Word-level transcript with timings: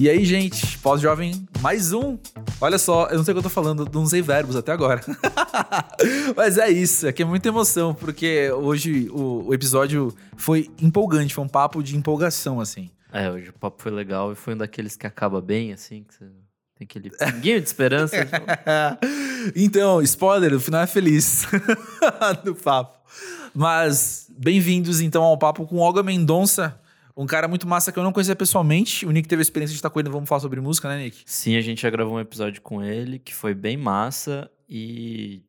E 0.00 0.08
aí, 0.08 0.24
gente, 0.24 0.78
pós-jovem, 0.78 1.46
mais 1.60 1.92
um. 1.92 2.16
Olha 2.58 2.78
só, 2.78 3.08
eu 3.08 3.18
não 3.18 3.22
sei 3.22 3.32
o 3.32 3.34
que 3.34 3.38
eu 3.40 3.42
tô 3.42 3.50
falando, 3.50 3.86
não 3.92 4.02
usei 4.02 4.22
verbos 4.22 4.56
até 4.56 4.72
agora. 4.72 5.02
Mas 6.34 6.56
é 6.56 6.70
isso, 6.70 7.06
aqui 7.06 7.20
é 7.20 7.24
muita 7.26 7.48
emoção, 7.48 7.92
porque 7.92 8.50
hoje 8.50 9.10
o, 9.10 9.48
o, 9.48 9.52
episódio 9.52 10.16
foi 10.38 10.70
empolgante, 10.80 11.34
foi 11.34 11.44
um 11.44 11.48
papo 11.48 11.82
de 11.82 11.98
empolgação, 11.98 12.62
assim. 12.62 12.90
É, 13.12 13.30
hoje 13.30 13.50
o 13.50 13.52
papo 13.52 13.82
foi 13.82 13.92
legal 13.92 14.32
e 14.32 14.34
foi 14.34 14.54
um 14.54 14.56
daqueles 14.56 14.96
que 14.96 15.06
acaba 15.06 15.38
bem, 15.38 15.70
assim, 15.74 16.02
que 16.02 16.14
você 16.14 16.24
tem 16.78 16.86
aquele 16.86 17.10
pinguinho 17.10 17.60
de 17.60 17.66
esperança. 17.66 18.16
então, 19.54 20.00
spoiler, 20.00 20.54
o 20.54 20.60
final 20.60 20.80
é 20.80 20.86
feliz 20.86 21.46
do 22.42 22.54
papo. 22.54 22.98
Mas 23.54 24.30
bem-vindos 24.30 25.02
então 25.02 25.22
ao 25.22 25.36
papo 25.36 25.66
com 25.66 25.76
Olga 25.76 26.02
Mendonça, 26.02 26.80
um 27.20 27.26
cara 27.26 27.46
muito 27.46 27.68
massa 27.68 27.92
que 27.92 27.98
eu 27.98 28.02
não 28.02 28.12
conhecia 28.12 28.34
pessoalmente. 28.34 29.04
O 29.04 29.10
Nick 29.10 29.28
teve 29.28 29.40
a 29.40 29.42
experiência 29.42 29.72
de 29.72 29.78
estar 29.78 29.90
com 29.90 30.00
ele, 30.00 30.08
vamos 30.08 30.28
falar 30.28 30.40
sobre 30.40 30.58
música, 30.60 30.88
né, 30.88 31.04
Nick? 31.04 31.22
Sim, 31.26 31.56
a 31.56 31.60
gente 31.60 31.82
já 31.82 31.90
gravou 31.90 32.14
um 32.14 32.20
episódio 32.20 32.62
com 32.62 32.82
ele 32.82 33.18
que 33.18 33.34
foi 33.34 33.52
bem 33.52 33.76
massa 33.76 34.50
e 34.66 35.42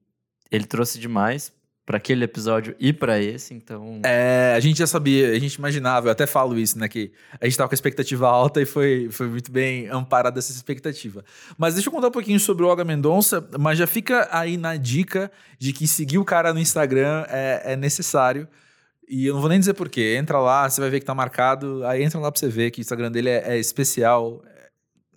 ele 0.52 0.66
trouxe 0.66 1.00
demais 1.00 1.54
para 1.86 1.98
aquele 1.98 2.26
episódio 2.26 2.76
e 2.80 2.92
para 2.92 3.20
esse, 3.20 3.54
então. 3.54 4.02
É, 4.04 4.54
a 4.56 4.60
gente 4.60 4.78
já 4.78 4.88
sabia, 4.88 5.32
a 5.32 5.40
gente 5.40 5.56
imaginava, 5.56 6.08
eu 6.08 6.12
até 6.12 6.28
falo 6.28 6.60
isso, 6.60 6.78
né? 6.78 6.88
Que 6.88 7.12
a 7.40 7.46
gente 7.46 7.58
tava 7.58 7.70
com 7.70 7.74
a 7.74 7.76
expectativa 7.76 8.28
alta 8.28 8.62
e 8.62 8.66
foi, 8.66 9.10
foi 9.10 9.28
muito 9.28 9.52
bem 9.52 9.88
amparada 9.88 10.40
essa 10.40 10.52
expectativa. 10.52 11.24
Mas 11.58 11.74
deixa 11.74 11.88
eu 11.88 11.94
contar 11.94 12.10
um 12.10 12.12
pouquinho 12.12 12.40
sobre 12.40 12.64
o 12.64 12.68
Olga 12.68 12.84
Mendonça, 12.84 13.48
mas 13.58 13.78
já 13.78 13.88
fica 13.88 14.28
aí 14.32 14.58
na 14.58 14.76
dica 14.76 15.32
de 15.58 15.72
que 15.72 15.88
seguir 15.88 16.18
o 16.18 16.26
cara 16.26 16.54
no 16.54 16.60
Instagram 16.60 17.26
é, 17.30 17.74
é 17.74 17.76
necessário. 17.76 18.48
E 19.08 19.26
eu 19.26 19.34
não 19.34 19.42
vou 19.42 19.50
nem 19.50 19.60
dizer 19.60 19.74
porquê. 19.74 20.16
Entra 20.18 20.40
lá, 20.40 20.70
você 20.70 20.80
vai 20.80 20.90
ver 20.90 21.00
que 21.00 21.06
tá 21.06 21.14
marcado. 21.14 21.86
Aí 21.86 22.04
entra 22.04 22.20
lá 22.20 22.32
pra 22.32 22.40
você 22.40 22.48
ver 22.48 22.72
que 22.72 22.80
o 22.80 22.82
Instagram 22.82 23.12
dele 23.12 23.30
é, 23.30 23.56
é 23.56 23.60
especial. 23.60 24.42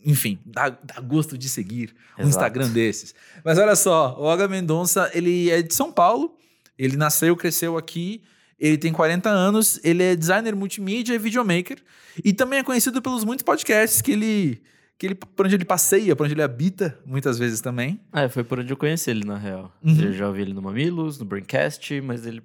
Enfim, 0.04 0.38
dá, 0.44 0.70
dá, 0.70 1.00
gosto 1.00 1.38
de 1.38 1.48
seguir 1.48 1.94
Exato. 1.94 2.22
um 2.22 2.28
Instagram 2.28 2.68
desses. 2.70 3.14
Mas 3.44 3.58
olha 3.58 3.76
só, 3.76 4.16
o 4.18 4.24
Olga 4.24 4.46
Mendonça, 4.48 5.10
ele 5.14 5.50
é 5.50 5.62
de 5.62 5.74
São 5.74 5.92
Paulo. 5.92 6.36
Ele 6.78 6.96
nasceu, 6.96 7.36
cresceu 7.36 7.78
aqui. 7.78 8.22
Ele 8.58 8.76
tem 8.76 8.92
40 8.92 9.28
anos. 9.30 9.80
Ele 9.84 10.02
é 10.02 10.16
designer 10.16 10.54
multimídia 10.54 11.14
e 11.14 11.18
videomaker. 11.18 11.78
E 12.24 12.32
também 12.32 12.58
é 12.58 12.64
conhecido 12.64 13.00
pelos 13.00 13.24
muitos 13.24 13.42
podcasts 13.42 14.02
que 14.02 14.12
ele 14.12 14.62
que 14.98 15.06
ele, 15.06 15.14
por 15.14 15.46
onde 15.46 15.56
ele 15.56 15.64
passeia, 15.64 16.14
por 16.14 16.24
onde 16.24 16.34
ele 16.34 16.42
habita, 16.42 16.98
muitas 17.04 17.38
vezes 17.38 17.60
também. 17.60 18.00
É, 18.12 18.28
foi 18.28 18.44
por 18.44 18.60
onde 18.60 18.72
eu 18.72 18.76
conheci 18.76 19.10
ele, 19.10 19.24
na 19.24 19.36
real. 19.36 19.72
Uhum. 19.82 20.00
Eu 20.00 20.12
já 20.12 20.28
ouvi 20.28 20.42
ele 20.42 20.52
no 20.52 20.62
Mamilos, 20.62 21.18
no 21.18 21.24
Braincast, 21.24 22.00
mas 22.00 22.24
ele 22.24 22.42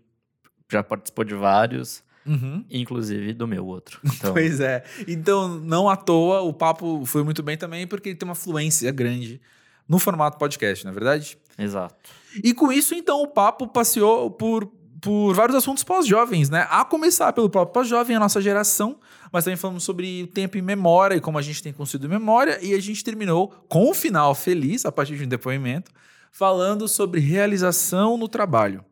já 0.70 0.84
participou 0.84 1.26
de 1.26 1.36
vários. 1.36 2.04
Uhum. 2.26 2.64
Inclusive 2.70 3.34
do 3.34 3.48
meu 3.48 3.66
outro. 3.66 4.00
Então... 4.20 4.34
pois 4.34 4.60
é. 4.60 4.84
Então, 5.08 5.48
não 5.48 5.90
à 5.90 5.96
toa, 5.96 6.42
o 6.42 6.54
papo 6.54 7.04
foi 7.06 7.24
muito 7.24 7.42
bem 7.42 7.58
também, 7.58 7.88
porque 7.88 8.10
ele 8.10 8.16
tem 8.16 8.28
uma 8.28 8.36
fluência 8.36 8.92
grande 8.92 9.42
no 9.88 9.98
formato 9.98 10.38
podcast, 10.38 10.86
não 10.86 10.92
é 10.92 10.94
verdade? 10.94 11.38
Exato. 11.58 11.96
E 12.44 12.54
com 12.54 12.72
isso, 12.72 12.94
então, 12.94 13.24
o 13.24 13.28
papo 13.28 13.68
passeou 13.68 14.30
por, 14.30 14.72
por 15.02 15.34
vários 15.34 15.58
assuntos 15.58 15.84
pós-jovens, 15.84 16.50
né? 16.50 16.68
A 16.70 16.86
começar 16.86 17.34
pelo 17.34 17.50
próprio 17.50 17.74
pós-jovem, 17.74 18.16
a 18.16 18.20
nossa 18.20 18.40
geração, 18.40 19.00
mas 19.32 19.46
também 19.46 19.58
falamos 19.58 19.84
sobre 19.84 20.24
o 20.24 20.28
tempo 20.28 20.58
em 20.58 20.62
memória 20.62 21.16
e 21.16 21.22
como 21.22 21.40
a 21.40 21.42
gente 21.42 21.64
tem 21.64 21.74
construído 21.74 22.08
memória, 22.08 22.60
e 22.62 22.76
a 22.76 22.80
gente 22.80 23.04
terminou 23.04 23.48
com 23.68 23.90
um 23.90 23.94
final 23.94 24.36
feliz, 24.36 24.86
a 24.86 24.92
partir 24.92 25.18
de 25.18 25.24
um 25.24 25.28
depoimento, 25.28 25.92
falando 26.32 26.88
sobre 26.88 27.20
realização 27.20 28.18
no 28.18 28.28
trabalho. 28.28 28.86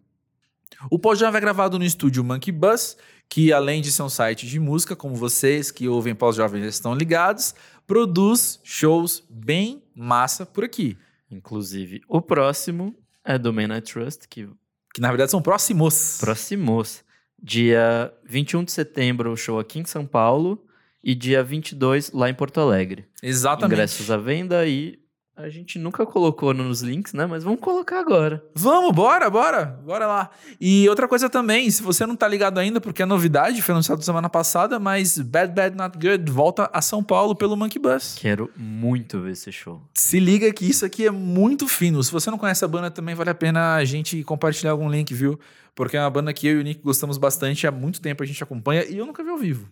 O 0.89 0.99
pós-jovem 0.99 1.37
é 1.37 1.41
gravado 1.41 1.77
no 1.79 1.85
estúdio 1.85 2.23
Monkey 2.23 2.51
Bus, 2.51 2.97
que 3.29 3.51
além 3.51 3.81
de 3.81 3.91
ser 3.91 4.03
um 4.03 4.09
site 4.09 4.47
de 4.47 4.59
música, 4.59 4.95
como 4.95 5.15
vocês 5.15 5.71
que 5.71 5.87
ouvem 5.87 6.15
pós-jovem 6.15 6.61
já 6.61 6.69
estão 6.69 6.93
ligados, 6.93 7.53
produz 7.85 8.59
shows 8.63 9.23
bem 9.29 9.83
massa 9.95 10.45
por 10.45 10.63
aqui. 10.63 10.97
Inclusive, 11.29 12.01
o 12.07 12.21
próximo 12.21 12.95
é 13.23 13.37
do 13.37 13.51
Man 13.53 13.75
I 13.75 13.81
Trust, 13.81 14.27
que... 14.27 14.47
Que 14.93 15.01
na 15.01 15.09
verdade 15.09 15.29
são 15.29 15.41
próximos. 15.41 16.17
Próximos. 16.19 17.03
Dia 17.41 18.11
21 18.25 18.63
de 18.63 18.71
setembro, 18.71 19.31
o 19.31 19.37
show 19.37 19.59
aqui 19.59 19.79
em 19.79 19.85
São 19.85 20.05
Paulo. 20.05 20.65
E 21.03 21.13
dia 21.13 21.43
22 21.43 22.11
lá 22.11 22.29
em 22.29 22.33
Porto 22.33 22.59
Alegre. 22.59 23.05
Exatamente. 23.21 23.73
Ingressos 23.73 24.09
à 24.09 24.17
venda 24.17 24.65
e 24.65 24.99
a 25.37 25.49
gente 25.49 25.77
nunca 25.77 26.03
colocou 26.03 26.51
nos 26.51 26.81
links, 26.81 27.13
né? 27.13 27.27
Mas 27.27 27.43
vamos 27.43 27.59
colocar 27.59 27.99
agora. 27.99 28.43
Vamos, 28.55 28.91
bora, 28.91 29.29
bora. 29.29 29.65
Bora 29.85 30.07
lá. 30.07 30.31
E 30.59 30.89
outra 30.89 31.07
coisa 31.07 31.29
também, 31.29 31.69
se 31.69 31.83
você 31.83 32.07
não 32.07 32.15
tá 32.15 32.27
ligado 32.27 32.57
ainda, 32.57 32.81
porque 32.81 33.03
é 33.03 33.05
novidade, 33.05 33.61
foi 33.61 33.73
anunciado 33.73 34.03
semana 34.03 34.29
passada, 34.29 34.79
mas 34.79 35.19
Bad 35.19 35.53
Bad 35.53 35.77
Not 35.77 35.95
Good 35.95 36.31
volta 36.31 36.67
a 36.73 36.81
São 36.81 37.03
Paulo 37.03 37.35
pelo 37.35 37.55
Monkey 37.55 37.77
Bus. 37.77 38.15
Quero 38.19 38.49
muito 38.57 39.21
ver 39.21 39.33
esse 39.33 39.51
show. 39.51 39.79
Se 39.93 40.19
liga 40.19 40.51
que 40.51 40.67
isso 40.67 40.83
aqui 40.83 41.05
é 41.05 41.11
muito 41.11 41.67
fino. 41.67 42.03
Se 42.03 42.11
você 42.11 42.31
não 42.31 42.37
conhece 42.39 42.65
a 42.65 42.67
banda, 42.67 42.89
também 42.89 43.13
vale 43.13 43.29
a 43.29 43.35
pena 43.35 43.75
a 43.75 43.85
gente 43.85 44.23
compartilhar 44.23 44.71
algum 44.71 44.89
link, 44.89 45.13
viu? 45.13 45.39
Porque 45.75 45.95
é 45.95 46.01
uma 46.01 46.09
banda 46.09 46.33
que 46.33 46.47
eu 46.47 46.57
e 46.57 46.61
o 46.61 46.63
Nick 46.63 46.81
gostamos 46.81 47.19
bastante, 47.19 47.67
há 47.67 47.71
muito 47.71 48.01
tempo 48.01 48.23
a 48.23 48.25
gente 48.25 48.41
acompanha 48.41 48.83
e 48.85 48.97
eu 48.97 49.05
nunca 49.05 49.23
vi 49.23 49.29
ao 49.29 49.37
vivo. 49.37 49.69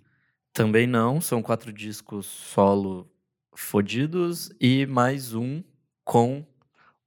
Também 0.54 0.86
não, 0.86 1.20
são 1.20 1.42
quatro 1.42 1.74
discos 1.74 2.28
solo 2.28 3.10
fodidos 3.56 4.52
e 4.60 4.86
mais 4.86 5.34
um 5.34 5.64
com 6.04 6.46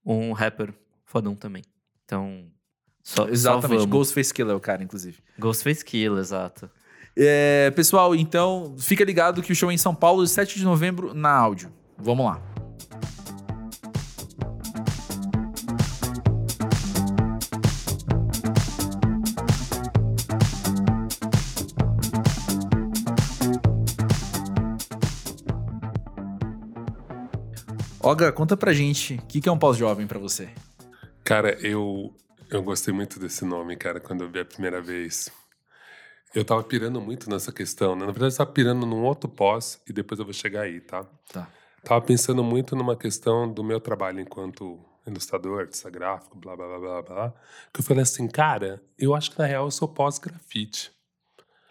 um 0.04 0.32
rapper 0.32 0.72
fodão 1.04 1.34
também. 1.34 1.62
Então, 2.04 2.46
só, 3.02 3.28
Exatamente, 3.28 3.82
só 3.82 3.86
Ghostface 3.86 4.32
Killer 4.32 4.52
é 4.52 4.56
o 4.56 4.60
cara, 4.60 4.82
inclusive. 4.82 5.18
Ghostface 5.38 5.84
Killer, 5.84 6.18
exato. 6.18 6.70
É, 7.16 7.70
pessoal, 7.72 8.14
então, 8.14 8.76
fica 8.78 9.04
ligado 9.04 9.42
que 9.42 9.52
o 9.52 9.54
show 9.54 9.70
é 9.70 9.74
em 9.74 9.78
São 9.78 9.94
Paulo, 9.94 10.26
7 10.26 10.58
de 10.58 10.64
novembro, 10.64 11.14
na 11.14 11.30
áudio. 11.30 11.72
Vamos 11.96 12.26
lá. 12.26 12.57
Olga, 28.08 28.32
conta 28.32 28.56
pra 28.56 28.72
gente, 28.72 29.16
o 29.16 29.26
que, 29.26 29.38
que 29.38 29.50
é 29.50 29.52
um 29.52 29.58
pós-jovem 29.58 30.06
para 30.06 30.18
você? 30.18 30.48
Cara, 31.22 31.50
eu, 31.60 32.16
eu 32.48 32.62
gostei 32.62 32.92
muito 32.94 33.20
desse 33.20 33.44
nome, 33.44 33.76
cara, 33.76 34.00
quando 34.00 34.24
eu 34.24 34.30
vi 34.30 34.40
a 34.40 34.46
primeira 34.46 34.80
vez. 34.80 35.30
Eu 36.34 36.42
tava 36.42 36.62
pirando 36.62 37.02
muito 37.02 37.28
nessa 37.28 37.52
questão, 37.52 37.94
né? 37.94 38.06
Na 38.06 38.12
verdade, 38.12 38.32
eu 38.32 38.38
tava 38.38 38.50
pirando 38.50 38.86
num 38.86 39.02
outro 39.02 39.28
pós 39.28 39.82
e 39.86 39.92
depois 39.92 40.18
eu 40.18 40.24
vou 40.24 40.32
chegar 40.32 40.62
aí, 40.62 40.80
tá? 40.80 41.04
Tá. 41.30 41.50
Tava 41.84 42.00
pensando 42.00 42.42
muito 42.42 42.74
numa 42.74 42.96
questão 42.96 43.46
do 43.52 43.62
meu 43.62 43.78
trabalho 43.78 44.20
enquanto 44.20 44.82
ilustrador, 45.06 45.60
artista 45.60 45.90
gráfico, 45.90 46.38
blá, 46.38 46.56
blá, 46.56 46.66
blá, 46.66 46.78
blá, 46.78 47.02
blá. 47.02 47.34
Que 47.74 47.80
eu 47.80 47.84
falei 47.84 48.04
assim, 48.04 48.26
cara, 48.26 48.82
eu 48.98 49.14
acho 49.14 49.32
que 49.32 49.38
na 49.38 49.44
real 49.44 49.66
eu 49.66 49.70
sou 49.70 49.86
pós-grafite. 49.86 50.90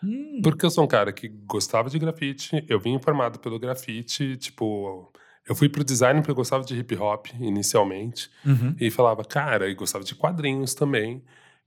Hum. 0.03 0.41
Porque 0.43 0.67
eu 0.67 0.69
sou 0.69 0.83
um 0.83 0.87
cara 0.87 1.11
que 1.11 1.27
gostava 1.27 1.89
de 1.89 1.97
grafite, 1.97 2.63
eu 2.69 2.79
vim 2.79 2.93
informado 2.93 3.39
pelo 3.39 3.57
grafite, 3.57 4.37
tipo, 4.37 5.11
eu 5.47 5.55
fui 5.55 5.69
pro 5.69 5.83
design 5.83 6.19
porque 6.19 6.31
eu 6.31 6.35
gostava 6.35 6.63
de 6.63 6.77
hip 6.77 6.95
hop 6.97 7.27
inicialmente. 7.39 8.29
Uhum. 8.45 8.75
E 8.79 8.91
falava, 8.91 9.23
cara, 9.23 9.69
e 9.69 9.75
gostava 9.75 10.03
de 10.03 10.15
quadrinhos 10.15 10.73
também. 10.73 11.23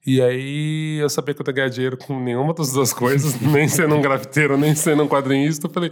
E 0.06 0.20
aí 0.20 0.98
eu 0.98 1.08
sabia 1.10 1.34
que 1.34 1.42
eu 1.42 1.46
ia 1.46 1.52
ganhar 1.52 1.68
dinheiro 1.68 1.96
com 1.96 2.18
nenhuma 2.18 2.54
das 2.54 2.72
duas 2.72 2.92
coisas, 2.92 3.38
nem 3.40 3.68
sendo 3.68 3.94
um 3.94 4.00
grafiteiro, 4.00 4.56
nem 4.56 4.74
sendo 4.74 5.02
um 5.02 5.08
quadrinista. 5.08 5.66
Eu 5.66 5.70
falei, 5.70 5.90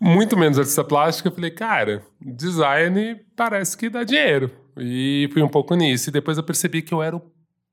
muito 0.00 0.36
menos 0.36 0.58
artista 0.58 0.84
plástica. 0.84 1.28
Eu 1.28 1.34
falei, 1.34 1.50
cara, 1.50 2.02
design 2.20 3.20
parece 3.36 3.76
que 3.76 3.90
dá 3.90 4.04
dinheiro. 4.04 4.50
E 4.76 5.28
fui 5.32 5.42
um 5.42 5.48
pouco 5.48 5.74
nisso. 5.74 6.08
E 6.08 6.12
depois 6.12 6.38
eu 6.38 6.44
percebi 6.44 6.82
que 6.82 6.92
eu 6.92 7.02
era 7.02 7.16
o 7.16 7.22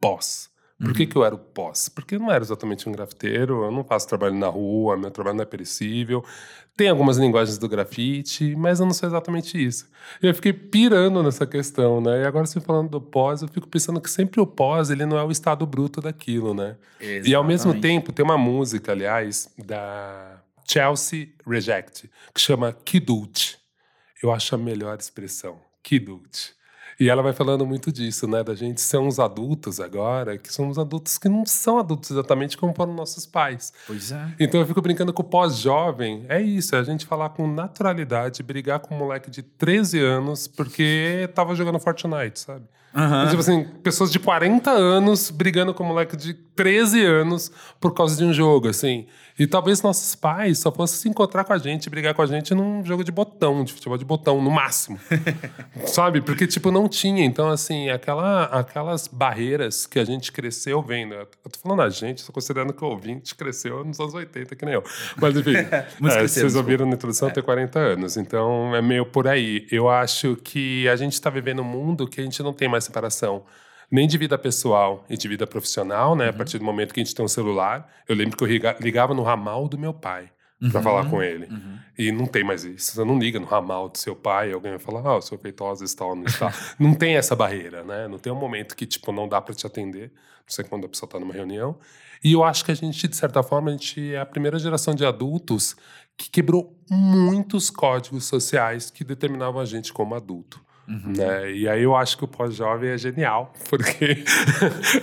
boss. 0.01 0.49
Por 0.77 0.93
que, 0.93 1.03
uhum. 1.03 1.09
que 1.09 1.15
eu 1.15 1.23
era 1.23 1.33
o 1.33 1.37
pós? 1.37 1.87
Porque 1.87 2.15
eu 2.15 2.19
não 2.19 2.29
era 2.29 2.43
exatamente 2.43 2.87
um 2.89 2.91
grafiteiro, 2.91 3.63
eu 3.63 3.71
não 3.71 3.83
faço 3.83 4.09
trabalho 4.09 4.35
na 4.35 4.47
rua, 4.47 4.97
meu 4.97 5.09
trabalho 5.09 5.37
não 5.37 5.43
é 5.43 5.45
perecível. 5.45 6.23
Tem 6.75 6.89
algumas 6.89 7.17
linguagens 7.17 7.57
do 7.57 7.69
grafite, 7.69 8.53
mas 8.57 8.81
eu 8.81 8.85
não 8.85 8.93
sou 8.93 9.07
exatamente 9.07 9.63
isso. 9.63 9.87
Eu 10.21 10.35
fiquei 10.35 10.51
pirando 10.51 11.23
nessa 11.23 11.47
questão, 11.47 12.01
né? 12.01 12.23
E 12.23 12.25
agora 12.25 12.45
você 12.45 12.59
falando 12.59 12.89
do 12.89 12.99
pós, 12.99 13.41
eu 13.41 13.47
fico 13.47 13.65
pensando 13.65 14.01
que 14.01 14.11
sempre 14.11 14.41
o 14.41 14.45
pós, 14.45 14.89
ele 14.89 15.05
não 15.05 15.17
é 15.17 15.23
o 15.23 15.31
estado 15.31 15.65
bruto 15.65 16.01
daquilo, 16.01 16.53
né? 16.53 16.75
Exatamente. 16.99 17.29
E 17.29 17.33
ao 17.33 17.43
mesmo 17.45 17.79
tempo, 17.79 18.11
tem 18.11 18.25
uma 18.25 18.37
música, 18.37 18.91
aliás, 18.91 19.49
da 19.57 20.41
Chelsea 20.67 21.29
Reject, 21.47 22.09
que 22.33 22.41
chama 22.41 22.73
Kidult. 22.73 23.57
Eu 24.21 24.33
acho 24.33 24.53
a 24.53 24.57
melhor 24.57 24.97
expressão, 24.99 25.57
Kidult. 25.81 26.53
E 26.99 27.09
ela 27.09 27.21
vai 27.21 27.33
falando 27.33 27.65
muito 27.65 27.91
disso, 27.91 28.27
né? 28.27 28.43
Da 28.43 28.55
gente 28.55 28.79
ser 28.79 28.97
uns 28.97 29.19
adultos 29.19 29.79
agora, 29.79 30.37
que 30.37 30.51
somos 30.51 30.79
adultos 30.79 31.17
que 31.17 31.27
não 31.27 31.45
são 31.45 31.77
adultos 31.77 32.11
exatamente 32.11 32.57
como 32.57 32.73
foram 32.73 32.93
nossos 32.93 33.25
pais. 33.25 33.73
Pois 33.85 34.11
é. 34.11 34.33
Então 34.39 34.59
eu 34.59 34.65
fico 34.65 34.81
brincando 34.81 35.11
com 35.11 35.21
o 35.21 35.25
pós-jovem. 35.25 36.25
É 36.29 36.41
isso, 36.41 36.75
é 36.75 36.79
a 36.79 36.83
gente 36.83 37.05
falar 37.05 37.29
com 37.29 37.47
naturalidade, 37.47 38.41
brigar 38.43 38.79
com 38.79 38.95
um 38.95 38.97
moleque 38.97 39.29
de 39.29 39.41
13 39.41 39.99
anos 39.99 40.47
porque 40.47 41.29
tava 41.33 41.53
jogando 41.53 41.79
Fortnite, 41.79 42.39
sabe? 42.39 42.65
Aham. 42.95 43.27
Tipo 43.27 43.41
assim, 43.41 43.65
pessoas 43.83 44.11
de 44.11 44.19
40 44.19 44.71
anos 44.71 45.29
brigando 45.29 45.73
com 45.73 45.83
um 45.83 45.87
moleque 45.87 46.15
de 46.15 46.33
13 46.33 47.03
anos 47.05 47.51
por 47.79 47.93
causa 47.93 48.15
de 48.15 48.23
um 48.23 48.33
jogo, 48.33 48.69
assim. 48.69 49.05
E 49.37 49.45
talvez 49.45 49.81
nossos 49.81 50.15
pais 50.15 50.59
só 50.59 50.71
fossem 50.71 50.97
se 50.97 51.09
encontrar 51.09 51.43
com 51.43 51.51
a 51.51 51.57
gente, 51.57 51.89
brigar 51.89 52.13
com 52.13 52.21
a 52.21 52.25
gente 52.25 52.53
num 52.53 52.85
jogo 52.85 53.03
de 53.03 53.11
botão, 53.11 53.65
de 53.65 53.73
futebol 53.73 53.97
de 53.97 54.05
botão, 54.05 54.41
no 54.41 54.49
máximo. 54.49 54.97
Sabe? 55.85 56.21
Porque, 56.21 56.47
tipo, 56.47 56.71
não 56.71 56.87
tinha. 56.87 57.25
Então, 57.25 57.49
assim, 57.49 57.89
aquela, 57.89 58.45
aquelas 58.45 59.09
barreiras 59.09 59.85
que 59.85 59.99
a 59.99 60.05
gente 60.05 60.31
cresceu 60.31 60.81
vendo. 60.81 61.15
Eu 61.15 61.25
tô 61.51 61.59
falando 61.61 61.81
a 61.81 61.89
gente, 61.89 62.25
tô 62.25 62.31
considerando 62.31 62.71
que 62.71 62.81
o 62.81 62.87
ouvinte 62.87 63.35
cresceu 63.35 63.83
nos 63.83 63.99
anos 63.99 64.13
80, 64.13 64.55
que 64.55 64.63
nem 64.63 64.75
eu. 64.75 64.83
Mas, 65.17 65.35
enfim, 65.35 65.55
é, 65.67 65.85
vocês 65.99 66.55
ouviram 66.55 66.85
na 66.85 66.93
introdução, 66.93 67.29
tem 67.29 67.43
40 67.43 67.77
anos. 67.77 68.15
Então, 68.15 68.73
é 68.73 68.81
meio 68.81 69.05
por 69.05 69.27
aí. 69.27 69.67
Eu 69.69 69.89
acho 69.89 70.37
que 70.37 70.87
a 70.87 70.95
gente 70.95 71.19
tá 71.19 71.29
vivendo 71.29 71.61
um 71.61 71.65
mundo 71.65 72.07
que 72.07 72.21
a 72.21 72.23
gente 72.23 72.41
não 72.41 72.53
tem 72.53 72.69
mais 72.69 72.84
separação 72.85 73.43
nem 73.91 74.07
de 74.07 74.17
vida 74.17 74.37
pessoal 74.37 75.05
e 75.09 75.15
de 75.15 75.27
vida 75.27 75.45
profissional, 75.45 76.15
né? 76.15 76.29
A 76.29 76.33
partir 76.33 76.57
do 76.57 76.65
momento 76.65 76.93
que 76.93 76.99
a 76.99 77.03
gente 77.03 77.13
tem 77.15 77.23
um 77.23 77.27
celular. 77.29 77.87
Eu 78.09 78.15
lembro 78.15 78.35
que 78.35 78.43
eu 78.43 78.47
liga- 78.47 78.75
ligava 78.79 79.13
no 79.13 79.21
ramal 79.21 79.67
do 79.67 79.77
meu 79.77 79.93
pai 79.93 80.31
para 80.71 80.81
falar 80.81 81.07
com 81.09 81.21
ele. 81.21 81.47
E 81.97 82.11
não 82.11 82.25
tem 82.25 82.43
mais 82.43 82.63
isso. 82.63 82.93
Você 82.93 83.03
não 83.05 83.19
liga 83.19 83.39
no 83.39 83.45
ramal 83.45 83.87
do 83.89 83.97
seu 83.97 84.15
pai, 84.15 84.51
alguém 84.51 84.71
vai 84.71 84.79
falar, 84.79 85.01
ah, 85.07 85.17
o 85.17 85.21
seu 85.21 85.37
Feitosa 85.37 85.83
está 85.85 86.03
ou 86.05 86.15
não 86.15 86.23
está. 86.25 86.51
não 86.79 86.93
tem 86.95 87.15
essa 87.15 87.35
barreira, 87.35 87.83
né? 87.83 88.07
Não 88.07 88.17
tem 88.17 88.33
um 88.33 88.35
momento 88.39 88.75
que, 88.75 88.85
tipo, 88.87 89.11
não 89.11 89.27
dá 89.27 89.39
para 89.39 89.53
te 89.53 89.67
atender. 89.67 90.11
Não 90.39 90.49
sei 90.49 90.65
quando 90.65 90.85
a 90.85 90.89
pessoa 90.89 91.07
está 91.07 91.19
numa 91.19 91.33
reunião. 91.33 91.77
E 92.23 92.31
eu 92.33 92.43
acho 92.43 92.65
que 92.65 92.71
a 92.71 92.75
gente, 92.75 93.07
de 93.07 93.15
certa 93.15 93.43
forma, 93.43 93.69
a 93.69 93.73
gente 93.73 94.13
é 94.15 94.19
a 94.19 94.25
primeira 94.25 94.57
geração 94.57 94.95
de 94.95 95.05
adultos 95.05 95.75
que 96.17 96.29
quebrou 96.29 96.75
muitos 96.89 97.69
códigos 97.69 98.25
sociais 98.25 98.89
que 98.89 99.03
determinavam 99.03 99.61
a 99.61 99.65
gente 99.65 99.93
como 99.93 100.15
adulto. 100.15 100.64
Né? 100.87 101.51
E 101.51 101.67
aí 101.67 101.83
eu 101.83 101.95
acho 101.95 102.17
que 102.17 102.23
o 102.23 102.27
pós-jovem 102.27 102.89
é 102.89 102.97
genial, 102.97 103.53
porque 103.69 104.23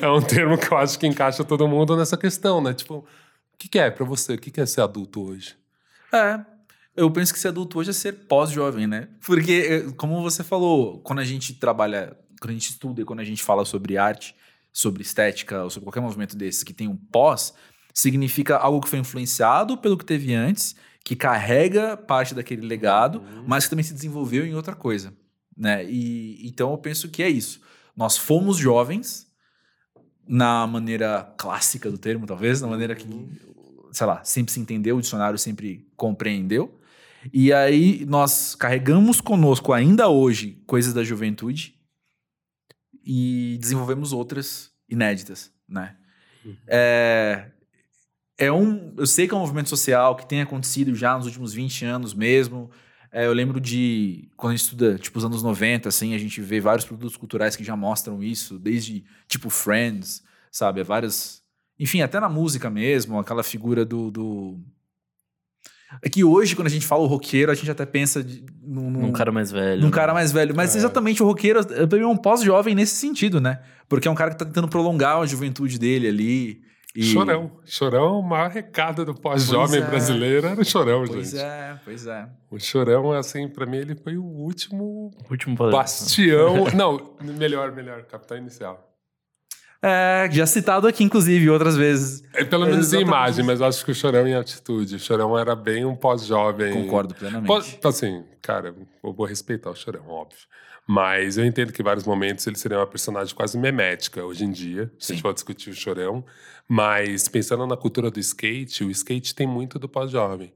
é 0.00 0.08
um 0.08 0.22
termo 0.22 0.56
que 0.56 0.72
eu 0.72 0.78
acho 0.78 0.98
que 0.98 1.06
encaixa 1.06 1.44
todo 1.44 1.66
mundo 1.66 1.96
nessa 1.96 2.16
questão, 2.16 2.60
né? 2.60 2.72
Tipo, 2.72 2.98
o 2.98 3.06
que, 3.58 3.68
que 3.68 3.78
é 3.78 3.90
pra 3.90 4.04
você? 4.04 4.34
O 4.34 4.38
que, 4.38 4.50
que 4.50 4.60
é 4.60 4.66
ser 4.66 4.80
adulto 4.80 5.22
hoje? 5.22 5.56
É. 6.12 6.40
Eu 6.94 7.10
penso 7.10 7.32
que 7.32 7.38
ser 7.38 7.48
adulto 7.48 7.78
hoje 7.78 7.90
é 7.90 7.92
ser 7.92 8.12
pós-jovem, 8.26 8.86
né? 8.86 9.08
Porque, 9.24 9.52
eh, 9.52 9.92
como 9.96 10.22
você 10.22 10.44
falou, 10.44 11.00
quando 11.00 11.20
a 11.20 11.24
gente 11.24 11.54
trabalha, 11.54 12.16
quando 12.40 12.50
a 12.50 12.54
gente 12.54 12.70
estuda 12.70 13.00
e 13.00 13.04
quando 13.04 13.20
a 13.20 13.24
gente 13.24 13.42
fala 13.42 13.64
sobre 13.64 13.96
arte, 13.96 14.36
sobre 14.72 15.02
estética 15.02 15.64
ou 15.64 15.70
sobre 15.70 15.86
qualquer 15.86 16.00
movimento 16.00 16.36
desses 16.36 16.62
que 16.62 16.74
tem 16.74 16.88
um 16.88 16.96
pós, 16.96 17.54
significa 17.94 18.56
algo 18.56 18.80
que 18.80 18.88
foi 18.88 18.98
influenciado 18.98 19.76
pelo 19.78 19.96
que 19.96 20.04
teve 20.04 20.34
antes, 20.34 20.74
que 21.04 21.16
carrega 21.16 21.96
parte 21.96 22.34
daquele 22.34 22.66
legado, 22.66 23.22
mas 23.46 23.64
que 23.64 23.70
também 23.70 23.82
se 23.82 23.92
desenvolveu 23.92 24.46
em 24.46 24.54
outra 24.54 24.74
coisa, 24.74 25.12
né? 25.56 25.84
E 25.84 26.46
então 26.46 26.70
eu 26.72 26.78
penso 26.78 27.08
que 27.08 27.22
é 27.22 27.28
isso. 27.28 27.60
Nós 27.96 28.16
fomos 28.16 28.56
jovens 28.56 29.26
na 30.26 30.66
maneira 30.66 31.34
clássica 31.36 31.90
do 31.90 31.98
termo, 31.98 32.26
talvez, 32.26 32.60
na 32.60 32.68
maneira 32.68 32.94
que, 32.94 33.06
sei 33.92 34.06
lá, 34.06 34.22
sempre 34.24 34.52
se 34.52 34.60
entendeu, 34.60 34.96
o 34.96 35.00
dicionário 35.00 35.38
sempre 35.38 35.86
compreendeu. 35.96 36.78
E 37.32 37.52
aí 37.52 38.04
nós 38.06 38.54
carregamos 38.54 39.20
conosco 39.20 39.72
ainda 39.72 40.08
hoje 40.08 40.62
coisas 40.66 40.92
da 40.92 41.04
juventude 41.04 41.74
e 43.04 43.58
desenvolvemos 43.60 44.12
outras 44.12 44.70
inéditas, 44.88 45.52
né? 45.68 45.96
É, 46.66 47.50
é 48.38 48.50
um, 48.50 48.94
eu 48.96 49.06
sei 49.06 49.28
que 49.28 49.34
é 49.34 49.36
um 49.36 49.40
movimento 49.40 49.68
social 49.68 50.16
que 50.16 50.26
tem 50.26 50.40
acontecido 50.40 50.94
já 50.94 51.16
nos 51.16 51.26
últimos 51.26 51.52
20 51.52 51.84
anos 51.84 52.14
mesmo. 52.14 52.70
É, 53.12 53.26
eu 53.26 53.32
lembro 53.34 53.60
de 53.60 54.26
quando 54.36 54.52
a 54.54 54.56
gente 54.56 54.64
estuda, 54.64 54.96
tipo, 54.98 55.18
os 55.18 55.24
anos 55.24 55.42
90, 55.42 55.88
assim, 55.88 56.14
a 56.14 56.18
gente 56.18 56.40
vê 56.40 56.60
vários 56.60 56.84
produtos 56.86 57.16
culturais 57.16 57.54
que 57.54 57.62
já 57.62 57.76
mostram 57.76 58.22
isso, 58.22 58.58
desde, 58.58 59.04
tipo, 59.28 59.50
Friends, 59.50 60.22
sabe? 60.50 60.82
Várias. 60.82 61.42
Enfim, 61.78 62.00
até 62.00 62.18
na 62.18 62.28
música 62.28 62.70
mesmo, 62.70 63.18
aquela 63.18 63.42
figura 63.42 63.84
do. 63.84 64.10
do... 64.10 64.58
É 66.00 66.08
que 66.08 66.24
hoje, 66.24 66.56
quando 66.56 66.68
a 66.68 66.70
gente 66.70 66.86
fala 66.86 67.02
o 67.02 67.06
roqueiro, 67.06 67.52
a 67.52 67.54
gente 67.54 67.70
até 67.70 67.84
pensa 67.84 68.24
de, 68.24 68.42
num, 68.62 68.90
num- 68.90 69.00
Num 69.02 69.12
cara 69.12 69.30
mais 69.30 69.50
velho. 69.50 69.82
num 69.82 69.88
né? 69.88 69.92
cara 69.92 70.14
mais 70.14 70.32
velho. 70.32 70.54
Mas 70.56 70.74
É. 70.74 70.78
exatamente 70.78 71.22
o 71.22 71.26
roqueiro 71.26 71.60
é 71.60 72.06
um 72.06 72.16
pós-jovem 72.16 72.74
nesse 72.74 72.94
sentido, 72.94 73.42
né? 73.42 73.60
Porque 73.90 74.08
é 74.08 74.10
um 74.10 74.14
cara 74.14 74.30
que 74.30 74.38
tá 74.38 74.46
tentando 74.46 74.68
prolongar 74.68 75.18
a 75.18 75.26
juventude 75.26 75.78
dele 75.78 76.08
ali. 76.08 76.62
E... 76.94 77.02
Chorão. 77.02 77.50
Chorão, 77.64 78.18
o 78.20 78.22
maior 78.22 78.50
recado 78.50 79.04
do 79.04 79.14
pós-jovem 79.14 79.80
Pois 79.80 79.82
é. 79.82 79.90
brasileiro 79.90 80.46
era 80.46 80.60
o 80.60 80.64
chorão, 80.64 81.04
Pois 81.06 81.30
gente. 81.30 81.42
é, 81.42 81.80
pois 81.84 82.06
é. 82.06 82.28
O 82.50 82.58
chorão, 82.58 83.12
assim, 83.12 83.48
pra 83.48 83.64
mim, 83.64 83.78
ele 83.78 83.94
foi 83.94 84.16
o 84.18 84.22
último 84.24 85.10
Último 85.30 85.56
poder. 85.56 85.72
bastião. 85.72 86.66
Não, 86.76 87.16
melhor, 87.22 87.72
melhor, 87.72 88.02
capitão 88.04 88.36
inicial. 88.36 88.91
É, 89.84 90.28
já 90.30 90.46
citado 90.46 90.86
aqui, 90.86 91.02
inclusive, 91.02 91.50
outras 91.50 91.76
vezes. 91.76 92.22
É, 92.32 92.44
pelo 92.44 92.64
menos 92.66 92.92
em 92.92 92.98
Exatamente 92.98 93.08
imagem, 93.08 93.44
mas 93.44 93.60
eu 93.60 93.66
acho 93.66 93.84
que 93.84 93.90
o 93.90 93.94
chorão 93.94 94.26
em 94.28 94.34
atitude. 94.34 94.94
O 94.94 94.98
chorão 95.00 95.36
era 95.36 95.56
bem 95.56 95.84
um 95.84 95.96
pós-jovem. 95.96 96.72
Concordo 96.72 97.14
plenamente. 97.14 97.46
Pode- 97.48 97.78
assim, 97.82 98.22
cara, 98.40 98.74
eu 99.02 99.12
vou 99.12 99.26
respeitar 99.26 99.70
o 99.70 99.74
Chorão, 99.74 100.08
óbvio. 100.08 100.38
Mas 100.86 101.36
eu 101.36 101.44
entendo 101.44 101.72
que 101.72 101.80
em 101.80 101.84
vários 101.84 102.04
momentos 102.04 102.46
ele 102.46 102.56
seria 102.56 102.78
uma 102.78 102.86
personagem 102.86 103.34
quase 103.34 103.56
memética 103.58 104.24
hoje 104.24 104.44
em 104.44 104.50
dia. 104.50 104.90
Se 104.98 105.06
a 105.06 105.06
Sim. 105.06 105.14
gente 105.14 105.22
for 105.22 105.34
discutir 105.34 105.70
o 105.70 105.74
Chorão. 105.74 106.24
Mas 106.68 107.28
pensando 107.28 107.66
na 107.66 107.76
cultura 107.76 108.10
do 108.10 108.18
skate, 108.20 108.84
o 108.84 108.90
skate 108.90 109.34
tem 109.34 109.46
muito 109.46 109.78
do 109.78 109.88
pós-jovem. 109.88 110.52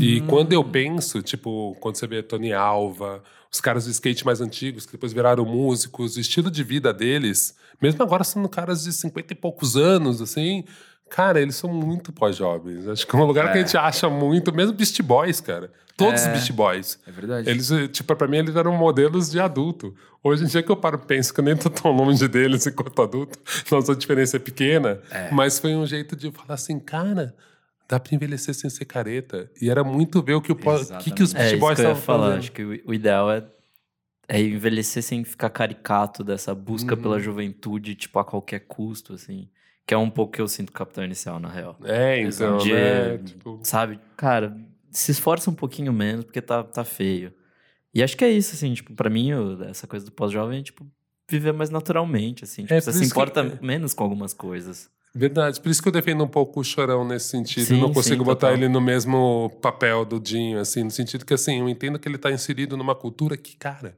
E 0.00 0.20
quando 0.22 0.52
eu 0.52 0.62
penso, 0.64 1.22
tipo, 1.22 1.76
quando 1.80 1.96
você 1.96 2.06
vê 2.06 2.22
Tony 2.22 2.52
Alva, 2.52 3.22
os 3.52 3.60
caras 3.60 3.84
do 3.86 3.90
skate 3.90 4.24
mais 4.24 4.40
antigos, 4.40 4.84
que 4.86 4.92
depois 4.92 5.12
viraram 5.12 5.44
músicos, 5.44 6.16
o 6.16 6.20
estilo 6.20 6.50
de 6.50 6.62
vida 6.62 6.92
deles, 6.92 7.54
mesmo 7.80 8.02
agora 8.02 8.22
sendo 8.24 8.48
caras 8.48 8.84
de 8.84 8.92
50 8.92 9.32
e 9.32 9.36
poucos 9.36 9.76
anos, 9.76 10.20
assim, 10.20 10.64
cara, 11.08 11.40
eles 11.40 11.56
são 11.56 11.72
muito 11.72 12.12
pós-jovens. 12.12 12.86
Acho 12.86 13.06
que 13.06 13.16
é 13.16 13.18
um 13.18 13.24
lugar 13.24 13.50
que 13.52 13.58
a 13.58 13.60
É. 13.60 13.64
gente 13.64 13.76
acha 13.76 14.08
muito, 14.10 14.54
mesmo 14.54 14.74
Beast 14.74 15.00
Boys, 15.02 15.40
cara. 15.40 15.70
Todos 15.96 16.20
os 16.20 16.26
É. 16.28 16.32
Beast 16.32 16.52
Boys. 16.52 16.98
É 17.06 17.10
verdade. 17.10 17.50
Eles, 17.50 17.72
eh, 17.72 17.88
tipo, 17.88 18.14
pra 18.14 18.28
mim, 18.28 18.36
eles 18.36 18.54
eram 18.54 18.72
modelos 18.76 19.30
de 19.30 19.40
adulto. 19.40 19.94
Hoje 20.22 20.44
em 20.44 20.46
dia 20.46 20.62
que 20.62 20.70
eu 20.70 20.76
paro 20.76 21.00
e 21.02 21.06
penso 21.06 21.32
que 21.34 21.40
eu 21.40 21.44
nem 21.44 21.56
tô 21.56 21.68
tão 21.70 21.90
longe 21.90 22.28
deles 22.28 22.66
enquanto 22.68 23.02
adulto, 23.02 23.38
nossa 23.70 23.96
diferença 23.96 24.36
é 24.36 24.40
pequena, 24.40 25.00
É. 25.10 25.30
mas 25.32 25.58
foi 25.58 25.74
um 25.74 25.84
jeito 25.86 26.14
de 26.14 26.30
falar 26.30 26.54
assim, 26.54 26.78
cara, 26.78 27.34
dá 27.88 27.98
pra 27.98 28.14
envelhecer 28.14 28.54
sem 28.54 28.68
ser 28.68 28.84
careta. 28.84 29.50
E 29.60 29.70
era 29.70 29.82
muito 29.82 30.22
ver 30.22 30.34
o 30.34 30.40
que, 30.42 30.52
o, 30.52 30.56
po- 30.56 30.74
o 30.74 30.98
que, 30.98 31.10
que 31.10 31.22
os 31.22 31.34
É 31.34 31.38
Beast 31.38 31.52
isso 31.52 31.60
Boys 31.60 31.78
estavam 31.78 32.00
falar. 32.02 32.24
fazendo. 32.26 32.38
Acho 32.40 32.52
que 32.52 32.62
o, 32.64 32.80
o 32.90 32.94
ideal 32.94 33.30
é, 33.32 33.44
é 34.28 34.40
envelhecer 34.40 35.02
sem 35.02 35.24
ficar 35.24 35.50
caricato 35.50 36.22
dessa 36.22 36.54
busca 36.54 36.94
Uhum. 36.94 37.02
pela 37.02 37.18
juventude, 37.18 37.94
tipo, 37.94 38.18
a 38.18 38.24
qualquer 38.24 38.60
custo, 38.60 39.14
assim. 39.14 39.48
Que 39.86 39.94
é 39.94 39.96
um 39.98 40.10
pouco 40.10 40.32
que 40.34 40.40
eu 40.42 40.46
sinto 40.48 40.70
Capitão 40.70 41.02
Inicial, 41.02 41.40
na 41.40 41.48
real. 41.48 41.78
É, 41.84 42.20
então, 42.20 42.58
De- 42.58 42.72
né? 42.74 43.18
Tipo, 43.18 43.58
Sabe? 43.62 43.98
Cara, 44.18 44.54
se 44.90 45.10
esforça 45.12 45.50
um 45.50 45.54
pouquinho 45.54 45.92
menos, 45.92 46.24
porque 46.26 46.42
tá, 46.42 46.62
tá 46.62 46.84
feio. 46.84 47.32
E 47.94 48.02
acho 48.02 48.14
que 48.16 48.24
é 48.24 48.30
isso, 48.30 48.54
assim, 48.54 48.74
tipo, 48.74 48.92
pra 48.92 49.08
mim, 49.08 49.30
essa 49.66 49.86
coisa 49.86 50.04
do 50.04 50.12
pós-jovem 50.12 50.60
é, 50.60 50.62
tipo, 50.62 50.86
viver 51.30 51.52
mais 51.52 51.70
naturalmente, 51.70 52.44
assim. 52.44 52.62
Tipo, 52.62 52.74
É, 52.74 52.80
você 52.82 52.92
se 52.92 52.98
isso 53.04 53.14
que- 53.14 53.18
importa 53.18 53.42
menos 53.62 53.94
com 53.94 54.04
algumas 54.04 54.34
coisas. 54.34 54.90
Verdade. 55.14 55.60
Por 55.60 55.68
isso 55.70 55.82
que 55.82 55.88
eu 55.88 55.92
defendo 55.92 56.22
um 56.24 56.28
pouco 56.28 56.60
o 56.60 56.64
Chorão 56.64 57.04
nesse 57.04 57.28
sentido. 57.28 57.66
Sim, 57.66 57.80
não 57.80 57.92
consigo 57.92 58.16
sim, 58.22 58.24
botar 58.24 58.48
total. 58.48 58.54
ele 58.56 58.68
no 58.68 58.80
mesmo 58.80 59.50
papel 59.62 60.04
do 60.04 60.18
Dinho, 60.20 60.58
assim, 60.60 60.84
no 60.84 60.90
sentido 60.90 61.24
que, 61.24 61.34
assim, 61.34 61.60
eu 61.60 61.68
entendo 61.68 61.98
que 61.98 62.08
ele 62.08 62.18
tá 62.18 62.30
inserido 62.30 62.76
numa 62.76 62.94
cultura 62.94 63.36
que, 63.36 63.56
cara, 63.56 63.96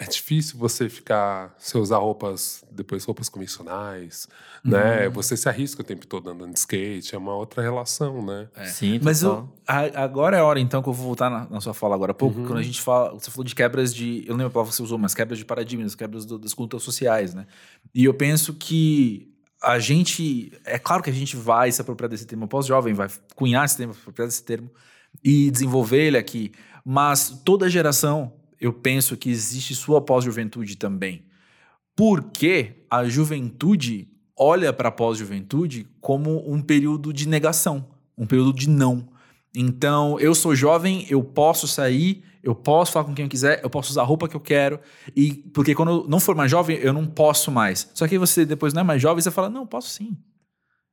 é 0.00 0.06
difícil 0.06 0.56
você 0.56 0.88
ficar, 0.88 1.52
você 1.58 1.76
usar 1.76 1.98
roupas, 1.98 2.64
depois 2.70 3.04
roupas 3.04 3.28
convencionais, 3.28 4.28
né? 4.64 5.08
Você 5.08 5.36
se 5.36 5.48
arrisca 5.48 5.82
o 5.82 5.84
tempo 5.84 6.06
todo 6.06 6.30
andando 6.30 6.52
de 6.52 6.58
skate, 6.60 7.16
é 7.16 7.18
uma 7.18 7.34
outra 7.34 7.60
relação, 7.62 8.24
né? 8.24 8.48
É. 8.54 8.64
Sim, 8.66 9.00
Mas 9.02 9.24
eu, 9.24 9.52
a- 9.66 10.04
agora 10.04 10.36
é 10.36 10.40
a 10.40 10.44
hora, 10.44 10.60
então, 10.60 10.80
que 10.84 10.88
eu 10.88 10.92
vou 10.92 11.04
voltar 11.04 11.28
na, 11.28 11.48
na 11.50 11.60
sua 11.60 11.74
fala 11.74 11.96
agora 11.96 12.12
há 12.12 12.14
pouco, 12.14 12.38
Uhum. 12.38 12.46
quando 12.46 12.58
a 12.60 12.62
gente 12.62 12.80
fala. 12.80 13.12
Você 13.18 13.28
falou 13.28 13.42
de 13.44 13.56
quebras 13.56 13.92
de. 13.92 14.20
Eu 14.24 14.34
não 14.34 14.36
lembro 14.36 14.46
a 14.46 14.50
palavra 14.50 14.70
que 14.70 14.76
você 14.76 14.82
usou, 14.84 14.98
mas 14.98 15.14
quebras 15.16 15.36
de 15.36 15.44
paradigmas, 15.44 15.96
quebras 15.96 16.24
do- 16.24 16.38
das 16.38 16.54
culturas 16.54 16.84
sociais, 16.84 17.34
né? 17.34 17.44
E 17.92 18.04
eu 18.04 18.14
penso 18.14 18.54
que 18.54 19.34
a 19.62 19.78
gente. 19.78 20.52
É 20.64 20.78
claro 20.78 21.02
que 21.02 21.10
a 21.10 21.12
gente 21.12 21.36
vai 21.36 21.70
se 21.72 21.80
apropriar 21.80 22.08
desse 22.08 22.26
termo 22.26 22.46
pós-jovem, 22.48 22.94
vai 22.94 23.08
cunhar 23.34 23.64
esse 23.64 23.76
termo, 23.76 23.94
se 23.94 24.00
apropriar 24.00 24.28
desse 24.28 24.44
termo 24.44 24.70
e 25.22 25.50
desenvolver 25.50 26.06
ele 26.06 26.18
aqui. 26.18 26.52
Mas 26.84 27.42
toda 27.44 27.68
geração, 27.68 28.32
eu 28.60 28.72
penso 28.72 29.16
que 29.16 29.30
existe 29.30 29.74
sua 29.74 30.00
pós-juventude 30.00 30.76
também. 30.76 31.24
Porque 31.96 32.84
a 32.88 33.04
juventude 33.04 34.08
olha 34.36 34.72
para 34.72 34.88
a 34.88 34.92
pós-juventude 34.92 35.86
como 36.00 36.50
um 36.50 36.62
período 36.62 37.12
de 37.12 37.28
negação, 37.28 37.88
um 38.16 38.26
período 38.26 38.52
de 38.52 38.68
não. 38.68 39.08
Então, 39.54 40.18
eu 40.20 40.34
sou 40.34 40.54
jovem, 40.54 41.04
eu 41.10 41.22
posso 41.24 41.66
sair, 41.66 42.22
eu 42.42 42.54
posso 42.54 42.92
falar 42.92 43.04
com 43.04 43.14
quem 43.14 43.24
eu 43.24 43.28
quiser, 43.28 43.60
eu 43.62 43.70
posso 43.70 43.90
usar 43.90 44.02
a 44.02 44.04
roupa 44.04 44.28
que 44.28 44.36
eu 44.36 44.40
quero, 44.40 44.80
e 45.14 45.34
porque 45.52 45.74
quando 45.74 45.90
eu 45.90 46.06
não 46.08 46.20
for 46.20 46.34
mais 46.34 46.50
jovem, 46.50 46.76
eu 46.78 46.92
não 46.92 47.06
posso 47.06 47.50
mais. 47.50 47.90
Só 47.94 48.06
que 48.06 48.18
você 48.18 48.44
depois 48.44 48.72
não 48.72 48.80
é 48.80 48.84
mais 48.84 49.00
jovem, 49.02 49.22
você 49.22 49.30
fala, 49.30 49.48
não, 49.48 49.66
posso 49.66 49.90
sim. 49.90 50.16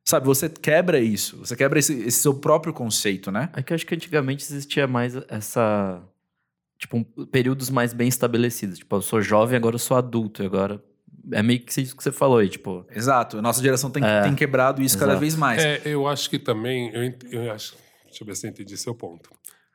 Sabe, 0.07 0.27
você 0.27 0.47
quebra 0.47 0.99
isso, 0.99 1.37
você 1.37 1.55
quebra 1.55 1.79
esse, 1.79 1.93
esse 2.01 2.19
seu 2.19 2.33
próprio 2.35 2.71
conceito, 2.71 3.31
né? 3.31 3.49
É 3.53 3.63
que 3.63 3.73
eu 3.73 3.75
acho 3.75 3.85
que 3.87 3.95
antigamente 3.95 4.43
existia 4.43 4.85
mais 4.87 5.15
essa. 5.27 5.99
Tipo, 6.77 6.97
um- 6.97 7.25
períodos 7.25 7.71
mais 7.71 7.91
bem 7.91 8.07
estabelecidos. 8.07 8.77
Tipo, 8.77 8.97
eu 8.97 9.01
sou 9.01 9.19
jovem, 9.19 9.57
agora 9.57 9.75
eu 9.75 9.79
sou 9.79 9.97
adulto, 9.97 10.43
e 10.43 10.45
agora 10.45 10.83
é 11.31 11.41
meio 11.41 11.59
que 11.59 11.81
isso 11.81 11.95
que 11.95 12.03
você 12.03 12.11
falou 12.11 12.37
aí, 12.37 12.49
tipo. 12.49 12.85
Exato. 12.91 13.39
A 13.39 13.41
nossa 13.41 13.63
geração 13.63 13.89
tem, 13.89 14.03
é, 14.03 14.21
tem 14.21 14.35
quebrado 14.35 14.79
isso 14.79 14.95
exato. 14.95 15.09
cada 15.09 15.19
vez 15.19 15.35
mais. 15.35 15.63
É, 15.63 15.81
eu 15.85 16.07
acho 16.07 16.29
que 16.29 16.37
também. 16.37 16.91
Eu, 16.93 17.11
eu 17.31 17.51
acho. 17.51 17.75
Deixa 18.05 18.21
eu 18.23 18.27
ver 18.27 18.35
se 18.35 18.45
eu 18.45 18.51
entendi 18.51 18.77
seu 18.77 18.93
ponto. 18.93 19.31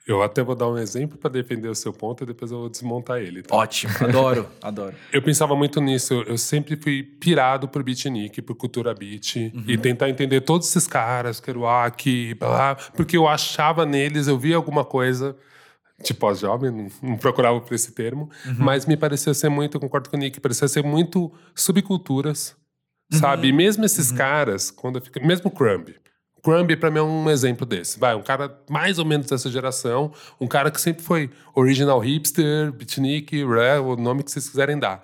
Eu 0.07 0.23
até 0.23 0.42
vou 0.42 0.54
dar 0.54 0.69
um 0.69 0.78
exemplo 0.78 1.19
para 1.19 1.30
defender 1.30 1.69
o 1.69 1.75
seu 1.75 1.92
ponto 1.92 2.25
e 2.25 2.26
depois 2.26 2.50
eu 2.50 2.59
vou 2.59 2.69
desmontar 2.69 3.19
ele. 3.19 3.42
Tá? 3.42 3.54
Ótimo, 3.54 3.92
adoro, 4.00 4.49
adoro. 4.62 4.95
Eu 5.12 5.23
pensava 5.23 5.54
muito 5.54 5.80
nisso. 5.80 6.25
Eu 6.26 6.38
sempre 6.38 6.75
fui 6.76 7.02
pirado 7.02 7.69
por 7.69 7.83
beatnik, 7.83 8.40
por 8.42 8.54
cultura 8.54 8.95
beat 8.95 9.37
uhum. 9.37 9.64
e 9.69 9.76
tentar 9.76 10.09
entender 10.09 10.40
todos 10.40 10.69
esses 10.69 10.87
caras, 10.87 11.38
Kerouac, 11.38 12.35
blá, 12.35 12.76
porque 12.97 13.16
eu 13.16 13.28
achava 13.28 13.85
neles, 13.85 14.26
eu 14.26 14.38
via 14.38 14.57
alguma 14.57 14.85
coisa 14.85 15.37
de 16.02 16.14
pós-jovem, 16.14 16.71
não, 16.71 16.88
não, 17.02 17.16
procurava 17.19 17.61
por 17.61 17.75
esse 17.75 17.92
termo, 17.92 18.30
uhum. 18.47 18.54
mas 18.59 18.87
me 18.87 18.97
parecia 18.97 19.35
ser 19.35 19.50
muito, 19.50 19.76
eu 19.76 19.80
concordo 19.80 20.09
com 20.09 20.16
o 20.16 20.19
Nick, 20.19 20.40
parecia 20.40 20.66
ser 20.66 20.83
muito 20.83 21.30
subculturas, 21.54 22.57
uhum. 23.12 23.19
sabe? 23.19 23.49
E 23.49 23.52
mesmo 23.52 23.85
esses 23.85 24.11
uhum. 24.11 24.16
caras, 24.16 24.71
quando 24.71 24.97
eu 24.97 25.02
fico, 25.02 25.25
mesmo 25.25 25.50
Crumb, 25.50 25.95
Crumb 26.42 26.76
para 26.76 26.90
mim 26.90 26.99
é 26.99 27.02
um 27.02 27.30
exemplo 27.30 27.66
desse. 27.66 27.99
Vai, 27.99 28.14
um 28.14 28.23
cara 28.23 28.59
mais 28.68 28.99
ou 28.99 29.04
menos 29.04 29.26
dessa 29.26 29.50
geração, 29.50 30.12
um 30.40 30.47
cara 30.47 30.70
que 30.70 30.80
sempre 30.80 31.02
foi 31.02 31.30
original 31.54 31.99
hipster, 31.99 32.73
beatnik, 32.73 33.44
o 33.44 33.97
nome 33.97 34.23
que 34.23 34.30
vocês 34.30 34.49
quiserem 34.49 34.78
dar. 34.78 35.02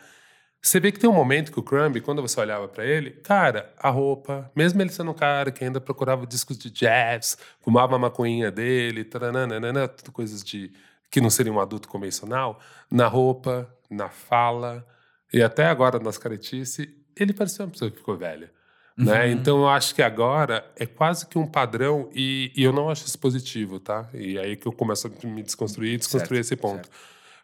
Você 0.66 0.80
vê 0.80 0.90
que 0.90 0.98
tem 0.98 1.08
um 1.08 1.12
momento 1.12 1.52
que 1.52 1.60
o 1.60 1.62
Crumb, 1.62 2.00
quando 2.00 2.20
você 2.20 2.40
olhava 2.40 2.66
para 2.66 2.84
ele, 2.84 3.12
cara, 3.12 3.72
a 3.78 3.88
roupa, 3.88 4.50
mesmo 4.56 4.82
ele 4.82 4.90
sendo 4.90 5.12
um 5.12 5.14
cara 5.14 5.52
que 5.52 5.64
ainda 5.64 5.80
procurava 5.80 6.26
discos 6.26 6.58
de 6.58 6.70
jazz, 6.70 7.38
fumava 7.60 7.94
a 7.94 7.98
maconhinha 7.98 8.50
dele, 8.50 9.04
taranana, 9.04 9.86
tudo 9.86 10.10
coisas 10.10 10.42
de 10.42 10.72
que 11.08 11.20
não 11.20 11.30
seria 11.30 11.52
um 11.52 11.60
adulto 11.60 11.86
convencional, 11.86 12.58
na 12.90 13.06
roupa, 13.06 13.72
na 13.88 14.08
fala 14.08 14.84
e 15.32 15.40
até 15.40 15.66
agora 15.66 16.00
nas 16.00 16.18
caretice, 16.18 16.92
ele 17.14 17.32
parecia 17.32 17.64
uma 17.64 17.70
pessoa 17.70 17.90
que 17.90 17.98
ficou 17.98 18.16
velha. 18.16 18.50
Né? 18.96 19.26
Uhum. 19.26 19.32
Então 19.32 19.58
eu 19.58 19.68
acho 19.68 19.94
que 19.94 20.00
agora 20.00 20.64
é 20.74 20.86
quase 20.86 21.26
que 21.26 21.36
um 21.36 21.46
padrão 21.46 22.08
e, 22.14 22.50
e, 22.56 22.62
eu 22.64 22.72
não 22.72 22.88
acho 22.88 23.06
isso 23.06 23.18
positivo, 23.18 23.78
tá? 23.78 24.08
E 24.14 24.38
aí 24.38 24.56
que 24.56 24.66
eu 24.66 24.72
começo 24.72 25.06
a 25.06 25.26
me 25.26 25.42
desconstruir 25.42 25.92
e 25.92 25.96
desconstruir 25.98 26.42
certo, 26.42 26.46
esse 26.46 26.56
ponto. 26.56 26.86
Certo. 26.86 26.90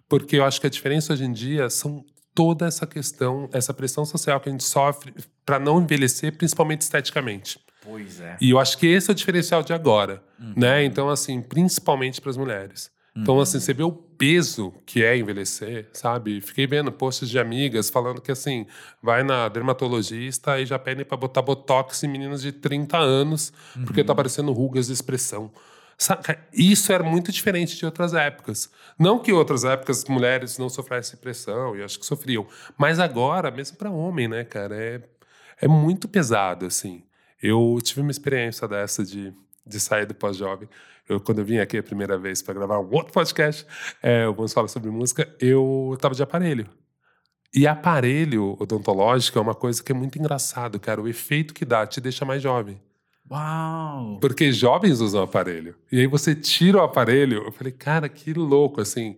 Porque 0.09 0.37
eu 0.37 0.45
acho 0.45 0.59
que 0.59 0.67
a 0.67 0.71
diferença 0.71 1.13
hoje 1.13 1.25
em 1.25 1.33
dia 1.33 1.69
são 1.69 2.05
toda 2.35 2.67
essa 2.67 2.87
questão, 2.87 3.51
essa 3.53 3.75
pressão 3.75 4.07
social 4.07 4.41
que 4.41 4.49
a 4.49 4.53
gente 4.53 4.65
sofre 4.65 5.13
para 5.45 5.59
não 5.59 5.83
envelhecer, 5.83 6.35
principalmente 6.37 6.81
esteticamente. 6.81 7.61
Pois 7.83 8.21
é. 8.21 8.39
E 8.41 8.51
eu 8.51 8.59
acho 8.59 8.79
que 8.79 8.87
esse 8.87 9.11
é 9.11 9.13
o 9.13 9.15
diferencial 9.15 9.63
de 9.63 9.75
agora, 9.75 10.23
uhum. 10.41 10.55
né? 10.57 10.85
Então 10.85 11.11
assim, 11.11 11.43
principalmente 11.43 12.19
para 12.19 12.31
as 12.31 12.37
mulheres. 12.39 12.91
Então, 13.15 13.39
assim, 13.41 13.59
uhum. 13.59 13.61
você 13.61 13.75
vê 13.75 13.83
o 13.83 13.93
peso 13.93 14.73
que 14.87 15.05
é 15.05 15.17
envelhecer, 15.17 15.89
sabe? 15.93 16.41
Fiquei 16.41 16.67
vendo 16.67 16.91
posts 16.91 17.29
de 17.29 17.39
amigas 17.39 17.91
falando 17.91 18.23
que, 18.23 18.33
assim, 18.33 18.67
vai 19.03 19.23
na 19.23 19.49
dermatologista 19.49 20.59
e 20.59 20.65
já 20.65 20.79
pedem 20.79 21.05
para 21.05 21.17
botar 21.17 21.43
botox 21.43 22.03
em 22.03 22.09
meninas 22.09 22.41
de 22.41 22.53
30 22.53 22.97
anos, 22.97 23.53
uhum. 23.77 23.85
porque 23.85 24.03
tá 24.03 24.15
aparecendo 24.15 24.51
rugas 24.53 24.87
de 24.87 24.95
expressão. 24.95 25.51
Saca? 25.99 26.39
Isso 26.53 26.91
era 26.91 27.05
muito 27.05 27.31
diferente 27.31 27.77
de 27.77 27.85
outras 27.85 28.15
épocas. 28.15 28.71
Não 28.99 29.19
que 29.19 29.33
outras 29.33 29.63
épocas 29.63 30.05
mulheres 30.07 30.57
não 30.57 30.71
sofressem 30.71 31.19
pressão, 31.19 31.77
e 31.77 31.83
acho 31.83 31.99
que 31.99 32.07
sofriam. 32.07 32.47
Mas 32.79 32.99
agora, 32.99 33.51
mesmo 33.51 33.77
para 33.77 33.91
homem, 33.91 34.27
né, 34.27 34.43
cara, 34.43 34.75
é, 34.75 35.03
é 35.61 35.69
muito 35.69 36.09
pesado, 36.09 36.65
assim. 36.65 37.05
Eu 37.43 37.79
tive 37.83 38.01
uma 38.01 38.11
experiência 38.11 38.67
dessa 38.67 39.05
de, 39.05 39.35
de 39.67 39.79
sair 39.79 40.07
do 40.07 40.15
pós-jovem. 40.15 40.69
Eu, 41.13 41.21
quando 41.21 41.41
eu 41.41 41.45
vim 41.45 41.59
aqui 41.59 41.77
a 41.77 41.83
primeira 41.83 42.17
vez 42.17 42.41
para 42.41 42.55
gravar 42.55 42.79
um 42.81 42.91
outro 42.91 43.13
podcast, 43.13 43.67
é, 44.03 44.27
o 44.27 44.35
Vamos 44.35 44.53
Falar 44.53 44.69
sobre 44.69 44.91
Música, 44.91 45.29
eu 45.39 45.93
estava 45.95 46.15
de 46.15 46.23
aparelho. 46.23 46.67
E 47.55 47.67
aparelho 47.67 48.57
odontológico 48.59 49.39
é 49.39 49.43
uma 49.43 49.55
coisa 49.55 49.83
que 49.83 49.93
é 49.93 49.95
muito 49.95 50.19
engraçado, 50.19 50.81
cara. 50.81 51.03
O 51.03 51.09
efeito 51.09 51.53
que 51.53 51.67
dá 51.67 51.87
te 51.87 52.01
deixa 52.01 52.25
mais 52.25 52.43
jovem. 52.43 52.81
Uau! 53.31 54.19
Porque 54.21 54.51
jovens 54.51 55.01
usam 55.01 55.23
aparelho. 55.23 55.75
E 55.91 56.01
aí 56.01 56.07
você 56.07 56.35
tira 56.35 56.79
o 56.79 56.83
aparelho, 56.83 57.45
eu 57.45 57.53
falei, 57.53 57.73
cara, 57.73 58.09
que 58.09 58.33
louco, 58.33 58.81
assim 58.81 59.17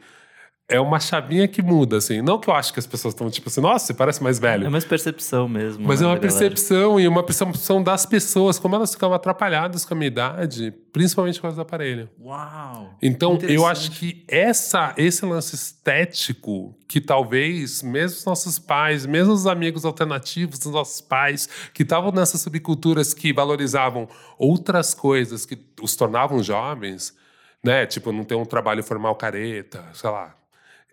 é 0.66 0.80
uma 0.80 0.98
chavinha 0.98 1.46
que 1.46 1.60
muda, 1.60 1.98
assim. 1.98 2.22
Não 2.22 2.38
que 2.38 2.48
eu 2.48 2.54
acho 2.54 2.72
que 2.72 2.78
as 2.78 2.86
pessoas 2.86 3.12
estão 3.12 3.28
tipo 3.28 3.48
assim, 3.48 3.60
nossa, 3.60 3.86
você 3.86 3.94
parece 3.94 4.22
mais 4.22 4.38
velho. 4.38 4.64
É 4.64 4.68
uma 4.68 4.80
percepção 4.80 5.46
mesmo. 5.46 5.86
Mas 5.86 6.00
né, 6.00 6.06
é 6.06 6.10
uma 6.10 6.16
percepção 6.16 6.90
galera. 6.92 7.02
e 7.02 7.08
uma 7.08 7.22
percepção 7.22 7.82
das 7.82 8.06
pessoas, 8.06 8.58
como 8.58 8.74
elas 8.74 8.92
ficam 8.92 9.12
atrapalhadas 9.12 9.84
com 9.84 9.92
a 9.92 9.96
minha 9.96 10.06
idade, 10.06 10.72
principalmente 10.90 11.36
por 11.36 11.42
causa 11.42 11.56
do 11.56 11.62
aparelho. 11.62 12.08
Uau! 12.18 12.96
Então, 13.02 13.38
eu 13.42 13.66
acho 13.66 13.90
que 13.90 14.24
essa, 14.26 14.94
esse 14.96 15.24
lance 15.26 15.54
estético, 15.54 16.74
que 16.88 16.98
talvez, 16.98 17.82
mesmo 17.82 18.18
os 18.18 18.24
nossos 18.24 18.58
pais, 18.58 19.04
mesmo 19.04 19.34
os 19.34 19.46
amigos 19.46 19.84
alternativos 19.84 20.58
dos 20.58 20.72
nossos 20.72 21.02
pais, 21.02 21.46
que 21.74 21.82
estavam 21.82 22.10
nessas 22.10 22.40
subculturas 22.40 23.12
que 23.12 23.34
valorizavam 23.34 24.08
outras 24.38 24.94
coisas 24.94 25.44
que 25.44 25.58
os 25.82 25.94
tornavam 25.94 26.42
jovens, 26.42 27.14
né? 27.62 27.84
Tipo, 27.84 28.12
não 28.12 28.24
ter 28.24 28.34
um 28.34 28.46
trabalho 28.46 28.82
formal 28.82 29.14
careta, 29.14 29.84
sei 29.92 30.08
lá, 30.08 30.34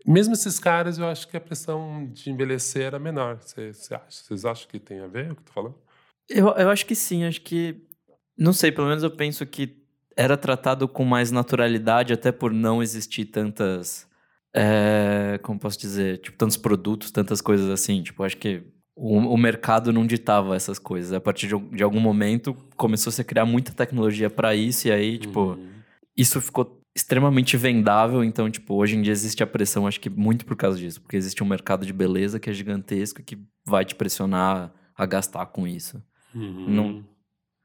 mesmo 0.05 0.33
esses 0.33 0.59
caras, 0.59 0.97
eu 0.97 1.05
acho 1.05 1.27
que 1.27 1.37
a 1.37 1.41
pressão 1.41 2.07
de 2.11 2.29
envelhecer 2.29 2.83
era 2.83 2.99
menor. 2.99 3.37
Você, 3.37 3.71
acha? 3.93 4.05
Vocês 4.09 4.45
acham 4.45 4.67
que 4.69 4.79
tem 4.79 4.99
a 4.99 5.07
ver 5.07 5.27
com 5.27 5.33
o 5.33 5.35
que 5.35 5.41
eu 5.41 5.45
tô 5.45 5.53
falando? 5.53 5.75
Eu, 6.29 6.47
eu 6.49 6.69
acho 6.69 6.85
que 6.85 6.95
sim, 6.95 7.23
acho 7.23 7.41
que. 7.41 7.75
Não 8.37 8.53
sei, 8.53 8.71
pelo 8.71 8.87
menos 8.87 9.03
eu 9.03 9.11
penso 9.11 9.45
que 9.45 9.81
era 10.15 10.35
tratado 10.35 10.87
com 10.87 11.05
mais 11.05 11.31
naturalidade, 11.31 12.13
até 12.13 12.31
por 12.31 12.51
não 12.51 12.81
existir 12.81 13.25
tantas. 13.25 14.07
É, 14.53 15.39
como 15.43 15.59
posso 15.59 15.79
dizer? 15.79 16.19
Tipo, 16.19 16.37
tantos 16.37 16.57
produtos, 16.57 17.11
tantas 17.11 17.41
coisas 17.41 17.69
assim. 17.69 18.01
Tipo, 18.01 18.23
acho 18.23 18.37
que 18.37 18.63
o, 18.95 19.17
o 19.17 19.37
mercado 19.37 19.93
não 19.93 20.05
ditava 20.05 20.55
essas 20.55 20.79
coisas. 20.79 21.13
A 21.13 21.21
partir 21.21 21.47
de, 21.47 21.57
de 21.75 21.83
algum 21.83 21.99
momento 21.99 22.55
começou 22.75 23.11
-se 23.11 23.21
a 23.21 23.23
criar 23.23 23.45
muita 23.45 23.71
tecnologia 23.71 24.29
para 24.29 24.55
isso, 24.55 24.87
e 24.87 24.91
aí, 24.91 25.17
tipo, 25.17 25.53
uhum. 25.53 25.69
isso 26.17 26.41
ficou 26.41 26.80
extremamente 26.95 27.55
vendável, 27.55 28.23
então, 28.23 28.49
tipo, 28.49 28.75
hoje 28.75 28.95
em 28.95 29.01
dia 29.01 29.13
existe 29.13 29.41
a 29.41 29.47
pressão, 29.47 29.87
acho 29.87 29.99
que 29.99 30.09
muito 30.09 30.45
por 30.45 30.57
causa 30.57 30.77
disso, 30.77 31.01
porque 31.01 31.15
existe 31.15 31.41
um 31.43 31.47
mercado 31.47 31.85
de 31.85 31.93
beleza 31.93 32.39
que 32.39 32.49
é 32.49 32.53
gigantesco 32.53 33.23
que 33.23 33.37
vai 33.65 33.85
te 33.85 33.95
pressionar 33.95 34.73
a 34.95 35.05
gastar 35.05 35.45
com 35.47 35.67
isso. 35.67 36.03
Uhum. 36.35 36.69
Não, 36.69 37.05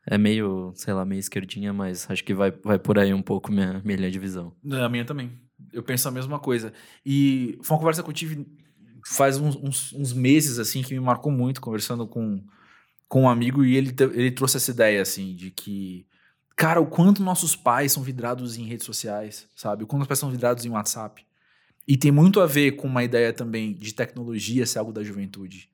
é 0.06 0.16
meio, 0.16 0.72
sei 0.76 0.94
lá, 0.94 1.04
meio 1.04 1.18
esquerdinha, 1.18 1.72
mas 1.72 2.08
acho 2.08 2.22
que 2.22 2.32
vai, 2.32 2.52
vai 2.62 2.78
por 2.78 2.98
aí 2.98 3.12
um 3.12 3.22
pouco 3.22 3.50
minha, 3.50 3.82
minha 3.84 3.96
linha 3.96 4.10
de 4.10 4.18
visão. 4.18 4.54
É, 4.70 4.80
a 4.80 4.88
minha 4.88 5.04
também. 5.04 5.32
Eu 5.72 5.82
penso 5.82 6.06
a 6.06 6.12
mesma 6.12 6.38
coisa. 6.38 6.72
E 7.04 7.58
foi 7.62 7.74
uma 7.74 7.80
conversa 7.80 8.02
que 8.02 8.08
eu 8.08 8.14
tive 8.14 8.46
faz 9.06 9.38
uns, 9.38 9.54
uns, 9.56 9.92
uns 9.92 10.12
meses, 10.12 10.58
assim, 10.58 10.82
que 10.82 10.94
me 10.94 11.00
marcou 11.00 11.30
muito, 11.30 11.60
conversando 11.60 12.06
com, 12.06 12.42
com 13.08 13.22
um 13.22 13.28
amigo, 13.28 13.64
e 13.64 13.76
ele, 13.76 13.94
ele 14.14 14.30
trouxe 14.32 14.56
essa 14.56 14.70
ideia, 14.70 15.00
assim, 15.00 15.34
de 15.34 15.50
que 15.50 16.06
Cara, 16.56 16.80
o 16.80 16.86
quanto 16.86 17.22
nossos 17.22 17.54
pais 17.54 17.92
são 17.92 18.02
vidrados 18.02 18.56
em 18.56 18.64
redes 18.64 18.86
sociais, 18.86 19.46
sabe? 19.54 19.84
O 19.84 19.86
quanto 19.86 20.02
os 20.02 20.08
pais 20.08 20.18
são 20.18 20.30
vidrados 20.30 20.64
em 20.64 20.70
WhatsApp. 20.70 21.22
E 21.86 21.98
tem 21.98 22.10
muito 22.10 22.40
a 22.40 22.46
ver 22.46 22.72
com 22.72 22.88
uma 22.88 23.04
ideia 23.04 23.30
também 23.30 23.74
de 23.74 23.92
tecnologia 23.92 24.66
ser 24.66 24.78
algo 24.78 24.90
da 24.90 25.04
juventude. 25.04 25.68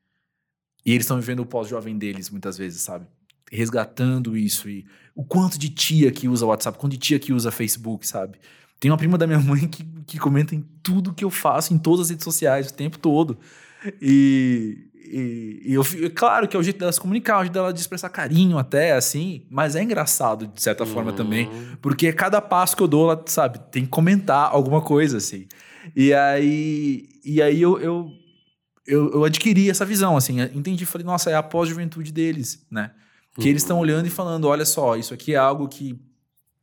E 0.84 0.90
eles 0.90 1.04
estão 1.04 1.18
vivendo 1.20 1.40
o 1.40 1.46
pós-jovem 1.46 1.96
deles, 1.96 2.28
muitas 2.28 2.58
vezes, 2.58 2.82
sabe? 2.82 3.06
Resgatando 3.50 4.36
isso. 4.36 4.68
E 4.68 4.84
o 5.14 5.24
quanto 5.24 5.56
de 5.56 5.68
tia 5.68 6.10
que 6.10 6.28
usa 6.28 6.44
WhatsApp, 6.44 6.76
quanto 6.76 6.92
de 6.92 6.98
tia 6.98 7.18
que 7.20 7.32
usa 7.32 7.52
Facebook, 7.52 8.06
sabe? 8.06 8.38
Tem 8.80 8.90
uma 8.90 8.98
prima 8.98 9.16
da 9.16 9.26
minha 9.26 9.38
mãe 9.40 9.68
que, 9.68 9.84
que 10.04 10.18
comenta 10.18 10.56
em 10.56 10.62
tudo 10.82 11.14
que 11.14 11.24
eu 11.24 11.30
faço, 11.30 11.72
em 11.72 11.78
todas 11.78 12.06
as 12.06 12.10
redes 12.10 12.24
sociais, 12.24 12.70
o 12.70 12.74
tempo 12.74 12.98
todo. 12.98 13.38
E, 14.00 14.90
e, 14.94 15.62
e 15.66 15.74
eu, 15.74 15.84
claro 16.14 16.48
que 16.48 16.56
é 16.56 16.60
o 16.60 16.62
jeito 16.62 16.78
dela 16.78 16.92
se 16.92 17.00
comunicar, 17.00 17.34
é 17.34 17.36
o 17.36 17.40
jeito 17.42 17.52
dela 17.52 17.72
de 17.72 17.80
expressar 17.80 18.08
carinho 18.08 18.58
até, 18.58 18.92
assim, 18.92 19.46
mas 19.50 19.76
é 19.76 19.82
engraçado 19.82 20.46
de 20.46 20.62
certa 20.62 20.84
uhum. 20.84 20.90
forma 20.90 21.12
também, 21.12 21.50
porque 21.80 22.12
cada 22.12 22.40
passo 22.40 22.76
que 22.76 22.82
eu 22.82 22.88
dou, 22.88 23.10
ela, 23.10 23.22
sabe, 23.26 23.58
tem 23.70 23.84
que 23.84 23.90
comentar 23.90 24.50
alguma 24.50 24.80
coisa, 24.80 25.18
assim. 25.18 25.46
E 25.94 26.14
aí, 26.14 27.08
e 27.24 27.42
aí 27.42 27.60
eu, 27.60 27.78
eu, 27.80 28.10
eu, 28.86 29.12
eu 29.12 29.24
adquiri 29.24 29.68
essa 29.68 29.84
visão, 29.84 30.16
assim, 30.16 30.40
entendi, 30.40 30.86
falei, 30.86 31.04
nossa, 31.04 31.30
é 31.30 31.34
a 31.34 31.42
pós-juventude 31.42 32.12
deles, 32.12 32.64
né? 32.70 32.92
Que 33.34 33.42
uhum. 33.42 33.48
eles 33.48 33.62
estão 33.62 33.78
olhando 33.78 34.06
e 34.06 34.10
falando, 34.10 34.46
olha 34.46 34.64
só, 34.64 34.96
isso 34.96 35.12
aqui 35.12 35.34
é 35.34 35.38
algo 35.38 35.68
que, 35.68 35.98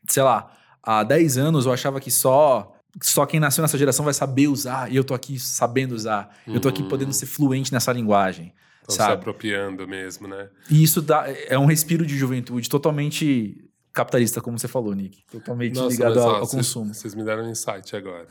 sei 0.07 0.23
lá, 0.23 0.51
há 0.81 1.03
10 1.03 1.38
anos 1.38 1.65
eu 1.65 1.73
achava 1.73 1.99
que 1.99 2.11
só 2.11 2.73
só 3.01 3.25
quem 3.25 3.39
nasceu 3.39 3.62
nessa 3.62 3.77
geração 3.77 4.03
vai 4.03 4.13
saber 4.13 4.48
usar, 4.48 4.91
e 4.91 4.96
eu 4.96 5.03
tô 5.03 5.13
aqui 5.13 5.39
sabendo 5.39 5.94
usar. 5.94 6.36
Uhum. 6.46 6.56
Eu 6.56 6.60
tô 6.60 6.70
aqui 6.70 6.84
podendo 6.84 7.13
ser 7.13 7.25
fluente 7.25 7.72
nessa 7.72 7.91
linguagem. 7.91 8.53
Estão 8.82 8.96
sabe? 8.96 9.12
se 9.12 9.20
apropriando 9.20 9.88
mesmo, 9.88 10.27
né? 10.27 10.50
E 10.70 10.84
isso 10.84 11.01
dá, 11.01 11.25
é 11.48 11.58
um 11.58 11.65
respiro 11.65 12.06
de 12.06 12.18
juventude 12.18 12.70
totalmente 12.70 13.70
capitalista, 13.94 14.41
como 14.41 14.58
você 14.58 14.68
falou, 14.68 14.94
Nick. 14.94 15.24
Totalmente 15.32 15.75
Nossa, 15.75 15.89
ligado 15.89 16.20
ao, 16.20 16.36
ao 16.38 16.48
consumo. 16.48 16.94
Vocês 16.94 17.13
me 17.13 17.24
deram 17.24 17.44
um 17.44 17.50
insight 17.50 17.96
agora. 17.96 18.27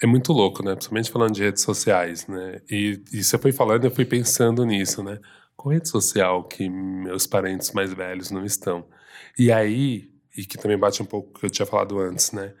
É 0.00 0.06
muito 0.06 0.32
louco, 0.32 0.62
né? 0.62 0.74
Principalmente 0.74 1.10
falando 1.10 1.34
de 1.34 1.42
redes 1.42 1.62
sociais, 1.62 2.26
né? 2.26 2.60
E, 2.70 3.02
e 3.12 3.22
você 3.22 3.36
foi 3.36 3.52
falando, 3.52 3.84
eu 3.84 3.90
fui 3.90 4.04
pensando 4.04 4.64
nisso, 4.64 5.02
né? 5.02 5.18
Qual 5.56 5.74
rede 5.74 5.88
social 5.88 6.44
que 6.44 6.68
meus 6.68 7.26
parentes 7.26 7.72
mais 7.72 7.92
velhos 7.92 8.30
não 8.30 8.44
estão? 8.44 8.86
E 9.36 9.50
aí, 9.50 10.08
e 10.36 10.46
que 10.46 10.56
também 10.56 10.78
bate 10.78 11.02
um 11.02 11.06
pouco 11.06 11.30
o 11.30 11.40
que 11.40 11.46
eu 11.46 11.50
tinha 11.50 11.66
falado 11.66 11.98
antes, 11.98 12.30
né? 12.30 12.54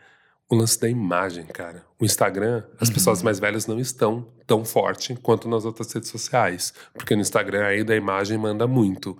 O 0.50 0.54
lance 0.56 0.80
da 0.80 0.88
imagem, 0.88 1.44
cara. 1.46 1.84
O 2.00 2.04
Instagram, 2.04 2.64
as 2.80 2.88
Uhum. 2.88 2.94
pessoas 2.94 3.22
mais 3.22 3.38
velhas 3.38 3.66
não 3.66 3.78
estão 3.78 4.26
tão 4.46 4.64
forte 4.64 5.14
quanto 5.22 5.46
nas 5.48 5.64
outras 5.64 5.92
redes 5.92 6.08
sociais. 6.08 6.72
Porque 6.94 7.14
no 7.14 7.20
Instagram 7.20 7.66
ainda 7.66 7.92
a 7.92 7.96
imagem 7.96 8.38
manda 8.38 8.66
muito. 8.66 9.18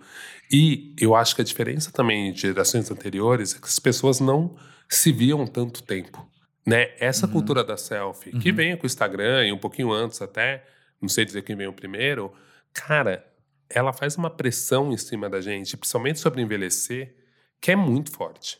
E 0.50 0.94
eu 0.98 1.14
acho 1.14 1.34
que 1.36 1.42
a 1.42 1.44
diferença 1.44 1.92
também 1.92 2.32
de 2.32 2.40
gerações 2.40 2.90
anteriores 2.90 3.54
é 3.54 3.58
que 3.58 3.66
as 3.66 3.78
pessoas 3.78 4.20
não 4.20 4.56
se 4.88 5.12
viam 5.12 5.46
tanto 5.46 5.82
tempo. 5.82 6.26
Né? 6.66 6.92
Essa 6.98 7.26
Uhum. 7.26 7.32
cultura 7.32 7.62
da 7.62 7.76
selfie, 7.76 8.32
que 8.38 8.50
vem 8.52 8.76
com 8.76 8.84
o 8.84 8.86
Instagram 8.86 9.46
e 9.46 9.52
um 9.52 9.58
pouquinho 9.58 9.90
antes 9.92 10.20
até, 10.22 10.64
não 11.00 11.08
sei 11.08 11.24
dizer 11.26 11.42
quem 11.42 11.56
veio 11.56 11.72
primeiro, 11.72 12.32
cara, 12.72 13.24
ela 13.68 13.92
faz 13.92 14.16
uma 14.16 14.30
pressão 14.30 14.90
em 14.92 14.96
cima 14.96 15.28
da 15.28 15.40
gente, 15.42 15.76
principalmente 15.76 16.18
sobre 16.20 16.40
envelhecer, 16.40 17.14
que 17.60 17.70
é 17.70 17.76
muito 17.76 18.10
forte. 18.10 18.58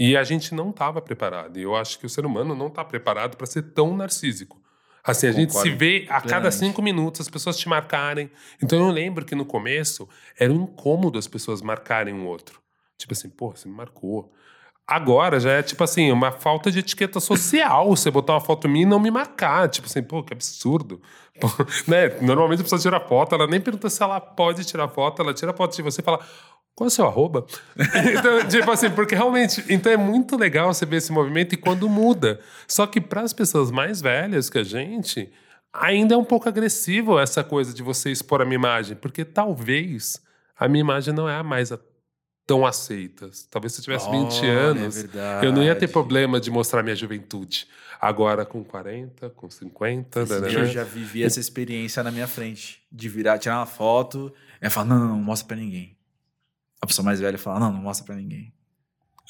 E 0.00 0.16
a 0.16 0.24
gente 0.24 0.54
não 0.54 0.70
estava 0.70 1.02
preparado. 1.02 1.58
E 1.58 1.62
eu 1.62 1.76
acho 1.76 1.98
que 1.98 2.06
o 2.06 2.08
ser 2.08 2.24
humano 2.24 2.54
não 2.54 2.68
está 2.68 2.82
preparado 2.82 3.36
para 3.36 3.46
ser 3.46 3.60
tão 3.60 3.94
narcísico. 3.94 4.58
Assim, 5.04 5.26
a 5.26 5.32
gente 5.32 5.52
se 5.52 5.68
vê 5.68 6.06
a 6.08 6.22
cada 6.22 6.50
cinco 6.50 6.80
minutos 6.80 7.20
as 7.20 7.28
pessoas 7.28 7.58
te 7.58 7.68
marcarem. 7.68 8.30
Então 8.62 8.78
eu 8.78 8.90
lembro 8.90 9.26
que 9.26 9.34
no 9.34 9.44
começo 9.44 10.08
era 10.38 10.50
um 10.50 10.62
incômodo 10.62 11.18
as 11.18 11.26
pessoas 11.26 11.60
marcarem 11.60 12.14
um 12.14 12.26
outro. 12.26 12.62
Tipo 12.96 13.12
assim, 13.12 13.28
pô, 13.28 13.50
você 13.50 13.68
me 13.68 13.74
marcou. 13.74 14.32
Agora 14.86 15.38
já 15.38 15.52
é 15.52 15.62
tipo 15.62 15.84
assim, 15.84 16.10
uma 16.10 16.32
falta 16.32 16.70
de 16.70 16.78
etiqueta 16.78 17.20
social 17.20 17.94
você 17.94 18.10
botar 18.10 18.32
uma 18.32 18.40
foto 18.40 18.70
minha 18.70 18.84
e 18.84 18.88
não 18.88 18.98
me 18.98 19.10
marcar. 19.10 19.68
Tipo 19.68 19.86
assim, 19.86 20.02
pô, 20.02 20.22
que 20.22 20.32
absurdo. 20.32 21.02
Pô, 21.40 21.48
né? 21.88 22.08
Normalmente 22.20 22.60
a 22.60 22.64
pessoa 22.64 22.78
tira 22.78 23.00
foto, 23.00 23.34
ela 23.34 23.46
nem 23.46 23.58
pergunta 23.58 23.88
se 23.88 24.02
ela 24.02 24.20
pode 24.20 24.62
tirar 24.62 24.88
foto, 24.88 25.22
ela 25.22 25.32
tira 25.32 25.54
foto 25.54 25.74
de 25.74 25.80
você 25.80 26.02
e 26.02 26.04
fala. 26.04 26.20
Qual 26.74 26.86
é 26.86 26.88
o 26.88 26.90
seu 26.90 27.06
arroba? 27.06 27.46
então, 27.76 28.48
tipo 28.48 28.70
assim, 28.70 28.90
porque 28.90 29.14
realmente. 29.14 29.64
Então 29.68 29.92
é 29.92 29.96
muito 29.96 30.36
legal 30.36 30.72
você 30.72 30.86
ver 30.86 30.96
esse 30.96 31.12
movimento 31.12 31.52
e 31.54 31.56
quando 31.56 31.88
muda. 31.88 32.40
Só 32.66 32.86
que 32.86 33.00
para 33.00 33.20
as 33.22 33.32
pessoas 33.32 33.70
mais 33.70 34.00
velhas 34.00 34.48
que 34.48 34.58
a 34.58 34.62
gente, 34.62 35.30
ainda 35.72 36.14
é 36.14 36.16
um 36.16 36.24
pouco 36.24 36.48
agressivo 36.48 37.18
essa 37.18 37.44
coisa 37.44 37.74
de 37.74 37.82
você 37.82 38.10
expor 38.10 38.40
a 38.40 38.44
minha 38.44 38.56
imagem. 38.56 38.96
Porque 38.96 39.24
talvez 39.24 40.22
a 40.58 40.68
minha 40.68 40.80
imagem 40.80 41.12
não 41.12 41.28
é 41.28 41.36
a 41.36 41.42
mais 41.42 41.70
tão 42.46 42.66
aceita. 42.66 43.30
Talvez 43.48 43.74
se 43.74 43.80
eu 43.80 43.84
tivesse 43.84 44.10
20 44.10 44.40
Olha, 44.40 44.52
anos, 44.52 45.04
é 45.04 45.46
eu 45.46 45.52
não 45.52 45.62
ia 45.62 45.76
ter 45.76 45.86
problema 45.86 46.40
de 46.40 46.50
mostrar 46.50 46.82
minha 46.82 46.96
juventude. 46.96 47.68
Agora, 48.00 48.44
com 48.44 48.64
40, 48.64 49.30
com 49.30 49.48
50, 49.48 50.24
né, 50.24 50.40
né, 50.40 50.54
Eu 50.54 50.60
né? 50.60 50.66
já 50.66 50.82
vivi 50.82 51.22
essa 51.22 51.38
experiência 51.38 52.02
na 52.02 52.10
minha 52.10 52.26
frente. 52.26 52.82
De 52.90 53.08
virar, 53.08 53.38
tirar 53.38 53.58
uma 53.58 53.66
foto 53.66 54.32
e 54.60 54.68
falar, 54.68 54.86
não, 54.86 54.98
não, 54.98 55.08
não 55.08 55.16
mostra 55.22 55.48
pra 55.48 55.56
ninguém. 55.56 55.96
A 56.80 56.86
pessoa 56.86 57.04
mais 57.04 57.20
velha 57.20 57.38
fala, 57.38 57.60
não, 57.60 57.72
não 57.72 57.80
mostra 57.82 58.04
pra 58.06 58.14
ninguém. 58.16 58.52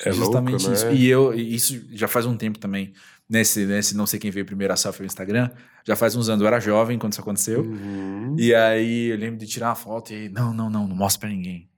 é 0.04 0.12
Justamente 0.12 0.62
louco, 0.62 0.72
isso. 0.72 0.86
né? 0.86 0.94
E 0.94 1.06
eu, 1.08 1.34
e 1.34 1.54
isso 1.54 1.80
já 1.92 2.06
faz 2.08 2.26
um 2.26 2.36
tempo 2.36 2.58
também. 2.58 2.92
Nesse, 3.28 3.64
nesse 3.64 3.96
não 3.96 4.06
sei 4.06 4.18
quem 4.18 4.30
veio 4.30 4.44
primeiro 4.44 4.72
a 4.72 4.76
selfie 4.76 5.02
no 5.02 5.06
Instagram. 5.06 5.50
Já 5.84 5.94
faz 5.94 6.16
uns 6.16 6.28
anos. 6.28 6.40
Eu 6.42 6.46
era 6.48 6.58
jovem 6.60 6.98
quando 6.98 7.12
isso 7.12 7.20
aconteceu. 7.20 7.62
Uhum. 7.62 8.34
E 8.38 8.54
aí 8.54 9.06
eu 9.10 9.16
lembro 9.16 9.38
de 9.38 9.46
tirar 9.46 9.68
uma 9.68 9.74
foto 9.74 10.12
e 10.12 10.28
não, 10.28 10.52
não, 10.52 10.68
não, 10.68 10.86
não 10.86 10.96
mostra 10.96 11.20
pra 11.20 11.28
ninguém. 11.28 11.68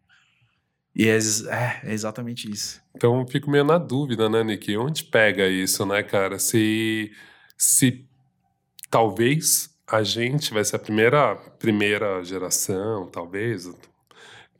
E 0.94 1.08
é, 1.08 1.16
é, 1.16 1.80
é 1.84 1.92
exatamente 1.92 2.50
isso. 2.50 2.80
Então 2.94 3.18
eu 3.20 3.26
fico 3.26 3.50
meio 3.50 3.64
na 3.64 3.78
dúvida, 3.78 4.28
né, 4.28 4.44
Nick? 4.44 4.76
Onde 4.76 5.04
pega 5.04 5.48
isso, 5.48 5.84
né, 5.86 6.02
cara? 6.02 6.38
Se, 6.38 7.10
se 7.56 8.06
talvez 8.90 9.70
a 9.86 10.02
gente 10.02 10.52
vai 10.52 10.64
ser 10.64 10.76
a 10.76 10.78
primeira, 10.78 11.36
primeira 11.58 12.22
geração, 12.24 13.06
talvez, 13.10 13.70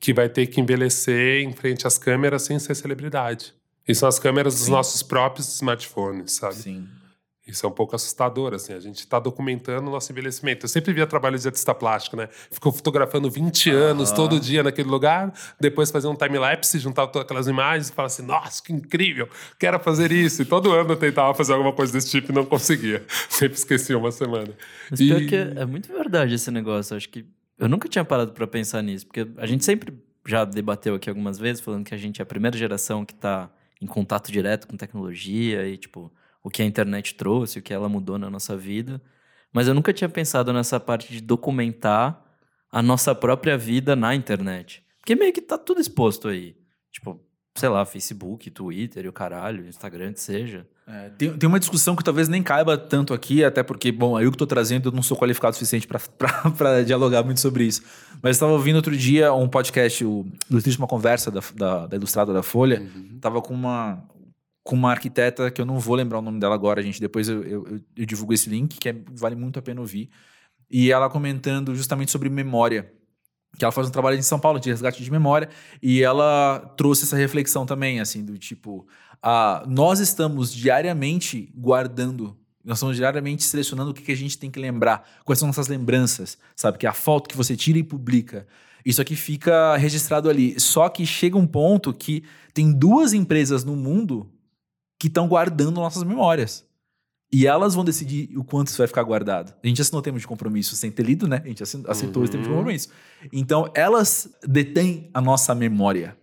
que 0.03 0.13
vai 0.13 0.29
ter 0.29 0.49
que 0.49 0.61
envelhecer 0.61 1.45
em 1.45 1.53
frente 1.53 1.87
às 1.87 1.97
câmeras 1.97 2.43
sem 2.43 2.59
ser 2.59 2.75
celebridade. 2.75 3.55
E 3.87 3.95
são 3.95 4.09
as 4.09 4.19
câmeras 4.19 4.55
dos 4.55 4.65
Sim. 4.65 4.73
nossos 4.73 5.01
próprios 5.01 5.47
smartphones, 5.55 6.33
sabe? 6.33 6.57
Sim. 6.57 6.89
Isso 7.47 7.65
é 7.65 7.69
um 7.69 7.73
pouco 7.73 7.95
assustador, 7.95 8.53
assim. 8.53 8.73
A 8.73 8.81
gente 8.81 8.99
está 8.99 9.21
documentando 9.21 9.87
o 9.87 9.91
nosso 9.93 10.11
envelhecimento. 10.11 10.65
Eu 10.65 10.69
sempre 10.69 10.93
via 10.93 11.07
trabalho 11.07 11.39
de 11.39 11.47
artista 11.47 11.73
plástico, 11.73 12.17
né? 12.17 12.29
Ficou 12.51 12.73
fotografando 12.73 13.31
20 13.31 13.71
anos, 13.71 14.11
todo 14.11 14.41
dia 14.41 14.63
naquele 14.65 14.89
lugar, 14.89 15.33
depois 15.61 15.89
fazer 15.93 16.09
um 16.09 16.17
time-lapse, 16.17 16.81
juntar 16.81 17.07
todas 17.07 17.25
aquelas 17.25 17.47
imagens 17.47 17.89
e 17.89 17.93
falar 17.93 18.07
assim, 18.07 18.23
nossa, 18.25 18.61
que 18.61 18.73
incrível, 18.73 19.29
quero 19.57 19.79
fazer 19.79 20.11
isso. 20.11 20.43
E 20.43 20.45
todo 20.45 20.73
ano 20.73 20.93
eu 20.93 20.97
tentava 20.97 21.33
fazer 21.33 21.53
alguma 21.53 21.73
coisa 21.73 21.93
desse 21.93 22.11
tipo 22.11 22.33
e 22.33 22.35
não 22.35 22.45
conseguia. 22.45 23.05
Sempre 23.31 23.57
esquecia 23.57 23.97
uma 23.97 24.11
semana. 24.11 24.53
Mas 24.91 24.99
E- 24.99 25.07
pior 25.07 25.21
que 25.29 25.35
é, 25.37 25.53
é 25.63 25.65
muito 25.65 25.93
verdade 25.93 26.35
esse 26.35 26.51
negócio. 26.51 26.97
Acho 26.97 27.09
que 27.09 27.25
eu 27.63 27.69
nunca 27.69 27.89
tinha 27.89 28.05
parado 28.05 28.33
pra 28.33 28.47
pensar 28.47 28.83
nisso, 28.83 29.07
porque 29.07 29.27
a 29.37 29.47
gente 29.47 29.65
sempre 29.65 29.95
já 30.27 30.45
debateu 30.45 30.95
aqui 30.95 31.09
algumas 31.09 31.39
vezes, 31.39 31.63
falando 31.63 31.85
que 31.85 31.95
a 31.95 31.99
gente 31.99 32.21
é 32.21 32.25
a 32.25 32.27
primeira 32.27 32.57
geração 32.57 33.05
que 33.05 33.15
tá 33.15 33.51
em 33.81 33.87
contato 33.87 34.31
direto 34.31 34.67
com 34.67 34.77
tecnologia 34.77 35.67
e, 35.67 35.77
tipo, 35.77 36.13
o 36.43 36.51
que 36.51 36.63
a 36.63 36.65
internet 36.65 37.15
trouxe, 37.15 37.59
o 37.59 37.63
que 37.63 37.73
ela 37.73 37.89
mudou 37.89 38.19
na 38.19 38.29
nossa 38.29 38.57
vida. 38.57 39.01
Mas 39.53 39.69
eu 39.69 39.75
nunca 39.75 39.93
tinha 39.93 40.09
pensado 40.09 40.53
nessa 40.53 40.81
parte 40.81 41.13
de 41.13 41.21
documentar 41.21 42.21
a 42.71 42.83
nossa 42.83 43.15
própria 43.15 43.57
vida 43.57 43.95
na 43.95 44.15
internet. 44.15 44.83
Porque 44.99 45.15
meio 45.15 45.33
que 45.33 45.41
tá 45.41 45.59
tudo 45.59 45.81
exposto 45.81 46.29
aí. 46.29 46.57
Tipo, 46.91 47.21
sei 47.55 47.69
lá, 47.69 47.85
Facebook, 47.85 48.51
Twitter 48.51 49.05
e 49.05 49.09
o 49.09 49.13
caralho, 49.13 49.67
Instagram, 49.69 50.13
que 50.15 50.21
seja. 50.21 50.67
É, 50.87 51.11
tem, 51.11 51.37
tem 51.37 51.49
uma 51.49 51.61
discussão 51.61 51.95
que 51.95 52.03
talvez 52.03 52.27
nem 52.29 52.43
caiba 52.43 52.77
tanto 52.77 53.13
aqui, 53.15 53.45
até 53.45 53.63
porque, 53.63 53.93
bom, 53.93 54.19
eu 54.19 54.31
que 54.31 54.35
estou 54.35 54.47
trazendo, 54.47 54.89
eu 54.89 54.93
não 54.93 55.03
sou 55.03 55.17
qualificado 55.17 55.53
o 55.53 55.55
suficiente 55.59 55.87
para 55.87 56.83
dialogar 56.85 57.23
muito 57.23 57.41
sobre 57.41 57.65
isso. 57.65 57.83
Mas 58.15 58.23
eu 58.25 58.31
estava 58.31 58.53
ouvindo 58.53 58.77
outro 58.77 58.97
dia 58.97 59.33
um 59.33 59.49
podcast, 59.49 60.05
o 60.05 60.27
Ilustríssima 60.51 60.87
Conversa, 60.87 61.31
da, 61.31 61.41
da, 61.55 61.87
da 61.87 61.97
Ilustrada 61.97 62.33
da 62.33 62.43
Folha. 62.43 62.81
Uhum. 62.81 63.19
Tava 63.21 63.41
com 63.43 63.53
uma, 63.55 64.03
com 64.65 64.75
uma 64.75 64.91
arquiteta 64.91 65.51
que 65.51 65.61
eu 65.61 65.67
não 65.67 65.79
vou 65.79 65.95
lembrar 65.95 66.19
o 66.19 66.23
nome 66.23 66.41
dela 66.41 66.55
agora, 66.55 66.83
gente. 66.83 67.01
Depois 67.01 67.29
eu, 67.29 67.43
eu, 67.45 67.67
eu- 67.69 67.81
eu 67.99 68.07
divulgo 68.07 68.33
esse 68.33 68.49
link, 68.49 68.79
que 68.79 68.89
é- 68.89 68.97
vale 69.13 69.37
muito 69.37 69.59
a 69.59 69.63
pena 69.63 69.81
ouvir. 69.81 70.09
E 70.71 70.91
ela 70.91 71.09
comentando 71.11 71.75
justamente 71.75 72.11
sobre 72.11 72.29
memória. 72.31 72.91
Que 73.57 73.65
ela 73.65 73.73
faz 73.73 73.89
um 73.89 73.91
trabalho 73.91 74.17
em 74.17 74.23
São 74.23 74.39
Paulo 74.39 74.59
de 74.59 74.71
resgate 74.71 75.03
de 75.03 75.11
memória. 75.11 75.49
E 75.83 76.03
ela 76.03 76.73
trouxe 76.77 77.05
essa 77.05 77.17
reflexão 77.17 77.67
também, 77.67 78.01
assim, 78.01 78.25
do 78.25 78.39
tipo... 78.39 78.87
ah, 79.23 79.65
nós 79.67 80.01
estamos 80.01 80.53
diariamente 80.53 81.53
guardando... 81.55 82.37
Nós 82.65 82.79
estamos 82.79 82.97
diariamente 82.97 83.43
selecionando 83.43 83.91
o 83.91 83.95
que, 83.95 84.03
que 84.03 84.13
a 84.13 84.17
gente 84.17 84.39
tem 84.39 84.49
que 84.49 84.61
lembrar. 84.61 85.05
Quais 85.25 85.39
são 85.41 85.49
nossas 85.49 85.67
lembranças, 85.67 86.39
sabe? 86.55 86.79
Que 86.79 86.87
é 86.87 86.89
a 86.89 86.95
foto 86.95 87.29
que 87.29 87.37
você 87.37 87.57
tira 87.57 87.77
e 87.77 87.83
publica. 87.83 88.47
Isso 88.87 89.03
aqui 89.03 89.17
fica 89.17 89.77
registrado 89.77 90.31
ali. 90.31 90.59
Só 90.61 90.89
que 90.89 91.05
chega 91.05 91.37
um 91.37 91.47
ponto 91.47 91.93
que 91.93 92.23
tem 92.55 92.73
duas 92.73 93.13
empresas 93.13 93.65
no 93.65 93.75
mundo 93.75 94.31
que 94.99 95.09
estão 95.09 95.27
guardando 95.27 95.81
nossas 95.81 96.05
memórias. 96.05 96.65
E 97.35 97.47
elas 97.47 97.75
vão 97.75 97.83
decidir 97.85 98.37
o 98.37 98.45
quanto 98.45 98.67
isso 98.69 98.77
vai 98.79 98.87
ficar 98.87 99.03
guardado. 99.03 99.55
A 99.63 99.67
gente 99.67 99.81
assinou 99.81 100.01
o 100.01 100.03
termo 100.03 100.19
de 100.19 100.27
compromisso 100.27 100.77
sem 100.77 100.91
ter 100.91 101.03
lido, 101.03 101.27
né? 101.27 101.41
A 101.43 101.49
gente 101.49 101.63
aceitou 101.63 102.23
esse 102.23 102.31
termo 102.33 102.45
de 102.45 102.51
Uhum. 102.51 102.57
compromisso. 102.59 102.89
Então, 103.33 103.71
elas 103.75 104.29
detêm 104.47 105.09
a 105.15 105.21
nossa 105.21 105.55
memória, 105.55 106.15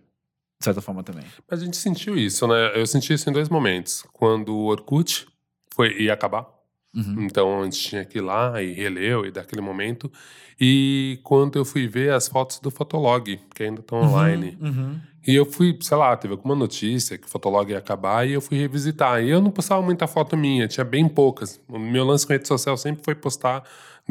de 0.60 0.64
certa 0.64 0.80
forma 0.80 1.02
também. 1.02 1.24
A 1.50 1.56
gente 1.56 1.76
sentiu 1.76 2.16
isso, 2.16 2.46
né? 2.46 2.78
Eu 2.78 2.86
senti 2.86 3.12
isso 3.12 3.28
em 3.28 3.32
dois 3.32 3.48
momentos. 3.48 4.04
Quando 4.12 4.54
o 4.54 4.66
Orkut 4.66 5.26
foi, 5.74 6.00
ia 6.00 6.12
acabar. 6.14 6.46
Uhum. 6.94 7.22
Então 7.22 7.60
a 7.60 7.64
gente 7.64 7.78
tinha 7.78 8.04
que 8.04 8.18
ir 8.18 8.22
lá 8.22 8.62
e 8.62 8.72
releu 8.72 9.24
e 9.24 9.30
daquele 9.30 9.60
momento. 9.60 10.10
E 10.60 11.18
quando 11.22 11.58
eu 11.58 11.64
fui 11.64 11.86
ver 11.86 12.12
as 12.12 12.28
fotos 12.28 12.58
do 12.58 12.70
Fotolog, 12.70 13.40
que 13.54 13.62
ainda 13.62 13.80
estão 13.80 14.02
online. 14.02 14.58
Uhum. 14.60 15.00
E 15.26 15.34
eu 15.34 15.44
fui, 15.44 15.76
sei 15.80 15.96
lá, 15.96 16.16
teve 16.16 16.32
alguma 16.32 16.54
notícia 16.54 17.18
que 17.18 17.26
o 17.26 17.30
Fotolog 17.30 17.70
ia 17.70 17.78
acabar 17.78 18.26
e 18.26 18.32
eu 18.32 18.40
fui 18.40 18.58
revisitar. 18.58 19.22
E 19.22 19.30
eu 19.30 19.40
não 19.40 19.50
postava 19.50 19.82
muita 19.82 20.06
foto 20.06 20.36
minha, 20.36 20.66
tinha 20.66 20.84
bem 20.84 21.08
poucas. 21.08 21.60
O 21.68 21.78
meu 21.78 22.04
lance 22.04 22.26
com 22.26 22.32
rede 22.32 22.48
social 22.48 22.76
sempre 22.76 23.04
foi 23.04 23.14
postar 23.14 23.62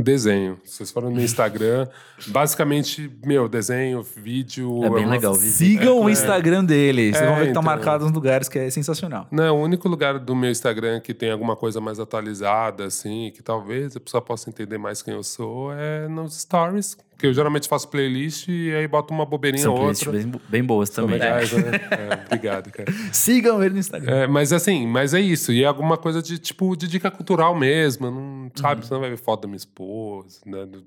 desenho. 0.02 0.60
Se 0.64 0.78
vocês 0.78 0.92
forem 0.92 1.12
no 1.14 1.22
Instagram, 1.22 1.88
basicamente, 2.28 3.12
meu, 3.26 3.48
desenho, 3.50 4.02
vídeo. 4.04 4.84
É 4.84 4.90
bem 4.90 5.04
uma- 5.06 5.12
legal. 5.12 5.34
visita. 5.34 5.82
Sigam 5.82 6.02
o 6.02 6.10
É. 6.10 6.12
Instagram 6.12 6.64
deles. 6.64 7.16
Vocês 7.16 7.24
É, 7.24 7.26
vão 7.28 7.36
ver 7.36 7.42
que 7.44 7.48
estão 7.50 7.62
então. 7.62 7.64
marcados 7.76 8.06
nos 8.08 8.14
lugares 8.16 8.48
que 8.50 8.60
é 8.60 8.70
sensacional. 8.70 9.28
Não, 9.32 9.44
é 9.44 9.52
o 9.52 9.56
único 9.56 9.88
lugar 9.88 10.20
do 10.20 10.36
meu 10.36 10.50
Instagram 10.50 11.00
que 11.00 11.14
tem 11.14 11.32
alguma 11.32 11.56
coisa 11.56 11.80
mais 11.82 12.00
atualizada, 12.00 12.86
assim, 12.86 13.32
que 13.36 13.42
talvez 13.44 13.96
a 13.96 14.00
pessoa 14.00 14.22
possa 14.22 14.50
entender 14.50 14.78
mais 14.78 15.02
quem 15.02 15.14
eu 15.14 15.24
sou, 15.24 15.74
é 15.74 16.08
nos 16.08 16.40
stories. 16.40 16.98
Que 17.20 17.28
eu 17.28 17.34
geralmente 17.34 17.68
faço 17.68 17.90
playlist 17.90 18.48
e 18.48 18.74
aí 18.74 18.88
boto 18.88 19.14
uma 19.14 19.26
bobeirinha 19.26 19.62
São 19.64 19.76
ou 19.76 19.88
outra. 19.88 20.10
bem, 20.12 20.32
bem 20.48 20.64
boas 20.64 20.90
também. 20.90 21.20
legais, 21.20 21.52
né? 21.52 21.62
É, 21.92 22.26
obrigado, 22.26 22.72
cara. 22.72 22.90
Sigam 23.12 23.62
ele 23.62 23.74
no 23.74 23.80
Instagram. 23.80 24.16
É, 24.16 24.26
mas 24.28 24.54
assim, 24.54 24.88
mas 24.88 25.14
é 25.14 25.20
isso. 25.20 25.52
E 25.52 25.64
é 25.64 25.68
alguma 25.68 25.98
coisa 25.98 26.22
de 26.22 26.38
tipo 26.40 26.76
de 26.78 26.88
dica 26.88 27.12
cultural 27.12 27.54
mesmo. 27.54 28.10
Não, 28.10 28.50
sabe? 28.56 28.86
Você 28.86 28.94
não 28.94 29.02
vai 29.02 29.10
ver 29.10 29.18
foto 29.18 29.42
da 29.42 29.48
minha 29.50 29.58
esposa, 29.58 30.40
né? 30.46 30.66
do- 30.66 30.86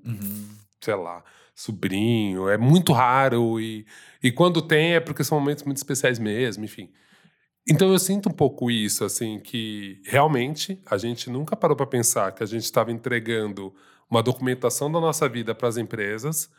sei 0.81 0.95
lá, 0.95 1.23
sobrinho. 1.55 2.49
É 2.49 2.57
muito 2.57 2.93
raro. 2.93 3.59
E, 3.61 3.85
e 4.21 4.31
quando 4.31 4.61
tem 4.61 4.93
é 4.95 4.99
porque 4.99 5.23
são 5.23 5.39
momentos 5.39 5.63
muito 5.63 5.77
especiais 5.77 6.17
mesmo, 6.19 6.65
enfim. 6.65 6.89
Então 7.69 7.91
eu 7.91 7.99
sinto 7.99 8.27
um 8.27 8.33
pouco 8.33 8.69
isso, 8.69 9.05
assim, 9.05 9.39
que 9.39 10.01
realmente 10.05 10.81
a 10.89 10.97
gente 10.97 11.29
nunca 11.29 11.55
parou 11.55 11.77
para 11.77 11.85
pensar 11.85 12.31
que 12.33 12.43
a 12.43 12.45
gente 12.45 12.63
estava 12.63 12.91
entregando 12.91 13.73
uma 14.09 14.21
documentação 14.23 14.91
da 14.91 14.99
nossa 14.99 15.27
vida 15.27 15.53
para 15.55 15.67
as 15.67 15.77
empresas. 15.77 16.49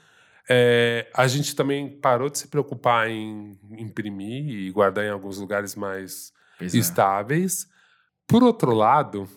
É, 0.48 1.08
a 1.14 1.26
gente 1.26 1.56
também 1.56 1.88
parou 1.88 2.28
de 2.28 2.38
se 2.38 2.48
preocupar 2.48 3.08
em 3.08 3.58
imprimir 3.78 4.48
e 4.48 4.70
guardar 4.70 5.04
em 5.04 5.10
alguns 5.10 5.38
lugares 5.38 5.74
mais 5.74 6.32
Pois 6.58 6.74
é. 6.74 6.78
estáveis. 6.78 7.66
Por 8.26 8.42
outro 8.42 8.74
lado, 8.74 9.28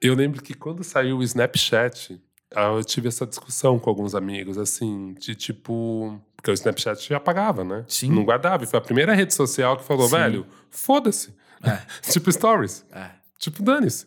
eu 0.00 0.14
lembro 0.14 0.42
que 0.42 0.54
quando 0.54 0.82
saiu 0.82 1.18
o 1.18 1.22
Snapchat, 1.22 2.20
ah, 2.54 2.72
eu 2.72 2.84
tive 2.84 3.08
essa 3.08 3.26
discussão 3.26 3.78
com 3.78 3.88
alguns 3.90 4.14
amigos, 4.14 4.58
assim, 4.58 5.14
de 5.14 5.34
tipo. 5.34 6.20
Porque 6.34 6.50
o 6.50 6.54
Snapchat 6.54 7.08
já 7.08 7.18
apagava, 7.18 7.62
né? 7.62 7.84
Sim. 7.86 8.10
Não 8.10 8.24
guardava. 8.24 8.64
E 8.64 8.66
foi 8.66 8.78
a 8.78 8.82
primeira 8.82 9.14
rede 9.14 9.34
social 9.34 9.76
que 9.76 9.84
falou, 9.84 10.08
Sim. 10.08 10.16
velho, 10.16 10.46
foda-se. 10.70 11.34
É. 11.62 11.78
tipo 12.10 12.32
stories. 12.32 12.84
É. 12.90 13.10
Tipo, 13.38 13.62
dane-se. 13.62 14.06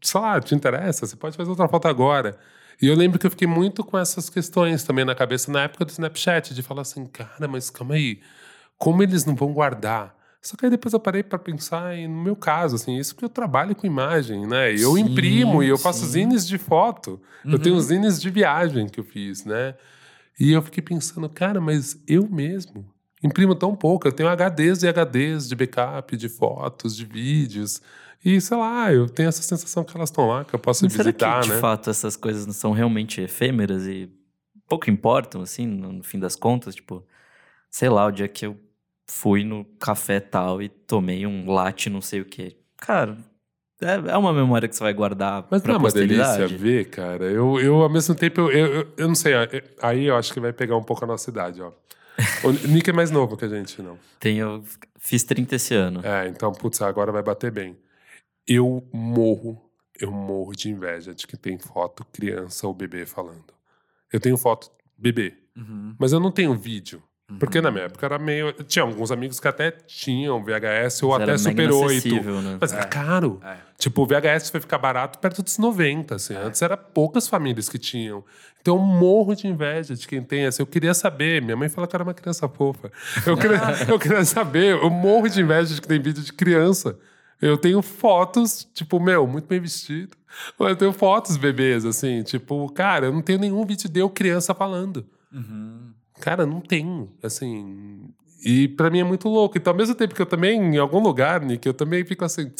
Sei 0.00 0.20
lá, 0.20 0.40
te 0.40 0.54
interessa, 0.54 1.06
você 1.06 1.16
pode 1.16 1.36
fazer 1.36 1.50
outra 1.50 1.68
foto 1.68 1.88
agora. 1.88 2.38
E 2.80 2.86
eu 2.86 2.94
lembro 2.94 3.18
que 3.18 3.26
eu 3.26 3.30
fiquei 3.30 3.48
muito 3.48 3.82
com 3.82 3.98
essas 3.98 4.28
questões 4.30 4.84
também 4.84 5.04
na 5.04 5.14
cabeça 5.14 5.50
na 5.50 5.62
época 5.62 5.84
do 5.84 5.90
Snapchat, 5.90 6.54
de 6.54 6.62
falar 6.62 6.82
assim, 6.82 7.06
cara, 7.06 7.48
mas 7.48 7.70
calma 7.70 7.94
aí, 7.94 8.20
como 8.78 9.02
eles 9.02 9.24
não 9.24 9.34
vão 9.34 9.52
guardar? 9.52 10.14
Só 10.42 10.56
que 10.56 10.64
aí 10.66 10.70
depois 10.70 10.92
eu 10.92 11.00
parei 11.00 11.22
para 11.24 11.38
pensar 11.38 11.96
em, 11.96 12.06
no 12.06 12.22
meu 12.22 12.36
caso, 12.36 12.76
assim, 12.76 12.96
isso 12.96 13.14
porque 13.14 13.24
eu 13.24 13.28
trabalho 13.30 13.74
com 13.74 13.86
imagem, 13.86 14.46
né? 14.46 14.70
Eu 14.72 14.96
Sim, 14.96 15.00
imprimo 15.00 15.62
e 15.62 15.68
eu 15.68 15.78
faço 15.78 16.04
sim. 16.04 16.12
zines 16.12 16.46
de 16.46 16.58
foto. 16.58 17.20
Eu 17.44 17.52
Uhum. 17.54 17.58
tenho 17.58 17.80
zines 17.80 18.20
de 18.20 18.30
viagem 18.30 18.86
que 18.88 19.00
eu 19.00 19.04
fiz, 19.04 19.44
né? 19.44 19.74
E 20.38 20.52
eu 20.52 20.62
fiquei 20.62 20.82
pensando, 20.82 21.28
cara, 21.28 21.60
mas 21.60 21.98
eu 22.06 22.28
mesmo 22.28 22.84
imprimo 23.24 23.54
tão 23.54 23.74
pouco. 23.74 24.06
Eu 24.06 24.12
tenho 24.12 24.28
HDs 24.28 24.82
e 24.82 24.88
HDs 24.88 25.48
de 25.48 25.56
backup, 25.56 26.16
de 26.16 26.28
fotos, 26.28 26.94
de 26.94 27.04
vídeos. 27.04 27.80
E 28.28 28.40
sei 28.40 28.56
lá, 28.56 28.92
eu 28.92 29.08
tenho 29.08 29.28
essa 29.28 29.40
sensação 29.40 29.84
que 29.84 29.96
elas 29.96 30.10
estão 30.10 30.26
lá, 30.26 30.44
que 30.44 30.52
eu 30.52 30.58
posso 30.58 30.84
Mas 30.84 30.94
será 30.94 31.04
visitar, 31.04 31.42
que, 31.42 31.46
de 31.46 31.54
né? 31.54 31.60
fato, 31.60 31.88
essas 31.88 32.16
coisas 32.16 32.44
não 32.44 32.52
são 32.52 32.72
realmente 32.72 33.20
efêmeras 33.20 33.86
e 33.86 34.10
pouco 34.66 34.90
importam, 34.90 35.42
assim, 35.42 35.64
no, 35.64 36.02
fim 36.02 36.18
das 36.18 36.34
contas? 36.34 36.74
Tipo, 36.74 37.06
sei 37.70 37.88
lá, 37.88 38.04
o 38.04 38.10
dia 38.10 38.26
que 38.26 38.44
eu 38.44 38.58
fui 39.08 39.44
no 39.44 39.64
café 39.78 40.18
tal 40.18 40.60
e 40.60 40.68
tomei 40.68 41.24
um 41.24 41.48
latte 41.48 41.88
não 41.88 42.00
sei 42.00 42.20
o 42.20 42.24
quê. 42.24 42.56
Cara, 42.78 43.16
é, 43.80 43.94
é 44.10 44.16
uma 44.16 44.32
memória 44.32 44.68
que 44.68 44.74
você 44.74 44.82
vai 44.82 44.92
guardar 44.92 45.46
Mas 45.48 45.62
pra 45.62 45.68
não 45.74 45.76
é 45.76 45.78
uma 45.84 45.92
delícia 45.92 46.48
ver, 46.48 46.90
cara. 46.90 47.26
Eu, 47.26 47.60
eu 47.60 47.80
ao 47.80 47.88
mesmo 47.88 48.12
tempo, 48.16 48.40
eu, 48.40 48.50
eu, 48.50 48.88
eu- 48.96 49.06
não 49.06 49.14
sei, 49.14 49.34
aí 49.80 50.06
eu 50.06 50.16
acho 50.16 50.32
que 50.32 50.40
vai 50.40 50.52
pegar 50.52 50.76
um 50.76 50.82
pouco 50.82 51.04
a 51.04 51.06
nossa 51.06 51.30
idade, 51.30 51.62
ó. 51.62 51.70
O 52.42 52.50
Nick 52.50 52.90
é 52.90 52.92
mais 52.92 53.12
novo 53.12 53.36
que 53.36 53.44
a 53.44 53.48
gente, 53.48 53.80
não. 53.80 53.96
Tenho, 54.18 54.64
fiz 54.98 55.22
30 55.22 55.54
esse 55.54 55.74
ano. 55.76 56.00
É, 56.04 56.26
então, 56.26 56.50
putz, 56.50 56.82
agora 56.82 57.12
vai 57.12 57.22
bater 57.22 57.52
bem. 57.52 57.76
Eu 58.46 58.86
morro, 58.92 59.60
eu 60.00 60.10
morro 60.10 60.52
de 60.52 60.70
inveja 60.70 61.14
de 61.14 61.26
que 61.26 61.36
tem 61.36 61.58
foto 61.58 62.04
criança 62.12 62.66
ou 62.66 62.74
bebê 62.74 63.04
falando. 63.06 63.52
Eu 64.12 64.20
tenho 64.20 64.36
foto 64.36 64.70
bebê, 64.96 65.34
Uhum. 65.56 65.94
mas 65.98 66.12
eu 66.12 66.20
não 66.20 66.30
tenho 66.30 66.54
vídeo. 66.54 67.02
Porque 67.40 67.60
na 67.60 67.72
minha 67.72 67.86
época 67.86 68.06
era 68.06 68.20
meio. 68.20 68.52
Tinha 68.52 68.84
alguns 68.84 69.10
amigos 69.10 69.40
que 69.40 69.48
até 69.48 69.72
tinham 69.72 70.44
VHS 70.44 71.02
ou 71.02 71.10
Mas 71.10 71.22
até 71.22 71.36
Super 71.38 71.72
8. 71.72 71.82
inacessível, 71.82 72.40
né? 72.40 72.56
Mas 72.60 72.72
era 72.72 72.84
caro. 72.84 73.40
É. 73.42 73.56
Tipo, 73.76 74.02
o 74.02 74.06
VHS 74.06 74.48
foi 74.48 74.60
ficar 74.60 74.78
barato 74.78 75.18
perto 75.18 75.42
dos 75.42 75.58
90, 75.58 76.14
assim. 76.14 76.34
É. 76.34 76.36
Antes 76.36 76.62
era 76.62 76.76
poucas 76.76 77.26
famílias 77.26 77.68
que 77.68 77.80
tinham. 77.80 78.24
Então 78.62 78.76
eu 78.76 78.80
morro 78.80 79.34
de 79.34 79.48
inveja 79.48 79.96
de 79.96 80.06
quem 80.06 80.22
tem. 80.22 80.46
Assim, 80.46 80.62
eu 80.62 80.68
queria 80.68 80.94
saber. 80.94 81.42
Minha 81.42 81.56
mãe 81.56 81.68
fala 81.68 81.88
que 81.88 81.96
era 81.96 82.04
uma 82.04 82.14
criança 82.14 82.48
fofa. 82.48 82.92
Eu 83.26 83.36
queria, 83.36 83.58
eu 83.90 83.98
queria 83.98 84.24
saber. 84.24 84.76
Eu 84.80 84.88
morro 84.88 85.28
de 85.28 85.40
inveja 85.40 85.74
de 85.74 85.80
que 85.80 85.88
tem 85.88 86.00
vídeo 86.00 86.22
de 86.22 86.32
criança. 86.32 86.96
Eu 87.40 87.58
tenho 87.58 87.82
fotos, 87.82 88.66
tipo, 88.72 88.98
meu, 88.98 89.26
muito 89.26 89.46
bem 89.46 89.60
vestido. 89.60 90.16
Eu 90.58 90.76
tenho 90.76 90.92
fotos 90.92 91.36
bebês, 91.36 91.84
assim. 91.84 92.22
Tipo, 92.22 92.70
cara, 92.72 93.06
eu 93.06 93.12
não 93.12 93.22
tenho 93.22 93.38
nenhum 93.38 93.64
vídeo 93.64 93.88
de 93.88 94.00
eu 94.00 94.08
criança 94.08 94.54
falando. 94.54 95.06
Uhum. 95.32 95.92
Cara, 96.20 96.46
não 96.46 96.60
tenho, 96.60 97.12
assim. 97.22 98.08
E 98.44 98.68
pra 98.68 98.90
mim 98.90 99.00
é 99.00 99.04
muito 99.04 99.28
louco. 99.28 99.58
Então, 99.58 99.72
ao 99.72 99.76
mesmo 99.76 99.94
tempo 99.94 100.14
que 100.14 100.22
eu 100.22 100.26
também, 100.26 100.58
em 100.58 100.78
algum 100.78 101.00
lugar, 101.00 101.40
Nick, 101.40 101.66
eu 101.66 101.74
também 101.74 102.04
fico 102.04 102.24
assim. 102.24 102.52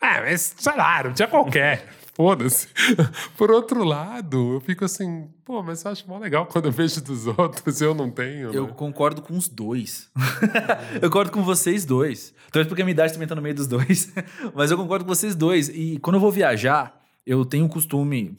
Ah, 0.00 0.20
mas 0.22 0.54
sei 0.56 0.76
lá, 0.76 1.04
não 1.04 1.12
tinha 1.12 1.28
qualquer. 1.28 1.86
Foda-se. 2.18 2.66
Por 3.38 3.48
outro 3.48 3.84
lado, 3.84 4.54
eu 4.54 4.60
fico 4.60 4.84
assim, 4.84 5.28
pô, 5.44 5.62
mas 5.62 5.84
eu 5.84 5.92
acho 5.92 6.08
mó 6.08 6.18
legal 6.18 6.46
quando 6.46 6.64
eu 6.64 6.72
vejo 6.72 7.00
dos 7.00 7.28
outros 7.28 7.80
e 7.80 7.84
eu 7.84 7.94
não 7.94 8.10
tenho. 8.10 8.52
Eu 8.52 8.66
né? 8.66 8.72
concordo 8.72 9.22
com 9.22 9.36
os 9.36 9.48
dois. 9.48 10.10
eu 11.00 11.02
concordo 11.02 11.30
com 11.30 11.44
vocês 11.44 11.84
dois. 11.84 12.34
Talvez 12.50 12.66
porque 12.66 12.82
a 12.82 12.84
minha 12.84 12.92
idade 12.92 13.12
também 13.12 13.28
tá 13.28 13.36
no 13.36 13.40
meio 13.40 13.54
dos 13.54 13.68
dois. 13.68 14.12
Mas 14.52 14.72
eu 14.72 14.76
concordo 14.76 15.04
com 15.04 15.14
vocês 15.14 15.36
dois. 15.36 15.68
E 15.68 16.00
quando 16.00 16.16
eu 16.16 16.20
vou 16.20 16.32
viajar, 16.32 17.00
eu 17.24 17.44
tenho 17.44 17.66
o 17.66 17.68
costume. 17.68 18.36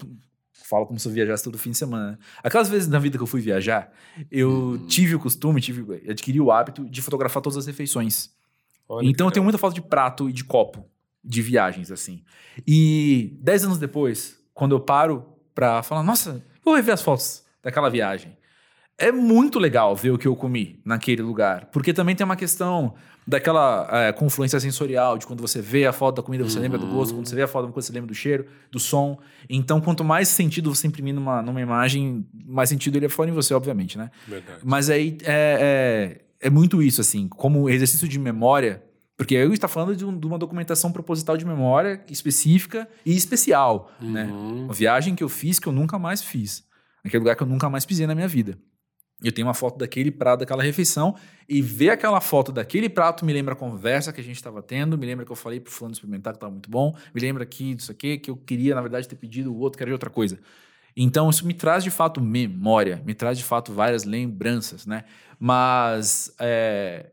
Falo 0.52 0.86
como 0.86 1.00
se 1.00 1.08
eu 1.08 1.14
viajasse 1.14 1.46
todo 1.46 1.58
fim 1.58 1.72
de 1.72 1.78
semana. 1.78 2.12
né? 2.12 2.18
Aquelas 2.44 2.68
vezes 2.68 2.90
na 2.90 3.00
vida 3.00 3.18
que 3.18 3.24
eu 3.24 3.28
fui 3.28 3.40
viajar, 3.40 3.94
eu 4.30 4.78
tive 4.90 5.16
o 5.16 5.20
costume, 5.20 5.62
tive, 5.62 6.04
adquiri 6.12 6.42
o 6.42 6.52
hábito 6.52 6.84
de 6.84 7.02
fotografar 7.02 7.42
todas 7.42 7.56
as 7.56 7.66
refeições. 7.66 8.30
Olha 8.90 9.08
então 9.08 9.28
eu 9.28 9.32
tenho 9.32 9.44
muita 9.46 9.58
foto 9.58 9.74
de 9.74 9.82
prato 9.82 10.30
e 10.30 10.34
de 10.34 10.44
copo 10.44 10.86
de 11.24 11.42
viagens, 11.42 11.92
assim. 11.92 12.24
E 12.68 13.38
dez 13.42 13.64
anos 13.64 13.78
depois, 13.78 14.38
quando 14.54 14.76
eu 14.76 14.80
paro 14.80 15.26
pra 15.54 15.84
falar, 15.84 16.04
nossa, 16.04 16.44
vou 16.64 16.76
rever 16.76 16.94
as 16.94 17.02
fotos 17.02 17.44
daquela 17.64 17.90
viagem. 17.90 18.38
É 18.98 19.12
muito 19.12 19.60
legal 19.60 19.96
ver 19.96 20.12
o 20.12 20.18
que 20.18 20.28
eu 20.28 20.36
comi 20.36 20.82
naquele 20.84 21.22
lugar. 21.22 21.66
Porque 21.72 21.94
também 21.94 22.16
tem 22.16 22.26
uma 22.26 22.36
questão 22.36 22.94
daquela 23.26 23.88
é, 23.92 24.12
confluência 24.12 24.60
sensorial, 24.60 25.18
de 25.18 25.28
quando 25.28 25.40
você 25.40 25.62
vê 25.62 25.86
a 25.86 25.94
foto 25.94 26.16
da 26.16 26.24
comida, 26.24 26.44
você 26.44 26.60
lembra 26.60 26.80
do 26.80 26.88
gosto, 26.88 27.14
quando 27.14 27.28
você 27.28 27.36
vê 27.36 27.44
a 27.44 27.48
foto 27.48 27.68
da 27.68 27.72
coisa, 27.72 27.88
você 27.88 27.94
lembra 27.94 28.08
do 28.08 28.16
cheiro, 28.16 28.48
do 28.72 28.80
som. 28.80 29.20
Então, 29.48 29.80
quanto 29.80 30.04
mais 30.04 30.28
sentido 30.28 30.74
você 30.74 30.88
imprimir 30.88 31.14
numa, 31.14 31.42
numa 31.42 31.62
imagem, 31.62 32.28
mais 32.46 32.70
sentido 32.70 32.98
ele 32.98 33.06
é 33.06 33.10
fora 33.10 33.30
em 33.30 33.34
você, 33.34 33.54
obviamente, 33.54 33.98
né? 33.98 34.10
Verdade. 34.28 34.60
Mas 34.64 34.90
aí 34.90 35.18
é, 35.24 36.18
é, 36.42 36.48
é 36.48 36.50
muito 36.50 36.82
isso, 36.82 37.00
assim, 37.02 37.28
como 37.28 37.70
exercício 37.70 38.08
de 38.08 38.18
memória, 38.18 38.84
porque 39.20 39.36
eu 39.36 39.52
está 39.52 39.68
falando 39.68 39.98
de, 39.98 40.06
um- 40.06 40.18
de 40.18 40.26
uma 40.26 40.38
documentação 40.38 40.94
proposital 40.94 41.36
de 41.36 41.46
memória 41.46 42.02
específica 42.10 42.88
e 43.06 43.14
especial, 43.14 43.92
né? 44.00 44.24
Uhum. 44.24 44.64
Uma 44.64 44.74
viagem 44.74 45.14
que 45.14 45.22
eu 45.22 45.28
fiz 45.28 45.60
que 45.60 45.68
eu 45.68 45.74
nunca 45.74 46.00
mais 46.00 46.24
fiz. 46.24 46.64
Naquele 47.04 47.20
lugar 47.20 47.36
que 47.36 47.44
eu 47.44 47.48
nunca 47.48 47.70
mais 47.70 47.86
pisei 47.86 48.08
na 48.08 48.16
minha 48.16 48.30
vida. 48.30 48.58
Eu 49.22 49.34
tenho 49.34 49.46
uma 49.46 49.54
foto 49.54 49.78
daquele 49.78 50.10
prato, 50.10 50.40
daquela 50.40 50.64
refeição, 50.64 51.14
e 51.50 51.62
ver 51.62 51.90
aquela 51.90 52.22
foto 52.22 52.54
daquele 52.54 52.88
prato 52.88 53.26
me 53.26 53.34
lembra 53.34 53.54
a 53.54 53.58
conversa 53.58 54.14
que 54.14 54.22
a 54.22 54.24
gente 54.24 54.38
estava 54.38 54.62
tendo, 54.64 54.98
me 54.98 55.06
lembra 55.06 55.26
que 55.26 55.32
eu 55.34 55.36
falei 55.36 55.60
pro 55.60 55.70
fulano 55.70 55.92
experimentar 55.92 56.32
que 56.32 56.38
estava 56.38 56.54
muito 56.54 56.70
bom, 56.70 56.96
me 57.14 57.20
lembra 57.20 57.44
aqui 57.44 57.76
disso 57.76 57.92
aqui, 57.92 58.18
que 58.18 58.32
eu 58.32 58.38
queria, 58.38 58.74
na 58.74 58.82
verdade, 58.82 59.06
ter 59.06 59.18
pedido 59.18 59.54
o 59.54 59.58
outro 59.60 59.78
que 59.78 59.84
era 59.84 59.90
de 59.90 59.94
outra 59.94 60.10
coisa. 60.10 60.40
Então, 60.96 61.30
isso 61.30 61.46
me 61.46 61.54
traz 61.54 61.84
de 61.84 61.92
fato 61.92 62.22
memória, 62.22 63.04
me 63.06 63.14
traz 63.14 63.38
de 63.38 63.44
fato 63.44 63.74
várias 63.74 64.06
lembranças, 64.06 64.86
né? 64.86 65.04
Mas, 65.38 66.34
é, 66.40 67.08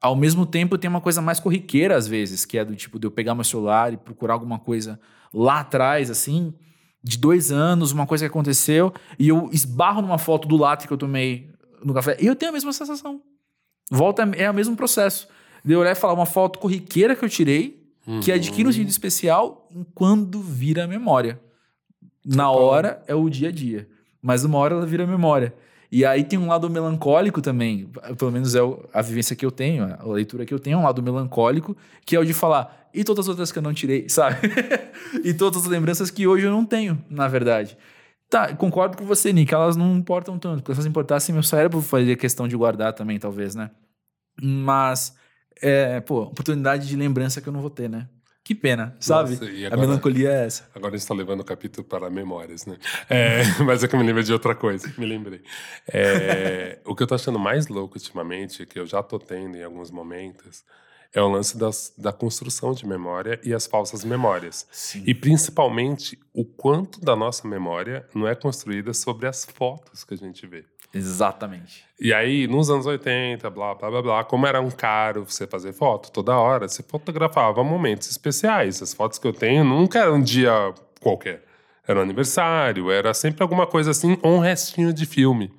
ao 0.00 0.16
mesmo 0.16 0.46
tempo, 0.46 0.78
tem 0.78 0.88
uma 0.88 1.00
coisa 1.00 1.20
mais 1.20 1.38
corriqueira 1.38 1.96
às 1.96 2.08
vezes, 2.08 2.44
que 2.44 2.56
é 2.56 2.64
do 2.64 2.74
tipo 2.74 2.98
de 2.98 3.06
eu 3.06 3.10
pegar 3.10 3.34
meu 3.34 3.44
celular 3.44 3.92
e 3.92 3.96
procurar 3.96 4.34
alguma 4.34 4.58
coisa 4.58 4.98
lá 5.32 5.60
atrás, 5.60 6.10
assim, 6.10 6.54
de 7.02 7.18
dois 7.18 7.52
anos, 7.52 7.92
uma 7.92 8.06
coisa 8.06 8.24
que 8.24 8.30
aconteceu, 8.30 8.92
e 9.18 9.28
eu 9.28 9.48
esbarro 9.52 10.02
numa 10.02 10.18
foto 10.18 10.48
do 10.48 10.56
latte 10.56 10.86
que 10.86 10.92
eu 10.92 10.98
tomei 10.98 11.50
no 11.84 11.94
café, 11.94 12.16
e 12.20 12.26
eu 12.26 12.36
tenho 12.36 12.50
a 12.50 12.52
mesma 12.52 12.72
sensação. 12.72 13.20
Volta, 13.90 14.22
é 14.36 14.50
o 14.50 14.54
mesmo 14.54 14.76
processo. 14.76 15.28
De 15.64 15.72
eu 15.72 15.80
olhar 15.80 15.92
e 15.92 15.94
falar 15.94 16.14
uma 16.14 16.26
foto 16.26 16.58
corriqueira 16.58 17.14
que 17.14 17.24
eu 17.24 17.28
tirei, 17.28 17.80
que 18.22 18.32
adquire 18.32 18.68
um 18.68 18.72
sentido 18.72 18.88
especial 18.88 19.68
quando 19.94 20.40
vira 20.40 20.86
memória. 20.86 21.40
Na 22.24 22.44
Total. 22.46 22.62
hora 22.62 23.02
é 23.06 23.14
o 23.14 23.28
dia 23.28 23.48
a 23.48 23.52
dia, 23.52 23.88
mas 24.20 24.44
uma 24.44 24.58
hora 24.58 24.74
ela 24.74 24.86
vira 24.86 25.06
memória. 25.06 25.54
E 25.92 26.04
aí 26.04 26.22
tem 26.22 26.38
um 26.38 26.46
lado 26.46 26.70
melancólico 26.70 27.42
também, 27.42 27.90
pelo 28.16 28.30
menos 28.30 28.54
é 28.54 28.60
a 28.94 29.02
vivência 29.02 29.34
que 29.34 29.44
eu 29.44 29.50
tenho, 29.50 29.84
a 29.98 30.04
leitura 30.04 30.46
que 30.46 30.54
eu 30.54 30.60
tenho, 30.60 30.74
é 30.74 30.78
um 30.78 30.84
lado 30.84 31.02
melancólico, 31.02 31.76
que 32.06 32.14
é 32.14 32.20
o 32.20 32.24
de 32.24 32.32
falar, 32.32 32.88
e 32.94 33.02
todas 33.02 33.24
as 33.24 33.28
outras 33.28 33.50
que 33.50 33.58
eu 33.58 33.62
não 33.62 33.74
tirei, 33.74 34.06
sabe? 34.08 34.36
e 35.24 35.34
todas 35.34 35.62
as 35.62 35.68
lembranças 35.68 36.10
que 36.10 36.26
hoje 36.28 36.46
eu 36.46 36.52
não 36.52 36.64
tenho, 36.64 37.02
na 37.10 37.26
verdade. 37.26 37.76
Tá, 38.28 38.54
concordo 38.54 38.96
com 38.96 39.04
você, 39.04 39.32
Nick, 39.32 39.52
elas 39.52 39.76
não 39.76 39.96
importam 39.96 40.38
tanto, 40.38 40.62
porque 40.62 40.72
se 40.72 40.78
elas 40.78 40.86
importassem, 40.86 41.32
meu 41.32 41.42
cérebro 41.42 41.82
faria 41.82 42.16
questão 42.16 42.46
de 42.46 42.56
guardar 42.56 42.92
também, 42.92 43.18
talvez, 43.18 43.56
né? 43.56 43.72
Mas, 44.40 45.16
é, 45.60 46.00
pô, 46.00 46.22
oportunidade 46.22 46.86
de 46.86 46.94
lembrança 46.94 47.40
que 47.40 47.48
eu 47.48 47.52
não 47.52 47.60
vou 47.60 47.70
ter, 47.70 47.90
né? 47.90 48.08
Que 48.50 48.54
pena, 48.56 48.96
sabe? 48.98 49.30
Nossa, 49.30 49.44
e 49.44 49.62
A 49.64 49.68
agora- 49.68 49.80
melancolia 49.82 50.28
é 50.28 50.46
essa. 50.46 50.68
Agora 50.74 50.88
a 50.92 50.96
gente 50.96 51.02
está 51.02 51.14
levando 51.14 51.38
o 51.38 51.44
capítulo 51.44 51.86
para 51.86 52.10
memórias, 52.10 52.66
né? 52.66 52.78
É, 53.08 53.42
mas 53.64 53.84
é 53.84 53.86
que 53.86 53.94
eu 53.94 54.00
me 54.00 54.04
lembro 54.04 54.24
de 54.24 54.32
outra 54.32 54.56
coisa, 54.56 54.92
me 54.98 55.06
lembrei. 55.06 55.40
É, 55.86 56.80
o 56.84 56.96
que 56.96 57.04
eu 57.04 57.06
tô 57.06 57.14
achando 57.14 57.38
mais 57.38 57.68
louco 57.68 57.94
ultimamente, 57.96 58.66
que 58.66 58.76
eu 58.76 58.86
já 58.88 59.04
tô 59.04 59.20
tendo 59.20 59.56
em 59.56 59.62
alguns 59.62 59.92
momentos, 59.92 60.64
é 61.14 61.22
o 61.22 61.28
lance 61.28 61.56
das, 61.56 61.94
da 61.96 62.12
construção 62.12 62.72
de 62.72 62.84
memória 62.84 63.38
e 63.44 63.54
as 63.54 63.68
falsas 63.68 64.04
memórias. 64.04 64.66
Sim. 64.72 65.04
E 65.06 65.14
principalmente 65.14 66.18
o 66.34 66.44
quanto 66.44 67.00
da 67.00 67.14
nossa 67.14 67.46
memória 67.46 68.04
não 68.12 68.26
é 68.26 68.34
construída 68.34 68.92
sobre 68.92 69.28
as 69.28 69.44
fotos 69.44 70.02
que 70.02 70.14
a 70.14 70.16
gente 70.16 70.44
vê. 70.44 70.64
Exatamente. 70.92 71.84
E 72.00 72.12
aí, 72.12 72.48
nos 72.48 72.70
anos 72.70 72.86
80, 72.86 73.48
blá, 73.50 73.74
blá, 73.74 73.90
blá, 73.90 74.02
blá, 74.02 74.24
como 74.24 74.46
era 74.46 74.60
um 74.60 74.70
caro 74.70 75.24
você 75.24 75.46
fazer 75.46 75.72
foto 75.72 76.10
toda 76.10 76.36
hora, 76.36 76.68
você 76.68 76.82
fotografava 76.82 77.62
momentos 77.62 78.10
especiais. 78.10 78.82
As 78.82 78.92
fotos 78.92 79.18
que 79.18 79.26
eu 79.26 79.32
tenho 79.32 79.62
nunca 79.62 80.00
era 80.00 80.12
um 80.12 80.22
dia 80.22 80.52
qualquer. 81.00 81.44
Era 81.86 81.98
um 81.98 82.02
aniversário, 82.02 82.90
era 82.90 83.12
sempre 83.14 83.42
alguma 83.42 83.66
coisa 83.66 83.90
assim, 83.90 84.18
ou 84.22 84.36
um 84.36 84.38
restinho 84.40 84.92
de 84.92 85.06
filme. 85.06 85.52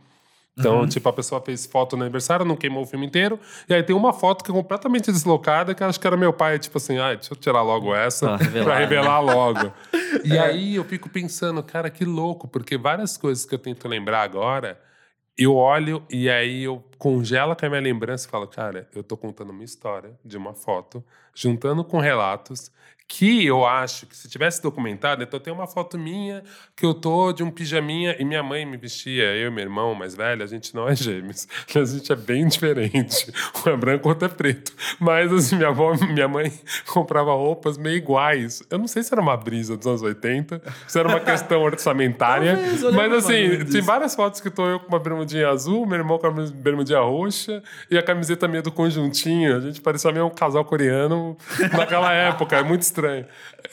Então, 0.58 0.82
uhum. 0.82 0.88
tipo, 0.88 1.08
a 1.08 1.14
pessoa 1.14 1.42
fez 1.42 1.66
foto 1.66 1.96
no 1.96 2.04
aniversário, 2.04 2.46
não 2.46 2.56
queimou 2.56 2.84
o 2.84 2.86
filme 2.86 3.06
inteiro. 3.06 3.40
E 3.70 3.74
aí 3.74 3.82
tem 3.82 3.96
uma 3.96 4.12
foto 4.12 4.44
que 4.44 4.52
é 4.52 4.54
completamente 4.54 5.12
deslocada, 5.12 5.74
que 5.74 5.84
acho 5.84 6.00
que 6.00 6.06
era 6.06 6.18
meu 6.18 6.34
pai, 6.34 6.60
tipo 6.60 6.78
assim, 6.78 6.98
ah, 7.00 7.14
deixa 7.14 7.34
eu 7.34 7.38
tirar 7.38 7.62
logo 7.62 7.96
essa, 7.96 8.28
pra 8.28 8.38
revelar, 8.38 8.66
pra 8.66 8.78
revelar 8.78 9.26
né? 9.26 9.34
logo. 9.34 9.74
e 10.24 10.38
aí 10.38 10.76
eu 10.76 10.84
fico 10.84 11.10
pensando, 11.10 11.64
cara, 11.64 11.90
que 11.90 12.04
louco, 12.04 12.48
porque 12.48 12.78
várias 12.78 13.18
coisas 13.18 13.46
que 13.46 13.56
eu 13.56 13.60
tento 13.60 13.88
lembrar 13.88 14.22
agora, 14.24 14.80
eu 15.44 15.56
olho 15.56 16.06
e 16.10 16.30
aí 16.30 16.64
eu 16.64 16.84
congelo 16.98 17.56
com 17.56 17.66
a 17.66 17.70
minha 17.70 17.82
lembrança 17.82 18.28
e 18.28 18.32
falo, 18.32 18.48
cara, 18.48 18.88
eu 18.94 19.04
tô 19.04 19.18
contando 19.18 19.52
uma 19.52 19.64
história 19.64 20.18
de 20.24 20.38
uma 20.38 20.54
foto, 20.54 21.04
juntando 21.34 21.84
com 21.84 22.00
relatos 22.00 22.72
que 23.12 23.46
eu 23.46 23.66
acho 23.66 24.06
que 24.06 24.16
se 24.16 24.30
tivesse 24.30 24.64
documentado, 24.64 25.22
então 25.22 25.38
tem 25.38 25.52
uma 25.52 25.68
foto 25.68 26.00
minha 26.00 26.42
que 26.78 26.86
eu 26.86 26.94
tô 26.94 27.34
de 27.34 27.44
um 27.44 27.52
pijaminha 27.52 28.16
e 28.18 28.24
minha 28.24 28.42
mãe 28.42 28.66
me 28.66 28.78
vestia, 28.78 29.36
eu 29.36 29.50
e 29.50 29.52
meu 29.52 29.66
irmão 29.66 29.94
mais 29.94 30.16
velho, 30.16 30.42
a 30.42 30.48
gente 30.48 30.74
não 30.74 30.88
é 30.88 30.96
gêmeos, 30.96 31.46
a 31.76 31.84
gente 31.84 32.10
é 32.10 32.16
bem 32.16 32.48
diferente. 32.48 33.32
Um 33.64 33.70
é 33.70 33.78
branco, 33.78 34.08
outro 34.10 34.26
é 34.26 34.30
preto. 34.30 34.72
Mas 35.00 35.32
assim, 35.32 35.58
minha 35.58 35.70
avó, 35.70 35.94
minha 35.94 36.28
mãe 36.28 36.52
comprava 36.88 37.32
roupas 37.34 37.78
meio 37.78 37.98
iguais. 37.98 38.64
Eu 38.70 38.80
não 38.80 38.88
sei 38.88 39.04
se 39.04 39.14
era 39.14 39.22
uma 39.22 39.36
brisa 39.36 39.76
dos 39.76 39.86
anos 39.86 40.02
80, 40.02 40.62
se 40.88 40.98
era 40.98 41.08
uma 41.08 41.20
questão 41.20 41.62
orçamentária, 41.62 42.56
Talvez, 42.56 42.96
mas 42.96 43.14
assim, 43.14 43.66
tem 43.66 43.82
várias 43.82 44.16
fotos 44.16 44.40
que 44.40 44.50
tô 44.50 44.66
eu 44.66 44.80
com 44.80 44.88
uma 44.88 45.00
bermudinha 45.00 45.50
azul, 45.50 45.86
meu 45.86 45.98
irmão 45.98 46.18
com 46.18 46.28
a 46.28 46.32
bermudinha 46.32 47.02
roxa 47.02 47.62
e 47.90 47.98
a 47.98 48.02
camiseta 48.02 48.48
minha 48.48 48.62
do 48.62 48.72
conjuntinho. 48.72 49.58
A 49.58 49.60
gente 49.60 49.82
parecia 49.82 50.12
meio 50.12 50.26
um 50.26 50.30
casal 50.30 50.64
coreano 50.64 51.38
naquela 51.78 52.12
época, 52.14 52.56
é 52.56 52.64
muito 52.64 52.82
estranho 52.82 53.01
estranho. 53.02 53.26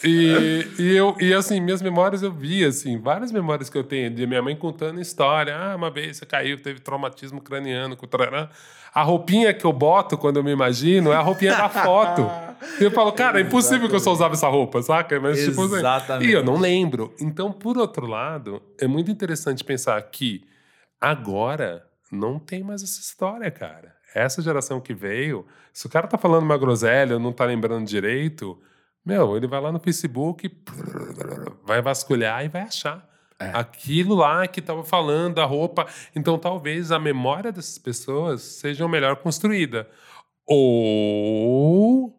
E, 0.02 0.66
e, 0.78 0.96
eu, 0.96 1.16
e 1.20 1.34
assim, 1.34 1.60
minhas 1.60 1.82
memórias 1.82 2.22
eu 2.22 2.32
vi, 2.32 2.64
assim, 2.64 2.98
várias 2.98 3.30
memórias 3.30 3.68
que 3.68 3.76
eu 3.76 3.84
tenho 3.84 4.10
de 4.10 4.26
minha 4.26 4.42
mãe 4.42 4.56
contando 4.56 5.00
história. 5.00 5.56
Ah, 5.56 5.76
uma 5.76 5.90
vez 5.90 6.16
você 6.16 6.26
caiu, 6.26 6.60
teve 6.60 6.80
traumatismo 6.80 7.40
craniano 7.40 7.96
com 7.96 8.06
trará. 8.06 8.50
A 8.94 9.02
roupinha 9.02 9.52
que 9.52 9.64
eu 9.64 9.72
boto 9.72 10.16
quando 10.16 10.38
eu 10.38 10.44
me 10.44 10.50
imagino 10.50 11.12
é 11.12 11.16
a 11.16 11.20
roupinha 11.20 11.54
da 11.54 11.68
foto. 11.68 12.28
E 12.80 12.84
eu 12.84 12.90
falo, 12.90 13.12
cara, 13.12 13.38
é 13.38 13.42
impossível 13.42 13.88
que 13.88 13.94
eu 13.94 14.00
só 14.00 14.12
usava 14.12 14.34
essa 14.34 14.48
roupa, 14.48 14.82
saca? 14.82 15.20
Mas, 15.20 15.44
tipo, 15.44 15.62
assim, 15.62 16.26
e 16.26 16.32
eu 16.32 16.42
não 16.42 16.56
lembro. 16.56 17.14
Então, 17.20 17.52
por 17.52 17.76
outro 17.76 18.06
lado, 18.06 18.62
é 18.80 18.86
muito 18.86 19.10
interessante 19.10 19.62
pensar 19.62 20.00
que 20.02 20.42
agora 21.00 21.84
não 22.10 22.38
tem 22.38 22.62
mais 22.62 22.82
essa 22.82 23.00
história, 23.00 23.50
cara. 23.50 23.94
Essa 24.14 24.40
geração 24.40 24.80
que 24.80 24.94
veio, 24.94 25.46
se 25.72 25.86
o 25.86 25.90
cara 25.90 26.06
tá 26.06 26.16
falando 26.16 26.42
uma 26.42 26.56
groselha, 26.56 27.18
não 27.18 27.32
tá 27.32 27.44
lembrando 27.44 27.86
direito, 27.86 28.58
meu, 29.08 29.36
ele 29.36 29.46
vai 29.46 29.60
lá 29.60 29.72
no 29.72 29.80
Facebook, 29.80 30.54
vai 31.64 31.80
vasculhar 31.80 32.44
e 32.44 32.48
vai 32.48 32.62
achar. 32.62 33.08
É. 33.40 33.50
Aquilo 33.54 34.16
lá 34.16 34.46
que 34.46 34.60
estava 34.60 34.84
falando, 34.84 35.38
a 35.38 35.44
roupa. 35.44 35.86
Então, 36.14 36.38
talvez 36.38 36.92
a 36.92 36.98
memória 36.98 37.50
dessas 37.50 37.78
pessoas 37.78 38.42
seja 38.42 38.86
melhor 38.86 39.16
construída. 39.16 39.88
Ou 40.44 42.14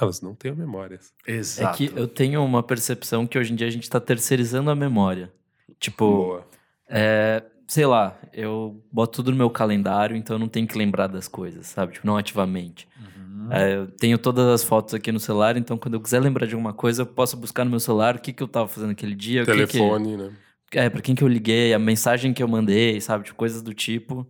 elas 0.00 0.20
não 0.20 0.34
têm 0.34 0.52
memórias. 0.52 1.12
Exato. 1.26 1.82
É 1.82 1.88
que 1.88 1.98
eu 1.98 2.08
tenho 2.08 2.42
uma 2.44 2.62
percepção 2.62 3.26
que 3.26 3.38
hoje 3.38 3.52
em 3.52 3.56
dia 3.56 3.66
a 3.66 3.70
gente 3.70 3.82
está 3.82 4.00
terceirizando 4.00 4.70
a 4.70 4.74
memória. 4.74 5.32
Tipo, 5.78 6.06
Boa. 6.06 6.48
É, 6.88 7.42
sei 7.66 7.86
lá, 7.86 8.18
eu 8.32 8.82
boto 8.92 9.16
tudo 9.16 9.30
no 9.30 9.36
meu 9.36 9.50
calendário, 9.50 10.16
então 10.16 10.36
eu 10.36 10.40
não 10.40 10.48
tenho 10.48 10.66
que 10.66 10.76
lembrar 10.78 11.06
das 11.06 11.28
coisas, 11.28 11.66
sabe? 11.66 11.94
Tipo, 11.94 12.06
não 12.06 12.16
ativamente. 12.16 12.88
Uhum. 12.98 13.13
É, 13.50 13.76
eu 13.76 13.86
tenho 13.86 14.18
todas 14.18 14.46
as 14.46 14.64
fotos 14.64 14.94
aqui 14.94 15.10
no 15.10 15.20
celular, 15.20 15.56
então 15.56 15.76
quando 15.76 15.94
eu 15.94 16.00
quiser 16.00 16.20
lembrar 16.20 16.46
de 16.46 16.54
alguma 16.54 16.72
coisa, 16.72 17.02
eu 17.02 17.06
posso 17.06 17.36
buscar 17.36 17.64
no 17.64 17.70
meu 17.70 17.80
celular 17.80 18.16
o 18.16 18.20
que, 18.20 18.32
que 18.32 18.42
eu 18.42 18.48
tava 18.48 18.68
fazendo 18.68 18.90
aquele 18.90 19.14
dia. 19.14 19.44
Telefone, 19.44 20.10
que 20.10 20.16
né? 20.16 20.32
É, 20.72 20.90
pra 20.90 21.00
quem 21.00 21.14
que 21.14 21.22
eu 21.22 21.28
liguei, 21.28 21.72
a 21.72 21.78
mensagem 21.78 22.32
que 22.32 22.42
eu 22.42 22.48
mandei, 22.48 23.00
sabe? 23.00 23.24
Tipo, 23.24 23.36
coisas 23.36 23.62
do 23.62 23.72
tipo. 23.72 24.26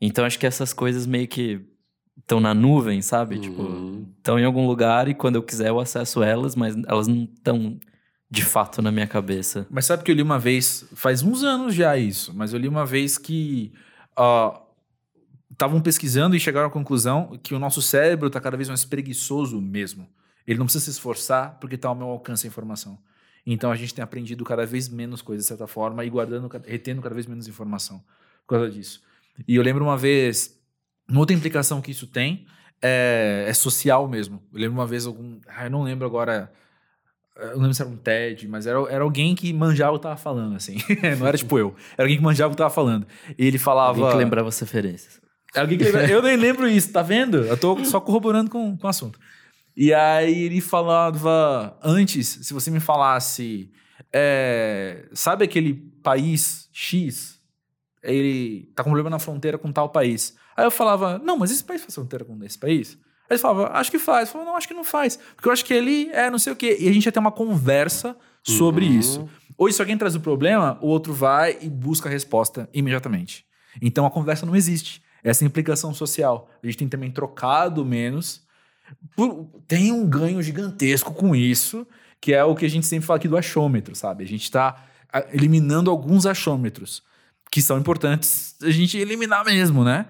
Então 0.00 0.24
acho 0.24 0.38
que 0.38 0.46
essas 0.46 0.72
coisas 0.72 1.06
meio 1.06 1.26
que 1.26 1.60
estão 2.18 2.40
na 2.40 2.54
nuvem, 2.54 3.02
sabe? 3.02 3.38
Tipo, 3.38 3.62
uhum. 3.62 3.96
Tipo, 3.96 4.12
estão 4.18 4.38
em 4.38 4.44
algum 4.44 4.66
lugar 4.66 5.08
e 5.08 5.14
quando 5.14 5.36
eu 5.36 5.42
quiser 5.42 5.68
eu 5.68 5.80
acesso 5.80 6.22
elas, 6.22 6.54
mas 6.54 6.76
elas 6.86 7.06
não 7.06 7.24
estão 7.24 7.78
de 8.30 8.44
fato 8.44 8.82
na 8.82 8.90
minha 8.90 9.06
cabeça. 9.06 9.66
Mas 9.70 9.86
sabe 9.86 10.02
que 10.02 10.10
eu 10.10 10.14
li 10.14 10.22
uma 10.22 10.38
vez, 10.38 10.88
faz 10.94 11.22
uns 11.22 11.44
anos 11.44 11.74
já 11.74 11.96
isso, 11.96 12.32
mas 12.34 12.52
eu 12.52 12.58
li 12.58 12.68
uma 12.68 12.84
vez 12.84 13.18
que. 13.18 13.72
Uh, 14.18 14.65
estavam 15.56 15.80
pesquisando 15.80 16.36
e 16.36 16.40
chegaram 16.40 16.68
à 16.68 16.70
conclusão 16.70 17.38
que 17.42 17.54
o 17.54 17.58
nosso 17.58 17.80
cérebro 17.80 18.26
está 18.26 18.38
cada 18.38 18.56
vez 18.56 18.68
mais 18.68 18.84
preguiçoso 18.84 19.60
mesmo. 19.60 20.06
Ele 20.46 20.58
não 20.58 20.66
precisa 20.66 20.84
se 20.84 20.90
esforçar 20.90 21.58
porque 21.58 21.74
está 21.74 21.88
ao 21.88 21.94
meu 21.94 22.08
alcance 22.08 22.46
a 22.46 22.48
informação. 22.48 22.98
Então 23.44 23.70
a 23.70 23.76
gente 23.76 23.94
tem 23.94 24.02
aprendido 24.02 24.44
cada 24.44 24.66
vez 24.66 24.88
menos 24.88 25.22
coisas 25.22 25.44
de 25.44 25.48
certa 25.48 25.66
forma 25.66 26.04
e 26.04 26.10
guardando, 26.10 26.50
retendo 26.64 27.00
cada 27.00 27.14
vez 27.14 27.26
menos 27.26 27.48
informação 27.48 28.04
por 28.46 28.56
causa 28.56 28.70
disso. 28.70 29.02
E 29.48 29.56
eu 29.56 29.62
lembro 29.62 29.82
uma 29.82 29.96
vez, 29.96 30.60
uma 31.08 31.20
outra 31.20 31.34
implicação 31.34 31.80
que 31.80 31.90
isso 31.90 32.06
tem 32.06 32.46
é, 32.82 33.46
é 33.48 33.54
social 33.54 34.06
mesmo. 34.06 34.42
Eu 34.52 34.60
lembro 34.60 34.74
uma 34.74 34.86
vez 34.86 35.06
algum, 35.06 35.38
ah, 35.48 35.64
eu 35.64 35.70
não 35.70 35.82
lembro 35.82 36.06
agora, 36.06 36.52
eu 37.34 37.54
não 37.54 37.62
lembro 37.62 37.74
se 37.74 37.82
era 37.82 37.90
um 37.90 37.96
TED, 37.96 38.46
mas 38.46 38.66
era, 38.66 38.78
era 38.90 39.04
alguém 39.04 39.34
que 39.34 39.52
manjava 39.54 39.92
o 39.92 39.94
que 39.94 40.00
estava 40.00 40.16
falando, 40.16 40.54
assim. 40.54 40.76
não 41.18 41.26
era 41.26 41.38
tipo 41.38 41.58
eu, 41.58 41.74
era 41.94 42.02
alguém 42.02 42.18
que 42.18 42.22
manjava 42.22 42.48
o 42.48 42.50
que 42.50 42.62
estava 42.62 42.74
falando. 42.74 43.06
E 43.38 43.46
ele 43.46 43.58
falava. 43.58 43.98
Alguém 43.98 44.10
que 44.10 44.16
lembrava 44.16 44.48
as 44.48 44.58
referências. 44.58 45.24
Alguém 45.56 45.78
que 45.78 45.84
lembra... 45.84 46.10
Eu 46.10 46.22
nem 46.22 46.36
lembro 46.36 46.68
isso, 46.68 46.92
tá 46.92 47.02
vendo? 47.02 47.38
Eu 47.38 47.56
tô 47.56 47.82
só 47.84 48.00
corroborando 48.00 48.50
com, 48.50 48.76
com 48.76 48.86
o 48.86 48.90
assunto. 48.90 49.18
E 49.76 49.92
aí 49.92 50.44
ele 50.44 50.60
falava 50.60 51.78
antes, 51.82 52.38
se 52.42 52.54
você 52.54 52.70
me 52.70 52.80
falasse, 52.80 53.70
é, 54.12 55.06
sabe 55.12 55.44
aquele 55.44 55.74
país 56.02 56.68
X? 56.72 57.38
Ele 58.02 58.72
tá 58.74 58.82
com 58.82 58.90
problema 58.90 59.10
na 59.10 59.18
fronteira 59.18 59.58
com 59.58 59.70
tal 59.70 59.90
país. 59.90 60.34
Aí 60.56 60.64
eu 60.64 60.70
falava, 60.70 61.18
não, 61.18 61.36
mas 61.36 61.50
esse 61.50 61.62
país 61.62 61.82
faz 61.82 61.94
fronteira 61.94 62.24
com 62.24 62.42
esse 62.42 62.58
país? 62.58 62.98
Aí 63.28 63.34
ele 63.34 63.38
falava, 63.38 63.72
acho 63.78 63.90
que 63.90 63.98
faz. 63.98 64.28
Eu 64.28 64.32
falava, 64.32 64.50
não, 64.50 64.56
acho 64.56 64.68
que 64.68 64.74
não 64.74 64.84
faz. 64.84 65.18
Porque 65.34 65.48
eu 65.48 65.52
acho 65.52 65.64
que 65.64 65.74
ele 65.74 66.08
é 66.12 66.30
não 66.30 66.38
sei 66.38 66.52
o 66.52 66.56
quê. 66.56 66.76
E 66.80 66.88
a 66.88 66.92
gente 66.92 67.04
ia 67.04 67.12
ter 67.12 67.18
uma 67.18 67.32
conversa 67.32 68.16
sobre 68.42 68.86
uhum. 68.86 68.98
isso. 68.98 69.28
Ou 69.58 69.70
se 69.70 69.82
alguém 69.82 69.98
traz 69.98 70.14
o 70.14 70.18
um 70.18 70.22
problema, 70.22 70.78
o 70.80 70.86
outro 70.86 71.12
vai 71.12 71.58
e 71.60 71.68
busca 71.68 72.08
a 72.08 72.12
resposta 72.12 72.68
imediatamente. 72.72 73.44
Então 73.82 74.06
a 74.06 74.10
conversa 74.10 74.46
não 74.46 74.56
existe 74.56 75.02
essa 75.26 75.44
implicação 75.44 75.92
social. 75.92 76.48
A 76.62 76.66
gente 76.66 76.78
tem 76.78 76.88
também 76.88 77.10
trocado 77.10 77.84
menos. 77.84 78.42
Tem 79.66 79.90
um 79.90 80.06
ganho 80.08 80.40
gigantesco 80.40 81.12
com 81.12 81.34
isso, 81.34 81.84
que 82.20 82.32
é 82.32 82.44
o 82.44 82.54
que 82.54 82.64
a 82.64 82.70
gente 82.70 82.86
sempre 82.86 83.06
fala 83.06 83.16
aqui 83.16 83.26
do 83.26 83.36
achômetro, 83.36 83.96
sabe? 83.96 84.22
A 84.22 84.26
gente 84.26 84.44
está 84.44 84.86
eliminando 85.32 85.90
alguns 85.90 86.26
achômetros, 86.26 87.02
que 87.50 87.60
são 87.60 87.76
importantes 87.76 88.54
a 88.62 88.70
gente 88.70 88.96
eliminar 88.96 89.44
mesmo, 89.44 89.82
né? 89.82 90.06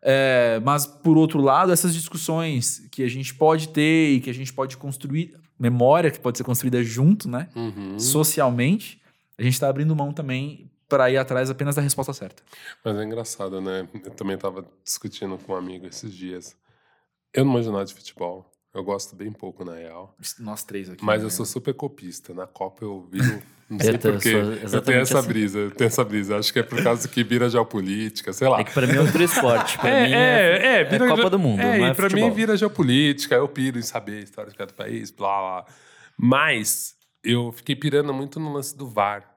É, 0.00 0.60
mas, 0.64 0.86
por 0.86 1.16
outro 1.16 1.40
lado, 1.40 1.72
essas 1.72 1.92
discussões 1.92 2.86
que 2.92 3.02
a 3.02 3.08
gente 3.08 3.34
pode 3.34 3.68
ter 3.68 4.12
e 4.12 4.20
que 4.20 4.30
a 4.30 4.34
gente 4.34 4.52
pode 4.52 4.76
construir, 4.76 5.34
memória 5.58 6.10
que 6.10 6.20
pode 6.20 6.38
ser 6.38 6.44
construída 6.44 6.82
junto, 6.84 7.28
né? 7.28 7.48
Uhum. 7.56 7.98
Socialmente, 7.98 9.00
a 9.36 9.42
gente 9.42 9.54
está 9.54 9.68
abrindo 9.68 9.94
mão 9.96 10.12
também 10.12 10.70
para 10.92 11.10
ir 11.10 11.16
atrás 11.16 11.48
apenas 11.48 11.74
da 11.74 11.80
resposta 11.80 12.12
certa. 12.12 12.42
Mas 12.84 12.94
é 12.98 13.02
engraçado, 13.02 13.62
né? 13.62 13.88
Eu 13.94 14.10
também 14.10 14.34
estava 14.34 14.62
discutindo 14.84 15.38
com 15.38 15.54
um 15.54 15.56
amigo 15.56 15.86
esses 15.86 16.12
dias. 16.12 16.54
Eu 17.32 17.46
não 17.46 17.52
manjo 17.52 17.72
nada 17.72 17.86
de 17.86 17.94
futebol. 17.94 18.46
Eu 18.74 18.84
gosto 18.84 19.16
bem 19.16 19.32
pouco, 19.32 19.64
na 19.64 19.74
real. 19.74 20.14
Nós 20.38 20.62
três 20.64 20.90
aqui. 20.90 21.02
Mas 21.02 21.22
né? 21.22 21.26
eu 21.26 21.30
sou 21.30 21.46
super 21.46 21.72
copista. 21.72 22.34
Na 22.34 22.46
Copa 22.46 22.84
eu 22.84 23.08
viro. 23.10 23.42
Não 23.70 23.80
sei 23.80 23.96
porquê. 23.96 24.34
Eu, 24.70 24.82
tenho 24.82 25.00
essa 25.00 25.18
assim. 25.18 25.28
brisa, 25.28 25.58
eu 25.60 25.70
tenho 25.70 25.88
essa 25.88 26.04
brisa. 26.04 26.36
Acho 26.36 26.52
que 26.52 26.58
é 26.58 26.62
por 26.62 26.82
causa 26.82 27.08
que 27.08 27.24
vira 27.24 27.48
geopolítica, 27.48 28.30
sei 28.34 28.48
lá. 28.48 28.60
É 28.60 28.64
que 28.64 28.72
pra 28.72 28.86
mim 28.86 28.96
é 28.96 29.00
outro 29.00 29.22
esporte. 29.22 29.78
Pra 29.78 29.88
é, 29.96 30.06
mim 30.06 30.12
é, 30.12 30.18
é, 30.18 30.80
é, 30.80 30.84
vira, 30.84 31.06
é 31.06 31.08
Copa 31.08 31.30
do 31.30 31.38
Mundo. 31.38 31.60
É, 31.60 31.80
e 31.80 31.82
é 31.84 31.94
pra 31.94 32.10
futebol. 32.10 32.28
mim 32.28 32.34
vira 32.34 32.54
geopolítica. 32.54 33.34
Eu 33.34 33.48
piro 33.48 33.78
em 33.78 33.82
saber 33.82 34.18
a 34.18 34.24
história 34.24 34.50
de 34.50 34.58
cada 34.58 34.74
país, 34.74 35.10
blá 35.10 35.38
blá. 35.38 35.66
Mas 36.18 36.94
eu 37.24 37.50
fiquei 37.50 37.74
pirando 37.74 38.12
muito 38.12 38.38
no 38.38 38.52
lance 38.52 38.76
do 38.76 38.86
VAR. 38.86 39.31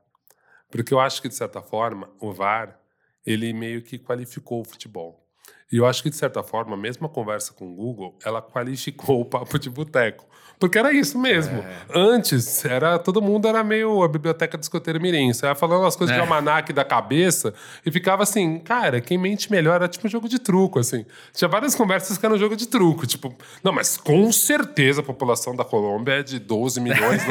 Porque 0.69 0.93
eu 0.93 0.99
acho 0.99 1.21
que, 1.21 1.30
de 1.30 1.36
certa 1.36 1.62
forma, 1.62 2.10
o 2.19 2.32
VAR, 2.34 2.80
ele 3.25 3.54
meio 3.54 3.82
que 3.82 3.97
qualificou 3.97 4.62
o 4.62 4.65
futebol. 4.65 5.25
E 5.71 5.78
eu 5.78 5.86
acho 5.86 6.04
que, 6.04 6.10
de 6.10 6.15
certa 6.15 6.43
forma, 6.43 6.78
mesmo 6.78 7.08
a 7.08 7.10
conversa 7.10 7.54
com 7.54 7.71
o 7.71 7.75
Google, 7.75 8.17
ela 8.23 8.41
qualificou 8.41 9.21
o 9.21 9.25
papo 9.25 9.58
de 9.58 9.69
boteco. 9.69 10.25
Porque 10.59 10.77
era 10.77 10.91
isso 10.93 11.17
mesmo. 11.19 11.59
É. 11.59 11.75
Antes, 11.93 12.63
era 12.63 12.97
todo 12.97 13.21
mundo 13.21 13.47
era 13.47 13.63
meio 13.63 14.03
a 14.03 14.07
biblioteca 14.07 14.57
do 14.57 14.61
escoteiro 14.61 14.99
mirim. 15.01 15.33
Você 15.33 15.45
ia 15.45 15.55
falando 15.55 15.85
as 15.85 15.95
coisas 15.95 16.15
é. 16.15 16.19
de 16.19 16.21
almanac 16.21 16.71
da 16.71 16.83
cabeça 16.83 17.53
e 17.85 17.91
ficava 17.91 18.23
assim, 18.23 18.59
cara, 18.59 19.01
quem 19.01 19.17
mente 19.17 19.51
melhor 19.51 19.75
era 19.75 19.87
tipo 19.87 20.07
um 20.07 20.09
jogo 20.09 20.29
de 20.29 20.39
truco, 20.39 20.79
assim. 20.79 21.05
Tinha 21.33 21.47
várias 21.47 21.75
conversas 21.75 22.17
que 22.17 22.25
eram 22.25 22.35
um 22.35 22.39
jogo 22.39 22.55
de 22.55 22.67
truco. 22.67 23.05
Tipo, 23.05 23.35
não, 23.63 23.73
mas 23.73 23.97
com 23.97 24.31
certeza 24.31 25.01
a 25.01 25.03
população 25.03 25.55
da 25.55 25.65
Colômbia 25.65 26.19
é 26.19 26.23
de 26.23 26.39
12 26.39 26.79
milhões. 26.79 27.21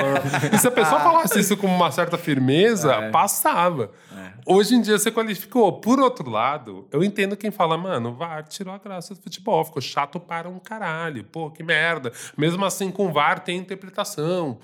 E 0.53 0.59
se 0.59 0.69
a 0.69 0.71
pessoa 0.71 1.01
falasse 1.01 1.41
isso 1.41 1.57
com 1.57 1.67
uma 1.67 1.91
certa 1.91 2.19
firmeza, 2.19 2.93
é. 2.93 3.11
passava. 3.11 3.91
É. 4.17 4.35
Hoje 4.47 4.75
em 4.75 4.83
dia 4.83 4.99
você 4.99 5.11
qualificou. 5.11 5.73
Por 5.81 5.99
outro 5.99 6.29
lado, 6.29 6.87
eu 6.93 7.03
entendo 7.03 7.37
quem 7.37 7.51
fala, 7.51 7.79
mano, 7.79 8.13
VAR 8.13 8.45
tirou 8.47 8.75
a 8.75 8.79
graça 8.79 9.15
do 9.15 9.21
futebol, 9.21 9.65
ficou 9.65 9.81
chato 9.81 10.21
para 10.21 10.49
um 10.49 10.59
caralho. 10.59 11.25
Pô, 11.25 11.51
que 11.51 11.63
merda. 11.63 12.13
Mesmo 12.37 12.65
assim, 12.65 12.91
com 12.91 13.14
VAR 13.15 13.41
tem 13.41 13.57
interpretação. 13.57 14.59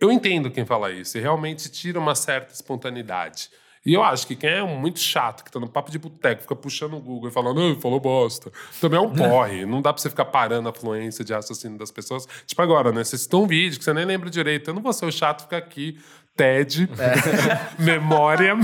Eu 0.00 0.10
entendo 0.10 0.50
quem 0.50 0.64
fala 0.64 0.90
isso, 0.90 1.18
e 1.18 1.20
realmente 1.20 1.70
tira 1.70 1.98
uma 1.98 2.14
certa 2.14 2.54
espontaneidade. 2.54 3.50
E 3.84 3.94
eu 3.94 4.02
acho 4.02 4.26
que 4.26 4.36
quem 4.36 4.50
é 4.50 4.62
muito 4.62 4.98
chato, 4.98 5.44
que 5.44 5.50
tá 5.50 5.58
no 5.58 5.68
papo 5.68 5.90
de 5.90 5.98
boteco, 5.98 6.42
fica 6.42 6.54
puxando 6.54 6.94
o 6.94 7.00
Google 7.00 7.30
e 7.30 7.32
falando, 7.32 7.58
não, 7.58 7.80
falou 7.80 7.98
bosta, 8.00 8.52
também 8.80 8.98
é 8.98 9.02
um 9.02 9.08
porre. 9.14 9.64
não 9.64 9.80
dá 9.80 9.92
pra 9.92 10.02
você 10.02 10.10
ficar 10.10 10.26
parando 10.26 10.68
a 10.68 10.72
fluência 10.74 11.24
de 11.24 11.32
raciocínio 11.32 11.78
das 11.78 11.90
pessoas. 11.90 12.26
Tipo 12.46 12.60
agora, 12.60 12.92
né? 12.92 13.04
Você 13.04 13.16
citou 13.16 13.44
um 13.44 13.46
vídeo 13.46 13.78
que 13.78 13.84
você 13.84 13.94
nem 13.94 14.04
lembra 14.04 14.28
direito. 14.28 14.68
Eu 14.68 14.74
não 14.74 14.82
vou 14.82 14.92
ser 14.92 15.06
o 15.06 15.12
chato 15.12 15.42
ficar 15.42 15.58
aqui 15.58 15.98
TED, 16.36 16.88
é. 16.98 17.82
memória, 17.82 18.54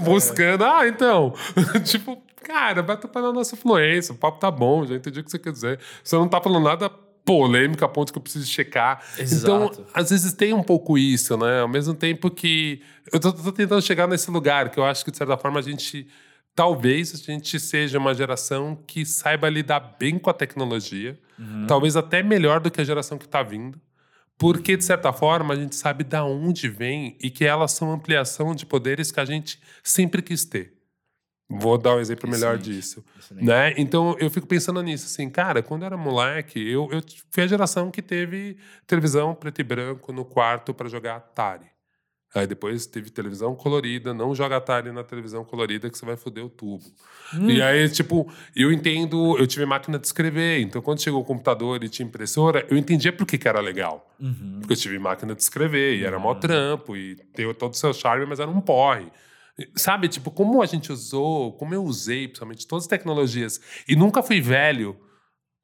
buscando. 0.00 0.64
Ah, 0.64 0.86
então. 0.86 1.32
tipo, 1.84 2.20
cara, 2.42 2.82
vai 2.82 2.96
tapar 2.96 3.22
na 3.22 3.32
nossa 3.32 3.56
fluência. 3.56 4.12
O 4.14 4.18
papo 4.18 4.38
tá 4.38 4.50
bom, 4.50 4.84
já 4.84 4.94
entendi 4.94 5.20
o 5.20 5.24
que 5.24 5.30
você 5.30 5.38
quer 5.38 5.52
dizer. 5.52 5.80
Você 6.02 6.16
não 6.16 6.28
tá 6.28 6.40
falando 6.40 6.64
nada 6.64 6.90
polêmica 7.26 7.84
a 7.84 7.88
ponto 7.88 8.12
que 8.12 8.18
eu 8.18 8.22
preciso 8.22 8.46
checar. 8.46 9.04
Exato. 9.18 9.72
Então, 9.72 9.86
às 9.92 10.10
vezes 10.10 10.32
tem 10.32 10.54
um 10.54 10.62
pouco 10.62 10.96
isso, 10.96 11.36
né? 11.36 11.60
Ao 11.60 11.68
mesmo 11.68 11.92
tempo 11.92 12.30
que. 12.30 12.80
Eu 13.12 13.18
tô, 13.18 13.32
tô, 13.32 13.52
tentando 13.52 13.82
chegar 13.82 14.06
nesse 14.06 14.30
lugar 14.30 14.70
que 14.70 14.78
eu 14.78 14.84
acho 14.84 15.04
que, 15.04 15.10
de 15.10 15.16
certa 15.18 15.36
forma, 15.36 15.58
a 15.58 15.62
gente. 15.62 16.06
Talvez 16.54 17.12
a 17.12 17.18
gente 17.18 17.60
seja 17.60 17.98
uma 17.98 18.14
geração 18.14 18.78
que 18.86 19.04
saiba 19.04 19.46
lidar 19.50 19.96
bem 19.98 20.18
com 20.18 20.30
a 20.30 20.32
tecnologia, 20.32 21.18
uhum. 21.38 21.66
talvez 21.66 21.96
até 21.96 22.22
melhor 22.22 22.60
do 22.60 22.70
que 22.70 22.80
a 22.80 22.84
geração 22.84 23.18
que 23.18 23.26
está 23.26 23.42
vindo, 23.42 23.78
porque, 24.38 24.74
de 24.74 24.82
certa 24.82 25.12
forma, 25.12 25.52
a 25.52 25.56
gente 25.56 25.76
sabe 25.76 26.02
da 26.02 26.24
onde 26.24 26.66
vem 26.70 27.14
e 27.22 27.28
que 27.28 27.44
elas 27.44 27.72
são 27.72 27.92
ampliação 27.92 28.54
de 28.54 28.64
poderes 28.64 29.12
que 29.12 29.20
a 29.20 29.24
gente 29.26 29.60
sempre 29.82 30.22
quis 30.22 30.46
ter. 30.46 30.75
Vou 31.48 31.78
dar 31.78 31.94
um 31.94 32.00
exemplo 32.00 32.28
melhor 32.28 32.58
disso. 32.58 33.04
Né? 33.30 33.72
Então 33.76 34.16
eu 34.18 34.28
fico 34.28 34.46
pensando 34.46 34.82
nisso, 34.82 35.06
assim, 35.06 35.30
cara, 35.30 35.62
quando 35.62 35.82
eu 35.82 35.86
era 35.86 35.96
moleque, 35.96 36.58
eu, 36.58 36.88
eu 36.90 37.00
fui 37.30 37.44
a 37.44 37.46
geração 37.46 37.90
que 37.90 38.02
teve 38.02 38.56
televisão 38.86 39.34
preto 39.34 39.60
e 39.60 39.64
branco 39.64 40.12
no 40.12 40.24
quarto 40.24 40.74
para 40.74 40.88
jogar 40.88 41.16
Atari. 41.16 41.66
Aí 42.34 42.46
depois 42.46 42.84
teve 42.84 43.10
televisão 43.10 43.54
colorida, 43.54 44.12
não 44.12 44.34
joga 44.34 44.56
Atari 44.56 44.90
na 44.90 45.04
televisão 45.04 45.44
colorida 45.44 45.88
que 45.88 45.96
você 45.96 46.04
vai 46.04 46.16
foder 46.16 46.44
o 46.44 46.50
tubo. 46.50 46.84
Hum. 47.32 47.48
E 47.48 47.62
aí, 47.62 47.88
tipo, 47.88 48.30
eu 48.54 48.72
entendo, 48.72 49.38
eu 49.38 49.46
tive 49.46 49.64
máquina 49.64 49.98
de 49.98 50.06
escrever, 50.06 50.60
então 50.60 50.82
quando 50.82 51.00
chegou 51.00 51.20
o 51.22 51.24
computador 51.24 51.82
e 51.82 51.88
tinha 51.88 52.06
impressora, 52.06 52.66
eu 52.68 52.76
entendia 52.76 53.12
por 53.12 53.24
que, 53.24 53.38
que 53.38 53.48
era 53.48 53.60
legal. 53.60 54.12
Uhum. 54.20 54.58
Porque 54.58 54.72
eu 54.72 54.76
tive 54.76 54.98
máquina 54.98 55.34
de 55.34 55.42
escrever, 55.42 55.96
e 55.96 56.04
era 56.04 56.18
mó 56.18 56.34
trampo, 56.34 56.96
e 56.96 57.14
tem 57.32 57.52
todo 57.54 57.72
o 57.72 57.76
seu 57.76 57.94
charme, 57.94 58.26
mas 58.26 58.40
era 58.40 58.50
um 58.50 58.60
porre. 58.60 59.06
Sabe, 59.74 60.08
tipo, 60.08 60.30
como 60.30 60.60
a 60.60 60.66
gente 60.66 60.92
usou, 60.92 61.52
como 61.54 61.74
eu 61.74 61.82
usei, 61.82 62.28
principalmente, 62.28 62.66
todas 62.66 62.84
as 62.84 62.88
tecnologias, 62.88 63.60
e 63.88 63.96
nunca 63.96 64.22
fui 64.22 64.40
velho 64.40 64.98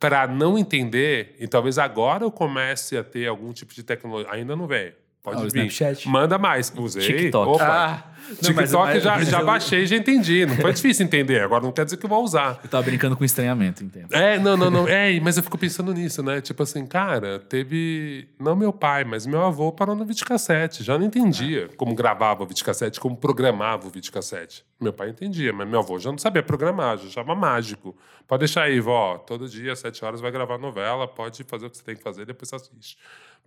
para 0.00 0.26
não 0.26 0.58
entender, 0.58 1.36
e 1.38 1.46
talvez 1.46 1.78
agora 1.78 2.24
eu 2.24 2.30
comece 2.30 2.96
a 2.96 3.04
ter 3.04 3.28
algum 3.28 3.52
tipo 3.52 3.74
de 3.74 3.82
tecnologia. 3.82 4.32
Ainda 4.32 4.56
não 4.56 4.66
veio. 4.66 4.94
Pode 5.22 5.38
ah, 5.38 5.42
vir. 5.42 5.66
Snapchat. 5.66 6.08
Manda 6.08 6.36
mais. 6.36 6.72
Usei. 6.76 7.02
TikTok. 7.02 7.52
Opa. 7.52 7.64
Ah, 7.64 8.12
não, 8.28 8.36
TikTok 8.36 9.00
já, 9.00 9.22
já 9.22 9.42
baixei 9.44 9.86
já 9.86 9.96
entendi. 9.96 10.44
Não 10.46 10.56
foi 10.56 10.72
difícil 10.72 11.06
entender. 11.06 11.42
Agora 11.42 11.62
não 11.62 11.70
quer 11.70 11.84
dizer 11.84 11.96
que 11.96 12.04
eu 12.04 12.10
vou 12.10 12.24
usar. 12.24 12.58
Eu 12.62 12.68
tava 12.68 12.82
brincando 12.82 13.16
com 13.16 13.24
estranhamento, 13.24 13.84
entendo. 13.84 14.12
É, 14.12 14.38
não, 14.38 14.56
não, 14.56 14.70
não. 14.70 14.88
É, 14.88 15.18
mas 15.20 15.36
eu 15.36 15.42
fico 15.42 15.56
pensando 15.56 15.92
nisso, 15.94 16.22
né? 16.22 16.40
Tipo 16.40 16.64
assim, 16.64 16.84
cara, 16.86 17.38
teve. 17.38 18.28
Não 18.38 18.56
meu 18.56 18.72
pai, 18.72 19.04
mas 19.04 19.24
meu 19.24 19.42
avô 19.42 19.70
parou 19.70 19.94
no 19.94 20.04
videocassete. 20.04 20.82
Já 20.82 20.98
não 20.98 21.06
entendia 21.06 21.68
ah. 21.70 21.76
como 21.76 21.94
gravava 21.94 22.42
o 22.42 22.46
videocassete, 22.46 22.98
como 22.98 23.16
programava 23.16 23.86
o 23.86 23.90
videocassete. 23.90 24.64
Meu 24.80 24.92
pai 24.92 25.10
entendia, 25.10 25.52
mas 25.52 25.68
meu 25.68 25.78
avô 25.78 25.98
já 26.00 26.10
não 26.10 26.18
sabia 26.18 26.42
programar, 26.42 26.98
já 26.98 27.06
achava 27.06 27.34
mágico. 27.34 27.96
Pode 28.26 28.40
deixar 28.40 28.62
aí, 28.62 28.80
vó. 28.80 29.18
Todo 29.18 29.48
dia, 29.48 29.72
às 29.72 29.78
sete 29.78 30.04
horas, 30.04 30.20
vai 30.20 30.32
gravar 30.32 30.58
novela, 30.58 31.06
pode 31.06 31.44
fazer 31.44 31.66
o 31.66 31.70
que 31.70 31.76
você 31.76 31.84
tem 31.84 31.94
que 31.94 32.02
fazer, 32.02 32.26
depois 32.26 32.48
você 32.48 32.56
assiste. 32.56 32.96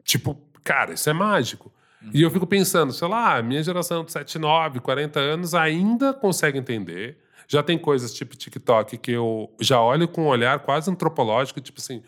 Tipo, 0.04 0.38
cara, 0.64 0.94
isso 0.94 1.10
é 1.10 1.14
mágico. 1.14 1.72
Uhum. 2.02 2.12
E 2.14 2.22
eu 2.22 2.32
fico 2.32 2.46
pensando, 2.46 2.94
sei 2.94 3.08
lá, 3.08 3.42
minha 3.42 3.64
geração 3.64 4.04
de 4.04 4.12
7, 4.12 4.38
9, 4.38 4.80
40 4.80 5.20
anos 5.20 5.54
ainda 5.54 6.14
consegue 6.14 6.58
entender. 6.58 7.18
Já 7.48 7.62
tem 7.62 7.78
coisas 7.78 8.14
tipo 8.14 8.36
TikTok 8.36 8.98
que 8.98 9.12
eu 9.12 9.52
já 9.60 9.80
olho 9.80 10.08
com 10.08 10.24
um 10.24 10.28
olhar 10.28 10.60
quase 10.60 10.90
antropológico, 10.90 11.62
tipo 11.62 11.80
assim, 11.80 12.02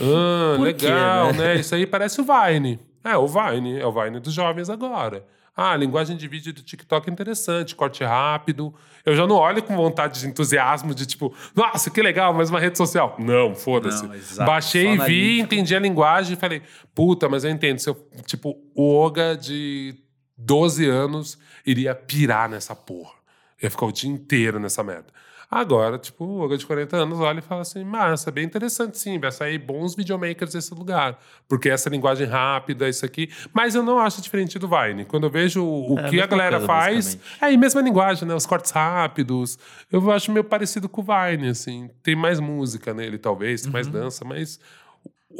ah, 0.00 0.56
legal, 0.62 1.32
quê, 1.32 1.38
né? 1.38 1.54
né? 1.54 1.60
Isso 1.60 1.74
aí 1.74 1.86
parece 1.86 2.20
o 2.20 2.24
Vine. 2.24 2.78
É, 3.02 3.16
o 3.16 3.26
Vine, 3.26 3.78
é 3.78 3.86
o 3.86 3.92
Vine 3.92 4.20
dos 4.20 4.32
jovens 4.32 4.68
agora. 4.68 5.24
Ah, 5.56 5.72
a 5.72 5.76
linguagem 5.76 6.18
de 6.18 6.28
vídeo 6.28 6.52
do 6.52 6.62
TikTok 6.62 7.08
é 7.08 7.12
interessante, 7.12 7.74
corte 7.74 8.04
rápido. 8.04 8.74
Eu 9.06 9.16
já 9.16 9.26
não 9.26 9.36
olho 9.36 9.62
com 9.62 9.74
vontade 9.74 10.20
de 10.20 10.26
entusiasmo, 10.26 10.94
de 10.94 11.06
tipo, 11.06 11.34
nossa, 11.54 11.88
que 11.88 12.02
legal, 12.02 12.34
mais 12.34 12.50
uma 12.50 12.60
rede 12.60 12.76
social. 12.76 13.16
Não, 13.18 13.54
foda-se. 13.54 14.06
Baixei, 14.36 14.98
vi, 14.98 15.40
entendi 15.40 15.74
a 15.74 15.78
linguagem 15.78 16.34
e 16.34 16.36
falei, 16.36 16.60
puta, 16.94 17.26
mas 17.26 17.42
eu 17.42 17.50
entendo. 17.50 17.78
Se 17.78 17.88
eu, 17.88 17.94
tipo, 18.26 18.54
o 18.74 18.94
Oga 18.96 19.34
de 19.34 19.94
12 20.36 20.86
anos 20.86 21.38
iria 21.64 21.94
pirar 21.94 22.50
nessa 22.50 22.76
porra. 22.76 23.14
Ia 23.62 23.70
ficar 23.70 23.86
o 23.86 23.92
dia 23.92 24.10
inteiro 24.10 24.60
nessa 24.60 24.82
merda. 24.82 25.06
Agora, 25.50 25.96
tipo, 25.96 26.24
o 26.24 26.38
Olga 26.38 26.56
de 26.58 26.66
40 26.66 26.96
anos 26.96 27.20
olha 27.20 27.38
e 27.38 27.42
fala 27.42 27.62
assim: 27.62 27.84
massa, 27.84 28.30
bem 28.30 28.44
interessante 28.44 28.98
sim, 28.98 29.18
vai 29.18 29.30
sair 29.30 29.58
bons 29.58 29.94
videomakers 29.94 30.52
desse 30.52 30.74
lugar. 30.74 31.18
Porque 31.48 31.68
essa 31.68 31.88
linguagem 31.88 32.26
rápida, 32.26 32.88
isso 32.88 33.04
aqui. 33.04 33.30
Mas 33.52 33.74
eu 33.74 33.82
não 33.82 33.98
acho 33.98 34.20
diferente 34.20 34.58
do 34.58 34.68
Vine. 34.68 35.04
Quando 35.04 35.24
eu 35.24 35.30
vejo 35.30 35.64
o, 35.64 35.98
é, 35.98 36.10
que 36.10 36.20
a 36.20 36.26
galera 36.26 36.58
coisa, 36.58 36.66
faz, 36.66 37.18
é 37.40 37.46
a 37.46 37.58
mesma 37.58 37.80
linguagem, 37.80 38.26
né? 38.26 38.34
Os 38.34 38.46
cortes 38.46 38.72
rápidos. 38.72 39.58
Eu 39.90 40.10
acho 40.10 40.32
meio 40.32 40.44
parecido 40.44 40.88
com 40.88 41.00
o 41.00 41.04
Vine, 41.04 41.48
assim. 41.48 41.88
Tem 42.02 42.16
mais 42.16 42.40
música 42.40 42.92
nele, 42.92 43.16
talvez, 43.16 43.62
tem 43.62 43.70
mais 43.70 43.86
uhum. 43.86 43.92
dança, 43.92 44.24
mas 44.24 44.58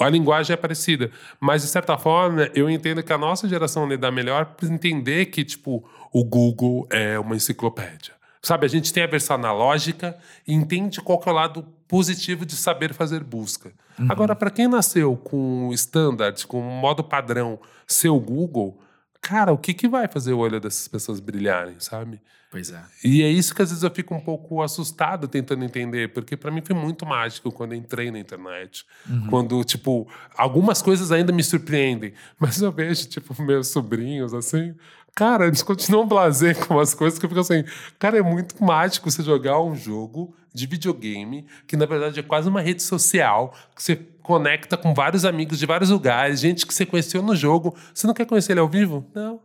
a 0.00 0.08
linguagem 0.08 0.54
é 0.54 0.56
parecida. 0.56 1.10
Mas, 1.40 1.62
de 1.62 1.68
certa 1.68 1.96
forma, 1.98 2.50
eu 2.54 2.68
entendo 2.70 3.02
que 3.02 3.12
a 3.12 3.18
nossa 3.18 3.48
geração 3.48 3.88
dá 3.96 4.10
melhor 4.10 4.44
para 4.44 4.68
entender 4.68 5.26
que, 5.26 5.44
tipo, 5.44 5.84
o 6.12 6.24
Google 6.24 6.86
é 6.90 7.18
uma 7.18 7.34
enciclopédia. 7.34 8.15
Sabe, 8.46 8.64
a 8.64 8.68
gente 8.68 8.92
tem 8.92 9.02
a 9.02 9.08
versão 9.08 9.34
analógica 9.34 10.16
e 10.46 10.54
entende 10.54 11.00
qual 11.00 11.20
é 11.26 11.30
o 11.30 11.32
lado 11.32 11.66
positivo 11.88 12.46
de 12.46 12.54
saber 12.54 12.94
fazer 12.94 13.24
busca. 13.24 13.72
Uhum. 13.98 14.06
Agora, 14.08 14.36
para 14.36 14.52
quem 14.52 14.68
nasceu 14.68 15.16
com 15.16 15.66
o 15.66 15.74
standard, 15.74 16.46
com 16.46 16.60
o 16.60 16.62
modo 16.62 17.02
padrão, 17.02 17.58
seu 17.88 18.20
Google, 18.20 18.80
cara, 19.20 19.52
o 19.52 19.58
que, 19.58 19.74
que 19.74 19.88
vai 19.88 20.06
fazer 20.06 20.32
o 20.32 20.38
olho 20.38 20.60
dessas 20.60 20.86
pessoas 20.86 21.18
brilharem, 21.18 21.74
sabe? 21.80 22.20
Pois 22.48 22.70
é. 22.70 22.80
E 23.02 23.20
é 23.24 23.28
isso 23.28 23.52
que 23.52 23.62
às 23.62 23.70
vezes 23.70 23.82
eu 23.82 23.90
fico 23.90 24.14
um 24.14 24.20
pouco 24.20 24.62
assustado 24.62 25.26
tentando 25.26 25.64
entender, 25.64 26.12
porque 26.12 26.36
para 26.36 26.52
mim 26.52 26.62
foi 26.64 26.76
muito 26.76 27.04
mágico 27.04 27.50
quando 27.50 27.74
entrei 27.74 28.12
na 28.12 28.20
internet. 28.20 28.86
Uhum. 29.10 29.26
Quando, 29.26 29.64
tipo, 29.64 30.06
algumas 30.36 30.80
coisas 30.80 31.10
ainda 31.10 31.32
me 31.32 31.42
surpreendem, 31.42 32.12
mas 32.38 32.62
eu 32.62 32.70
vejo, 32.70 33.08
tipo, 33.08 33.42
meus 33.42 33.66
sobrinhos, 33.66 34.32
assim, 34.32 34.72
Cara, 35.16 35.46
eles 35.46 35.62
continuam 35.62 36.06
blazer 36.06 36.66
com 36.66 36.78
as 36.78 36.92
coisas 36.92 37.18
que 37.18 37.24
eu 37.24 37.30
fico 37.30 37.40
assim. 37.40 37.64
Cara, 37.98 38.18
é 38.18 38.22
muito 38.22 38.62
mágico 38.62 39.10
você 39.10 39.22
jogar 39.22 39.58
um 39.62 39.74
jogo 39.74 40.36
de 40.52 40.66
videogame, 40.66 41.46
que 41.66 41.74
na 41.74 41.86
verdade 41.86 42.20
é 42.20 42.22
quase 42.22 42.50
uma 42.50 42.60
rede 42.60 42.82
social, 42.82 43.54
que 43.74 43.82
você 43.82 43.96
conecta 44.22 44.76
com 44.76 44.92
vários 44.92 45.24
amigos 45.24 45.58
de 45.58 45.64
vários 45.64 45.88
lugares, 45.88 46.38
gente 46.38 46.66
que 46.66 46.74
você 46.74 46.84
conheceu 46.84 47.22
no 47.22 47.34
jogo. 47.34 47.74
Você 47.94 48.06
não 48.06 48.12
quer 48.12 48.26
conhecer 48.26 48.52
ele 48.52 48.60
ao 48.60 48.68
vivo? 48.68 49.10
Não. 49.14 49.40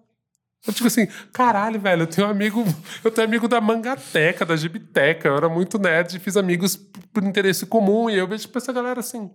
Eu 0.67 0.73
digo 0.73 0.88
assim, 0.88 1.07
caralho, 1.31 1.79
velho, 1.79 2.01
eu 2.01 2.07
tenho 2.07 2.27
amigo, 2.27 2.65
eu 3.01 3.10
tenho 3.10 3.25
amigo 3.25 3.47
da 3.47 3.62
Mangateca, 3.62 4.45
da 4.45 4.57
Gibiteca, 4.57 5.29
eu 5.29 5.38
era 5.38 5.47
muito 5.47 5.79
nerd, 5.79 6.19
fiz 6.19 6.36
amigos 6.36 6.75
por 7.13 7.23
interesse 7.23 7.65
comum, 7.65 8.10
e 8.10 8.17
eu 8.17 8.27
vejo 8.27 8.41
tipo, 8.41 8.57
essa 8.57 8.73
galera 8.73 8.99
assim, 8.99 9.31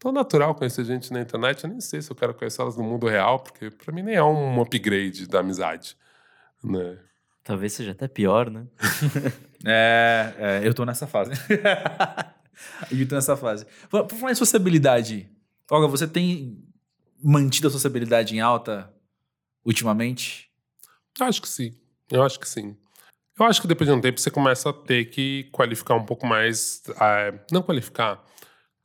tão 0.00 0.10
natural 0.10 0.54
conhecer 0.54 0.84
gente 0.84 1.12
na 1.12 1.20
internet, 1.20 1.62
eu 1.62 1.70
nem 1.70 1.80
sei 1.80 2.00
se 2.00 2.10
eu 2.10 2.16
quero 2.16 2.34
conhecer 2.34 2.62
elas 2.62 2.76
no 2.76 2.82
mundo 2.82 3.06
real, 3.06 3.38
porque 3.38 3.70
para 3.70 3.94
mim 3.94 4.02
nem 4.02 4.16
é 4.16 4.24
um 4.24 4.60
upgrade 4.60 5.28
da 5.28 5.40
amizade, 5.40 5.96
né? 6.64 6.98
Talvez 7.44 7.74
seja 7.74 7.92
até 7.92 8.08
pior, 8.08 8.50
né? 8.50 8.66
é, 9.64 10.34
é, 10.38 10.66
eu 10.66 10.74
tô 10.74 10.84
nessa 10.84 11.06
fase. 11.06 11.32
eu 12.90 13.08
tô 13.08 13.14
nessa 13.14 13.36
fase. 13.36 13.66
Por 13.88 14.08
falar 14.08 14.32
em 14.32 14.34
sociabilidade, 14.34 15.30
Olga, 15.70 15.86
você 15.86 16.08
tem 16.08 16.58
mantido 17.22 17.68
a 17.68 17.70
sociabilidade 17.70 18.34
em 18.34 18.40
alta 18.40 18.92
ultimamente? 19.64 20.50
Eu 21.18 21.26
acho 21.26 21.42
que 21.42 21.48
sim. 21.48 21.76
Eu 22.10 22.22
acho 22.22 22.40
que 22.40 22.48
sim. 22.48 22.76
Eu 23.38 23.46
acho 23.46 23.60
que 23.60 23.68
depois 23.68 23.88
de 23.88 23.94
um 23.94 24.00
tempo 24.00 24.20
você 24.20 24.30
começa 24.30 24.70
a 24.70 24.72
ter 24.72 25.06
que 25.06 25.44
qualificar 25.52 25.94
um 25.94 26.04
pouco 26.04 26.26
mais. 26.26 26.82
Uh, 26.88 27.38
não 27.52 27.62
qualificar, 27.62 28.22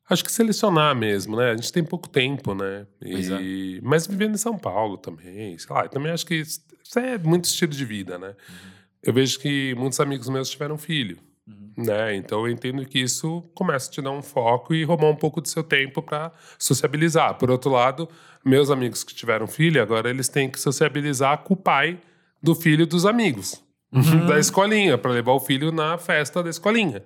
Acho 0.08 0.24
que 0.24 0.32
selecionar 0.32 0.96
mesmo, 0.96 1.36
né? 1.36 1.52
A 1.52 1.56
gente 1.56 1.74
tem 1.74 1.84
pouco 1.84 2.08
tempo, 2.08 2.54
né? 2.54 2.86
E, 3.02 3.78
é. 3.78 3.82
Mas 3.82 4.06
vivendo 4.06 4.36
em 4.36 4.38
São 4.38 4.58
Paulo 4.58 4.98
também, 4.98 5.58
sei 5.58 5.76
lá, 5.76 5.88
também 5.88 6.12
acho 6.12 6.26
que 6.26 6.36
isso 6.36 6.62
é 6.96 7.18
muito 7.18 7.46
estilo 7.46 7.72
de 7.72 7.84
vida, 7.84 8.20
né? 8.20 8.28
Uhum. 8.28 8.76
Eu 9.02 9.14
vejo 9.14 9.40
que 9.40 9.74
muitos 9.76 10.00
amigos 10.00 10.30
meus 10.30 10.50
tiveram 10.50 10.78
filho, 10.78 11.18
uhum. 11.48 11.72
né? 11.78 12.16
Então 12.16 12.46
eu 12.46 12.52
entendo 12.52 12.86
que 12.86 13.00
isso 13.00 13.44
começa 13.56 13.90
a 13.90 13.92
te 13.92 14.02
dar 14.02 14.12
um 14.12 14.22
foco 14.22 14.76
e 14.76 14.84
roubar 14.84 15.10
um 15.10 15.16
pouco 15.16 15.42
do 15.42 15.48
seu 15.48 15.64
tempo 15.64 16.04
para 16.04 16.32
sociabilizar. 16.60 17.34
Por 17.36 17.50
outro 17.50 17.72
lado, 17.72 18.08
meus 18.44 18.70
amigos 18.70 19.04
que 19.04 19.14
tiveram 19.16 19.48
filho, 19.48 19.82
agora 19.82 20.10
eles 20.10 20.30
têm 20.30 20.50
que 20.50 20.60
sociabilizar 20.60 21.40
com 21.40 21.56
o 21.56 21.58
pai 21.58 22.00
do 22.44 22.54
filho 22.54 22.86
dos 22.86 23.08
amigos, 23.08 23.60
uhum. 23.92 24.28
da 24.28 24.38
escolinha, 24.38 25.00
para 25.00 25.10
levar 25.10 25.32
o 25.32 25.40
filho 25.40 25.72
na 25.72 25.98
festa 25.98 26.44
da 26.44 26.50
escolinha. 26.52 27.04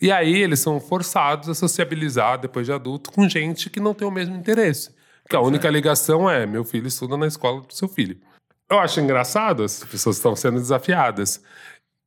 E 0.00 0.12
aí 0.12 0.36
eles 0.42 0.60
são 0.60 0.80
forçados 0.80 1.48
a 1.48 1.54
sociabilizar 1.54 2.38
depois 2.38 2.66
de 2.66 2.72
adulto 2.72 3.10
com 3.10 3.28
gente 3.28 3.68
que 3.68 3.80
não 3.80 3.94
tem 3.94 4.06
o 4.06 4.10
mesmo 4.10 4.36
interesse. 4.36 4.94
Porque 5.22 5.36
a 5.36 5.40
única 5.40 5.68
ligação 5.68 6.28
é: 6.28 6.46
meu 6.46 6.64
filho 6.64 6.86
estuda 6.86 7.16
na 7.16 7.26
escola 7.26 7.60
do 7.60 7.74
seu 7.74 7.88
filho. 7.88 8.18
Eu 8.70 8.78
acho 8.78 9.00
engraçado, 9.00 9.62
as 9.62 9.82
pessoas 9.84 10.16
estão 10.16 10.36
sendo 10.36 10.58
desafiadas. 10.58 11.42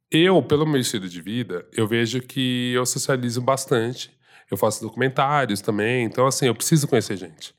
Eu, 0.10 0.42
pelo 0.44 0.66
meu 0.66 0.80
estilo 0.80 1.08
de 1.08 1.22
vida, 1.22 1.66
eu 1.72 1.88
vejo 1.88 2.22
que 2.22 2.74
eu 2.74 2.86
socializo 2.86 3.42
bastante. 3.42 4.12
Eu 4.50 4.58
faço 4.58 4.82
documentários 4.82 5.62
também. 5.62 6.04
Então, 6.04 6.28
assim, 6.28 6.48
eu 6.48 6.56
preciso 6.56 6.88
conhecer 6.88 7.16
gente. 7.16 7.56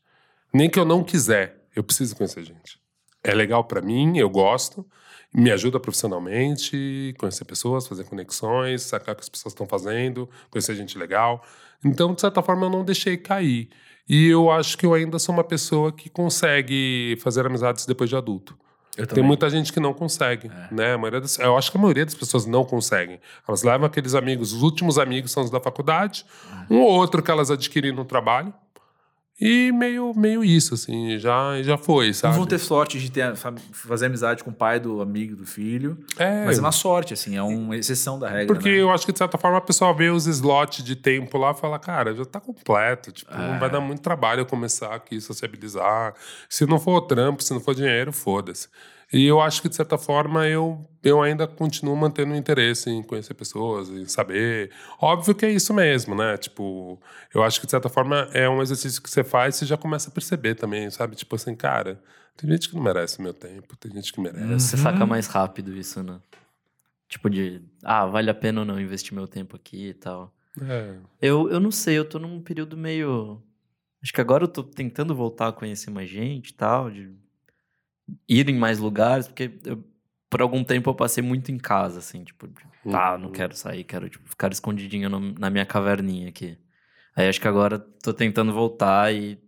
Nem 0.52 0.68
que 0.68 0.78
eu 0.78 0.84
não 0.84 1.02
quiser, 1.02 1.64
eu 1.74 1.82
preciso 1.82 2.14
conhecer 2.14 2.44
gente. 2.44 2.78
É 3.24 3.34
legal 3.34 3.64
para 3.64 3.80
mim, 3.80 4.18
eu 4.18 4.28
gosto, 4.28 4.84
me 5.34 5.50
ajuda 5.50 5.80
profissionalmente, 5.80 7.14
conhecer 7.18 7.44
pessoas, 7.44 7.86
fazer 7.86 8.04
conexões, 8.04 8.82
sacar 8.82 9.14
o 9.14 9.16
que 9.16 9.22
as 9.22 9.28
pessoas 9.28 9.52
estão 9.52 9.66
fazendo, 9.66 10.28
conhecer 10.50 10.74
gente 10.74 10.98
legal. 10.98 11.42
Então, 11.84 12.14
de 12.14 12.20
certa 12.20 12.42
forma, 12.42 12.66
eu 12.66 12.70
não 12.70 12.84
deixei 12.84 13.16
cair. 13.16 13.70
E 14.08 14.28
eu 14.28 14.50
acho 14.50 14.76
que 14.76 14.84
eu 14.84 14.94
ainda 14.94 15.18
sou 15.18 15.34
uma 15.34 15.44
pessoa 15.44 15.92
que 15.92 16.10
consegue 16.10 17.16
fazer 17.20 17.46
amizades 17.46 17.86
depois 17.86 18.10
de 18.10 18.16
adulto. 18.16 18.56
Tem 19.14 19.24
muita 19.24 19.48
gente 19.48 19.72
que 19.72 19.80
não 19.80 19.94
consegue, 19.94 20.48
é. 20.48 20.74
né? 20.74 20.92
A 20.92 20.98
maioria 20.98 21.20
das, 21.20 21.38
eu 21.38 21.56
acho 21.56 21.70
que 21.70 21.78
a 21.78 21.80
maioria 21.80 22.04
das 22.04 22.14
pessoas 22.14 22.44
não 22.44 22.62
conseguem. 22.62 23.18
Elas 23.48 23.62
levam 23.62 23.86
aqueles 23.86 24.14
amigos, 24.14 24.52
os 24.52 24.62
últimos 24.62 24.98
amigos 24.98 25.32
são 25.32 25.42
os 25.42 25.50
da 25.50 25.58
faculdade, 25.58 26.26
um 26.70 26.80
ou 26.80 26.90
outro 26.90 27.22
que 27.22 27.30
elas 27.30 27.50
adquirem 27.50 27.90
no 27.90 28.04
trabalho, 28.04 28.52
e 29.44 29.72
meio, 29.72 30.12
meio 30.14 30.44
isso, 30.44 30.74
assim, 30.74 31.18
já, 31.18 31.60
já 31.62 31.76
foi, 31.76 32.14
sabe? 32.14 32.34
Não 32.34 32.42
vão 32.42 32.46
ter 32.46 32.60
sorte 32.60 33.00
de 33.00 33.10
ter, 33.10 33.34
fazer 33.72 34.06
amizade 34.06 34.44
com 34.44 34.50
o 34.50 34.52
pai 34.52 34.78
do 34.78 35.02
amigo 35.02 35.34
do 35.34 35.44
filho. 35.44 35.98
É. 36.16 36.44
Mas 36.44 36.58
é 36.58 36.60
uma 36.60 36.70
sorte, 36.70 37.12
assim, 37.12 37.36
é 37.36 37.42
uma 37.42 37.76
exceção 37.76 38.20
da 38.20 38.28
regra. 38.28 38.46
Porque 38.46 38.68
né? 38.68 38.76
eu 38.76 38.92
acho 38.92 39.04
que, 39.04 39.10
de 39.10 39.18
certa 39.18 39.36
forma, 39.36 39.58
a 39.58 39.60
pessoa 39.60 39.92
vê 39.92 40.10
os 40.10 40.26
slots 40.26 40.84
de 40.84 40.94
tempo 40.94 41.36
lá 41.38 41.50
e 41.50 41.54
fala, 41.54 41.76
cara, 41.80 42.14
já 42.14 42.24
tá 42.24 42.38
completo. 42.38 43.10
Tipo, 43.10 43.34
é. 43.34 43.50
não 43.50 43.58
vai 43.58 43.68
dar 43.68 43.80
muito 43.80 44.00
trabalho 44.00 44.42
eu 44.42 44.46
começar 44.46 44.94
aqui, 44.94 45.20
sociabilizar. 45.20 46.14
Se 46.48 46.64
não 46.64 46.78
for 46.78 47.00
trampo, 47.00 47.42
se 47.42 47.52
não 47.52 47.60
for 47.60 47.74
dinheiro, 47.74 48.12
foda-se. 48.12 48.68
E 49.12 49.26
eu 49.26 49.40
acho 49.40 49.60
que, 49.60 49.68
de 49.68 49.76
certa 49.76 49.98
forma, 49.98 50.48
eu, 50.48 50.88
eu 51.02 51.20
ainda 51.20 51.46
continuo 51.46 51.94
mantendo 51.94 52.34
interesse 52.34 52.88
em 52.88 53.02
conhecer 53.02 53.34
pessoas, 53.34 53.90
em 53.90 54.06
saber. 54.06 54.70
Óbvio 54.98 55.34
que 55.34 55.44
é 55.44 55.50
isso 55.50 55.74
mesmo, 55.74 56.14
né? 56.14 56.38
Tipo, 56.38 56.98
eu 57.34 57.42
acho 57.42 57.60
que, 57.60 57.66
de 57.66 57.70
certa 57.70 57.90
forma, 57.90 58.28
é 58.32 58.48
um 58.48 58.62
exercício 58.62 59.02
que 59.02 59.10
você 59.10 59.22
faz 59.22 59.56
e 59.56 59.58
você 59.58 59.66
já 59.66 59.76
começa 59.76 60.08
a 60.08 60.12
perceber 60.12 60.54
também, 60.54 60.88
sabe? 60.88 61.14
Tipo 61.14 61.36
assim, 61.36 61.54
cara, 61.54 62.00
tem 62.36 62.48
gente 62.50 62.70
que 62.70 62.74
não 62.74 62.82
merece 62.82 63.20
meu 63.20 63.34
tempo, 63.34 63.76
tem 63.76 63.92
gente 63.92 64.12
que 64.12 64.20
merece. 64.20 64.44
Uhum. 64.44 64.58
Você 64.58 64.76
saca 64.78 65.04
mais 65.04 65.26
rápido 65.26 65.76
isso, 65.76 66.02
né? 66.02 66.18
Tipo 67.06 67.28
de, 67.28 67.60
ah, 67.84 68.06
vale 68.06 68.30
a 68.30 68.34
pena 68.34 68.60
ou 68.60 68.66
não 68.66 68.80
investir 68.80 69.12
meu 69.12 69.26
tempo 69.26 69.54
aqui 69.54 69.88
e 69.88 69.94
tal. 69.94 70.32
É. 70.58 70.94
Eu, 71.20 71.50
eu 71.50 71.60
não 71.60 71.70
sei, 71.70 71.98
eu 71.98 72.04
tô 72.06 72.18
num 72.18 72.40
período 72.40 72.78
meio. 72.78 73.42
Acho 74.02 74.12
que 74.14 74.20
agora 74.22 74.44
eu 74.44 74.48
tô 74.48 74.62
tentando 74.62 75.14
voltar 75.14 75.48
a 75.48 75.52
conhecer 75.52 75.90
mais 75.90 76.08
gente 76.08 76.48
e 76.48 76.54
tal, 76.54 76.90
de 76.90 77.12
ir 78.28 78.48
em 78.48 78.58
mais 78.58 78.78
lugares, 78.78 79.26
porque 79.26 79.50
eu, 79.64 79.84
por 80.28 80.40
algum 80.40 80.64
tempo 80.64 80.88
eu 80.88 80.94
passei 80.94 81.22
muito 81.22 81.52
em 81.52 81.58
casa, 81.58 81.98
assim, 81.98 82.24
tipo, 82.24 82.48
tá, 82.90 83.18
não 83.18 83.26
uhum. 83.26 83.32
quero 83.32 83.54
sair, 83.54 83.84
quero 83.84 84.08
tipo, 84.08 84.28
ficar 84.28 84.50
escondidinho 84.50 85.10
no, 85.10 85.20
na 85.38 85.50
minha 85.50 85.66
caverninha 85.66 86.28
aqui. 86.28 86.56
Aí 87.14 87.28
acho 87.28 87.40
que 87.40 87.48
agora 87.48 87.78
tô 87.78 88.12
tentando 88.12 88.52
voltar 88.52 89.14
e. 89.14 89.38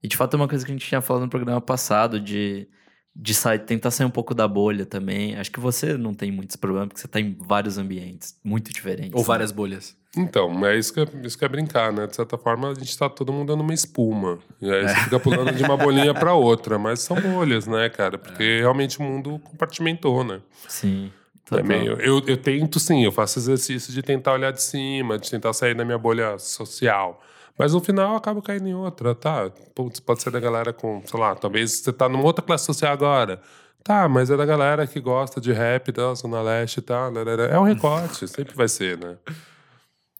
E 0.00 0.06
de 0.06 0.16
fato 0.16 0.34
é 0.34 0.36
uma 0.36 0.46
coisa 0.46 0.64
que 0.64 0.70
a 0.70 0.74
gente 0.74 0.86
tinha 0.86 1.00
falado 1.00 1.22
no 1.22 1.28
programa 1.28 1.60
passado, 1.60 2.20
de, 2.20 2.68
de 3.14 3.34
sair, 3.34 3.58
tentar 3.58 3.90
sair 3.90 4.06
um 4.06 4.10
pouco 4.10 4.32
da 4.32 4.46
bolha 4.46 4.86
também. 4.86 5.34
Acho 5.36 5.50
que 5.50 5.58
você 5.58 5.96
não 5.96 6.14
tem 6.14 6.30
muitos 6.30 6.54
problemas, 6.54 6.88
porque 6.88 7.00
você 7.00 7.08
tá 7.08 7.20
em 7.20 7.36
vários 7.36 7.78
ambientes 7.78 8.38
muito 8.44 8.72
diferentes. 8.72 9.14
Ou 9.14 9.20
né? 9.20 9.26
várias 9.26 9.50
bolhas. 9.50 9.97
Então, 10.16 10.66
é 10.66 10.76
isso 10.78 10.92
que 10.92 11.00
é, 11.00 11.06
isso 11.22 11.38
que 11.38 11.44
é 11.44 11.48
brincar, 11.48 11.92
né? 11.92 12.06
De 12.06 12.16
certa 12.16 12.38
forma, 12.38 12.70
a 12.70 12.74
gente 12.74 12.96
tá 12.96 13.08
todo 13.08 13.32
mundo 13.32 13.48
dando 13.48 13.60
uma 13.60 13.74
espuma. 13.74 14.38
E 14.60 14.70
aí 14.70 14.88
você 14.88 14.94
é. 14.94 15.04
fica 15.04 15.20
pulando 15.20 15.52
de 15.52 15.62
uma 15.62 15.76
bolinha 15.78 16.14
para 16.14 16.32
outra. 16.34 16.78
Mas 16.78 17.00
são 17.00 17.20
bolhas, 17.20 17.66
né, 17.66 17.88
cara? 17.88 18.16
Porque 18.16 18.42
é. 18.42 18.60
realmente 18.60 18.98
o 18.98 19.02
mundo 19.02 19.38
compartimentou, 19.44 20.24
né? 20.24 20.40
Sim. 20.66 21.12
É 21.50 21.62
meio, 21.62 21.92
eu, 22.00 22.22
eu 22.26 22.36
tento, 22.36 22.78
sim, 22.78 23.04
eu 23.04 23.12
faço 23.12 23.38
exercício 23.38 23.90
de 23.90 24.02
tentar 24.02 24.34
olhar 24.34 24.50
de 24.50 24.62
cima, 24.62 25.18
de 25.18 25.30
tentar 25.30 25.54
sair 25.54 25.74
da 25.74 25.82
minha 25.82 25.96
bolha 25.96 26.38
social. 26.38 27.22
Mas 27.58 27.72
no 27.72 27.80
final 27.80 28.12
eu 28.12 28.16
acabo 28.16 28.42
caindo 28.42 28.68
em 28.68 28.74
outra, 28.74 29.14
tá? 29.14 29.50
Putz, 29.74 29.98
pode 29.98 30.22
ser 30.22 30.30
da 30.30 30.38
galera 30.38 30.74
com, 30.74 31.02
sei 31.06 31.18
lá, 31.18 31.34
talvez 31.34 31.72
você 31.72 31.92
tá 31.92 32.06
numa 32.08 32.22
outra 32.22 32.44
classe 32.44 32.66
social 32.66 32.92
agora. 32.92 33.40
Tá, 33.82 34.06
mas 34.08 34.30
é 34.30 34.36
da 34.36 34.44
galera 34.44 34.86
que 34.86 35.00
gosta 35.00 35.40
de 35.40 35.50
rap 35.50 35.90
da 35.90 36.12
Zona 36.14 36.42
Leste 36.42 36.78
e 36.78 36.82
tal. 36.82 37.10
É 37.50 37.58
um 37.58 37.62
recorte, 37.62 38.28
sempre 38.28 38.54
vai 38.54 38.68
ser, 38.68 38.98
né? 38.98 39.16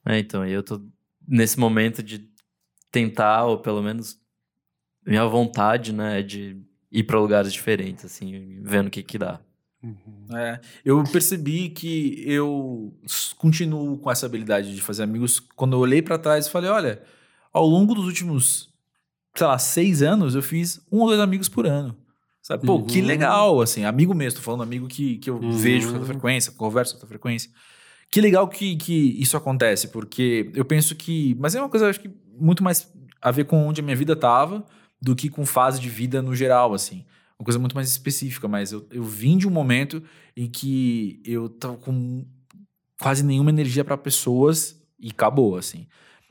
É, 0.09 0.18
então, 0.18 0.44
eu 0.46 0.62
tô 0.62 0.80
nesse 1.26 1.59
momento 1.59 2.02
de 2.02 2.28
tentar, 2.90 3.44
ou 3.44 3.59
pelo 3.59 3.82
menos 3.82 4.18
minha 5.06 5.26
vontade, 5.26 5.92
né, 5.92 6.20
é 6.20 6.22
de 6.22 6.56
ir 6.90 7.04
para 7.04 7.20
lugares 7.20 7.52
diferentes, 7.52 8.04
assim, 8.04 8.61
vendo 8.62 8.88
o 8.88 8.90
que 8.90 9.02
que 9.02 9.18
dá. 9.18 9.40
Uhum. 9.82 10.36
É, 10.36 10.61
eu 10.84 11.02
percebi 11.04 11.68
que 11.68 12.22
eu 12.26 12.92
continuo 13.36 13.98
com 13.98 14.11
essa 14.11 14.26
habilidade 14.26 14.74
de 14.74 14.82
fazer 14.82 15.04
amigos. 15.04 15.38
Quando 15.38 15.74
eu 15.74 15.80
olhei 15.80 16.02
para 16.02 16.18
trás 16.18 16.46
e 16.46 16.50
falei, 16.50 16.68
olha, 16.70 17.02
ao 17.52 17.66
longo 17.66 17.94
dos 17.94 18.06
últimos, 18.06 18.68
sei 19.34 19.46
lá, 19.46 19.59
seis 19.59 20.02
anos, 20.02 20.34
eu 20.34 20.42
fiz 20.42 20.80
um 20.90 21.00
ou 21.00 21.09
dois 21.09 21.20
amigos 21.20 21.48
por 21.48 21.66
ano. 21.66 21.96
Sabe? 22.42 22.66
Pô, 22.66 22.76
uhum. 22.76 22.86
que 22.86 23.00
legal, 23.00 23.61
assim, 23.61 23.84
amigo 23.84 24.14
mesmo, 24.14 24.38
tô 24.38 24.44
falando 24.44 24.62
amigo 24.62 24.88
que, 24.88 25.18
que 25.18 25.28
eu 25.28 25.36
uhum. 25.36 25.52
vejo 25.52 25.88
com 25.88 25.94
outra 25.94 26.09
frequência, 26.09 26.52
converso 26.52 26.98
com 26.98 27.06
frequência. 27.06 27.50
Que 28.11 28.20
legal 28.20 28.48
que, 28.48 28.76
que 28.76 29.20
isso 29.20 29.36
acontece, 29.36 29.88
porque 29.88 30.50
eu 30.54 30.64
penso 30.64 30.94
que. 30.94 31.36
Mas 31.38 31.54
é 31.54 31.61
uma 31.61 31.68
coisa, 31.68 31.88
acho 31.88 32.00
que, 32.00 32.11
muito 32.38 32.62
mais 32.62 32.90
a 33.20 33.30
ver 33.30 33.44
com 33.44 33.66
onde 33.66 33.80
a 33.80 33.84
minha 33.84 33.96
vida 33.96 34.14
estava 34.14 34.64
do 35.00 35.14
que 35.14 35.28
com 35.28 35.44
fase 35.44 35.80
de 35.80 35.88
vida 35.88 36.22
no 36.22 36.34
geral, 36.34 36.72
assim. 36.72 37.04
Uma 37.38 37.44
coisa 37.44 37.59
muito 37.59 37.74
mais 37.74 37.88
específica, 37.88 38.48
mas 38.48 38.72
eu, 38.72 38.86
eu 38.90 39.04
vim 39.04 39.36
de 39.36 39.46
um 39.46 39.50
momento 39.50 40.02
em 40.36 40.48
que 40.48 41.20
eu 41.24 41.48
tava 41.48 41.76
com 41.76 42.24
quase 43.00 43.22
nenhuma 43.22 43.50
energia 43.50 43.84
para 43.84 43.96
pessoas 43.96 44.80
e 44.98 45.11
acabou, 45.11 45.56
assim. 45.56 45.86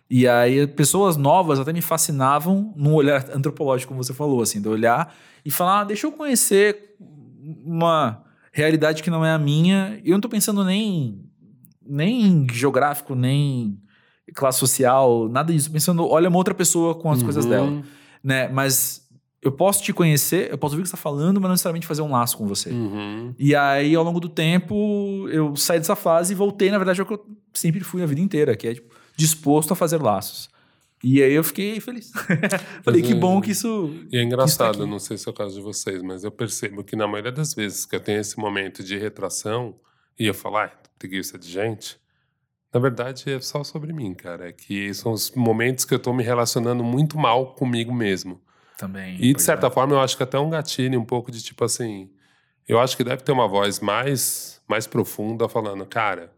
E 0.10 0.28
aí, 0.28 0.66
pessoas 0.68 1.16
novas 1.16 1.60
até 1.60 1.72
me 1.72 1.82
fascinavam 1.82 2.74
num 2.76 2.94
olhar 2.94 3.26
antropológico, 3.34 3.90
como 3.90 4.04
você 4.04 4.14
falou, 4.14 4.42
assim, 4.42 4.62
de 4.62 4.68
olhar 4.68 5.16
e 5.46 5.52
falar, 5.52 5.82
ah, 5.82 5.84
deixa 5.84 6.08
eu 6.08 6.12
conhecer 6.12 6.96
uma 7.40 8.24
realidade 8.52 9.04
que 9.04 9.10
não 9.10 9.24
é 9.24 9.32
a 9.32 9.38
minha. 9.40 10.02
Eu 10.04 10.14
não 10.14 10.22
tô 10.22 10.30
pensando 10.30 10.64
nem 10.64 11.27
nem 11.90 12.48
geográfico, 12.52 13.16
nem 13.16 13.80
classe 14.36 14.60
social, 14.60 15.30
nada 15.30 15.54
disso. 15.54 15.72
Pensando, 15.72 16.08
olha 16.08 16.30
uma 16.30 16.38
outra 16.38 16.54
pessoa 16.54 16.96
com 16.96 17.12
as 17.12 17.20
uhum. 17.20 17.26
coisas 17.26 17.46
dela, 17.46 17.84
né? 18.24 18.48
Mas 18.50 19.08
eu 19.42 19.52
posso 19.52 19.84
te 19.84 19.94
conhecer, 19.94 20.52
eu 20.52 20.58
posso 20.58 20.74
ouvir 20.74 20.82
o 20.82 20.84
que 20.84 20.90
você 20.90 20.96
está 20.96 21.02
falando, 21.02 21.40
mas 21.40 21.44
não 21.44 21.54
necessariamente 21.54 21.88
fazer 21.88 22.02
um 22.02 22.12
laço 22.12 22.38
com 22.38 22.48
você. 22.48 22.70
Uhum. 22.70 23.34
E 23.38 23.56
aí, 23.56 23.96
ao 23.96 24.04
longo 24.04 24.20
do 24.20 24.28
tempo, 24.28 25.28
eu 25.30 25.56
saí 25.56 25.80
dessa 25.80 25.96
fase 25.96 26.34
e 26.34 26.36
voltei, 26.36 26.72
na 26.72 26.78
verdade, 26.78 27.00
ao 27.00 27.08
que 27.08 27.14
eu 27.14 27.26
sempre 27.54 27.82
fui 27.82 28.04
a 28.04 28.06
vida 28.06 28.20
inteira, 28.20 28.56
que 28.56 28.68
é 28.68 28.74
tipo, 28.74 28.94
disposto 29.16 29.72
a 29.72 29.76
fazer 29.76 30.02
laços. 30.02 30.50
E 31.04 31.22
aí 31.22 31.34
eu 31.34 31.44
fiquei 31.44 31.80
feliz. 31.80 32.12
Falei, 32.84 33.04
que 33.04 33.14
bom 33.14 33.40
que 33.40 33.52
isso. 33.52 33.94
E 34.12 34.18
é 34.18 34.22
tá 34.22 34.26
engraçado, 34.26 34.80
tá 34.80 34.86
não 34.86 34.98
sei 34.98 35.18
se 35.18 35.28
é 35.28 35.32
o 35.32 35.34
caso 35.34 35.56
de 35.56 35.62
vocês, 35.62 36.02
mas 36.02 36.24
eu 36.24 36.32
percebo 36.32 36.84
que 36.84 36.96
na 36.96 37.08
maioria 37.08 37.32
das 37.32 37.54
vezes 37.54 37.86
que 37.86 37.96
eu 37.96 38.00
tenho 38.00 38.20
esse 38.20 38.38
momento 38.40 38.84
de 38.84 38.98
retração, 38.98 39.76
e 40.20 40.26
eu 40.26 40.34
falo, 40.34 40.58
ah, 40.58 40.72
preguiça 40.98 41.38
de 41.38 41.50
gente. 41.50 42.00
Na 42.74 42.80
verdade, 42.80 43.32
é 43.32 43.40
só 43.40 43.64
sobre 43.64 43.94
mim, 43.94 44.14
cara. 44.14 44.50
É 44.50 44.52
que 44.52 44.94
são 44.94 45.12
os 45.12 45.32
momentos 45.32 45.86
que 45.86 45.94
eu 45.94 46.00
tô 46.00 46.14
me 46.14 46.24
relacionando 46.24 46.84
muito 46.84 47.18
mal 47.18 47.54
comigo 47.56 47.94
mesmo. 47.94 48.42
Também. 48.78 49.18
E, 49.20 49.34
de 49.34 49.42
certa 49.42 49.68
é. 49.68 49.72
forma, 49.72 49.96
eu 49.96 50.00
acho 50.00 50.16
que 50.16 50.24
até 50.24 50.38
um 50.38 50.50
gatilho, 50.50 51.00
um 51.00 51.06
pouco 51.06 51.32
de 51.32 51.42
tipo 51.42 51.64
assim. 51.64 52.12
Eu 52.68 52.80
acho 52.80 52.98
que 52.98 53.04
deve 53.04 53.24
ter 53.24 53.32
uma 53.32 53.48
voz 53.48 53.80
mais, 53.80 54.62
mais 54.68 54.86
profunda 54.86 55.48
falando, 55.48 55.86
cara, 55.86 56.34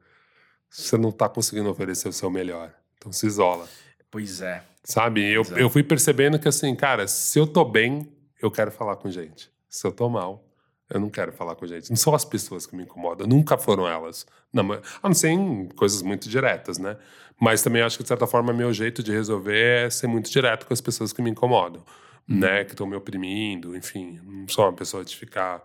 você 0.69 0.95
não 0.95 1.11
tá 1.11 1.27
conseguindo 1.27 1.69
oferecer 1.69 2.07
o 2.07 2.13
seu 2.13 2.29
melhor. 2.29 2.71
Então 2.97 3.11
se 3.11 3.25
isola. 3.25 3.67
Pois 4.11 4.41
é. 4.41 4.63
Sabe? 4.83 5.25
Eu, 5.25 5.41
é. 5.55 5.61
eu 5.63 5.69
fui 5.69 5.83
percebendo 5.83 6.39
que, 6.39 6.47
assim, 6.47 6.75
cara, 6.75 7.07
se 7.07 7.37
eu 7.37 7.47
tô 7.47 7.65
bem, 7.65 8.11
eu 8.41 8.51
quero 8.51 8.71
falar 8.71 8.95
com 8.95 9.09
gente. 9.09 9.51
Se 9.67 9.85
eu 9.85 9.91
tô 9.91 10.07
mal, 10.07 10.48
eu 10.89 10.99
não 10.99 11.09
quero 11.09 11.31
falar 11.31 11.55
com 11.55 11.67
gente. 11.67 11.89
Não 11.89 11.97
são 11.97 12.15
as 12.15 12.25
pessoas 12.25 12.65
que 12.65 12.75
me 12.75 12.83
incomodam, 12.83 13.27
nunca 13.27 13.57
foram 13.57 13.87
elas. 13.87 14.25
Não, 14.51 14.73
a 14.73 15.07
não 15.07 15.13
ser 15.13 15.29
em 15.29 15.67
coisas 15.69 16.01
muito 16.01 16.27
diretas, 16.27 16.79
né? 16.79 16.97
Mas 17.39 17.61
também 17.61 17.81
acho 17.81 17.97
que, 17.97 18.03
de 18.03 18.09
certa 18.09 18.25
forma, 18.25 18.51
meu 18.51 18.73
jeito 18.73 19.03
de 19.03 19.11
resolver 19.11 19.85
é 19.85 19.89
ser 19.89 20.07
muito 20.07 20.29
direto 20.29 20.65
com 20.65 20.73
as 20.73 20.81
pessoas 20.81 21.13
que 21.13 21.21
me 21.21 21.29
incomodam, 21.29 21.83
uhum. 22.27 22.39
né? 22.39 22.65
Que 22.65 22.71
estão 22.71 22.87
me 22.87 22.95
oprimindo, 22.95 23.75
enfim. 23.77 24.19
Não 24.23 24.47
sou 24.47 24.65
uma 24.65 24.73
pessoa 24.73 25.05
de 25.05 25.15
ficar, 25.15 25.63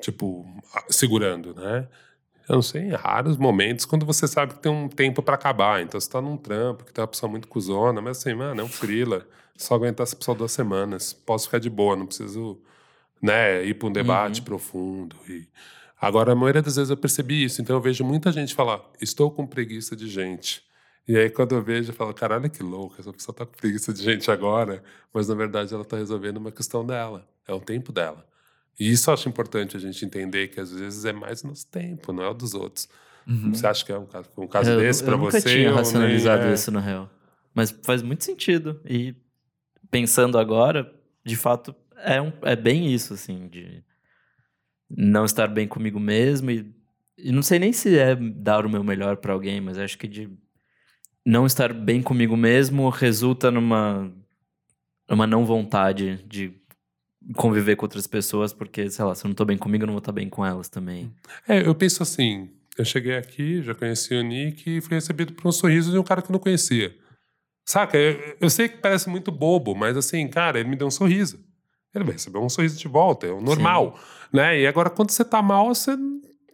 tipo, 0.00 0.46
segurando, 0.88 1.54
né? 1.54 1.88
Eu 2.48 2.56
não 2.56 2.62
sei, 2.62 2.82
em 2.82 2.92
raros 2.92 3.36
momentos, 3.36 3.84
quando 3.84 4.06
você 4.06 4.28
sabe 4.28 4.54
que 4.54 4.60
tem 4.60 4.70
um 4.70 4.88
tempo 4.88 5.22
para 5.22 5.34
acabar. 5.34 5.82
Então, 5.82 5.98
você 5.98 6.08
tá 6.08 6.20
num 6.20 6.36
trampo, 6.36 6.84
que 6.84 6.92
tem 6.92 7.02
uma 7.02 7.08
pessoa 7.08 7.28
muito 7.28 7.48
cuzona, 7.48 8.00
mas 8.00 8.18
assim, 8.18 8.34
mano, 8.34 8.60
é 8.60 8.64
um 8.64 8.68
frila. 8.68 9.26
Só 9.56 9.74
aguentar 9.74 10.04
essa 10.04 10.14
pessoa 10.14 10.36
duas 10.36 10.52
semanas. 10.52 11.12
Posso 11.12 11.46
ficar 11.46 11.58
de 11.58 11.70
boa, 11.70 11.96
não 11.96 12.06
preciso 12.06 12.60
né, 13.26 13.64
ir 13.64 13.74
para 13.74 13.88
um 13.88 13.92
debate 13.92 14.38
uhum. 14.40 14.44
profundo. 14.44 15.16
E 15.28 15.46
agora, 16.00 16.32
a 16.32 16.34
maioria 16.36 16.62
das 16.62 16.76
vezes 16.76 16.90
eu 16.90 16.96
percebi 16.96 17.44
isso, 17.44 17.60
então 17.60 17.76
eu 17.76 17.80
vejo 17.80 18.04
muita 18.04 18.30
gente 18.30 18.54
falar: 18.54 18.80
estou 19.00 19.30
com 19.30 19.46
preguiça 19.46 19.96
de 19.96 20.08
gente. 20.08 20.64
E 21.08 21.16
aí, 21.16 21.30
quando 21.30 21.54
eu 21.54 21.62
vejo, 21.62 21.90
eu 21.90 21.94
falo: 21.94 22.14
caralho, 22.14 22.48
que 22.48 22.62
louco, 22.62 22.96
essa 22.98 23.12
pessoa 23.12 23.32
está 23.32 23.44
com 23.44 23.52
preguiça 23.52 23.92
de 23.92 24.02
gente 24.02 24.30
agora, 24.30 24.82
mas 25.12 25.28
na 25.28 25.34
verdade 25.34 25.74
ela 25.74 25.82
está 25.82 25.96
resolvendo 25.96 26.36
uma 26.36 26.52
questão 26.52 26.86
dela, 26.86 27.28
é 27.46 27.52
o 27.52 27.60
tempo 27.60 27.92
dela. 27.92 28.24
E 28.78 28.90
isso 28.90 29.08
eu 29.10 29.14
acho 29.14 29.28
importante 29.28 29.76
a 29.76 29.80
gente 29.80 30.04
entender 30.04 30.48
que 30.48 30.60
às 30.60 30.70
vezes 30.70 31.04
é 31.04 31.12
mais 31.12 31.42
nosso 31.42 31.66
tempo, 31.66 32.12
não 32.12 32.22
é 32.22 32.28
o 32.28 32.34
dos 32.34 32.54
outros. 32.54 32.88
Uhum. 33.26 33.52
Você 33.52 33.66
acha 33.66 33.84
que 33.84 33.90
é 33.90 33.98
um 33.98 34.06
caso, 34.06 34.28
um 34.36 34.46
caso 34.46 34.70
Eu- 34.70 34.78
desse 34.78 35.02
para 35.02 35.14
eu 35.14 35.18
nunca 35.18 35.40
você? 35.40 35.48
tinha 35.48 35.72
racionalizado 35.72 36.44
é? 36.44 36.52
isso, 36.52 36.70
na 36.70 36.80
real. 36.80 37.10
Mas 37.54 37.74
faz 37.82 38.02
muito 38.02 38.22
sentido. 38.22 38.78
E 38.84 39.14
pensando 39.90 40.38
agora, 40.38 40.92
de 41.24 41.36
fato, 41.36 41.74
é, 41.98 42.20
um, 42.20 42.32
é 42.42 42.56
bem 42.56 42.92
isso, 42.92 43.14
assim, 43.14 43.48
de 43.48 43.82
não 44.88 45.24
estar 45.24 45.48
bem 45.48 45.66
comigo 45.66 45.98
mesmo. 45.98 46.50
E, 46.50 46.74
e 47.18 47.32
não 47.32 47.42
sei 47.42 47.58
nem 47.58 47.72
se 47.72 47.98
é 47.98 48.14
dar 48.14 48.64
o 48.64 48.70
meu 48.70 48.84
melhor 48.84 49.16
pra 49.16 49.32
alguém, 49.32 49.60
mas 49.60 49.78
acho 49.78 49.98
que 49.98 50.08
de 50.08 50.30
não 51.24 51.44
estar 51.44 51.72
bem 51.72 52.02
comigo 52.02 52.36
mesmo 52.36 52.88
resulta 52.88 53.50
numa, 53.50 54.12
numa 55.08 55.26
não 55.26 55.44
vontade 55.44 56.22
de 56.28 56.54
conviver 57.34 57.74
com 57.74 57.84
outras 57.84 58.06
pessoas, 58.06 58.52
porque, 58.52 58.88
sei 58.88 59.04
lá, 59.04 59.14
se 59.14 59.24
eu 59.24 59.28
não 59.28 59.34
tô 59.34 59.44
bem 59.44 59.58
comigo, 59.58 59.82
eu 59.82 59.86
não 59.86 59.94
vou 59.94 59.98
estar 59.98 60.12
bem 60.12 60.28
com 60.28 60.46
elas 60.46 60.68
também. 60.68 61.12
É, 61.48 61.66
eu 61.66 61.74
penso 61.74 62.02
assim. 62.02 62.50
Eu 62.78 62.84
cheguei 62.84 63.16
aqui, 63.16 63.62
já 63.62 63.74
conheci 63.74 64.14
o 64.14 64.22
Nick 64.22 64.76
e 64.76 64.80
fui 64.80 64.94
recebido 64.94 65.32
por 65.32 65.48
um 65.48 65.52
sorriso 65.52 65.90
de 65.90 65.98
um 65.98 66.04
cara 66.04 66.22
que 66.22 66.30
eu 66.30 66.32
não 66.32 66.38
conhecia. 66.38 66.94
Saca? 67.64 67.98
Eu, 67.98 68.36
eu 68.40 68.50
sei 68.50 68.68
que 68.68 68.76
parece 68.76 69.08
muito 69.08 69.32
bobo, 69.32 69.74
mas 69.74 69.96
assim, 69.96 70.28
cara, 70.28 70.60
ele 70.60 70.68
me 70.68 70.76
deu 70.76 70.86
um 70.86 70.90
sorriso. 70.90 71.44
Ele 71.98 72.04
vai 72.04 72.14
receber 72.14 72.38
um 72.38 72.48
sorriso 72.48 72.78
de 72.78 72.88
volta, 72.88 73.26
é 73.26 73.30
o 73.32 73.40
normal, 73.40 73.98
né? 74.32 74.60
E 74.60 74.66
agora, 74.66 74.88
quando 74.90 75.10
você 75.10 75.24
tá 75.24 75.40
mal, 75.42 75.74
você, 75.74 75.96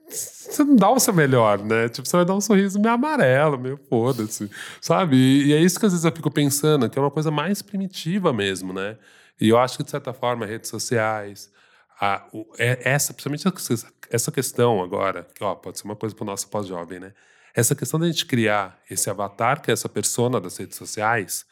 você 0.08 0.62
não 0.64 0.76
dá 0.76 0.90
o 0.90 1.00
seu 1.00 1.12
melhor, 1.14 1.58
né? 1.58 1.88
Tipo, 1.88 2.06
você 2.08 2.16
vai 2.16 2.24
dar 2.26 2.34
um 2.34 2.40
sorriso 2.40 2.78
meio 2.80 2.94
amarelo, 2.94 3.58
meio 3.58 3.78
foda-se, 3.88 4.50
sabe? 4.80 5.16
E, 5.16 5.46
e 5.48 5.52
é 5.54 5.60
isso 5.60 5.78
que 5.80 5.86
às 5.86 5.92
vezes 5.92 6.04
eu 6.04 6.12
fico 6.12 6.30
pensando, 6.30 6.88
que 6.88 6.98
é 6.98 7.02
uma 7.02 7.10
coisa 7.10 7.30
mais 7.30 7.62
primitiva 7.62 8.32
mesmo, 8.32 8.72
né? 8.72 8.96
E 9.40 9.48
eu 9.48 9.58
acho 9.58 9.76
que, 9.78 9.82
de 9.84 9.90
certa 9.90 10.12
forma, 10.12 10.44
redes 10.46 10.68
sociais, 10.70 11.50
a, 12.00 12.24
o- 12.32 12.46
é- 12.58 12.80
essa, 12.84 13.12
principalmente 13.14 13.46
essa- 13.72 13.92
essa 14.10 14.30
questão 14.32 14.82
agora, 14.82 15.26
que 15.34 15.42
ó, 15.42 15.54
pode 15.54 15.78
ser 15.78 15.84
uma 15.84 15.96
coisa 15.96 16.14
para 16.14 16.22
o 16.22 16.26
nosso 16.26 16.48
pós-jovem, 16.48 17.00
né? 17.00 17.12
Essa 17.54 17.74
questão 17.74 17.98
da 18.00 18.06
gente 18.06 18.24
criar 18.26 18.78
esse 18.90 19.08
avatar, 19.10 19.60
que 19.60 19.70
é 19.70 19.74
essa 19.74 19.88
persona 19.88 20.40
das 20.40 20.56
redes 20.56 20.76
sociais, 20.76 21.44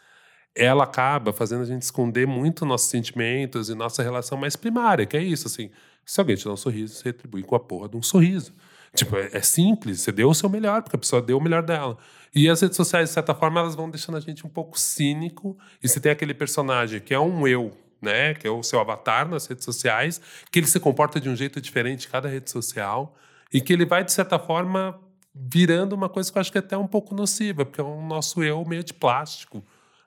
ela 0.54 0.84
acaba 0.84 1.32
fazendo 1.32 1.62
a 1.62 1.66
gente 1.66 1.82
esconder 1.82 2.26
muito 2.26 2.66
nossos 2.66 2.88
sentimentos 2.88 3.68
e 3.70 3.74
nossa 3.74 4.02
relação 4.02 4.36
mais 4.36 4.56
primária, 4.56 5.06
que 5.06 5.16
é 5.16 5.22
isso, 5.22 5.46
assim. 5.46 5.70
Se 6.04 6.20
alguém 6.20 6.36
te 6.36 6.44
dá 6.44 6.52
um 6.52 6.56
sorriso, 6.56 6.94
você 6.94 7.04
retribui 7.04 7.42
com 7.42 7.54
a 7.54 7.60
porra 7.60 7.88
de 7.88 7.96
um 7.96 8.02
sorriso. 8.02 8.52
Tipo, 8.94 9.16
é, 9.16 9.30
é 9.32 9.42
simples, 9.42 10.00
você 10.00 10.10
deu 10.10 10.28
o 10.28 10.34
seu 10.34 10.48
melhor, 10.48 10.82
porque 10.82 10.96
a 10.96 10.98
pessoa 10.98 11.22
deu 11.22 11.38
o 11.38 11.40
melhor 11.40 11.62
dela. 11.62 11.96
E 12.34 12.48
as 12.48 12.60
redes 12.60 12.76
sociais, 12.76 13.08
de 13.08 13.14
certa 13.14 13.34
forma, 13.34 13.60
elas 13.60 13.74
vão 13.74 13.88
deixando 13.88 14.16
a 14.16 14.20
gente 14.20 14.46
um 14.46 14.50
pouco 14.50 14.78
cínico. 14.78 15.56
E 15.82 15.88
você 15.88 16.00
tem 16.00 16.10
aquele 16.10 16.34
personagem 16.34 17.00
que 17.00 17.14
é 17.14 17.20
um 17.20 17.46
eu, 17.46 17.72
né? 18.02 18.34
Que 18.34 18.46
é 18.46 18.50
o 18.50 18.62
seu 18.62 18.80
avatar 18.80 19.28
nas 19.28 19.46
redes 19.46 19.64
sociais, 19.64 20.20
que 20.50 20.58
ele 20.58 20.66
se 20.66 20.80
comporta 20.80 21.20
de 21.20 21.28
um 21.28 21.36
jeito 21.36 21.60
diferente 21.60 22.06
em 22.06 22.10
cada 22.10 22.28
rede 22.28 22.50
social. 22.50 23.16
E 23.52 23.60
que 23.60 23.72
ele 23.72 23.84
vai, 23.84 24.04
de 24.04 24.12
certa 24.12 24.38
forma, 24.38 24.98
virando 25.34 25.94
uma 25.94 26.08
coisa 26.08 26.30
que 26.30 26.38
eu 26.38 26.40
acho 26.40 26.50
que 26.52 26.58
é 26.58 26.60
até 26.60 26.76
um 26.76 26.86
pouco 26.86 27.14
nociva, 27.14 27.64
porque 27.64 27.80
é 27.80 27.84
o 27.84 28.00
nosso 28.02 28.42
eu 28.42 28.64
meio 28.64 28.82
de 28.82 28.94
plástico. 28.94 29.64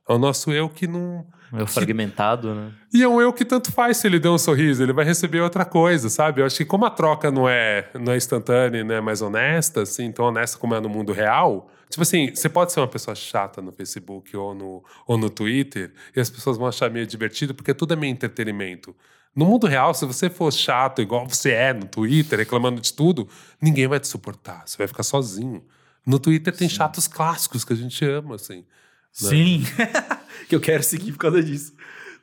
É 0.08 0.14
o 0.14 0.18
nosso 0.18 0.52
eu 0.52 0.70
que 0.70 0.88
não. 0.88 1.26
É 1.54 1.66
fragmentado, 1.68 2.56
né? 2.56 2.72
E 2.92 3.04
é 3.04 3.08
um 3.08 3.22
eu 3.22 3.32
que 3.32 3.46
tanto 3.46 3.72
faz 3.72 3.98
se 3.98 4.08
ele 4.08 4.20
der 4.20 4.30
um 4.30 4.40
sorriso, 4.40 4.82
ele 4.82 4.92
vai 4.92 5.06
receber 5.06 5.40
outra 5.40 5.64
coisa, 5.64 6.10
sabe? 6.10 6.42
Eu 6.42 6.46
acho 6.48 6.58
que 6.58 6.66
como 6.66 6.84
a 6.84 6.90
troca 6.90 7.30
não 7.30 7.48
é, 7.48 7.90
não 7.94 8.12
é 8.12 8.18
instantânea 8.18 8.80
e 8.80 8.84
não 8.84 8.96
é 8.96 9.02
mais 9.02 9.22
honesta, 9.22 9.84
assim, 9.84 10.12
tão 10.12 10.26
honesta 10.26 10.58
como 10.58 10.74
é 10.74 10.80
no 10.80 10.90
mundo 10.90 11.14
real, 11.14 11.70
tipo 11.88 12.02
assim, 12.02 12.34
você 12.34 12.50
pode 12.50 12.74
ser 12.74 12.80
uma 12.80 12.88
pessoa 12.88 13.14
chata 13.14 13.62
no 13.62 13.72
Facebook 13.72 14.36
ou 14.36 14.56
no, 14.56 14.84
ou 15.06 15.16
no 15.16 15.30
Twitter 15.30 15.94
e 16.16 16.20
as 16.20 16.28
pessoas 16.28 16.58
vão 16.58 16.68
achar 16.68 16.90
meio 16.90 17.06
divertido 17.06 17.54
porque 17.54 17.72
tudo 17.72 17.94
é 17.94 17.96
meio 17.96 18.12
entretenimento. 18.12 18.96
No 19.36 19.46
mundo 19.46 19.68
real, 19.68 19.94
se 19.94 20.06
você 20.08 20.32
for 20.32 20.52
chato 20.52 21.04
igual 21.04 21.28
você 21.28 21.52
é 21.52 21.72
no 21.72 21.86
Twitter, 21.86 22.40
reclamando 22.40 22.82
de 22.82 22.94
tudo, 22.94 23.30
ninguém 23.62 23.88
vai 23.88 24.00
te 24.00 24.08
suportar, 24.08 24.64
você 24.66 24.76
vai 24.76 24.88
ficar 24.88 25.04
sozinho. 25.04 25.64
No 26.06 26.18
Twitter 26.18 26.56
tem 26.56 26.68
chatos 26.68 27.08
clássicos 27.08 27.64
que 27.64 27.74
a 27.74 27.76
gente 27.76 28.04
ama, 28.06 28.36
assim. 28.36 28.66
Sim, 29.14 29.64
que 30.50 30.56
eu 30.56 30.60
quero 30.60 30.84
seguir 30.84 31.12
por 31.12 31.20
causa 31.20 31.42
disso. 31.42 31.74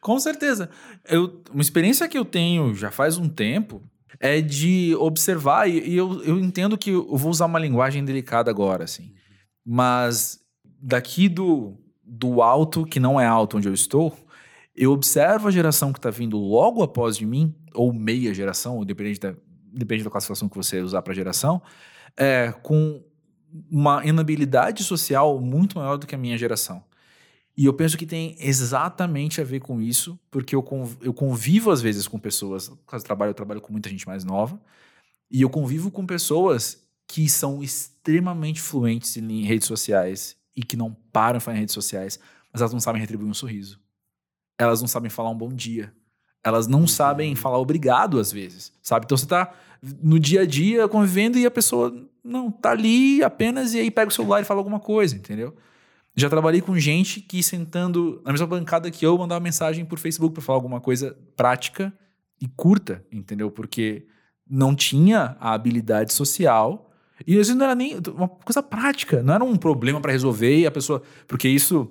Com 0.00 0.18
certeza. 0.18 0.68
Eu, 1.08 1.42
uma 1.52 1.62
experiência 1.62 2.08
que 2.08 2.18
eu 2.18 2.24
tenho 2.24 2.74
já 2.74 2.90
faz 2.90 3.16
um 3.16 3.28
tempo 3.28 3.82
é 4.18 4.40
de 4.40 4.94
observar, 4.96 5.68
e, 5.68 5.90
e 5.90 5.96
eu, 5.96 6.22
eu 6.24 6.38
entendo 6.38 6.76
que 6.76 6.90
eu 6.90 7.16
vou 7.16 7.30
usar 7.30 7.46
uma 7.46 7.58
linguagem 7.58 8.04
delicada 8.04 8.50
agora, 8.50 8.84
assim. 8.84 9.14
Mas 9.64 10.40
daqui 10.82 11.28
do, 11.28 11.78
do 12.04 12.42
alto, 12.42 12.84
que 12.84 12.98
não 12.98 13.20
é 13.20 13.26
alto 13.26 13.56
onde 13.56 13.68
eu 13.68 13.74
estou, 13.74 14.14
eu 14.74 14.92
observo 14.92 15.48
a 15.48 15.50
geração 15.50 15.92
que 15.92 15.98
está 15.98 16.10
vindo 16.10 16.38
logo 16.38 16.82
após 16.82 17.16
de 17.16 17.24
mim, 17.24 17.54
ou 17.74 17.92
meia 17.92 18.34
geração, 18.34 18.76
ou 18.76 18.84
dependente 18.84 19.20
da, 19.20 19.34
depende 19.72 20.02
da 20.02 20.10
classificação 20.10 20.48
que 20.48 20.56
você 20.56 20.80
usar 20.80 21.02
para 21.02 21.14
geração, 21.14 21.62
é, 22.16 22.52
com 22.62 23.02
uma 23.70 24.04
inabilidade 24.04 24.84
social 24.84 25.40
muito 25.40 25.78
maior 25.78 25.96
do 25.96 26.06
que 26.06 26.14
a 26.14 26.18
minha 26.18 26.36
geração. 26.36 26.82
E 27.56 27.64
eu 27.64 27.74
penso 27.74 27.98
que 27.98 28.06
tem 28.06 28.36
exatamente 28.38 29.40
a 29.40 29.44
ver 29.44 29.60
com 29.60 29.80
isso, 29.80 30.18
porque 30.30 30.54
eu, 30.54 30.62
conv- 30.62 30.96
eu 31.02 31.12
convivo 31.12 31.70
às 31.70 31.80
vezes 31.80 32.08
com 32.08 32.18
pessoas, 32.18 32.68
do 32.68 33.02
trabalho, 33.02 33.30
eu 33.30 33.34
trabalho 33.34 33.60
com 33.60 33.72
muita 33.72 33.88
gente 33.88 34.06
mais 34.06 34.24
nova, 34.24 34.60
e 35.30 35.42
eu 35.42 35.50
convivo 35.50 35.90
com 35.90 36.06
pessoas 36.06 36.82
que 37.06 37.28
são 37.28 37.62
extremamente 37.62 38.60
fluentes 38.60 39.16
em 39.16 39.42
redes 39.42 39.66
sociais 39.66 40.36
e 40.56 40.62
que 40.62 40.76
não 40.76 40.94
param 41.12 41.38
de 41.38 41.44
falar 41.44 41.56
em 41.56 41.60
redes 41.60 41.74
sociais, 41.74 42.18
mas 42.52 42.62
elas 42.62 42.72
não 42.72 42.80
sabem 42.80 43.00
retribuir 43.00 43.28
um 43.28 43.34
sorriso. 43.34 43.80
Elas 44.58 44.80
não 44.80 44.88
sabem 44.88 45.10
falar 45.10 45.30
um 45.30 45.36
bom 45.36 45.52
dia. 45.52 45.92
Elas 46.42 46.66
não 46.66 46.86
sabem 46.86 47.34
falar 47.34 47.58
obrigado 47.58 48.18
às 48.18 48.32
vezes, 48.32 48.72
sabe? 48.82 49.04
Então 49.04 49.16
você 49.16 49.26
tá 49.26 49.52
no 50.02 50.18
dia 50.18 50.42
a 50.42 50.46
dia 50.46 50.88
convivendo 50.88 51.38
e 51.38 51.44
a 51.44 51.50
pessoa 51.50 52.08
não 52.24 52.50
tá 52.50 52.70
ali 52.70 53.22
apenas 53.22 53.74
e 53.74 53.78
aí 53.78 53.90
pega 53.90 54.08
o 54.08 54.14
celular 54.14 54.40
e 54.40 54.44
fala 54.44 54.60
alguma 54.60 54.80
coisa, 54.80 55.16
entendeu? 55.16 55.54
Já 56.14 56.28
trabalhei 56.28 56.60
com 56.60 56.78
gente 56.78 57.20
que 57.20 57.42
sentando 57.42 58.20
na 58.24 58.32
mesma 58.32 58.46
bancada 58.46 58.90
que 58.90 59.06
eu 59.06 59.16
mandava 59.16 59.40
mensagem 59.40 59.84
por 59.84 59.98
Facebook 59.98 60.34
para 60.34 60.42
falar 60.42 60.56
alguma 60.56 60.80
coisa 60.80 61.16
prática 61.36 61.92
e 62.40 62.48
curta, 62.48 63.04
entendeu? 63.12 63.50
Porque 63.50 64.06
não 64.48 64.74
tinha 64.74 65.36
a 65.38 65.52
habilidade 65.52 66.12
social 66.12 66.90
e 67.26 67.32
às 67.32 67.38
vezes 67.38 67.54
não 67.54 67.64
era 67.64 67.74
nem 67.74 67.98
uma 68.14 68.28
coisa 68.28 68.62
prática, 68.62 69.22
não 69.22 69.34
era 69.34 69.44
um 69.44 69.56
problema 69.56 70.00
para 70.00 70.12
resolver 70.12 70.58
e 70.58 70.66
a 70.66 70.70
pessoa, 70.70 71.02
porque 71.28 71.48
isso 71.48 71.90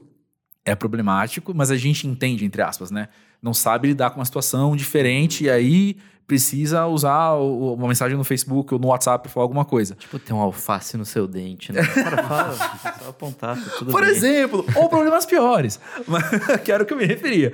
é 0.65 0.75
problemático, 0.75 1.53
mas 1.55 1.71
a 1.71 1.77
gente 1.77 2.07
entende 2.07 2.43
entre 2.43 2.61
aspas, 2.61 2.91
né? 2.91 3.07
Não 3.41 3.53
sabe 3.53 3.87
lidar 3.89 4.09
com 4.11 4.19
uma 4.19 4.25
situação 4.25 4.75
diferente 4.75 5.45
e 5.45 5.49
aí 5.49 5.97
precisa 6.27 6.85
usar 6.85 7.33
o- 7.33 7.73
uma 7.73 7.87
mensagem 7.87 8.15
no 8.15 8.23
Facebook 8.23 8.71
ou 8.71 8.79
no 8.79 8.89
WhatsApp 8.89 9.23
para 9.23 9.31
falar 9.31 9.45
alguma 9.45 9.65
coisa. 9.65 9.95
Tipo, 9.95 10.19
tem 10.19 10.35
um 10.35 10.39
alface 10.39 10.95
no 10.95 11.03
seu 11.03 11.27
dente, 11.27 11.71
né? 11.73 11.81
Cara, 11.83 12.23
fala, 12.23 12.53
só 13.01 13.09
apontar, 13.09 13.55
tá 13.57 13.71
tudo 13.79 13.89
Por 13.91 14.01
bem. 14.01 14.11
exemplo, 14.11 14.63
ou 14.75 14.87
problemas 14.89 15.25
piores. 15.25 15.79
Que 16.63 16.71
era 16.71 16.83
o 16.83 16.85
que 16.85 16.93
eu 16.93 16.97
me 16.97 17.05
referia. 17.05 17.51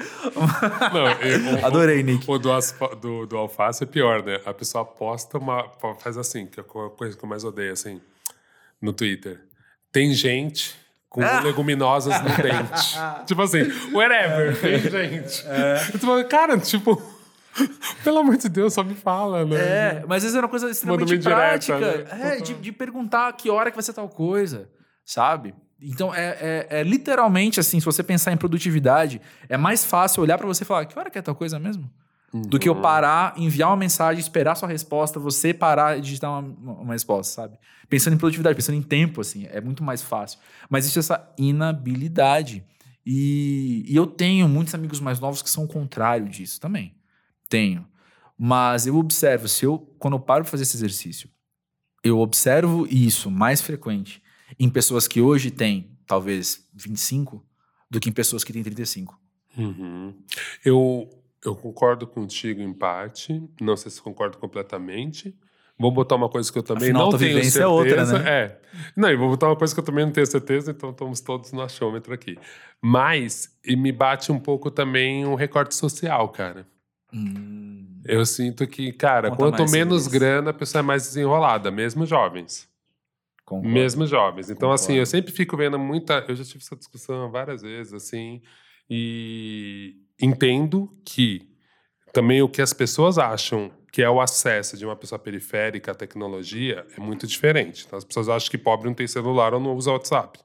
Não, 0.93 1.07
eu- 1.21 1.61
o- 1.61 1.63
Adorei, 1.65 2.03
Nick. 2.03 2.29
O 2.29 2.37
do, 2.37 2.49
do, 2.99 3.25
do 3.25 3.37
alface 3.37 3.83
é 3.83 3.87
pior, 3.87 4.21
né? 4.23 4.41
A 4.45 4.53
pessoa 4.53 4.83
posta 4.83 5.37
uma. 5.37 5.69
Faz 5.99 6.17
assim, 6.17 6.45
que 6.45 6.59
é 6.59 6.61
a 6.61 6.65
co- 6.65 6.89
coisa 6.89 7.15
que 7.17 7.23
eu 7.23 7.29
mais 7.29 7.45
odeio, 7.45 7.71
assim, 7.71 8.01
no 8.81 8.91
Twitter. 8.91 9.39
Tem 9.91 10.13
gente 10.13 10.75
com 11.15 11.23
Ah! 11.23 11.39
leguminosas 11.39 12.13
no 12.21 12.27
dente. 12.27 12.99
tipo 13.25 13.41
assim, 13.41 13.61
whatever, 13.93 14.59
tem 14.59 14.79
gente. 14.79 15.45
Eu 15.93 15.99
tô 15.99 16.05
falando, 16.07 16.27
cara, 16.27 16.57
tipo. 16.57 17.01
Pelo 18.03 18.17
amor 18.17 18.35
de 18.35 18.49
Deus, 18.49 18.73
só 18.73 18.83
me 18.83 18.95
fala, 18.95 19.45
né? 19.45 19.55
É, 19.55 20.03
mas 20.05 20.17
às 20.17 20.23
vezes 20.23 20.35
era 20.35 20.45
uma 20.45 20.49
coisa 20.49 20.69
extremamente 20.69 21.17
prática. 21.19 21.79
né? 21.79 22.33
É, 22.33 22.35
de, 22.41 22.53
de 22.55 22.71
perguntar 22.73 23.31
que 23.31 23.49
hora 23.49 23.71
que 23.71 23.77
vai 23.77 23.83
ser 23.83 23.93
tal 23.93 24.09
coisa, 24.09 24.67
sabe? 25.05 25.55
Então, 25.81 26.13
é, 26.13 26.37
é, 26.41 26.67
é 26.81 26.83
literalmente 26.83 27.57
assim, 27.61 27.79
se 27.79 27.85
você 27.85 28.03
pensar 28.03 28.33
em 28.33 28.37
produtividade, 28.37 29.21
é 29.47 29.55
mais 29.55 29.85
fácil 29.85 30.21
olhar 30.21 30.37
pra 30.37 30.45
você 30.45 30.63
e 30.63 30.67
falar, 30.67 30.85
que 30.85 30.99
hora 30.99 31.09
que 31.09 31.17
é 31.17 31.21
tal 31.21 31.33
coisa 31.35 31.57
mesmo? 31.57 31.89
Do 32.33 32.59
que 32.59 32.67
eu 32.67 32.75
parar, 32.75 33.33
enviar 33.37 33.69
uma 33.69 33.77
mensagem, 33.77 34.19
esperar 34.19 34.55
sua 34.55 34.67
resposta, 34.67 35.19
você 35.19 35.53
parar 35.53 35.97
e 35.97 36.01
digitar 36.01 36.29
uma, 36.31 36.73
uma- 36.81 36.93
resposta, 36.93 37.33
sabe? 37.33 37.57
Pensando 37.87 38.13
em 38.13 38.17
produtividade, 38.17 38.55
pensando 38.55 38.77
em 38.77 38.81
tempo, 38.81 39.21
assim, 39.21 39.45
é 39.49 39.61
muito 39.61 39.83
mais 39.83 40.01
fácil. 40.01 40.39
Mas 40.69 40.83
existe 40.83 40.99
essa 40.99 41.33
inabilidade. 41.37 42.65
E, 43.05 43.85
e 43.87 43.95
eu 43.95 44.05
tenho 44.05 44.49
muitos 44.49 44.73
amigos 44.73 44.99
mais 44.99 45.19
novos 45.19 45.41
que 45.41 45.49
são 45.49 45.63
o 45.63 45.67
contrário 45.67 46.27
disso 46.27 46.59
também. 46.59 46.95
Tenho. 47.47 47.87
Mas 48.37 48.85
eu 48.85 48.97
observo, 48.97 49.47
se 49.47 49.65
eu, 49.65 49.79
quando 49.97 50.15
eu 50.15 50.19
paro 50.19 50.43
para 50.43 50.51
fazer 50.51 50.63
esse 50.63 50.75
exercício, 50.75 51.29
eu 52.03 52.19
observo 52.19 52.85
isso 52.89 53.31
mais 53.31 53.61
frequente 53.61 54.21
em 54.59 54.69
pessoas 54.69 55.07
que 55.07 55.21
hoje 55.21 55.51
têm, 55.51 55.97
talvez, 56.05 56.67
25, 56.73 57.45
do 57.89 57.99
que 57.99 58.09
em 58.09 58.13
pessoas 58.13 58.43
que 58.43 58.51
têm 58.51 58.61
35. 58.63 59.17
Uhum. 59.57 60.13
Eu, 60.63 61.09
eu 61.47 61.55
concordo 61.55 62.05
contigo 62.07 62.61
em 62.61 62.73
parte, 62.73 63.41
não 63.59 63.75
sei 63.75 63.91
se 63.91 64.01
concordo 64.01 64.37
completamente. 64.37 65.35
Vou 65.77 65.91
botar 65.91 66.15
uma 66.15 66.29
coisa 66.29 66.51
que 66.51 66.57
eu 66.57 66.63
também 66.63 66.85
Afinal, 66.89 67.11
não 67.11 67.17
tenho 67.17 67.33
certeza. 67.33 67.63
é 67.63 67.67
outra, 67.67 68.05
né? 68.05 68.29
É. 68.29 68.61
Não, 68.95 69.11
e 69.11 69.15
vou 69.17 69.29
botar 69.29 69.47
uma 69.47 69.57
coisa 69.57 69.73
que 69.73 69.79
eu 69.79 69.83
também 69.83 70.05
não 70.05 70.11
tenho 70.11 70.25
certeza, 70.25 70.71
então 70.71 70.91
estamos 70.91 71.19
todos 71.19 71.51
no 71.51 71.61
achômetro 71.61 72.13
aqui. 72.13 72.37
Mas, 72.81 73.53
e 73.65 73.75
me 73.75 73.91
bate 73.91 74.31
um 74.31 74.39
pouco 74.39 74.71
também 74.71 75.25
um 75.25 75.35
recorte 75.35 75.75
social, 75.75 76.29
cara. 76.29 76.65
Hum. 77.13 77.99
Eu 78.05 78.25
sinto 78.25 78.65
que, 78.67 78.93
cara, 78.93 79.29
Conta 79.31 79.57
quanto 79.57 79.71
menos 79.71 80.03
isso. 80.03 80.11
grana, 80.11 80.51
a 80.51 80.53
pessoa 80.53 80.79
é 80.79 80.83
mais 80.83 81.03
desenrolada, 81.03 81.69
mesmo 81.71 82.05
jovens. 82.05 82.69
Concordo. 83.43 83.69
Mesmo 83.73 84.05
jovens. 84.05 84.49
Então, 84.49 84.71
assim, 84.71 84.85
Concordo. 84.87 85.01
eu 85.01 85.05
sempre 85.05 85.31
fico 85.33 85.57
vendo 85.57 85.77
muita. 85.77 86.23
Eu 86.27 86.35
já 86.35 86.43
tive 86.43 86.63
essa 86.63 86.75
discussão 86.75 87.29
várias 87.29 87.61
vezes, 87.61 87.93
assim, 87.93 88.41
e 88.89 89.95
entendo 90.21 90.89
que 91.03 91.49
também 92.13 92.41
o 92.41 92.49
que 92.49 92.61
as 92.61 92.73
pessoas 92.73 93.17
acham 93.17 93.71
que 93.91 94.01
é 94.01 94.09
o 94.09 94.19
acesso 94.19 94.77
de 94.77 94.85
uma 94.85 94.95
pessoa 94.95 95.17
periférica 95.17 95.93
à 95.93 95.95
tecnologia 95.95 96.85
é 96.97 96.99
muito 96.99 97.25
diferente. 97.25 97.85
Então, 97.85 97.97
as 97.97 98.03
pessoas 98.03 98.27
acham 98.27 98.49
que 98.49 98.57
pobre 98.57 98.87
não 98.87 98.93
tem 98.93 99.07
celular 99.07 99.53
ou 99.53 99.59
não 99.59 99.73
usa 99.73 99.91
WhatsApp. 99.91 100.39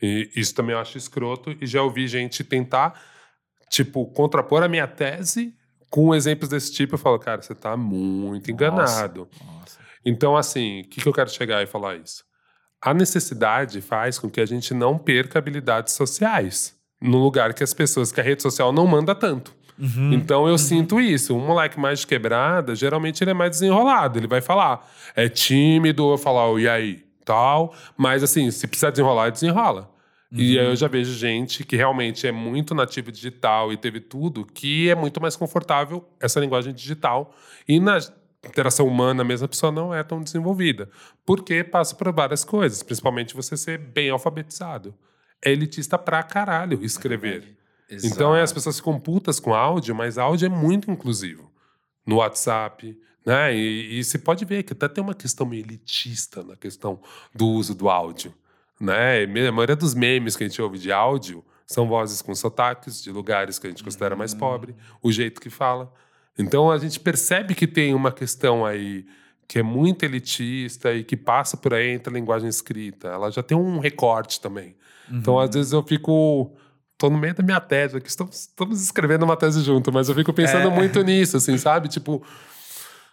E 0.00 0.30
isso 0.36 0.54
também 0.54 0.74
eu 0.74 0.80
acho 0.80 0.96
escroto, 0.96 1.56
e 1.60 1.66
já 1.66 1.82
ouvi 1.82 2.06
gente 2.06 2.44
tentar, 2.44 3.00
tipo, 3.68 4.06
contrapor 4.06 4.62
a 4.62 4.68
minha 4.68 4.86
tese 4.86 5.54
com 5.90 6.14
exemplos 6.14 6.48
desse 6.48 6.72
tipo. 6.72 6.94
Eu 6.94 6.98
falo, 6.98 7.18
cara, 7.18 7.42
você 7.42 7.54
tá 7.54 7.76
muito 7.76 8.50
enganado. 8.50 9.28
Nossa. 9.44 9.80
Então, 10.04 10.36
assim, 10.36 10.82
o 10.82 10.88
que, 10.88 11.00
que 11.00 11.08
eu 11.08 11.12
quero 11.12 11.30
chegar 11.30 11.62
e 11.62 11.66
falar 11.66 11.96
isso? 11.96 12.24
A 12.80 12.92
necessidade 12.92 13.80
faz 13.80 14.18
com 14.18 14.28
que 14.28 14.40
a 14.40 14.46
gente 14.46 14.74
não 14.74 14.98
perca 14.98 15.38
habilidades 15.38 15.94
sociais 15.94 16.73
no 17.00 17.18
lugar 17.18 17.52
que 17.54 17.62
as 17.62 17.74
pessoas, 17.74 18.10
que 18.10 18.20
a 18.20 18.24
rede 18.24 18.42
social 18.42 18.72
não 18.72 18.86
manda 18.86 19.14
tanto. 19.14 19.54
Uhum. 19.78 20.12
Então 20.12 20.46
eu 20.48 20.56
sinto 20.56 21.00
isso. 21.00 21.36
Um 21.36 21.46
moleque 21.46 21.78
mais 21.78 22.00
de 22.00 22.06
quebrada, 22.06 22.74
geralmente 22.74 23.22
ele 23.22 23.32
é 23.32 23.34
mais 23.34 23.50
desenrolado. 23.50 24.18
Ele 24.18 24.26
vai 24.26 24.40
falar, 24.40 24.88
é 25.16 25.28
tímido, 25.28 26.12
eu 26.12 26.18
falar, 26.18 26.48
"Oh, 26.48 26.58
e 26.58 26.68
aí, 26.68 27.04
tal. 27.24 27.74
Mas 27.96 28.22
assim, 28.22 28.50
se 28.50 28.66
precisar 28.66 28.90
desenrolar, 28.90 29.30
desenrola. 29.30 29.90
E 30.36 30.58
aí 30.58 30.66
eu 30.66 30.74
já 30.74 30.88
vejo 30.88 31.12
gente 31.12 31.64
que 31.64 31.76
realmente 31.76 32.26
é 32.26 32.32
muito 32.32 32.74
nativo 32.74 33.12
digital 33.12 33.72
e 33.72 33.76
teve 33.76 34.00
tudo, 34.00 34.44
que 34.44 34.90
é 34.90 34.94
muito 34.94 35.20
mais 35.20 35.36
confortável 35.36 36.04
essa 36.20 36.40
linguagem 36.40 36.74
digital. 36.74 37.32
E 37.68 37.78
na 37.78 37.98
interação 38.44 38.84
humana 38.86 39.22
mesmo, 39.22 39.44
a 39.44 39.48
pessoa 39.48 39.70
não 39.70 39.94
é 39.94 40.02
tão 40.02 40.20
desenvolvida. 40.20 40.90
Porque 41.24 41.62
passa 41.62 41.94
por 41.94 42.12
várias 42.12 42.44
coisas, 42.44 42.82
principalmente 42.82 43.32
você 43.32 43.56
ser 43.56 43.78
bem 43.78 44.10
alfabetizado. 44.10 44.92
É 45.44 45.52
elitista 45.52 45.98
pra 45.98 46.22
caralho 46.22 46.82
escrever. 46.82 47.56
Então 48.02 48.34
é, 48.34 48.42
as 48.42 48.52
pessoas 48.52 48.76
ficam 48.76 48.98
putas 48.98 49.38
com 49.38 49.54
áudio, 49.54 49.94
mas 49.94 50.18
áudio 50.18 50.46
é 50.46 50.48
muito 50.48 50.90
inclusivo. 50.90 51.50
No 52.06 52.16
WhatsApp, 52.16 52.98
né? 53.24 53.54
E, 53.54 53.98
e 53.98 54.04
você 54.04 54.18
pode 54.18 54.44
ver 54.44 54.62
que 54.62 54.72
até 54.72 54.88
tem 54.88 55.02
uma 55.02 55.14
questão 55.14 55.52
elitista 55.52 56.42
na 56.42 56.56
questão 56.56 57.00
do 57.34 57.46
uso 57.46 57.74
do 57.74 57.88
áudio. 57.88 58.34
Né? 58.80 59.24
A 59.24 59.52
maioria 59.52 59.76
dos 59.76 59.94
memes 59.94 60.36
que 60.36 60.44
a 60.44 60.48
gente 60.48 60.60
ouve 60.60 60.78
de 60.78 60.92
áudio 60.92 61.44
são 61.66 61.88
vozes 61.88 62.20
com 62.20 62.34
sotaques 62.34 63.02
de 63.02 63.10
lugares 63.10 63.58
que 63.58 63.66
a 63.66 63.70
gente 63.70 63.82
considera 63.82 64.14
mais 64.14 64.34
pobre, 64.34 64.74
o 65.02 65.10
jeito 65.10 65.40
que 65.40 65.48
fala. 65.48 65.92
Então 66.38 66.70
a 66.70 66.76
gente 66.78 67.00
percebe 67.00 67.54
que 67.54 67.66
tem 67.66 67.94
uma 67.94 68.12
questão 68.12 68.66
aí 68.66 69.06
que 69.46 69.58
é 69.58 69.62
muito 69.62 70.04
elitista 70.04 70.92
e 70.92 71.04
que 71.04 71.16
passa 71.16 71.56
por 71.56 71.72
aí 71.72 71.90
entre 71.90 72.12
a 72.12 72.14
linguagem 72.14 72.48
escrita. 72.48 73.08
Ela 73.08 73.30
já 73.30 73.42
tem 73.42 73.56
um 73.56 73.78
recorte 73.78 74.40
também. 74.40 74.74
Então, 75.10 75.38
às 75.38 75.50
vezes, 75.54 75.72
eu 75.72 75.82
fico. 75.82 76.52
Tô 76.96 77.10
no 77.10 77.18
meio 77.18 77.34
da 77.34 77.42
minha 77.42 77.60
tese 77.60 78.00
estamos, 78.06 78.40
estamos 78.42 78.80
escrevendo 78.80 79.24
uma 79.24 79.36
tese 79.36 79.60
junto, 79.62 79.92
mas 79.92 80.08
eu 80.08 80.14
fico 80.14 80.32
pensando 80.32 80.68
É. 80.68 80.70
muito 80.70 81.02
nisso, 81.04 81.36
assim, 81.36 81.58
sabe? 81.58 81.88
Tipo, 81.88 82.22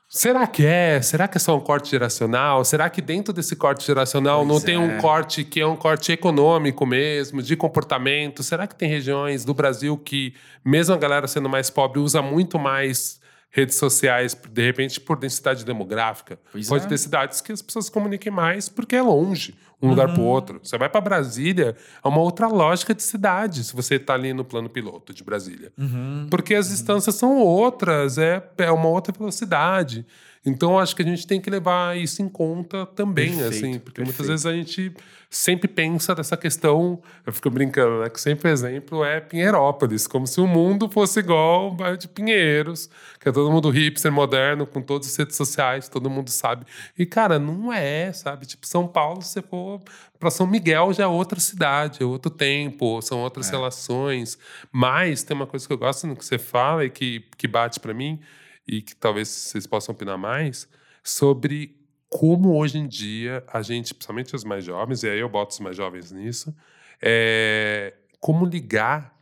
será 0.07 0.45
que 0.45 0.65
é? 0.65 1.01
Será 1.01 1.27
que 1.27 1.37
é 1.37 1.39
só 1.39 1.55
um 1.57 1.59
corte 1.59 1.89
geracional? 1.89 2.63
Será 2.63 2.89
que 2.89 3.01
dentro 3.01 3.33
desse 3.33 3.55
corte 3.55 3.85
geracional 3.85 4.41
não 4.45 4.55
Pois 4.55 4.63
tem 4.63 4.75
é. 4.75 4.79
um 4.79 4.97
corte 4.99 5.43
que 5.43 5.59
é 5.59 5.65
um 5.65 5.75
corte 5.75 6.11
econômico 6.11 6.85
mesmo, 6.85 7.41
de 7.41 7.55
comportamento? 7.55 8.43
Será 8.43 8.67
que 8.67 8.75
tem 8.75 8.87
regiões 8.87 9.43
do 9.43 9.53
Brasil 9.53 9.97
que, 9.97 10.33
mesmo 10.63 10.93
a 10.93 10.97
galera 10.97 11.27
sendo 11.27 11.49
mais 11.49 11.69
pobre, 11.69 11.99
usa 11.99 12.21
muito 12.21 12.59
mais 12.59 13.19
redes 13.49 13.75
sociais, 13.75 14.33
de 14.49 14.61
repente, 14.63 14.99
por 14.99 15.17
densidade 15.17 15.65
demográfica? 15.65 16.39
Pois 16.51 16.69
Pode 16.69 16.85
é. 16.85 16.87
ter 16.87 16.97
cidades 16.97 17.41
que 17.41 17.51
as 17.51 17.61
pessoas 17.61 17.85
se 17.85 17.91
comuniquem 17.91 18.31
mais 18.31 18.69
porque 18.69 18.95
é 18.95 19.01
longe, 19.01 19.55
um 19.82 19.89
lugar 19.89 20.07
Uhum. 20.09 20.13
para 20.13 20.23
o 20.23 20.25
outro. 20.25 20.59
Você 20.63 20.77
vai 20.77 20.89
para 20.89 21.01
Brasília, 21.01 21.75
é 22.03 22.07
uma 22.07 22.19
outra 22.19 22.47
lógica 22.47 22.93
de 22.93 23.01
cidade, 23.03 23.63
se 23.63 23.75
você 23.75 23.95
está 23.95 24.13
ali 24.13 24.34
no 24.34 24.45
plano 24.45 24.69
piloto 24.69 25.13
de 25.13 25.23
Brasília. 25.23 25.71
Uhum. 25.77 26.27
Porque 26.29 26.53
as 26.53 26.69
distâncias 26.69 27.15
são 27.15 27.38
outras, 27.38 28.17
é, 28.17 28.43
é 28.57 28.71
uma 28.71 28.88
outra 28.88 29.13
velocidade. 29.17 30.05
Então, 30.43 30.79
acho 30.79 30.95
que 30.95 31.03
a 31.03 31.05
gente 31.05 31.27
tem 31.27 31.39
que 31.39 31.49
levar 31.51 31.95
isso 31.95 32.21
em 32.21 32.27
conta 32.27 32.83
também, 32.87 33.29
Perfeito, 33.37 33.49
assim, 33.53 33.79
porque 33.79 34.01
muitas 34.01 34.17
perfeito. 34.25 34.27
vezes 34.31 34.45
a 34.47 34.53
gente 34.53 34.91
sempre 35.29 35.67
pensa 35.67 36.15
dessa 36.15 36.35
questão, 36.35 36.99
eu 37.25 37.31
fico 37.31 37.49
brincando, 37.51 38.01
né, 38.01 38.09
que 38.09 38.19
sempre 38.19 38.49
exemplo 38.51 39.05
é 39.05 39.21
Pinheirópolis, 39.21 40.07
como 40.07 40.25
se 40.25 40.41
o 40.41 40.47
mundo 40.47 40.89
fosse 40.89 41.19
igual 41.19 41.65
ao 41.65 41.71
bairro 41.71 41.95
de 41.95 42.07
Pinheiros, 42.07 42.89
que 43.19 43.29
é 43.29 43.31
todo 43.31 43.51
mundo 43.51 43.69
hipster, 43.69 44.11
moderno, 44.11 44.65
com 44.65 44.81
todas 44.81 45.07
as 45.09 45.15
redes 45.15 45.35
sociais, 45.37 45.87
todo 45.87 46.09
mundo 46.09 46.29
sabe. 46.31 46.65
E, 46.97 47.05
cara, 47.05 47.37
não 47.37 47.71
é, 47.71 48.11
sabe? 48.11 48.45
Tipo, 48.47 48.65
São 48.65 48.87
Paulo, 48.87 49.21
se 49.21 49.29
você 49.33 49.41
for 49.43 49.79
para 50.19 50.31
São 50.31 50.47
Miguel, 50.47 50.91
já 50.91 51.03
é 51.03 51.07
outra 51.07 51.39
cidade, 51.39 52.01
é 52.01 52.05
outro 52.05 52.31
tempo, 52.31 52.99
são 53.01 53.19
outras 53.21 53.47
É. 53.47 53.51
relações. 53.51 54.37
Mas 54.71 55.21
tem 55.23 55.35
uma 55.37 55.47
coisa 55.47 55.65
que 55.67 55.71
eu 55.71 55.77
gosto 55.77 56.07
no 56.07 56.15
que 56.15 56.25
você 56.25 56.37
fala 56.39 56.83
e 56.83 56.89
que, 56.89 57.23
que 57.37 57.47
bate 57.47 57.79
para 57.79 57.93
mim, 57.93 58.19
e 58.68 58.82
que 58.82 58.95
talvez 58.95 59.28
vocês 59.28 59.66
possam 59.68 59.93
opinar 59.93 60.18
mais, 60.18 60.68
sobre 61.03 61.78
como 62.09 62.55
hoje 62.57 62.78
em 62.78 62.88
dia 62.88 63.43
a 63.47 63.62
gente, 63.62 63.93
principalmente 63.93 64.36
os 64.36 64.43
mais 64.43 64.64
jovens, 64.64 65.03
e 65.03 65.09
aí 65.09 65.20
eu 65.20 65.30
boto 65.30 65.53
os 65.53 65.59
mais 65.59 65.76
jovens 65.76 66.12
nisso, 66.12 66.55
é, 67.01 67.93
como 68.20 68.45
ligar 68.45 69.18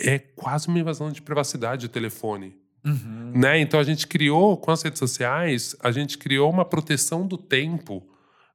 é 0.00 0.18
quase 0.18 0.68
uma 0.68 0.78
invasão 0.78 1.10
de 1.10 1.22
privacidade 1.22 1.86
o 1.86 1.88
telefone. 1.88 2.58
Uhum. 2.84 3.32
Né? 3.34 3.60
Então 3.60 3.78
a 3.78 3.82
gente 3.82 4.06
criou, 4.06 4.56
com 4.56 4.70
as 4.70 4.82
redes 4.82 4.98
sociais, 4.98 5.76
a 5.80 5.90
gente 5.90 6.16
criou 6.16 6.50
uma 6.50 6.64
proteção 6.64 7.26
do 7.26 7.36
tempo. 7.36 8.06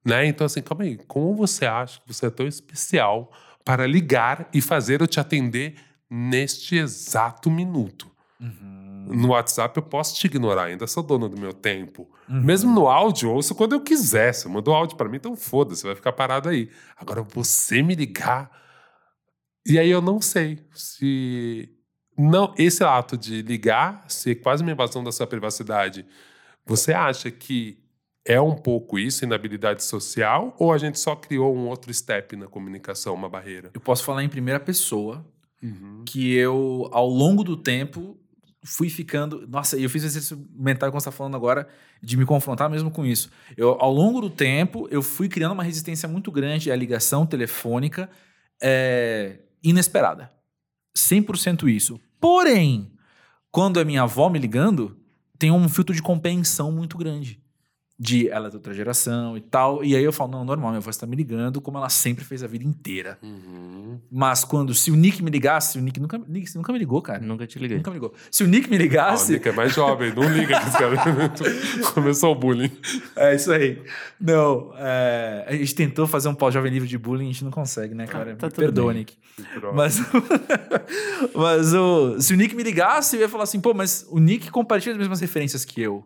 Né? 0.03 0.27
Então, 0.27 0.45
assim, 0.45 0.61
calma 0.61 0.83
aí, 0.83 0.97
como 1.07 1.35
você 1.35 1.65
acha 1.65 1.99
que 2.01 2.07
você 2.13 2.27
é 2.27 2.29
tão 2.29 2.47
especial 2.47 3.31
para 3.63 3.87
ligar 3.87 4.49
e 4.53 4.61
fazer 4.61 5.01
eu 5.01 5.07
te 5.07 5.19
atender 5.19 5.75
neste 6.09 6.75
exato 6.75 7.49
minuto? 7.49 8.11
Uhum. 8.39 8.74
No 9.07 9.29
WhatsApp 9.29 9.77
eu 9.77 9.83
posso 9.83 10.15
te 10.15 10.25
ignorar, 10.25 10.65
ainda 10.65 10.87
sou 10.87 11.03
dono 11.03 11.29
do 11.29 11.39
meu 11.39 11.53
tempo. 11.53 12.09
Uhum. 12.29 12.41
Mesmo 12.41 12.73
no 12.73 12.87
áudio, 12.87 13.31
ouço 13.31 13.53
quando 13.53 13.73
eu 13.73 13.81
quiser. 13.81 14.33
Se 14.33 14.47
mandou 14.47 14.73
áudio 14.73 14.97
para 14.97 15.07
mim, 15.09 15.17
então 15.17 15.35
foda-se, 15.35 15.85
vai 15.85 15.95
ficar 15.95 16.11
parado 16.11 16.49
aí. 16.49 16.69
Agora, 16.97 17.21
você 17.21 17.81
me 17.81 17.95
ligar. 17.95 18.49
E 19.65 19.79
aí 19.79 19.89
eu 19.89 20.01
não 20.01 20.21
sei 20.21 20.59
se. 20.73 21.69
Não, 22.17 22.53
esse 22.57 22.83
ato 22.83 23.17
de 23.17 23.41
ligar, 23.41 24.05
ser 24.07 24.35
quase 24.35 24.63
uma 24.63 24.71
invasão 24.71 25.03
da 25.03 25.11
sua 25.11 25.27
privacidade, 25.27 26.05
você 26.65 26.93
acha 26.93 27.29
que 27.29 27.83
é 28.25 28.39
um 28.39 28.55
pouco 28.55 28.97
isso, 28.97 29.23
inabilidade 29.23 29.83
social, 29.83 30.55
ou 30.57 30.71
a 30.73 30.77
gente 30.77 30.99
só 30.99 31.15
criou 31.15 31.55
um 31.55 31.67
outro 31.67 31.93
step 31.93 32.35
na 32.35 32.47
comunicação, 32.47 33.13
uma 33.13 33.29
barreira? 33.29 33.69
Eu 33.73 33.81
posso 33.81 34.03
falar 34.03 34.23
em 34.23 34.29
primeira 34.29 34.59
pessoa 34.59 35.25
que 36.05 36.33
eu, 36.33 36.87
ao 36.91 37.07
longo 37.07 37.43
do 37.43 37.57
tempo, 37.57 38.17
fui 38.65 38.89
ficando. 38.89 39.47
Nossa, 39.47 39.77
eu 39.77 39.89
fiz 39.89 40.03
exercício 40.03 40.37
mental 40.53 40.89
quando 40.89 41.01
você 41.01 41.09
está 41.09 41.17
falando 41.17 41.35
agora, 41.35 41.67
de 42.01 42.17
me 42.17 42.25
confrontar 42.25 42.69
mesmo 42.69 42.89
com 42.89 43.05
isso. 43.05 43.29
Eu, 43.55 43.77
ao 43.79 43.93
longo 43.93 44.19
do 44.19 44.29
tempo, 44.29 44.87
eu 44.91 45.01
fui 45.01 45.29
criando 45.29 45.53
uma 45.53 45.63
resistência 45.63 46.09
muito 46.09 46.31
grande 46.31 46.71
à 46.71 46.75
ligação 46.75 47.25
telefônica 47.25 48.09
é, 48.61 49.39
inesperada. 49.63 50.31
100% 50.97 51.69
isso. 51.69 51.99
Porém, 52.19 52.91
quando 53.51 53.79
é 53.79 53.85
minha 53.85 54.03
avó 54.03 54.29
me 54.29 54.39
ligando, 54.39 54.97
tem 55.37 55.51
um 55.51 55.69
filtro 55.69 55.93
de 55.93 56.01
compreensão 56.01 56.71
muito 56.71 56.97
grande. 56.97 57.41
De 57.97 58.27
ela 58.27 58.47
é 58.47 58.49
de 58.49 58.57
outra 58.57 58.73
geração 58.73 59.37
e 59.37 59.41
tal. 59.41 59.81
E 59.81 59.95
aí 59.95 60.03
eu 60.03 60.11
falo, 60.11 60.31
não, 60.31 60.43
normal, 60.43 60.71
minha 60.71 60.79
avó 60.79 60.89
está 60.89 61.05
me 61.05 61.15
ligando 61.15 61.61
como 61.61 61.77
ela 61.77 61.87
sempre 61.87 62.25
fez 62.25 62.43
a 62.43 62.47
vida 62.47 62.65
inteira. 62.65 63.17
Uhum. 63.23 63.97
Mas 64.11 64.43
quando, 64.43 64.73
se 64.73 64.91
o 64.91 64.95
Nick 64.95 65.23
me 65.23 65.31
ligasse, 65.31 65.77
o 65.77 65.81
Nick 65.81 65.97
nunca, 65.99 66.17
Nick, 66.27 66.49
você 66.49 66.57
nunca 66.57 66.73
me 66.73 66.79
ligou, 66.79 67.01
cara. 67.01 67.19
Nunca 67.19 67.47
te 67.47 67.57
liguei. 67.57 67.77
Nunca 67.77 67.89
me 67.91 67.95
ligou. 67.95 68.13
Se 68.29 68.43
o 68.43 68.47
Nick 68.47 68.69
me 68.69 68.75
Ah, 68.75 68.79
o 68.79 68.81
ligasse. 68.83 69.31
Nick 69.33 69.47
é 69.47 69.51
mais 69.53 69.73
jovem, 69.73 70.13
não 70.13 70.23
liga 70.29 70.59
que 70.59 70.67
esse 70.67 70.77
cara 70.77 70.95
começou 71.93 72.33
o 72.33 72.35
bullying. 72.35 72.71
é 73.15 73.33
isso 73.33 73.51
aí. 73.53 73.81
Não, 74.19 74.73
é, 74.75 75.45
a 75.47 75.53
gente 75.53 75.73
tentou 75.73 76.05
fazer 76.05 76.27
um 76.27 76.35
pós-jovem 76.35 76.71
livre 76.71 76.89
de 76.89 76.97
bullying, 76.97 77.23
a 77.23 77.31
gente 77.31 77.45
não 77.45 77.51
consegue, 77.51 77.95
né, 77.95 78.07
cara? 78.07 78.35
tá 78.35 78.47
Me 78.47 78.51
tudo 78.53 78.61
Perdoa, 78.61 78.91
bem. 78.91 78.99
Nick. 79.03 79.17
Mas, 79.73 80.01
mas 81.33 81.73
o, 81.73 82.19
se 82.19 82.33
o 82.33 82.37
Nick 82.37 82.55
me 82.55 82.63
ligasse, 82.63 83.15
eu 83.15 83.21
ia 83.21 83.29
falar 83.29 83.43
assim, 83.43 83.59
pô, 83.59 83.73
mas 83.73 84.05
o 84.09 84.19
Nick 84.19 84.51
compartilha 84.51 84.93
as 84.93 84.97
mesmas 84.99 85.19
referências 85.21 85.63
que 85.65 85.81
eu. 85.81 86.03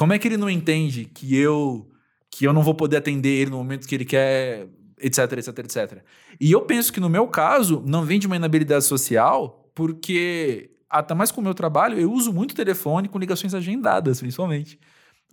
Como 0.00 0.14
é 0.14 0.18
que 0.18 0.26
ele 0.26 0.38
não 0.38 0.48
entende 0.48 1.04
que 1.04 1.36
eu 1.36 1.86
que 2.30 2.46
eu 2.46 2.54
não 2.54 2.62
vou 2.62 2.74
poder 2.74 2.96
atender 2.96 3.28
ele 3.28 3.50
no 3.50 3.58
momento 3.58 3.86
que 3.86 3.94
ele 3.94 4.06
quer, 4.06 4.66
etc, 4.98 5.30
etc, 5.32 5.58
etc. 5.58 6.02
E 6.40 6.50
eu 6.50 6.62
penso 6.62 6.90
que 6.90 7.00
no 7.00 7.10
meu 7.10 7.28
caso, 7.28 7.82
não 7.84 8.02
vem 8.02 8.18
de 8.18 8.26
uma 8.26 8.36
inabilidade 8.36 8.84
social, 8.86 9.70
porque 9.74 10.70
até 10.88 11.12
mais 11.12 11.30
com 11.30 11.42
o 11.42 11.44
meu 11.44 11.52
trabalho, 11.52 11.98
eu 11.98 12.10
uso 12.10 12.32
muito 12.32 12.54
telefone 12.54 13.10
com 13.10 13.18
ligações 13.18 13.52
agendadas, 13.52 14.20
principalmente. 14.20 14.80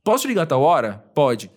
Posso 0.03 0.27
ligar 0.27 0.41
a 0.41 0.47
tal 0.47 0.61
hora? 0.61 0.97
Pode. 1.15 1.49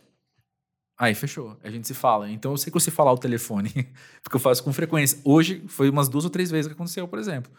Aí, 0.96 1.12
fechou. 1.12 1.56
A 1.64 1.70
gente 1.70 1.88
se 1.88 1.94
fala. 1.94 2.30
Então, 2.30 2.52
eu 2.52 2.56
sei 2.56 2.72
que 2.72 2.78
você 2.78 2.92
falar 2.92 3.12
o 3.12 3.18
telefone, 3.18 3.70
porque 4.22 4.36
eu 4.36 4.40
faço 4.40 4.62
com 4.62 4.72
frequência. 4.72 5.18
Hoje, 5.24 5.64
foi 5.66 5.90
umas 5.90 6.08
duas 6.08 6.22
ou 6.22 6.30
três 6.30 6.48
vezes 6.48 6.68
que 6.68 6.74
aconteceu, 6.74 7.08
por 7.08 7.18
exemplo. 7.18 7.50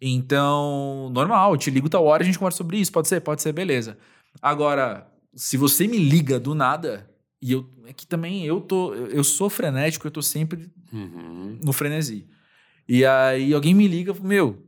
Então, 0.00 1.10
normal, 1.12 1.54
eu 1.54 1.58
te 1.58 1.68
ligo 1.68 1.88
tal 1.88 2.04
hora, 2.04 2.22
a 2.22 2.26
gente 2.26 2.38
conversa 2.38 2.58
sobre 2.58 2.78
isso, 2.78 2.92
pode 2.92 3.08
ser? 3.08 3.20
Pode 3.20 3.42
ser, 3.42 3.52
beleza. 3.52 3.98
Agora, 4.40 5.06
se 5.34 5.56
você 5.56 5.86
me 5.86 5.98
liga 5.98 6.38
do 6.40 6.54
nada, 6.54 7.08
e 7.40 7.52
eu 7.52 7.68
é 7.86 7.92
que 7.92 8.06
também 8.06 8.44
eu 8.44 8.60
tô, 8.60 8.94
eu 8.94 9.24
sou 9.24 9.50
frenético, 9.50 10.06
eu 10.06 10.10
tô 10.10 10.22
sempre 10.22 10.70
Uhum. 10.92 11.58
no 11.62 11.72
frenesi. 11.72 12.26
E 12.88 13.04
aí 13.04 13.52
alguém 13.54 13.74
me 13.74 13.86
liga, 13.86 14.12
meu, 14.14 14.64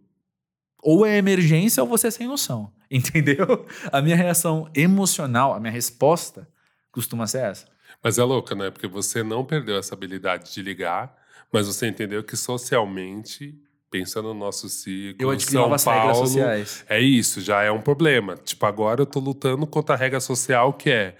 ou 0.82 1.06
é 1.06 1.16
emergência 1.16 1.82
ou 1.82 1.88
você 1.88 2.08
é 2.08 2.10
sem 2.10 2.26
noção, 2.26 2.72
entendeu? 2.90 3.64
A 3.92 4.02
minha 4.02 4.16
reação 4.16 4.68
emocional, 4.74 5.54
a 5.54 5.60
minha 5.60 5.72
resposta 5.72 6.48
costuma 6.90 7.26
ser 7.26 7.44
essa. 7.44 7.66
Mas 8.02 8.18
é 8.18 8.24
louca, 8.24 8.54
né? 8.54 8.70
Porque 8.70 8.86
você 8.88 9.22
não 9.22 9.44
perdeu 9.44 9.76
essa 9.76 9.94
habilidade 9.94 10.52
de 10.52 10.62
ligar, 10.62 11.16
mas 11.52 11.66
você 11.68 11.86
entendeu 11.86 12.24
que 12.24 12.36
socialmente, 12.36 13.56
pensando 13.92 14.28
no 14.28 14.34
nosso 14.34 14.70
ciclo, 14.70 15.16
Eu 15.20 15.30
adquiri 15.30 15.52
São 15.52 15.62
novas 15.62 15.84
regras 15.84 16.12
Paulo, 16.12 16.26
sociais. 16.26 16.84
É 16.88 16.98
isso, 16.98 17.42
já 17.42 17.62
é 17.62 17.70
um 17.70 17.80
problema. 17.82 18.36
Tipo, 18.36 18.64
agora 18.64 19.02
eu 19.02 19.06
tô 19.06 19.20
lutando 19.20 19.66
contra 19.66 19.94
a 19.94 19.98
regra 19.98 20.18
social 20.18 20.72
que 20.72 20.90
é 20.90 21.14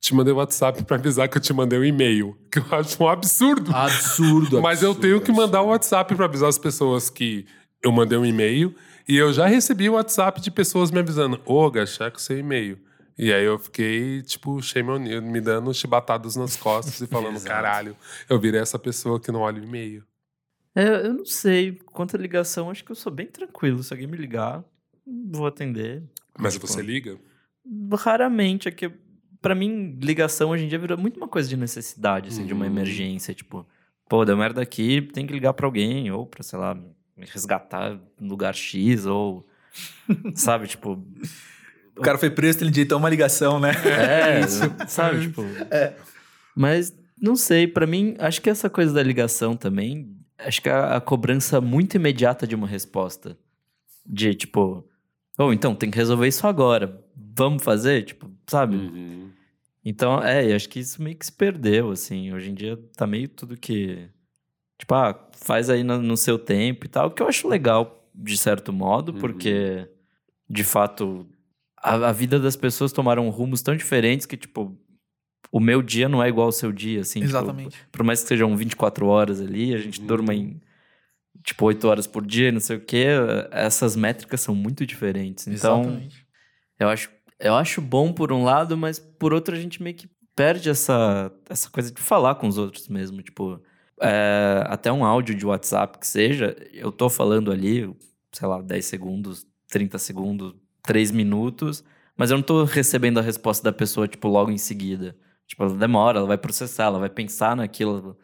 te 0.00 0.14
mandei 0.14 0.32
o 0.32 0.36
WhatsApp 0.36 0.84
pra 0.84 0.96
avisar 0.96 1.28
que 1.28 1.36
eu 1.36 1.42
te 1.42 1.52
mandei 1.52 1.78
um 1.78 1.84
e-mail, 1.84 2.38
que 2.50 2.60
eu 2.60 2.64
acho 2.70 3.02
um 3.02 3.08
absurdo. 3.08 3.74
Absurdo. 3.74 4.62
Mas 4.62 4.82
eu 4.82 4.90
absurdo, 4.90 5.00
tenho 5.00 5.20
que 5.20 5.32
mandar 5.32 5.58
o 5.62 5.64
absurdo. 5.64 5.70
WhatsApp 5.72 6.14
pra 6.14 6.24
avisar 6.26 6.48
as 6.48 6.58
pessoas 6.58 7.10
que 7.10 7.44
eu 7.82 7.90
mandei 7.90 8.16
um 8.16 8.24
e-mail 8.24 8.72
e 9.08 9.16
eu 9.16 9.32
já 9.32 9.46
recebi 9.46 9.90
o 9.90 9.94
WhatsApp 9.94 10.40
de 10.40 10.50
pessoas 10.50 10.92
me 10.92 11.00
avisando: 11.00 11.40
"Ô, 11.44 11.68
Gachá, 11.70 12.08
com 12.10 12.18
seu 12.18 12.38
e-mail". 12.38 12.78
E 13.18 13.32
aí 13.32 13.44
eu 13.44 13.58
fiquei, 13.58 14.22
tipo, 14.22 14.58
me 15.22 15.40
dando 15.40 15.74
chibatadas 15.74 16.34
nas 16.36 16.56
costas 16.56 17.00
e 17.00 17.06
falando. 17.06 17.40
"Caralho, 17.44 17.96
eu 18.28 18.38
virei 18.38 18.60
essa 18.60 18.78
pessoa 18.78 19.20
que 19.20 19.32
não 19.32 19.40
olha 19.40 19.60
o 19.60 19.64
e-mail". 19.64 20.04
É, 20.74 21.06
eu 21.06 21.14
não 21.14 21.24
sei. 21.24 21.72
Quanto 21.86 22.16
à 22.16 22.18
ligação, 22.18 22.70
acho 22.70 22.84
que 22.84 22.90
eu 22.92 22.96
sou 22.96 23.12
bem 23.12 23.26
tranquilo. 23.26 23.82
Se 23.82 23.92
alguém 23.92 24.06
me 24.06 24.16
ligar, 24.16 24.64
vou 25.06 25.46
atender. 25.46 26.02
Mas 26.38 26.54
Tipo, 26.54 26.66
você 26.66 26.80
liga? 26.82 27.18
Raramente, 27.98 28.68
é 28.68 28.70
que 28.70 28.90
pra 29.40 29.54
mim, 29.54 29.98
ligação 30.00 30.50
hoje 30.50 30.64
em 30.64 30.68
dia 30.68 30.78
virou 30.78 30.96
muito 30.96 31.16
uma 31.16 31.28
coisa 31.28 31.48
de 31.48 31.56
necessidade, 31.56 32.28
assim, 32.28 32.46
de 32.46 32.52
uma 32.52 32.64
Uhum. 32.64 32.70
emergência. 32.70 33.34
Tipo, 33.34 33.66
pô, 34.08 34.24
deu 34.24 34.36
merda 34.36 34.62
aqui, 34.62 35.02
tem 35.12 35.26
que 35.26 35.32
ligar 35.32 35.52
pra 35.52 35.66
alguém, 35.66 36.10
ou 36.10 36.24
pra, 36.26 36.42
sei 36.42 36.58
lá, 36.58 36.74
me 36.74 37.26
resgatar 37.26 37.98
no 38.20 38.28
lugar 38.28 38.54
X, 38.54 39.04
ou. 39.06 39.46
sabe, 40.34 40.66
tipo. 40.68 41.04
O 41.96 42.00
cara 42.00 42.16
foi 42.18 42.30
preso, 42.30 42.62
ele 42.62 42.70
digitão 42.70 42.98
uma 42.98 43.10
ligação, 43.10 43.60
né? 43.60 43.72
É, 43.84 44.46
sabe, 44.88 45.20
tipo. 45.20 45.42
Mas 46.54 46.94
não 47.20 47.36
sei, 47.36 47.66
pra 47.66 47.86
mim, 47.86 48.14
acho 48.18 48.40
que 48.40 48.48
essa 48.50 48.70
coisa 48.70 48.92
da 48.94 49.02
ligação 49.02 49.56
também, 49.56 50.16
acho 50.46 50.60
que 50.62 50.68
a, 50.68 50.96
a 50.96 51.00
cobrança 51.00 51.60
muito 51.60 51.96
imediata 51.96 52.46
de 52.46 52.54
uma 52.54 52.66
resposta. 52.66 53.36
De 54.04 54.34
tipo, 54.34 54.84
ou 55.38 55.52
então 55.52 55.74
tem 55.74 55.90
que 55.90 55.96
resolver 55.98 56.26
isso 56.28 56.46
agora. 56.46 57.02
Vamos 57.36 57.62
fazer? 57.62 58.04
Tipo, 58.04 58.30
sabe? 58.46 58.76
Uhum. 58.76 59.30
Então, 59.84 60.22
é, 60.22 60.54
acho 60.54 60.68
que 60.68 60.78
isso 60.80 61.02
meio 61.02 61.16
que 61.16 61.26
se 61.26 61.32
perdeu, 61.32 61.90
assim. 61.90 62.32
Hoje 62.32 62.50
em 62.50 62.54
dia 62.54 62.76
tá 62.96 63.06
meio 63.06 63.28
tudo 63.28 63.56
que. 63.56 64.08
Tipo, 64.78 64.94
ah, 64.94 65.28
faz 65.36 65.70
aí 65.70 65.82
no, 65.84 66.00
no 66.02 66.16
seu 66.16 66.38
tempo 66.38 66.86
e 66.86 66.88
tal, 66.88 67.10
que 67.10 67.22
eu 67.22 67.28
acho 67.28 67.48
legal, 67.48 68.08
de 68.14 68.36
certo 68.36 68.72
modo, 68.72 69.12
Uhum. 69.12 69.18
porque, 69.18 69.88
de 70.48 70.64
fato, 70.64 71.26
a, 71.76 71.94
a 72.08 72.12
vida 72.12 72.38
das 72.40 72.56
pessoas 72.56 72.92
tomaram 72.92 73.28
rumos 73.30 73.62
tão 73.62 73.76
diferentes 73.76 74.26
que, 74.26 74.36
tipo, 74.36 74.76
o 75.50 75.60
meu 75.60 75.82
dia 75.82 76.08
não 76.08 76.22
é 76.22 76.28
igual 76.28 76.46
ao 76.46 76.52
seu 76.52 76.72
dia, 76.72 77.00
assim. 77.00 77.20
tipo, 77.20 77.30
Exatamente. 77.30 77.76
por 77.90 78.02
mais 78.04 78.22
que 78.22 78.28
sejam 78.28 78.56
24 78.56 79.06
horas 79.06 79.40
ali, 79.40 79.74
a 79.74 79.78
gente 79.78 80.00
Uhum. 80.00 80.06
durma 80.06 80.34
em, 80.34 80.60
tipo, 81.44 81.64
8 81.66 81.86
horas 81.88 82.06
por 82.06 82.24
dia, 82.24 82.50
não 82.52 82.60
sei 82.60 82.76
o 82.76 82.80
quê, 82.80 83.06
essas 83.50 83.96
métricas 83.96 84.40
são 84.40 84.54
muito 84.54 84.86
diferentes. 84.86 85.46
Então, 85.46 85.80
Exatamente. 85.82 86.26
eu 86.78 86.88
acho, 86.88 87.10
eu 87.38 87.54
acho 87.54 87.80
bom 87.80 88.12
por 88.12 88.32
um 88.32 88.44
lado, 88.44 88.76
mas 88.76 88.98
por 88.98 89.32
outro 89.34 89.54
a 89.54 89.58
gente 89.58 89.82
meio 89.82 89.96
que 89.96 90.08
perde 90.34 90.70
essa, 90.70 91.30
essa 91.50 91.68
coisa 91.68 91.90
de 91.92 92.00
falar 92.00 92.36
com 92.36 92.46
os 92.48 92.56
outros 92.56 92.88
mesmo. 92.88 93.20
Tipo, 93.22 93.60
é, 94.00 94.64
até 94.66 94.90
um 94.90 95.04
áudio 95.04 95.34
de 95.34 95.44
WhatsApp 95.44 95.98
que 95.98 96.06
seja, 96.06 96.56
eu 96.72 96.90
tô 96.90 97.10
falando 97.10 97.52
ali, 97.52 97.94
sei 98.32 98.48
lá, 98.48 98.62
10 98.62 98.84
segundos, 98.86 99.46
30 99.68 99.98
segundos, 99.98 100.54
3 100.82 101.10
minutos, 101.10 101.84
mas 102.16 102.30
eu 102.30 102.36
não 102.38 102.42
tô 102.42 102.64
recebendo 102.64 103.18
a 103.18 103.22
resposta 103.22 103.62
da 103.62 103.72
pessoa, 103.72 104.08
tipo, 104.08 104.28
logo 104.28 104.50
em 104.50 104.56
seguida. 104.58 105.14
Tipo, 105.52 105.64
ela 105.64 105.74
demora, 105.74 106.16
ela 106.18 106.26
vai 106.26 106.38
processar, 106.38 106.84
ela 106.84 106.98
vai 106.98 107.10
pensar 107.10 107.54
naquilo. 107.54 108.16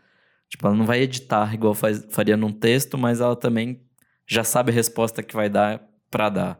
Tipo, 0.49 0.67
ela 0.67 0.75
não 0.75 0.87
vai 0.87 1.01
editar 1.01 1.53
igual 1.53 1.75
faz, 1.75 2.07
faria 2.09 2.39
num 2.39 2.51
texto, 2.51 2.97
mas 2.97 3.21
ela 3.21 3.37
também 3.37 3.83
já 4.27 4.43
sabe 4.43 4.71
a 4.73 4.75
resposta 4.75 5.23
que 5.23 5.37
vai 5.37 5.51
dar 5.51 5.87
pra 6.11 6.31
dar. 6.31 6.59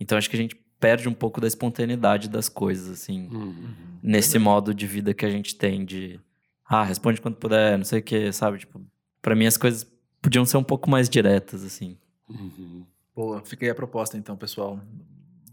Então 0.00 0.16
acho 0.16 0.30
que 0.30 0.36
a 0.36 0.38
gente 0.40 0.56
perde 0.80 1.10
um 1.10 1.12
pouco 1.12 1.42
da 1.42 1.46
espontaneidade 1.46 2.26
das 2.26 2.48
coisas, 2.48 2.88
assim, 2.88 3.28
Uhum. 3.30 3.68
nesse 4.02 4.38
modo 4.38 4.72
de 4.72 4.86
vida 4.86 5.12
que 5.12 5.26
a 5.26 5.30
gente 5.30 5.54
tem 5.56 5.84
de 5.84 6.18
ah, 6.64 6.84
responde 6.84 7.20
quando 7.20 7.36
puder, 7.36 7.76
não 7.76 7.84
sei 7.84 7.98
o 8.00 8.02
que, 8.02 8.32
sabe? 8.32 8.60
Tipo, 8.60 8.80
pra 9.20 9.34
mim 9.36 9.44
as 9.44 9.58
coisas 9.58 9.86
podiam 10.22 10.46
ser 10.46 10.56
um 10.56 10.64
pouco 10.64 10.88
mais 10.88 11.06
diretas, 11.10 11.62
assim. 11.62 11.98
Uhum. 12.30 12.86
Boa, 13.14 13.42
fica 13.44 13.66
aí 13.66 13.70
a 13.70 13.74
proposta 13.74 14.16
então, 14.16 14.38
pessoal, 14.38 14.80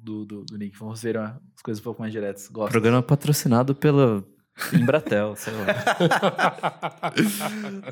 do, 0.01 0.23
do, 0.23 0.45
do 0.45 0.57
Nick. 0.57 0.77
Vamos 0.79 1.01
ver 1.01 1.17
as 1.17 1.61
coisas 1.61 1.81
um 1.81 1.83
pouco 1.83 1.99
mais 2.01 2.13
diretas. 2.13 2.47
Gosto. 2.47 2.71
Programa 2.71 3.03
patrocinado 3.03 3.75
pela 3.75 4.23
Embratel, 4.73 5.35
sei 5.35 5.53
lá. 5.53 5.65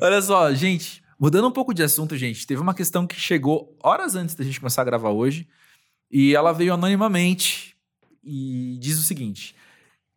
Olha 0.00 0.22
só, 0.22 0.52
gente, 0.54 1.02
mudando 1.18 1.48
um 1.48 1.52
pouco 1.52 1.74
de 1.74 1.82
assunto, 1.82 2.16
gente, 2.16 2.46
teve 2.46 2.60
uma 2.60 2.74
questão 2.74 3.06
que 3.06 3.14
chegou 3.18 3.76
horas 3.82 4.14
antes 4.14 4.34
da 4.34 4.44
gente 4.44 4.60
começar 4.60 4.82
a 4.82 4.84
gravar 4.84 5.10
hoje 5.10 5.46
e 6.10 6.34
ela 6.34 6.52
veio 6.52 6.74
anonimamente 6.74 7.76
e 8.22 8.78
diz 8.80 8.98
o 8.98 9.02
seguinte: 9.02 9.54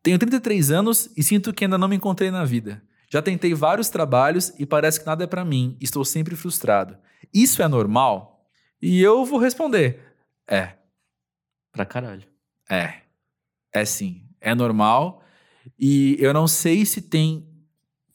Tenho 0.02 0.18
33 0.18 0.72
anos 0.72 1.10
e 1.18 1.24
sinto 1.24 1.54
que 1.54 1.66
ainda 1.66 1.78
não 1.78 1.88
me 1.88 1.96
encontrei 1.96 2.32
na 2.32 2.46
vida. 2.46 2.82
Já 3.10 3.22
tentei 3.22 3.54
vários 3.54 3.90
trabalhos 3.90 4.54
e 4.60 4.66
parece 4.66 5.00
que 5.00 5.06
nada 5.06 5.24
é 5.24 5.28
pra 5.28 5.46
mim. 5.46 5.78
Estou 5.80 6.04
sempre 6.04 6.36
frustrado. 6.36 6.98
Isso 7.34 7.62
é 7.62 7.68
normal? 7.68 8.46
E 8.82 9.02
eu 9.02 9.26
vou 9.26 9.40
responder: 9.40 10.00
É. 10.48 10.74
pra 11.72 11.86
caralho. 11.86 12.24
É. 12.70 13.02
É 13.74 13.86
sim. 13.86 14.24
É 14.40 14.54
normal. 14.56 15.24
E 15.78 16.18
eu 16.20 16.34
não 16.34 16.48
sei 16.48 16.86
se 16.86 17.02
tem 17.02 17.48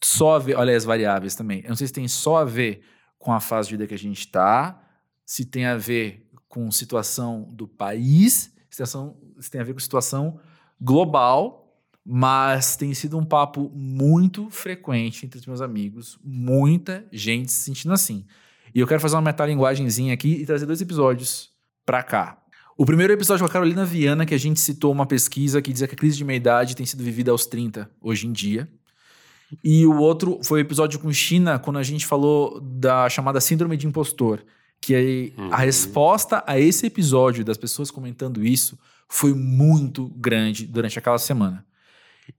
só 0.03 0.37
a 0.37 0.39
ver. 0.39 0.57
Olha 0.57 0.77
as 0.77 0.85
variáveis 0.85 1.35
também. 1.35 1.61
Eu 1.63 1.71
não 1.71 1.77
sei 1.77 1.87
se 1.87 1.93
tem 1.93 2.07
só 2.09 2.39
a 2.39 2.45
ver 2.45 2.83
com 3.19 3.33
a 3.33 3.41
fase 3.41 3.69
de 3.69 3.75
vida 3.75 3.87
que 3.87 3.95
a 3.95 3.99
gente 3.99 4.19
está, 4.19 4.83
se 5.25 5.45
tem 5.45 5.65
a 5.65 5.77
ver 5.77 6.29
com 6.49 6.71
situação 6.71 7.49
do 7.53 7.69
país, 7.69 8.53
situação, 8.69 9.17
se 9.39 9.51
tem 9.51 9.61
a 9.61 9.65
ver 9.65 9.73
com 9.73 9.79
situação 9.79 10.41
global, 10.81 11.63
mas 12.05 12.77
tem 12.77 12.93
sido 12.95 13.17
um 13.17 13.25
papo 13.25 13.71
muito 13.73 14.51
frequente 14.51 15.25
entre 15.25 15.39
os 15.39 15.47
meus 15.47 15.61
amigos, 15.61 16.19
muita 16.23 17.07
gente 17.13 17.53
se 17.53 17.63
sentindo 17.63 17.95
assim. 17.95 18.27
E 18.75 18.81
eu 18.81 18.87
quero 18.87 19.01
fazer 19.01 19.15
uma 19.15 19.23
metalinguagenzinha 19.23 20.13
aqui 20.13 20.33
e 20.35 20.47
trazer 20.47 20.67
dois 20.67 20.81
episódios 20.81 21.53
pra 21.87 22.03
cá. 22.03 22.42
O 22.77 22.87
primeiro 22.87 23.13
episódio 23.13 23.45
com 23.45 23.51
a 23.51 23.53
Carolina 23.53 23.85
Viana, 23.85 24.25
que 24.25 24.35
a 24.35 24.39
gente 24.39 24.59
citou 24.59 24.91
uma 24.93 25.07
pesquisa 25.07 25.61
que 25.61 25.73
dizia 25.73 25.87
que 25.87 25.95
a 25.95 25.99
crise 25.99 26.17
de 26.17 26.25
meia-idade 26.25 26.75
tem 26.75 26.87
sido 26.87 27.05
vivida 27.05 27.31
aos 27.31 27.45
30 27.47 27.91
hoje 28.01 28.27
em 28.27 28.33
dia. 28.33 28.69
E 29.63 29.85
o 29.87 29.99
outro 29.99 30.41
foi 30.43 30.61
o 30.61 30.65
episódio 30.65 30.99
com 30.99 31.13
China, 31.13 31.59
quando 31.59 31.79
a 31.79 31.83
gente 31.83 32.07
falou 32.07 32.59
da 32.61 33.09
chamada 33.11 33.41
síndrome 33.41 33.77
de 33.77 33.87
impostor. 33.87 34.43
Que 34.81 34.95
aí 34.95 35.35
Uhum. 35.39 35.53
a 35.53 35.57
resposta 35.59 36.43
a 36.47 36.59
esse 36.59 36.87
episódio 36.87 37.45
das 37.45 37.57
pessoas 37.59 37.91
comentando 37.91 38.45
isso 38.45 38.79
foi 39.09 39.35
muito 39.35 40.09
grande 40.17 40.67
durante 40.67 40.99
aquela 40.99 41.19
semana. 41.19 41.65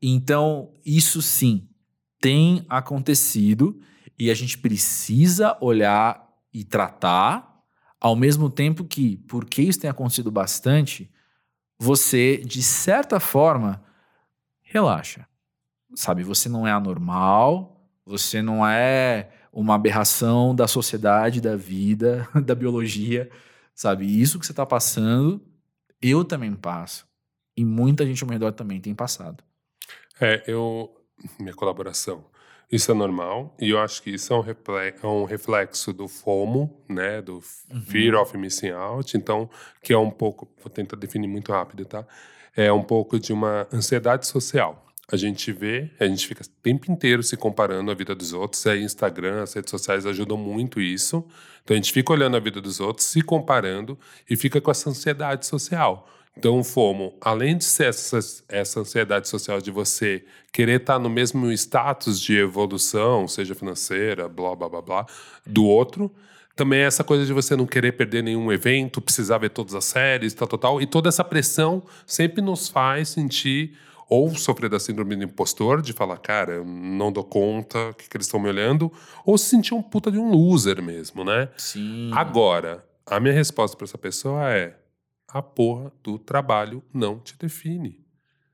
Então, 0.02 0.72
isso 0.86 1.22
sim 1.22 1.68
tem 2.20 2.66
acontecido 2.68 3.80
e 4.18 4.32
a 4.32 4.34
gente 4.34 4.58
precisa 4.58 5.56
olhar 5.62 6.28
e 6.54 6.64
tratar, 6.64 7.53
ao 8.04 8.18
mesmo 8.18 8.50
tempo 8.50 8.84
que, 8.84 9.16
porque 9.30 9.62
isso 9.62 9.80
tem 9.80 9.90
acontecido 9.90 10.30
bastante, 10.30 11.10
você, 11.80 12.36
de 12.38 12.62
certa 12.62 13.18
forma, 13.18 13.82
relaxa. 14.62 15.26
Sabe, 15.96 16.22
você 16.22 16.50
não 16.50 16.68
é 16.68 16.72
anormal, 16.74 17.90
você 18.06 18.42
não 18.42 18.68
é 18.68 19.32
uma 19.54 19.76
aberração 19.76 20.54
da 20.54 20.68
sociedade, 20.68 21.40
da 21.40 21.56
vida, 21.56 22.28
da 22.44 22.54
biologia, 22.54 23.32
sabe? 23.74 24.06
Isso 24.06 24.38
que 24.38 24.46
você 24.46 24.52
está 24.52 24.66
passando, 24.66 25.42
eu 26.02 26.26
também 26.26 26.54
passo. 26.54 27.08
E 27.56 27.64
muita 27.64 28.06
gente 28.06 28.22
ao 28.22 28.28
meu 28.28 28.34
redor 28.34 28.52
também 28.52 28.82
tem 28.82 28.94
passado. 28.94 29.42
É, 30.20 30.44
eu. 30.46 30.94
Minha 31.40 31.54
colaboração. 31.54 32.26
Isso 32.74 32.92
é 32.92 32.96
normal, 32.96 33.56
e 33.62 33.70
eu 33.70 33.78
acho 33.80 34.02
que 34.02 34.10
isso 34.10 34.34
é 34.34 34.36
um, 34.36 34.44
é 35.04 35.08
um 35.08 35.26
reflexo 35.26 35.94
do 35.94 36.08
FOMO, 36.08 36.76
né? 36.90 37.22
Do 37.22 37.40
Fear 37.86 38.20
of 38.20 38.36
Missing 38.36 38.72
Out. 38.72 39.16
Então, 39.16 39.48
que 39.80 39.94
é 39.94 39.98
um 39.98 40.10
pouco. 40.10 40.52
Vou 40.60 40.72
tentar 40.72 40.96
definir 40.96 41.28
muito 41.28 41.52
rápido, 41.52 41.86
tá? 41.86 42.04
É 42.56 42.74
um 42.74 42.82
pouco 42.82 43.20
de 43.20 43.32
uma 43.32 43.68
ansiedade 43.72 44.26
social. 44.26 44.84
a 45.12 45.16
gente 45.16 45.52
vê, 45.52 45.92
a 46.00 46.08
gente 46.08 46.26
fica 46.26 46.42
o 46.42 46.48
tempo 46.64 46.92
inteiro 46.92 47.22
se 47.22 47.38
comparando 47.38 47.92
a 47.92 47.94
vida 47.94 48.16
dos 48.16 48.34
outros. 48.34 48.66
Aí 48.66 48.82
Instagram, 48.82 49.44
as 49.44 49.54
redes 49.54 49.70
sociais 49.70 50.08
ajudam 50.08 50.36
muito 50.36 50.82
isso. 50.82 51.24
Então 51.64 51.76
a 51.76 51.78
gente 51.78 51.94
fica 51.94 52.12
olhando 52.12 52.38
a 52.38 52.40
vida 52.40 52.60
dos 52.60 52.80
outros, 52.80 53.06
se 53.06 53.22
comparando 53.22 54.00
e 54.28 54.36
fica 54.36 54.60
com 54.60 54.72
essa 54.72 54.90
ansiedade 54.90 55.46
social. 55.46 56.10
Então 56.38 56.60
o 56.60 56.64
FOMO, 56.64 57.14
além 57.22 57.58
de 57.58 57.64
ser 57.64 57.88
essa, 57.88 58.20
essa 58.50 58.80
ansiedade 58.80 59.28
social 59.28 59.62
de 59.62 59.70
você 59.72 60.26
querer 60.52 60.82
estar 60.82 61.00
no 61.00 61.10
mesmo 61.10 61.52
status 61.52 62.20
de 62.20 62.38
evolução, 62.38 63.28
seja 63.28 63.54
financeira, 63.54 64.28
blá 64.28 64.56
blá 64.56 64.68
blá 64.68 64.82
blá, 64.82 65.06
do 65.46 65.64
outro, 65.64 66.12
também 66.56 66.80
é 66.80 66.84
essa 66.84 67.04
coisa 67.04 67.26
de 67.26 67.34
você 67.34 67.56
não 67.56 67.66
querer 67.66 67.94
perder 67.94 68.24
nenhum 68.24 68.52
evento, 68.52 69.02
precisar 69.02 69.40
ver 69.40 69.50
todas 69.50 69.74
as 69.74 69.86
séries, 69.86 70.34
tal, 70.34 70.48
tal, 70.48 70.60
tal. 70.60 70.82
E 70.82 70.86
toda 70.86 71.10
essa 71.10 71.24
pressão 71.24 71.84
sempre 72.06 72.42
nos 72.42 72.70
faz 72.70 73.10
sentir 73.10 73.76
ou 74.08 74.36
sofrer 74.36 74.70
da 74.70 74.80
síndrome 74.80 75.16
do 75.16 75.24
impostor, 75.24 75.82
de 75.82 75.94
falar, 75.94 76.18
cara, 76.18 76.54
eu 76.54 76.66
não 76.66 77.12
dou 77.12 77.24
conta, 77.24 77.90
o 77.90 77.94
que, 77.96 78.08
que 78.08 78.18
eles 78.18 78.28
estão 78.28 78.40
me 78.40 78.48
olhando, 78.48 78.92
ou 79.26 79.38
se 79.38 79.46
sentir 79.46 79.74
um 79.74 79.82
puta 79.82 80.12
de 80.12 80.20
um 80.20 80.30
loser 80.30 80.82
mesmo, 80.84 81.24
né? 81.24 81.50
Sim. 81.58 82.12
Agora, 82.14 82.86
a 83.08 83.20
minha 83.20 83.34
resposta 83.34 83.76
para 83.76 83.86
essa 83.86 83.98
pessoa 83.98 84.52
é: 84.52 84.76
a 85.34 85.42
porra 85.42 85.92
do 86.04 86.20
trabalho 86.20 86.84
não 86.94 87.20
te 87.20 87.38
define. 87.38 88.00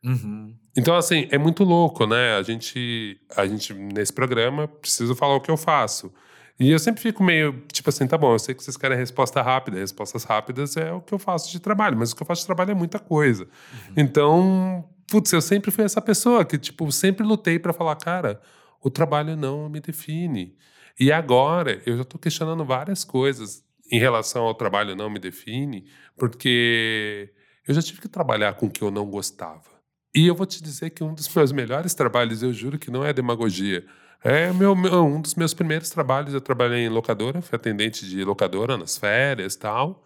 Uhum. 0.03 0.55
Então, 0.77 0.95
assim, 0.95 1.27
é 1.29 1.37
muito 1.37 1.63
louco, 1.63 2.07
né? 2.07 2.37
A 2.37 2.41
gente, 2.41 3.19
a 3.35 3.45
gente, 3.45 3.73
nesse 3.73 4.13
programa, 4.13 4.67
preciso 4.67 5.13
falar 5.13 5.35
o 5.35 5.41
que 5.41 5.51
eu 5.51 5.57
faço. 5.57 6.11
E 6.57 6.71
eu 6.71 6.79
sempre 6.79 7.01
fico 7.01 7.23
meio, 7.23 7.63
tipo 7.71 7.89
assim, 7.89 8.07
tá 8.07 8.17
bom, 8.17 8.33
eu 8.33 8.39
sei 8.39 8.55
que 8.55 8.63
vocês 8.63 8.77
querem 8.77 8.97
resposta 8.97 9.41
rápida. 9.41 9.77
Respostas 9.77 10.23
rápidas 10.23 10.77
é 10.77 10.91
o 10.91 11.01
que 11.01 11.13
eu 11.13 11.19
faço 11.19 11.51
de 11.51 11.59
trabalho, 11.59 11.97
mas 11.97 12.11
o 12.11 12.15
que 12.15 12.21
eu 12.21 12.27
faço 12.27 12.41
de 12.41 12.47
trabalho 12.47 12.71
é 12.71 12.75
muita 12.75 12.99
coisa. 12.99 13.43
Uhum. 13.43 13.93
Então, 13.97 14.89
putz, 15.07 15.31
eu 15.33 15.41
sempre 15.41 15.71
fui 15.71 15.83
essa 15.83 16.01
pessoa 16.01 16.45
que, 16.45 16.57
tipo, 16.57 16.89
sempre 16.91 17.25
lutei 17.25 17.59
para 17.59 17.73
falar, 17.73 17.95
cara, 17.95 18.41
o 18.81 18.89
trabalho 18.89 19.35
não 19.35 19.69
me 19.69 19.81
define. 19.81 20.55
E 20.99 21.11
agora 21.11 21.81
eu 21.85 21.95
já 21.95 22.03
estou 22.03 22.19
questionando 22.19 22.63
várias 22.65 23.03
coisas 23.03 23.63
em 23.91 23.99
relação 23.99 24.43
ao 24.43 24.53
trabalho 24.53 24.95
não 24.95 25.09
me 25.09 25.19
define, 25.19 25.89
porque 26.17 27.33
eu 27.67 27.73
já 27.73 27.81
tive 27.81 28.01
que 28.01 28.07
trabalhar 28.07 28.53
com 28.53 28.67
o 28.67 28.69
que 28.69 28.81
eu 28.81 28.91
não 28.91 29.05
gostava. 29.05 29.79
E 30.13 30.25
eu 30.27 30.35
vou 30.35 30.45
te 30.45 30.61
dizer 30.61 30.89
que 30.89 31.03
um 31.03 31.13
dos 31.13 31.33
meus 31.33 31.51
melhores 31.51 31.93
trabalhos, 31.93 32.41
eu 32.41 32.51
juro 32.51 32.79
que 32.79 32.89
não 32.89 33.05
é 33.05 33.13
demagogia, 33.13 33.85
é 34.23 34.51
meu, 34.51 34.75
meu, 34.75 35.05
um 35.05 35.21
dos 35.21 35.35
meus 35.35 35.53
primeiros 35.53 35.89
trabalhos. 35.89 36.33
Eu 36.33 36.41
trabalhei 36.41 36.79
em 36.85 36.89
locadora, 36.89 37.41
fui 37.41 37.55
atendente 37.55 38.07
de 38.07 38.23
locadora 38.23 38.77
nas 38.77 38.97
férias 38.97 39.53
e 39.53 39.59
tal, 39.59 40.03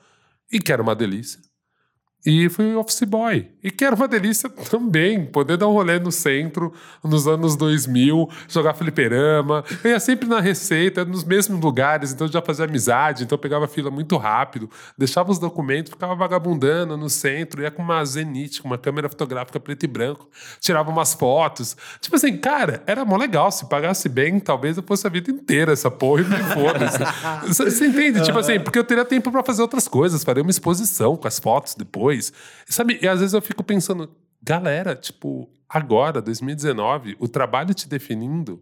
e 0.52 0.60
que 0.60 0.72
era 0.72 0.82
uma 0.82 0.96
delícia. 0.96 1.42
E 2.26 2.48
fui 2.48 2.74
office 2.76 3.04
boy. 3.04 3.50
E 3.62 3.70
que 3.70 3.84
era 3.84 3.94
uma 3.96 4.08
delícia 4.08 4.50
também, 4.72 5.26
poder 5.26 5.58
dar 5.58 5.68
um 5.68 5.74
rolê 5.74 6.00
no 6.00 6.12
centro, 6.12 6.74
nos 7.04 7.28
anos 7.28 7.58
2000, 7.58 8.30
jogar 8.48 8.74
fliperama. 8.74 9.64
Eu 9.84 9.92
ia 9.92 10.00
sempre 10.00 10.28
na 10.28 10.40
receita, 10.40 11.04
nos 11.04 11.26
mesmos 11.26 11.60
lugares, 11.60 12.14
então 12.14 12.28
já 12.28 12.42
fazia 12.42 12.64
amizade, 12.64 13.26
então 13.26 13.38
pegava 13.38 13.68
fila 13.68 13.92
muito 13.92 14.16
rápido, 14.16 14.70
deixava 14.98 15.32
os 15.32 15.40
documentos, 15.40 15.92
ficava 15.92 16.16
vagabundando 16.16 16.96
no 16.96 17.10
centro, 17.10 17.62
ia 17.62 17.70
com 17.70 17.82
uma 17.82 18.04
Zenith, 18.06 18.62
com 18.62 18.68
uma 18.70 18.78
câmera 18.78 19.10
fotográfica 19.10 19.60
preto 19.60 19.84
e 19.84 19.88
branco, 19.88 20.30
tirava 20.62 20.90
umas 20.90 21.14
fotos. 21.14 21.76
Tipo 22.00 22.16
assim, 22.16 22.38
cara, 22.38 22.82
era 22.88 23.04
mó 23.04 23.18
legal. 23.18 23.52
Se 23.52 23.68
pagasse 23.68 24.08
bem, 24.08 24.40
talvez 24.40 24.78
eu 24.78 24.84
fosse 24.84 25.06
a 25.06 25.10
vida 25.10 25.30
inteira 25.30 25.74
essa 25.74 25.92
porra 25.92 26.22
e 26.22 26.26
me 26.26 26.38
foda-se. 26.38 27.00
Você 27.54 27.86
entende? 27.86 28.24
Tipo 28.24 28.40
assim, 28.40 28.60
porque 28.60 28.80
eu 28.80 28.84
teria 28.84 29.04
tempo 29.04 29.30
para 29.30 29.44
fazer 29.44 29.62
outras 29.62 29.88
coisas, 29.90 30.24
faria 30.24 30.42
uma 30.42 30.52
exposição 30.52 31.18
com 31.18 31.28
as 31.28 31.38
fotos 31.38 31.76
depois 31.76 32.13
depois. 32.14 32.34
Sabe, 32.68 33.00
e 33.02 33.08
às 33.08 33.20
vezes 33.20 33.34
eu 33.34 33.42
fico 33.42 33.64
pensando, 33.64 34.16
galera, 34.42 34.96
tipo, 34.96 35.50
agora, 35.68 36.22
2019, 36.22 37.18
o 37.20 37.28
trabalho 37.28 37.74
te 37.74 37.88
definindo 37.88 38.62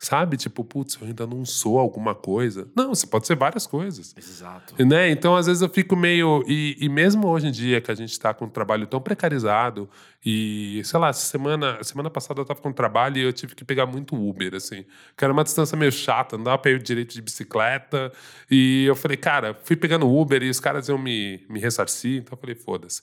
Sabe? 0.00 0.36
Tipo, 0.36 0.62
putz, 0.62 0.96
eu 1.00 1.08
ainda 1.08 1.26
não 1.26 1.44
sou 1.44 1.76
alguma 1.76 2.14
coisa. 2.14 2.70
Não, 2.76 2.94
você 2.94 3.04
pode 3.04 3.26
ser 3.26 3.34
várias 3.34 3.66
coisas. 3.66 4.14
Exato. 4.16 4.74
Né? 4.86 5.10
Então, 5.10 5.34
às 5.34 5.46
vezes, 5.46 5.60
eu 5.60 5.68
fico 5.68 5.96
meio. 5.96 6.44
E, 6.46 6.76
e 6.78 6.88
mesmo 6.88 7.26
hoje 7.26 7.48
em 7.48 7.50
dia, 7.50 7.80
que 7.80 7.90
a 7.90 7.94
gente 7.96 8.12
está 8.12 8.32
com 8.32 8.44
um 8.44 8.48
trabalho 8.48 8.86
tão 8.86 9.00
precarizado, 9.00 9.90
e, 10.24 10.80
sei 10.84 11.00
lá, 11.00 11.12
semana, 11.12 11.82
semana 11.82 12.08
passada 12.08 12.38
eu 12.38 12.42
estava 12.42 12.60
com 12.60 12.68
um 12.68 12.72
trabalho 12.72 13.18
e 13.18 13.22
eu 13.22 13.32
tive 13.32 13.56
que 13.56 13.64
pegar 13.64 13.86
muito 13.86 14.14
Uber, 14.14 14.54
assim. 14.54 14.84
Que 15.16 15.24
era 15.24 15.32
uma 15.32 15.42
distância 15.42 15.76
meio 15.76 15.90
chata, 15.90 16.36
não 16.36 16.44
dava 16.44 16.58
pra 16.58 16.70
ir 16.70 16.80
direito 16.80 17.12
de 17.12 17.20
bicicleta. 17.20 18.12
E 18.48 18.84
eu 18.86 18.94
falei, 18.94 19.16
cara, 19.16 19.58
fui 19.64 19.74
pegando 19.74 20.08
Uber 20.08 20.40
e 20.44 20.48
os 20.48 20.60
caras 20.60 20.88
iam 20.88 20.98
me, 20.98 21.44
me 21.50 21.58
ressarcir, 21.58 22.20
então 22.20 22.36
eu 22.36 22.40
falei, 22.40 22.54
foda-se. 22.54 23.02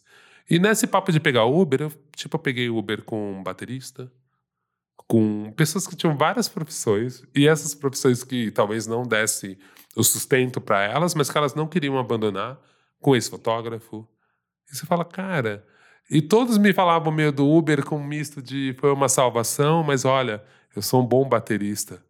E 0.49 0.59
nesse 0.59 0.87
papo 0.87 1.11
de 1.11 1.19
pegar 1.19 1.43
Uber, 1.43 1.81
eu, 1.81 1.93
tipo, 2.15 2.35
eu 2.35 2.39
peguei 2.39 2.69
Uber 2.69 3.03
com 3.03 3.39
um 3.39 3.43
baterista 3.43 4.09
com 5.07 5.51
pessoas 5.55 5.85
que 5.87 5.95
tinham 5.95 6.17
várias 6.17 6.47
profissões 6.47 7.23
e 7.35 7.47
essas 7.47 7.75
profissões 7.75 8.23
que 8.23 8.51
talvez 8.51 8.87
não 8.87 9.03
desse 9.03 9.57
o 9.95 10.03
sustento 10.03 10.59
para 10.59 10.83
elas, 10.83 11.15
mas 11.15 11.29
que 11.29 11.37
elas 11.37 11.53
não 11.53 11.67
queriam 11.67 11.97
abandonar, 11.97 12.59
com 12.99 13.15
esse 13.15 13.29
fotógrafo. 13.29 14.07
E 14.71 14.75
você 14.75 14.85
fala, 14.85 15.05
cara. 15.05 15.65
E 16.09 16.21
todos 16.21 16.57
me 16.57 16.73
falavam 16.73 17.11
meio 17.11 17.31
do 17.31 17.49
Uber 17.49 17.83
com 17.83 17.97
um 17.97 18.03
misto 18.03 18.41
de 18.41 18.75
foi 18.79 18.91
uma 18.91 19.09
salvação, 19.09 19.83
mas 19.83 20.05
olha, 20.05 20.43
eu 20.75 20.81
sou 20.81 21.01
um 21.01 21.05
bom 21.05 21.27
baterista. 21.27 22.03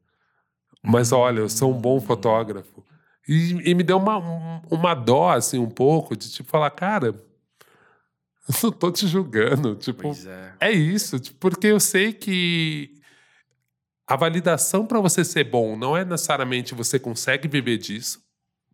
Mas 0.82 1.12
olha, 1.12 1.40
eu 1.40 1.50
sou 1.50 1.74
um 1.74 1.80
bom 1.80 2.00
fotógrafo. 2.00 2.84
E, 3.28 3.72
e 3.72 3.74
me 3.74 3.84
deu 3.84 3.98
uma, 3.98 4.62
uma 4.70 4.94
dó, 4.94 5.32
assim, 5.32 5.58
um 5.58 5.70
pouco, 5.70 6.16
de 6.16 6.30
tipo 6.32 6.50
falar, 6.50 6.70
cara, 6.72 7.16
eu 8.64 8.70
não 8.70 8.72
tô 8.72 8.92
te 8.92 9.08
julgando. 9.08 9.76
Tipo, 9.76 10.12
é. 10.60 10.70
é. 10.70 10.72
isso. 10.72 11.20
Tipo, 11.20 11.38
porque 11.40 11.68
eu 11.68 11.80
sei 11.80 12.14
que 12.14 12.94
a 14.08 14.16
validação 14.16 14.86
para 14.86 15.00
você 15.00 15.24
ser 15.24 15.46
bom 15.46 15.76
não 15.76 15.98
é 15.98 16.06
necessariamente 16.06 16.76
você 16.76 17.00
consegue 17.00 17.48
viver 17.48 17.78
disso, 17.78 18.22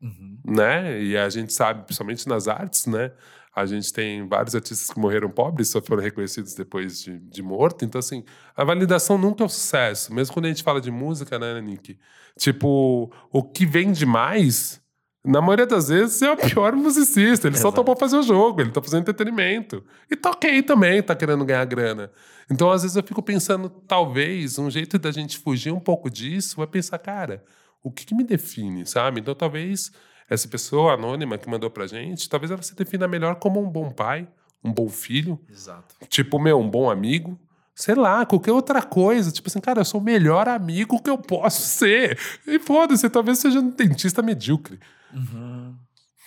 uhum. 0.01 0.37
né? 0.45 1.01
E 1.01 1.17
a 1.17 1.29
gente 1.29 1.53
sabe, 1.53 1.85
principalmente 1.85 2.27
nas 2.27 2.47
artes, 2.47 2.85
né? 2.85 3.11
A 3.53 3.65
gente 3.65 3.91
tem 3.91 4.25
vários 4.27 4.55
artistas 4.55 4.89
que 4.89 4.99
morreram 4.99 5.29
pobres, 5.29 5.69
só 5.69 5.81
foram 5.81 6.01
reconhecidos 6.01 6.53
depois 6.53 7.01
de, 7.01 7.19
de 7.19 7.43
morto. 7.43 7.83
Então, 7.83 7.99
assim, 7.99 8.23
a 8.55 8.63
validação 8.63 9.17
nunca 9.17 9.43
é 9.43 9.45
o 9.45 9.49
sucesso. 9.49 10.13
Mesmo 10.13 10.33
quando 10.33 10.45
a 10.45 10.47
gente 10.47 10.63
fala 10.63 10.79
de 10.79 10.89
música, 10.89 11.37
né, 11.37 11.59
Nick? 11.59 11.99
Tipo, 12.37 13.11
o 13.29 13.43
que 13.43 13.65
vem 13.65 13.91
demais 13.91 14.80
na 15.23 15.39
maioria 15.39 15.67
das 15.67 15.89
vezes 15.89 16.21
é 16.21 16.31
o 16.31 16.37
pior 16.37 16.75
musicista. 16.75 17.47
Ele 17.47 17.55
Exato. 17.55 17.69
só 17.69 17.71
topou 17.71 17.95
fazer 17.95 18.17
o 18.17 18.23
jogo, 18.23 18.61
ele 18.61 18.71
tá 18.71 18.81
fazendo 18.81 19.01
entretenimento. 19.01 19.83
E 20.09 20.15
tá 20.15 20.31
ok 20.31 20.61
também, 20.63 21.01
tá 21.01 21.15
querendo 21.15 21.45
ganhar 21.45 21.65
grana. 21.65 22.11
Então, 22.49 22.71
às 22.71 22.81
vezes, 22.81 22.97
eu 22.97 23.03
fico 23.03 23.21
pensando, 23.21 23.69
talvez, 23.69 24.57
um 24.57 24.69
jeito 24.69 24.97
da 24.97 25.11
gente 25.11 25.37
fugir 25.37 25.71
um 25.71 25.79
pouco 25.79 26.09
disso 26.09 26.61
é 26.61 26.65
pensar, 26.65 26.97
cara, 26.97 27.43
o 27.83 27.91
que, 27.91 28.05
que 28.05 28.15
me 28.15 28.23
define, 28.23 28.85
sabe? 28.85 29.21
Então, 29.21 29.35
talvez 29.35 29.91
essa 30.29 30.47
pessoa 30.47 30.93
anônima 30.93 31.37
que 31.37 31.49
mandou 31.49 31.69
pra 31.69 31.87
gente, 31.87 32.27
talvez 32.27 32.51
ela 32.51 32.61
se 32.61 32.75
defina 32.75 33.07
melhor 33.07 33.35
como 33.35 33.61
um 33.61 33.69
bom 33.69 33.91
pai, 33.91 34.27
um 34.63 34.71
bom 34.71 34.89
filho. 34.89 35.39
Exato. 35.49 35.95
Tipo, 36.07 36.39
meu, 36.39 36.59
um 36.59 36.69
bom 36.69 36.89
amigo 36.89 37.39
sei 37.73 37.95
lá, 37.95 38.25
qualquer 38.25 38.51
outra 38.51 38.81
coisa. 38.81 39.31
Tipo 39.31 39.49
assim, 39.49 39.59
cara, 39.59 39.81
eu 39.81 39.85
sou 39.85 39.99
o 39.99 40.03
melhor 40.03 40.47
amigo 40.47 41.01
que 41.01 41.09
eu 41.09 41.17
posso 41.17 41.61
ser. 41.61 42.17
E 42.45 42.59
foda-se, 42.59 43.09
talvez 43.09 43.39
seja 43.39 43.59
um 43.59 43.69
dentista 43.69 44.21
medíocre. 44.21 44.79
Uhum. 45.13 45.75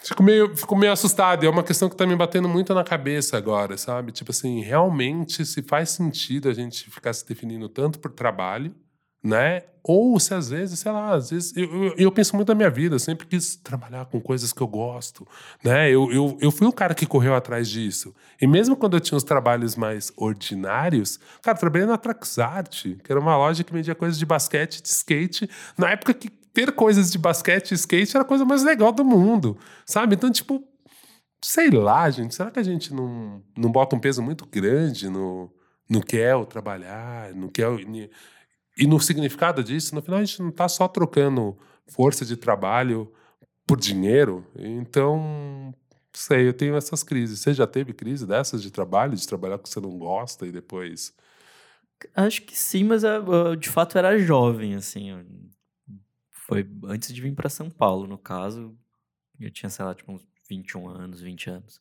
Fico 0.04 0.22
meio, 0.22 0.54
fico 0.54 0.76
meio 0.76 0.92
assustado. 0.92 1.46
É 1.46 1.48
uma 1.48 1.62
questão 1.62 1.88
que 1.88 1.96
tá 1.96 2.06
me 2.06 2.14
batendo 2.14 2.48
muito 2.48 2.74
na 2.74 2.84
cabeça 2.84 3.38
agora, 3.38 3.78
sabe? 3.78 4.12
Tipo 4.12 4.32
assim, 4.32 4.60
realmente 4.60 5.46
se 5.46 5.62
faz 5.62 5.90
sentido 5.90 6.48
a 6.48 6.52
gente 6.52 6.90
ficar 6.90 7.12
se 7.14 7.26
definindo 7.26 7.70
tanto 7.70 7.98
por 7.98 8.10
trabalho, 8.10 8.74
né? 9.22 9.62
Ou 9.82 10.20
se 10.20 10.34
às 10.34 10.50
vezes, 10.50 10.78
sei 10.80 10.92
lá, 10.92 11.14
às 11.14 11.30
vezes. 11.30 11.56
Eu, 11.56 11.84
eu, 11.84 11.94
eu, 11.96 12.12
penso 12.12 12.36
muito 12.36 12.48
na 12.48 12.54
minha 12.54 12.68
vida, 12.68 12.94
eu 12.94 12.98
sempre 12.98 13.26
quis 13.26 13.56
trabalhar 13.56 14.04
com 14.04 14.20
coisas 14.20 14.52
que 14.52 14.60
eu 14.60 14.66
gosto, 14.66 15.26
né? 15.62 15.90
Eu, 15.90 16.12
eu, 16.12 16.38
eu 16.40 16.50
fui 16.50 16.66
um 16.66 16.72
cara 16.72 16.94
que 16.94 17.06
correu 17.06 17.34
atrás 17.34 17.68
disso. 17.68 18.14
E 18.40 18.46
mesmo 18.46 18.76
quando 18.76 18.98
eu 18.98 19.00
tinha 19.00 19.16
os 19.16 19.24
trabalhos 19.24 19.74
mais 19.74 20.12
ordinários, 20.16 21.18
cara, 21.40 21.56
trabalhei 21.56 21.86
na 21.86 21.96
Traxart, 21.96 22.82
que 23.02 23.10
era 23.10 23.18
uma 23.18 23.36
loja 23.36 23.64
que 23.64 23.72
vendia 23.72 23.94
coisas 23.94 24.18
de 24.18 24.26
basquete, 24.26 24.82
de 24.82 24.88
skate, 24.88 25.48
na 25.78 25.90
época 25.90 26.12
que 26.12 26.30
ter 26.54 26.72
coisas 26.72 27.10
de 27.10 27.18
basquete 27.18 27.72
e 27.72 27.74
skate 27.74 28.16
era 28.16 28.24
a 28.24 28.28
coisa 28.28 28.44
mais 28.44 28.62
legal 28.62 28.92
do 28.92 29.04
mundo, 29.04 29.58
sabe? 29.84 30.14
Então, 30.14 30.30
tipo, 30.30 30.62
sei 31.42 31.68
lá, 31.68 32.08
gente, 32.08 32.34
será 32.34 32.50
que 32.50 32.60
a 32.60 32.62
gente 32.62 32.94
não, 32.94 33.42
não 33.58 33.70
bota 33.70 33.96
um 33.96 34.00
peso 34.00 34.22
muito 34.22 34.46
grande 34.46 35.10
no, 35.10 35.52
no 35.90 36.00
que 36.00 36.16
é 36.16 36.34
o 36.34 36.46
trabalhar, 36.46 37.34
no 37.34 37.50
que 37.50 37.60
é 37.60 37.68
o, 37.68 37.78
e 38.78 38.86
no 38.86 39.00
significado 39.00 39.62
disso? 39.64 39.94
No 39.94 40.00
final, 40.00 40.20
a 40.20 40.24
gente 40.24 40.40
não 40.40 40.50
está 40.50 40.68
só 40.68 40.86
trocando 40.86 41.58
força 41.88 42.24
de 42.24 42.36
trabalho 42.36 43.12
por 43.66 43.78
dinheiro. 43.78 44.46
Então, 44.56 45.74
sei, 46.12 46.48
eu 46.48 46.52
tenho 46.52 46.76
essas 46.76 47.02
crises. 47.02 47.40
Você 47.40 47.52
já 47.52 47.66
teve 47.66 47.92
crise 47.92 48.26
dessas 48.26 48.62
de 48.62 48.70
trabalho, 48.70 49.16
de 49.16 49.26
trabalhar 49.26 49.58
que 49.58 49.68
você 49.68 49.80
não 49.80 49.98
gosta 49.98 50.46
e 50.46 50.52
depois. 50.52 51.12
Acho 52.14 52.42
que 52.42 52.56
sim, 52.56 52.84
mas 52.84 53.02
eu, 53.02 53.56
de 53.56 53.68
fato 53.68 53.98
era 53.98 54.18
jovem, 54.18 54.74
assim. 54.74 55.12
Foi 56.46 56.68
antes 56.84 57.12
de 57.12 57.20
vir 57.20 57.34
para 57.34 57.48
São 57.48 57.70
Paulo, 57.70 58.06
no 58.06 58.18
caso. 58.18 58.76
Eu 59.40 59.50
tinha, 59.50 59.70
sei 59.70 59.84
lá, 59.84 59.94
tipo 59.94 60.12
uns 60.12 60.26
21 60.48 60.88
anos, 60.88 61.20
20 61.20 61.50
anos. 61.50 61.80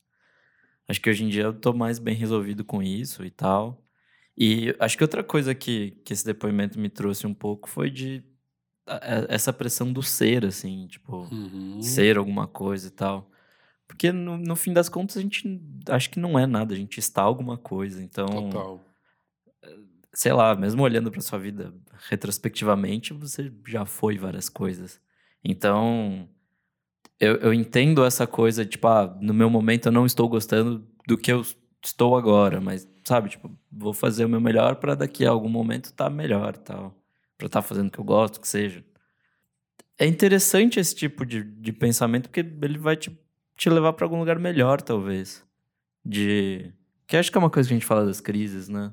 Acho 0.87 1.01
que 1.01 1.09
hoje 1.09 1.25
em 1.25 1.29
dia 1.29 1.43
eu 1.43 1.53
tô 1.53 1.73
mais 1.73 1.99
bem 1.99 2.15
resolvido 2.15 2.63
com 2.63 2.81
isso 2.81 3.25
e 3.25 3.29
tal. 3.29 3.83
E 4.37 4.75
acho 4.79 4.97
que 4.97 5.03
outra 5.03 5.23
coisa 5.23 5.53
que, 5.53 5.91
que 6.05 6.13
esse 6.13 6.25
depoimento 6.25 6.79
me 6.79 6.89
trouxe 6.89 7.27
um 7.27 7.33
pouco 7.33 7.69
foi 7.69 7.89
de 7.89 8.23
essa 9.29 9.53
pressão 9.53 9.91
do 9.91 10.01
ser, 10.01 10.45
assim, 10.45 10.87
tipo, 10.87 11.27
uhum. 11.31 11.81
ser 11.81 12.17
alguma 12.17 12.47
coisa 12.47 12.87
e 12.87 12.91
tal. 12.91 13.29
Porque 13.85 14.11
no, 14.11 14.37
no 14.37 14.55
fim 14.55 14.73
das 14.73 14.89
contas 14.89 15.17
a 15.17 15.21
gente 15.21 15.61
acho 15.89 16.09
que 16.09 16.19
não 16.19 16.39
é 16.39 16.47
nada, 16.47 16.73
a 16.73 16.77
gente 16.77 16.99
está 16.99 17.21
alguma 17.21 17.57
coisa. 17.57 18.01
Então. 18.01 18.27
Total. 18.27 18.81
Sei 20.13 20.31
lá, 20.31 20.55
mesmo 20.55 20.83
olhando 20.83 21.11
para 21.11 21.21
sua 21.21 21.39
vida 21.39 21.73
retrospectivamente, 22.09 23.13
você 23.13 23.51
já 23.67 23.85
foi 23.85 24.17
várias 24.17 24.47
coisas. 24.49 25.01
Então, 25.43 26.29
eu, 27.19 27.37
eu 27.37 27.53
entendo 27.53 28.05
essa 28.05 28.27
coisa, 28.27 28.65
tipo, 28.65 28.87
ah, 28.87 29.17
no 29.21 29.33
meu 29.33 29.49
momento 29.49 29.87
eu 29.87 29.91
não 29.91 30.05
estou 30.05 30.27
gostando 30.29 30.85
do 31.07 31.17
que 31.17 31.31
eu 31.31 31.41
estou 31.83 32.15
agora, 32.17 32.61
mas, 32.61 32.87
sabe, 33.05 33.29
tipo, 33.29 33.51
vou 33.71 33.93
fazer 33.93 34.25
o 34.25 34.29
meu 34.29 34.41
melhor 34.41 34.75
para 34.75 34.95
daqui 34.95 35.25
a 35.25 35.29
algum 35.29 35.49
momento 35.49 35.85
estar 35.85 36.05
tá 36.05 36.09
melhor 36.09 36.57
tal. 36.57 36.95
Pra 37.37 37.47
estar 37.47 37.61
tá 37.61 37.67
fazendo 37.67 37.87
o 37.87 37.91
que 37.91 37.99
eu 37.99 38.03
gosto, 38.03 38.39
que 38.39 38.47
seja. 38.47 38.83
É 39.97 40.05
interessante 40.05 40.79
esse 40.79 40.95
tipo 40.95 41.25
de, 41.25 41.43
de 41.43 41.71
pensamento, 41.71 42.29
porque 42.29 42.39
ele 42.39 42.77
vai 42.77 42.95
te, 42.95 43.17
te 43.57 43.69
levar 43.69 43.93
para 43.93 44.05
algum 44.05 44.19
lugar 44.19 44.39
melhor, 44.39 44.81
talvez. 44.81 45.45
De. 46.05 46.73
Que 47.07 47.17
acho 47.17 47.31
que 47.31 47.37
é 47.37 47.39
uma 47.39 47.49
coisa 47.49 47.69
que 47.69 47.73
a 47.73 47.77
gente 47.77 47.85
fala 47.85 48.05
das 48.05 48.19
crises, 48.19 48.67
né? 48.69 48.91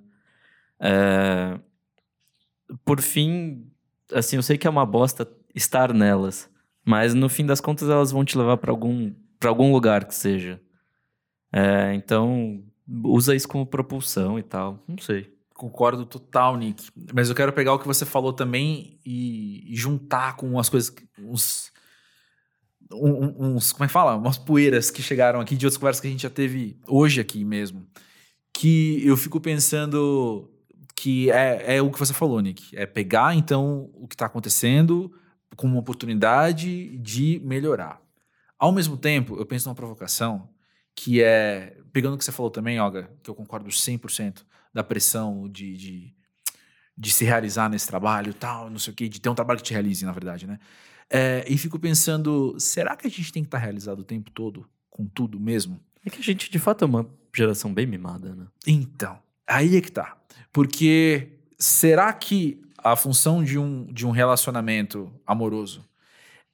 É... 0.81 1.59
Por 2.85 3.01
fim, 3.01 3.71
assim, 4.13 4.37
eu 4.37 4.43
sei 4.43 4.57
que 4.57 4.67
é 4.67 4.71
uma 4.71 4.87
bosta 4.87 5.29
estar 5.55 5.93
nelas, 5.93 6.49
mas 6.85 7.15
no 7.15 7.29
fim 7.29 7.45
das 7.45 7.61
contas 7.61 7.89
elas 7.89 8.13
vão 8.13 8.25
te 8.25 8.39
levar 8.39 8.57
para 8.57 8.71
algum, 8.71 9.13
pra 9.39 9.51
algum 9.51 9.73
lugar 9.73 10.05
que 10.05 10.15
seja. 10.15 10.61
É, 11.53 11.95
então, 11.95 12.63
usa 13.05 13.35
isso 13.35 13.49
como 13.49 13.67
propulsão 13.67 14.39
e 14.39 14.43
tal. 14.43 14.83
Não 14.87 14.99
sei. 14.99 15.33
Concordo 15.55 16.07
total, 16.07 16.57
Nick. 16.57 16.89
Mas 17.13 17.29
eu 17.29 17.35
quero 17.35 17.53
pegar 17.53 17.75
o 17.75 17.79
que 17.79 17.87
você 17.87 18.07
falou 18.07 18.33
também 18.33 18.99
e, 19.05 19.73
e 19.73 19.77
juntar 19.77 20.37
com 20.37 20.59
as 20.59 20.69
coisas, 20.69 20.95
uns, 21.19 21.71
uns, 22.93 23.73
como 23.73 23.85
é 23.85 23.87
que 23.87 23.93
fala? 23.93 24.17
Umas 24.17 24.39
poeiras 24.39 24.91
que 24.91 25.03
chegaram 25.03 25.41
aqui 25.41 25.57
de 25.57 25.67
outras 25.67 25.79
conversas 25.79 26.01
que 26.01 26.09
a 26.09 26.11
gente 26.11 26.23
já 26.23 26.31
teve 26.31 26.79
hoje 26.87 27.21
aqui 27.21 27.45
mesmo. 27.45 27.87
Que 28.55 29.07
eu 29.07 29.17
fico 29.17 29.41
pensando 29.41 30.50
que 31.01 31.31
é, 31.31 31.77
é 31.77 31.83
o 31.83 31.91
que 31.91 31.99
você 31.99 32.13
falou, 32.13 32.39
Nick. 32.41 32.77
É 32.77 32.85
pegar, 32.85 33.35
então, 33.35 33.91
o 33.95 34.07
que 34.07 34.15
está 34.15 34.27
acontecendo 34.27 35.11
como 35.57 35.73
uma 35.73 35.81
oportunidade 35.81 36.99
de 36.99 37.41
melhorar. 37.43 38.03
Ao 38.59 38.71
mesmo 38.71 38.99
tempo, 38.99 39.35
eu 39.39 39.47
penso 39.47 39.67
numa 39.67 39.75
provocação 39.75 40.51
que 40.95 41.23
é, 41.23 41.75
pegando 41.91 42.17
o 42.17 42.19
que 42.19 42.25
você 42.25 42.31
falou 42.31 42.51
também, 42.51 42.79
Olga, 42.79 43.11
que 43.23 43.31
eu 43.31 43.35
concordo 43.35 43.71
100% 43.71 44.45
da 44.75 44.85
pressão 44.85 45.49
de, 45.49 45.75
de, 45.75 46.15
de 46.99 47.11
se 47.11 47.25
realizar 47.25 47.71
nesse 47.71 47.87
trabalho 47.87 48.35
tal, 48.35 48.69
não 48.69 48.79
sei 48.79 48.93
o 48.93 48.97
quê, 48.97 49.09
de 49.09 49.23
ter 49.23 49.31
um 49.31 49.35
trabalho 49.35 49.59
que 49.59 49.65
te 49.65 49.73
realize, 49.73 50.05
na 50.05 50.13
verdade, 50.13 50.47
né? 50.47 50.59
É, 51.09 51.47
e 51.49 51.57
fico 51.57 51.79
pensando, 51.79 52.55
será 52.61 52.95
que 52.95 53.07
a 53.07 53.11
gente 53.11 53.33
tem 53.33 53.43
que 53.43 53.47
estar 53.47 53.57
realizado 53.57 54.01
o 54.01 54.05
tempo 54.05 54.31
todo 54.31 54.69
com 54.91 55.07
tudo 55.07 55.41
mesmo? 55.41 55.81
É 56.05 56.11
que 56.11 56.21
a 56.21 56.23
gente, 56.23 56.51
de 56.51 56.59
fato, 56.59 56.85
é 56.85 56.87
uma 56.87 57.09
geração 57.35 57.73
bem 57.73 57.87
mimada, 57.87 58.35
né? 58.35 58.47
Então, 58.67 59.19
aí 59.51 59.77
é 59.77 59.81
que 59.81 59.93
tá. 59.93 60.17
Porque 60.53 61.39
será 61.59 62.13
que 62.13 62.63
a 62.79 62.97
função 62.97 63.45
de 63.45 63.59
um, 63.59 63.85
de 63.87 64.07
um 64.07 64.11
relacionamento 64.11 65.13
amoroso 65.27 65.85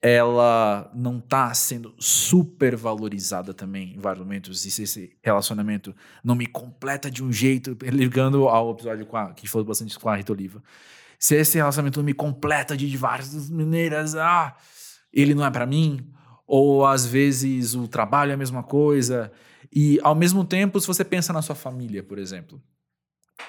ela 0.02 0.90
não 0.94 1.18
está 1.18 1.52
sendo 1.54 1.94
super 1.98 2.76
valorizada 2.76 3.54
também 3.54 3.94
em 3.96 3.98
vários 3.98 4.24
momentos. 4.24 4.64
E 4.64 4.70
se 4.70 4.82
esse 4.82 5.16
relacionamento 5.22 5.94
não 6.22 6.34
me 6.34 6.46
completa 6.46 7.10
de 7.10 7.24
um 7.24 7.32
jeito, 7.32 7.76
ligando 7.90 8.46
ao 8.48 8.70
episódio 8.70 9.06
com 9.06 9.16
a, 9.16 9.32
que 9.32 9.48
falou 9.48 9.66
bastante 9.66 9.98
com 9.98 10.08
a 10.08 10.16
Rita 10.16 10.32
Oliva. 10.32 10.62
Se 11.18 11.34
esse 11.34 11.56
relacionamento 11.56 11.98
não 11.98 12.04
me 12.04 12.14
completa 12.14 12.76
de 12.76 12.94
várias 12.96 13.50
maneiras, 13.50 14.14
ah, 14.14 14.54
ele 15.12 15.34
não 15.34 15.44
é 15.44 15.50
para 15.50 15.66
mim. 15.66 16.08
Ou 16.46 16.86
às 16.86 17.06
vezes 17.06 17.74
o 17.74 17.88
trabalho 17.88 18.30
é 18.30 18.34
a 18.34 18.38
mesma 18.38 18.62
coisa. 18.62 19.32
E 19.74 19.98
ao 20.02 20.14
mesmo 20.14 20.44
tempo, 20.44 20.80
se 20.80 20.86
você 20.86 21.04
pensa 21.04 21.32
na 21.32 21.42
sua 21.42 21.56
família, 21.56 22.02
por 22.02 22.18
exemplo, 22.18 22.62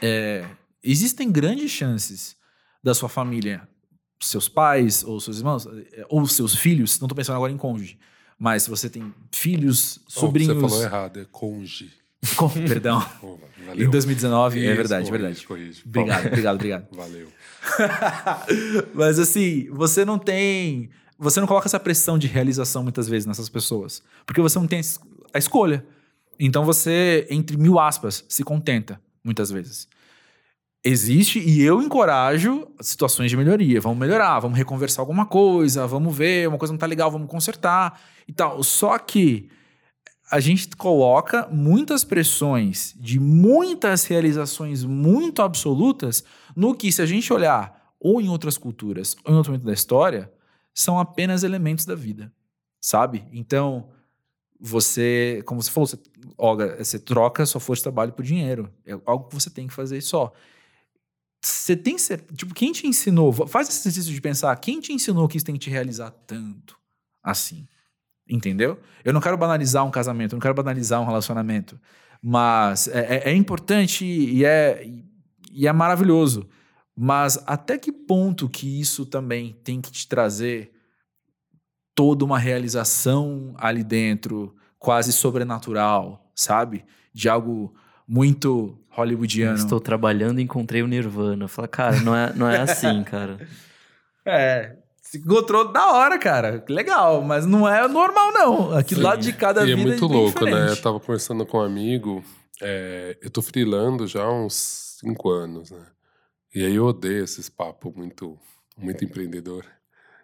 é, 0.01 0.45
existem 0.83 1.31
grandes 1.31 1.71
chances 1.71 2.35
da 2.83 2.93
sua 2.93 3.09
família 3.09 3.67
seus 4.19 4.49
pais 4.49 5.03
ou 5.03 5.19
seus 5.19 5.38
irmãos 5.38 5.67
eh, 5.67 6.05
ou 6.09 6.25
seus 6.25 6.55
filhos, 6.55 6.99
não 6.99 7.05
estou 7.05 7.15
pensando 7.15 7.35
agora 7.35 7.51
em 7.51 7.57
cônjuge, 7.57 7.97
mas 8.38 8.63
se 8.63 8.69
você 8.69 8.89
tem 8.89 9.13
filhos, 9.31 9.99
sobrinhos. 10.07 10.57
Oh, 10.57 10.61
você 10.61 10.69
falou 10.69 10.83
errado, 10.83 11.19
é 11.19 11.25
cônjuge. 11.25 11.91
Com, 12.35 12.49
perdão. 12.49 13.05
Oh, 13.69 13.73
em 13.75 13.89
2019, 13.89 14.59
Isso, 14.59 14.69
é 14.69 14.73
verdade, 14.75 15.05
corrige, 15.05 15.11
verdade. 15.11 15.45
Corrige. 15.47 15.83
Obrigado, 15.85 16.27
obrigado, 16.27 16.55
obrigado. 16.55 16.88
Valeu. 16.95 17.27
mas 18.95 19.19
assim, 19.19 19.67
você 19.71 20.05
não 20.05 20.17
tem. 20.17 20.89
Você 21.19 21.41
não 21.41 21.47
coloca 21.47 21.67
essa 21.67 21.79
pressão 21.79 22.17
de 22.17 22.27
realização 22.27 22.81
muitas 22.81 23.09
vezes 23.09 23.25
nessas 23.25 23.49
pessoas. 23.49 24.01
Porque 24.25 24.41
você 24.41 24.57
não 24.57 24.67
tem 24.67 24.79
a 25.33 25.38
escolha. 25.38 25.85
Então 26.39 26.63
você, 26.63 27.27
entre 27.29 27.57
mil 27.57 27.77
aspas, 27.77 28.23
se 28.29 28.43
contenta, 28.43 29.01
muitas 29.28 29.51
vezes 29.51 29.88
existe 30.84 31.39
e 31.39 31.61
eu 31.61 31.82
encorajo 31.82 32.67
situações 32.80 33.30
de 33.30 33.38
melhoria. 33.38 33.82
Vamos 33.82 33.97
melhorar, 33.97 34.39
vamos 34.39 34.57
reconversar 34.57 35.01
alguma 35.01 35.25
coisa, 35.25 35.86
vamos 35.86 36.15
ver, 36.15 36.47
uma 36.47 36.57
coisa 36.57 36.73
não 36.73 36.78
tá 36.78 36.86
legal, 36.86 37.11
vamos 37.11 37.30
consertar 37.30 37.99
e 38.28 38.34
tal. 38.34 38.63
Só 38.63 38.97
que 38.97 39.49
a 40.32 40.39
gente 40.39 40.69
coloca 40.75 41.47
muitas 41.51 42.03
pressões 42.03 42.93
de 42.97 43.19
muitas 43.19 44.05
realizações 44.05 44.84
muito 44.84 45.41
absolutas 45.41 46.23
no 46.55 46.75
que, 46.75 46.91
se 46.91 47.01
a 47.01 47.05
gente 47.05 47.32
olhar 47.32 47.93
ou 47.99 48.21
em 48.21 48.30
outras 48.30 48.57
culturas 48.57 49.15
ou 49.25 49.34
em 49.34 49.38
outro 49.38 49.51
momento 49.51 49.65
da 49.65 49.73
história, 49.73 50.32
são 50.73 50.99
apenas 50.99 51.43
elementos 51.43 51.86
da 51.86 51.95
vida, 51.95 52.32
sabe? 52.80 53.25
Então, 53.32 53.89
você, 54.59 55.41
como 55.45 55.61
você 55.61 55.71
falou, 55.71 55.87
você, 55.87 55.99
Olga, 56.37 56.83
você 56.83 56.99
troca 56.99 57.45
sua 57.45 57.61
força 57.61 57.81
de 57.81 57.83
trabalho 57.83 58.13
por 58.13 58.23
dinheiro. 58.23 58.71
É 58.85 58.93
algo 59.05 59.27
que 59.27 59.35
você 59.35 59.49
tem 59.49 59.67
que 59.67 59.73
fazer 59.73 60.01
só. 60.01 60.33
Você 61.43 61.75
tem 61.75 61.97
certeza. 61.97 62.35
Tipo, 62.35 62.53
quem 62.53 62.71
te 62.71 62.87
ensinou? 62.87 63.31
Faz 63.47 63.69
esse 63.69 63.87
exercício 63.87 64.13
de 64.13 64.21
pensar. 64.21 64.55
Quem 64.57 64.79
te 64.79 64.91
ensinou 64.91 65.27
que 65.27 65.37
isso 65.37 65.45
tem 65.45 65.55
que 65.55 65.61
te 65.61 65.69
realizar 65.69 66.11
tanto 66.25 66.77
assim? 67.23 67.67
Entendeu? 68.29 68.79
Eu 69.05 69.13
não 69.13 69.21
quero 69.21 69.37
banalizar 69.37 69.85
um 69.85 69.91
casamento, 69.91 70.33
eu 70.33 70.37
não 70.37 70.41
quero 70.41 70.53
banalizar 70.53 71.01
um 71.01 71.05
relacionamento. 71.05 71.79
Mas 72.21 72.87
é, 72.87 73.17
é, 73.17 73.31
é 73.31 73.33
importante 73.33 74.03
e 74.03 74.43
é, 74.43 74.85
e 75.51 75.67
é 75.67 75.73
maravilhoso. 75.73 76.47
Mas 76.95 77.41
até 77.45 77.77
que 77.77 77.91
ponto 77.91 78.49
que 78.49 78.81
isso 78.81 79.05
também 79.05 79.55
tem 79.63 79.79
que 79.79 79.91
te 79.91 80.07
trazer 80.07 80.71
toda 81.97 82.23
uma 82.23 82.37
realização 82.37 83.55
ali 83.57 83.83
dentro, 83.83 84.55
quase 84.77 85.11
sobrenatural, 85.11 86.31
sabe? 86.35 86.85
De 87.11 87.27
algo 87.27 87.73
muito 88.07 88.77
hollywoodiano. 88.91 89.57
Estou 89.57 89.79
trabalhando 89.79 90.39
e 90.39 90.43
encontrei 90.43 90.83
o 90.83 90.87
Nirvana. 90.87 91.47
Fala, 91.47 91.67
cara, 91.67 91.99
não 92.01 92.15
é, 92.15 92.31
não 92.35 92.47
é 92.47 92.61
assim, 92.61 93.03
cara. 93.03 93.39
É, 94.29 94.75
se 95.01 95.19
encontrou 95.19 95.71
da 95.71 95.93
hora, 95.93 96.19
cara. 96.19 96.61
Legal, 96.67 97.21
mas 97.21 97.45
não 97.45 97.65
é 97.65 97.87
normal, 97.87 98.33
não. 98.33 98.77
Aqui 98.77 98.93
Sim. 98.93 99.01
lado 99.01 99.21
de 99.21 99.31
cada 99.31 99.61
e 99.61 99.71
é 99.71 99.73
vida 99.73 99.81
é 99.81 99.85
muito 99.85 100.03
é 100.03 100.07
louco, 100.09 100.37
diferente. 100.37 100.65
né? 100.65 100.69
Eu 100.69 100.81
tava 100.81 100.99
conversando 100.99 101.45
com 101.45 101.59
um 101.59 101.61
amigo, 101.61 102.21
é, 102.61 103.17
eu 103.21 103.29
tô 103.29 103.41
freelando 103.41 104.05
já 104.05 104.23
há 104.23 104.29
uns 104.29 104.97
cinco 104.99 105.29
anos, 105.29 105.71
né? 105.71 105.85
E 106.53 106.65
aí 106.65 106.75
eu 106.75 106.85
odeio 106.87 107.23
esses 107.23 107.47
papos 107.47 107.95
muito, 107.95 108.37
muito 108.77 109.05
empreendedor. 109.05 109.63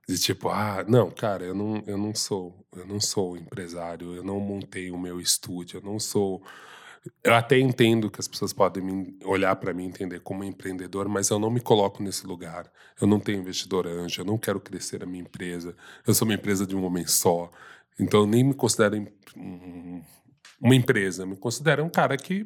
De 0.07 0.19
tipo, 0.19 0.49
ah, 0.49 0.83
não, 0.87 1.09
cara, 1.09 1.43
eu 1.45 1.55
não, 1.55 1.81
eu 1.87 1.97
não 1.97 2.13
sou, 2.13 2.53
eu 2.75 2.85
não 2.85 2.99
sou 2.99 3.37
empresário, 3.37 4.15
eu 4.15 4.23
não 4.23 4.39
montei 4.39 4.91
o 4.91 4.97
meu 4.97 5.19
estúdio, 5.21 5.79
eu 5.79 5.81
não 5.81 5.99
sou 5.99 6.43
eu 7.23 7.33
até 7.33 7.59
entendo 7.59 8.09
que 8.09 8.19
as 8.19 8.27
pessoas 8.27 8.53
podem 8.53 9.17
olhar 9.25 9.55
para 9.57 9.73
mim 9.73 9.85
entender 9.85 10.21
como 10.21 10.43
empreendedor, 10.43 11.09
mas 11.09 11.29
eu 11.29 11.37
não 11.37 11.49
me 11.49 11.59
coloco 11.59 12.01
nesse 12.01 12.25
lugar. 12.25 12.71
Eu 12.99 13.07
não 13.07 13.19
tenho 13.19 13.39
investidor 13.39 13.85
anjo, 13.87 14.21
eu 14.21 14.25
não 14.25 14.37
quero 14.37 14.59
crescer 14.59 15.03
a 15.03 15.05
minha 15.05 15.21
empresa. 15.21 15.75
Eu 16.07 16.13
sou 16.13 16.25
uma 16.25 16.35
empresa 16.35 16.65
de 16.65 16.75
um 16.75 16.83
homem 16.85 17.05
só. 17.05 17.51
Então 17.99 18.21
eu 18.21 18.27
nem 18.27 18.43
me 18.43 18.53
considero 18.53 19.05
uma 20.61 20.75
empresa, 20.75 21.23
eu 21.23 21.27
me 21.27 21.35
considero 21.35 21.83
um 21.83 21.89
cara 21.89 22.15
que 22.17 22.45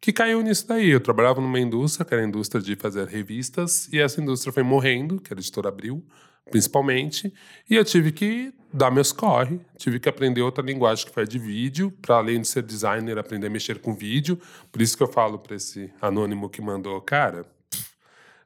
que 0.00 0.12
caiu 0.12 0.42
nisso 0.42 0.66
daí. 0.66 0.90
Eu 0.90 1.00
trabalhava 1.00 1.40
numa 1.40 1.60
indústria, 1.60 2.04
que 2.04 2.12
era 2.12 2.24
a 2.24 2.26
indústria 2.26 2.60
de 2.60 2.74
fazer 2.74 3.06
revistas, 3.06 3.88
e 3.92 4.00
essa 4.00 4.20
indústria 4.20 4.52
foi 4.52 4.64
morrendo, 4.64 5.20
que 5.20 5.32
a 5.32 5.36
editora 5.36 5.68
Abril, 5.68 6.04
principalmente, 6.50 7.32
e 7.68 7.76
eu 7.76 7.84
tive 7.84 8.12
que 8.12 8.52
dar 8.72 8.90
meus 8.90 9.12
corre, 9.12 9.60
tive 9.76 10.00
que 10.00 10.08
aprender 10.08 10.40
outra 10.40 10.64
linguagem 10.64 11.04
que 11.04 11.12
foi 11.12 11.24
a 11.24 11.26
de 11.26 11.38
vídeo, 11.38 11.92
para 12.00 12.16
além 12.16 12.40
de 12.40 12.48
ser 12.48 12.62
designer, 12.62 13.18
aprender 13.18 13.48
a 13.48 13.50
mexer 13.50 13.78
com 13.78 13.94
vídeo. 13.94 14.40
Por 14.70 14.80
isso 14.80 14.96
que 14.96 15.02
eu 15.02 15.08
falo 15.08 15.38
para 15.38 15.56
esse 15.56 15.92
anônimo 16.00 16.48
que 16.48 16.62
mandou, 16.62 17.00
cara, 17.00 17.44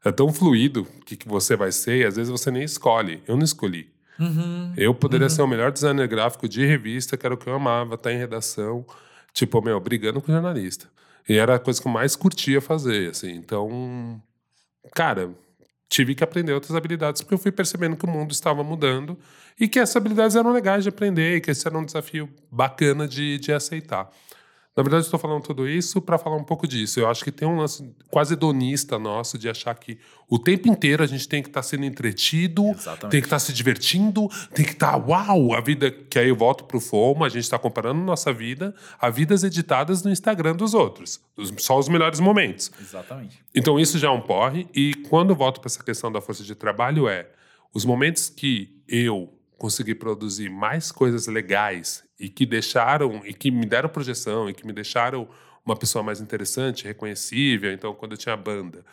é 0.05 0.11
tão 0.11 0.33
fluido 0.33 0.83
o 0.83 1.05
que, 1.05 1.17
que 1.17 1.29
você 1.29 1.57
vai 1.57 1.71
ser, 1.71 1.99
e 1.99 2.05
às 2.05 2.17
vezes 2.17 2.31
você 2.31 2.51
nem 2.51 2.65
escolhe. 2.65 3.23
Eu 3.27 3.37
não 3.37 3.45
escolhi. 3.45 3.95
Uhum, 4.19 4.73
eu 4.77 4.95
poderia 4.95 5.27
uhum. 5.27 5.31
ser 5.31 5.43
o 5.43 5.47
melhor 5.47 5.71
designer 5.71 6.09
gráfico 6.09 6.49
de 6.49 6.65
revista, 6.65 7.17
que 7.17 7.27
era 7.27 7.35
o 7.35 7.39
que 7.39 7.47
eu 7.47 7.55
amava, 7.55 7.95
estar 7.95 8.09
tá 8.09 8.13
em 8.13 8.19
redação, 8.19 8.85
tipo, 9.33 9.61
meu, 9.61 9.79
brigando 9.79 10.21
com 10.21 10.33
jornalista. 10.33 10.89
E 11.29 11.37
era 11.37 11.57
a 11.57 11.59
coisa 11.59 11.81
que 11.81 11.87
eu 11.87 11.93
mais 11.93 12.17
curtia 12.17 12.61
fazer, 12.61 13.11
assim. 13.11 13.33
Então, 13.33 14.21
cara, 14.95 15.31
tive 15.89 16.15
que 16.15 16.25
aprender 16.25 16.53
outras 16.53 16.75
habilidades 16.75 17.23
porque 17.23 17.35
eu 17.35 17.39
fui 17.39 17.53
percebendo 17.53 17.97
que 17.97 18.05
o 18.05 18.09
mundo 18.09 18.33
estava 18.33 18.63
mudando 18.65 19.19
e 19.59 19.69
que 19.69 19.79
essas 19.79 19.97
habilidades 19.97 20.37
eram 20.37 20.53
legais 20.53 20.83
de 20.83 20.89
aprender 20.89 21.37
e 21.37 21.41
que 21.41 21.51
esse 21.51 21.67
era 21.67 21.79
um 21.79 21.85
desafio 21.85 22.29
bacana 22.51 23.07
de, 23.07 23.39
de 23.39 23.53
aceitar. 23.53 24.11
Na 24.77 24.83
verdade, 24.83 25.05
estou 25.07 25.19
falando 25.19 25.43
tudo 25.43 25.67
isso 25.67 26.03
para 26.03 26.19
falar 26.19 26.37
um 26.37 26.45
pouco 26.45 26.69
disso. 26.69 27.01
Eu 27.01 27.09
acho 27.09 27.25
que 27.25 27.33
tem 27.33 27.49
um 27.49 27.57
lance 27.57 27.91
quase 28.11 28.35
hedonista 28.35 28.99
nosso 28.99 29.39
de 29.39 29.49
achar 29.49 29.75
que 29.75 29.99
o 30.29 30.39
tempo 30.39 30.69
inteiro 30.69 31.03
a 31.03 31.07
gente 31.07 31.27
tem 31.27 31.43
que 31.43 31.49
estar 31.49 31.63
tá 31.63 31.67
sendo 31.67 31.87
entretido, 31.87 32.63
Exatamente. 32.69 33.11
tem 33.11 33.21
que 33.23 33.27
estar 33.27 33.37
tá 33.37 33.41
se 33.41 33.55
divertindo, 33.55 34.29
tem 34.55 34.67
que 34.67 34.73
estar, 34.73 34.93
tá, 34.93 34.97
uau, 34.99 35.55
a 35.55 35.63
vida. 35.63 35.91
Que 35.91 36.19
aí 36.19 36.29
eu 36.29 36.37
volto 36.37 36.65
para 36.65 36.77
o 36.77 36.81
FOMO, 36.81 37.25
a 37.25 37.31
gente 37.31 37.45
está 37.45 37.59
comparando 37.59 38.03
nossa 38.03 38.31
vida 38.35 38.75
a 39.01 39.09
vidas 39.09 39.45
editadas 39.45 40.03
no 40.03 40.11
Instagram 40.11 40.55
dos 40.55 40.75
outros. 40.75 41.21
Só 41.57 41.79
os 41.79 41.89
melhores 41.89 42.21
momentos. 42.21 42.71
Exatamente. 42.79 43.43
Então 43.55 43.81
isso 43.81 43.99
já 43.99 44.09
é 44.09 44.11
um 44.11 44.21
porre. 44.21 44.69
E 44.75 44.93
quando 45.09 45.31
eu 45.31 45.37
volto 45.37 45.59
para 45.59 45.69
essa 45.69 45.83
questão 45.83 46.13
da 46.13 46.21
força 46.21 46.45
de 46.45 46.55
trabalho, 46.55 47.09
é 47.09 47.31
os 47.73 47.87
momentos 47.87 48.29
que 48.29 48.83
eu 48.87 49.36
consegui 49.59 49.95
produzir 49.95 50.49
mais 50.49 50.93
coisas 50.93 51.27
legais 51.27 52.05
e 52.19 52.29
que 52.29 52.45
deixaram 52.45 53.23
e 53.25 53.33
que 53.33 53.51
me 53.51 53.67
deram 53.67 53.89
projeção 53.89 54.49
e 54.49 54.55
que 54.55 54.67
me 54.67 54.73
deixaram 54.73 55.29
uma 55.65 55.77
pessoa 55.77 56.03
mais 56.03 56.21
interessante, 56.21 56.85
reconhecível. 56.85 57.73
Então, 57.73 57.95
quando 57.95 58.13
eu 58.13 58.19
tinha 58.19 58.37
banda, 58.37 58.85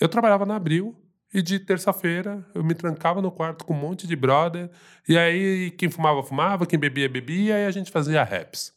eu 0.00 0.08
trabalhava 0.08 0.44
na 0.44 0.56
Abril 0.56 0.96
e 1.32 1.42
de 1.42 1.58
terça-feira 1.58 2.44
eu 2.54 2.64
me 2.64 2.74
trancava 2.74 3.20
no 3.20 3.30
quarto 3.30 3.64
com 3.64 3.74
um 3.74 3.78
monte 3.78 4.06
de 4.06 4.16
brother 4.16 4.70
e 5.06 5.16
aí 5.16 5.70
quem 5.72 5.90
fumava 5.90 6.22
fumava, 6.22 6.66
quem 6.66 6.78
bebia 6.78 7.08
bebia 7.08 7.58
e 7.58 7.66
a 7.66 7.70
gente 7.70 7.90
fazia 7.90 8.24
raps. 8.24 8.72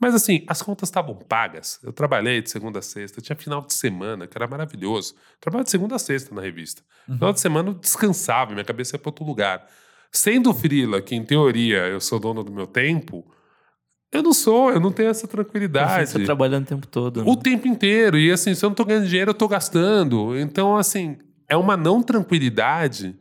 Mas 0.00 0.14
assim, 0.14 0.42
as 0.48 0.62
contas 0.62 0.88
estavam 0.88 1.14
pagas. 1.14 1.78
Eu 1.82 1.92
trabalhei 1.92 2.40
de 2.40 2.50
segunda 2.50 2.78
a 2.78 2.82
sexta, 2.82 3.20
tinha 3.20 3.36
final 3.36 3.60
de 3.60 3.74
semana, 3.74 4.26
que 4.26 4.36
era 4.36 4.46
maravilhoso. 4.46 5.14
trabalhava 5.38 5.64
de 5.64 5.70
segunda 5.70 5.96
a 5.96 5.98
sexta 5.98 6.34
na 6.34 6.40
revista. 6.40 6.82
Uhum. 7.06 7.16
Final 7.16 7.32
de 7.34 7.40
semana 7.40 7.68
eu 7.68 7.74
descansava, 7.74 8.52
minha 8.52 8.64
cabeça 8.64 8.96
ia 8.96 8.98
para 8.98 9.10
outro 9.10 9.26
lugar. 9.26 9.68
Sendo 10.12 10.52
frila, 10.52 11.00
que 11.00 11.14
em 11.14 11.24
teoria 11.24 11.86
eu 11.86 12.00
sou 12.00 12.18
dono 12.18 12.42
do 12.42 12.52
meu 12.52 12.66
tempo, 12.66 13.24
eu 14.12 14.22
não 14.22 14.32
sou, 14.32 14.72
eu 14.72 14.80
não 14.80 14.90
tenho 14.90 15.08
essa 15.08 15.28
tranquilidade. 15.28 16.10
Você 16.10 16.24
trabalhando 16.24 16.64
o 16.64 16.66
tempo 16.66 16.86
todo. 16.86 17.22
Né? 17.22 17.30
O 17.30 17.36
tempo 17.36 17.68
inteiro. 17.68 18.18
E 18.18 18.32
assim, 18.32 18.54
se 18.54 18.64
eu 18.64 18.70
não 18.70 18.74
tô 18.74 18.84
ganhando 18.84 19.06
dinheiro, 19.06 19.30
eu 19.30 19.34
tô 19.34 19.46
gastando. 19.46 20.36
Então, 20.36 20.76
assim, 20.76 21.16
é 21.48 21.56
uma 21.56 21.76
não 21.76 22.02
tranquilidade. 22.02 23.16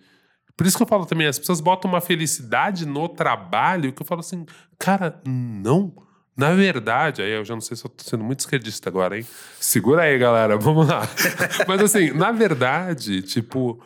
Por 0.58 0.66
isso 0.66 0.76
que 0.76 0.84
eu 0.84 0.88
falo 0.88 1.06
também, 1.06 1.28
as 1.28 1.38
pessoas 1.40 1.62
botam 1.62 1.90
uma 1.90 2.02
felicidade 2.02 2.86
no 2.86 3.08
trabalho 3.08 3.94
que 3.94 4.02
eu 4.02 4.06
falo 4.06 4.20
assim, 4.22 4.46
cara, 4.78 5.22
não. 5.26 5.94
Na 6.36 6.54
verdade, 6.54 7.22
aí 7.22 7.32
eu 7.32 7.46
já 7.46 7.54
não 7.54 7.62
sei 7.62 7.78
se 7.78 7.86
eu 7.86 7.90
tô 7.90 8.04
sendo 8.04 8.24
muito 8.24 8.40
esquerdista 8.40 8.90
agora, 8.90 9.18
hein? 9.18 9.26
Segura 9.60 10.04
aí, 10.04 10.18
galera, 10.18 10.58
vamos 10.60 10.88
lá. 10.88 11.08
Mas 11.68 11.82
assim, 11.82 12.12
na 12.12 12.32
verdade, 12.32 13.22
tipo, 13.22 13.82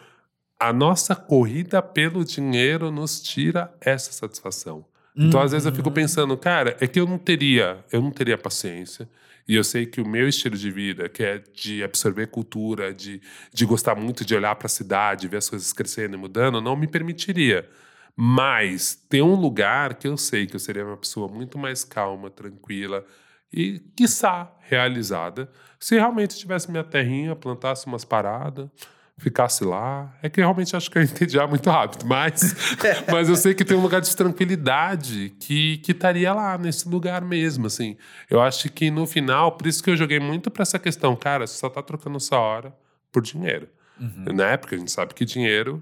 a 0.59 0.71
nossa 0.71 1.15
corrida 1.15 1.81
pelo 1.81 2.23
dinheiro 2.23 2.91
nos 2.91 3.21
tira 3.21 3.73
essa 3.81 4.11
satisfação. 4.11 4.85
Então, 5.15 5.41
às 5.41 5.51
vezes 5.51 5.65
eu 5.65 5.75
fico 5.75 5.89
uhum. 5.89 5.93
pensando, 5.93 6.35
cara, 6.35 6.75
é 6.79 6.87
que 6.87 6.99
eu 6.99 7.05
não 7.05 7.17
teria, 7.17 7.83
eu 7.91 8.01
não 8.01 8.11
teria 8.11 8.37
paciência. 8.37 9.07
E 9.47 9.55
eu 9.55 9.63
sei 9.63 9.85
que 9.85 10.01
o 10.01 10.07
meu 10.07 10.27
estilo 10.27 10.57
de 10.57 10.71
vida, 10.71 11.09
que 11.09 11.21
é 11.21 11.37
de 11.53 11.83
absorver 11.83 12.27
cultura, 12.27 12.93
de, 12.93 13.21
de 13.53 13.65
gostar 13.65 13.93
muito 13.93 14.23
de 14.25 14.33
olhar 14.35 14.55
para 14.55 14.67
a 14.67 14.69
cidade, 14.69 15.27
ver 15.27 15.37
as 15.37 15.49
coisas 15.49 15.71
crescendo 15.73 16.15
e 16.15 16.17
mudando, 16.17 16.61
não 16.61 16.75
me 16.75 16.87
permitiria. 16.87 17.69
Mas 18.15 18.95
tem 19.09 19.21
um 19.21 19.35
lugar 19.35 19.95
que 19.95 20.07
eu 20.07 20.17
sei 20.17 20.47
que 20.47 20.55
eu 20.55 20.59
seria 20.59 20.85
uma 20.85 20.97
pessoa 20.97 21.27
muito 21.27 21.57
mais 21.57 21.83
calma, 21.83 22.29
tranquila 22.29 23.05
e, 23.51 23.79
quiçá, 23.95 24.51
realizada 24.61 25.49
se 25.79 25.95
realmente 25.95 26.37
tivesse 26.37 26.71
minha 26.71 26.83
terrinha, 26.83 27.35
plantasse 27.35 27.85
umas 27.85 28.05
paradas 28.05 28.69
ficasse 29.17 29.63
lá. 29.63 30.17
É 30.21 30.29
que 30.29 30.39
realmente 30.39 30.75
acho 30.75 30.89
que 30.89 30.97
eu 30.97 31.01
entendi 31.03 31.37
muito 31.47 31.69
rápido, 31.69 32.05
mas, 32.05 32.75
mas 33.11 33.29
eu 33.29 33.35
sei 33.35 33.53
que 33.53 33.63
tem 33.63 33.77
um 33.77 33.81
lugar 33.81 34.01
de 34.01 34.15
tranquilidade 34.15 35.33
que, 35.39 35.77
que 35.77 35.91
estaria 35.91 36.33
lá, 36.33 36.57
nesse 36.57 36.87
lugar 36.87 37.21
mesmo, 37.21 37.67
assim. 37.67 37.97
Eu 38.29 38.41
acho 38.41 38.69
que 38.69 38.89
no 38.89 39.05
final, 39.05 39.51
por 39.53 39.67
isso 39.67 39.83
que 39.83 39.89
eu 39.89 39.95
joguei 39.95 40.19
muito 40.19 40.49
para 40.49 40.63
essa 40.63 40.79
questão, 40.79 41.15
cara, 41.15 41.45
você 41.47 41.57
só 41.57 41.69
tá 41.69 41.81
trocando 41.81 42.17
essa 42.17 42.37
hora 42.37 42.75
por 43.11 43.21
dinheiro. 43.21 43.67
Uhum. 43.99 44.33
Né? 44.33 44.57
Porque 44.57 44.75
a 44.75 44.77
gente 44.77 44.91
sabe 44.91 45.13
que 45.13 45.23
dinheiro 45.23 45.79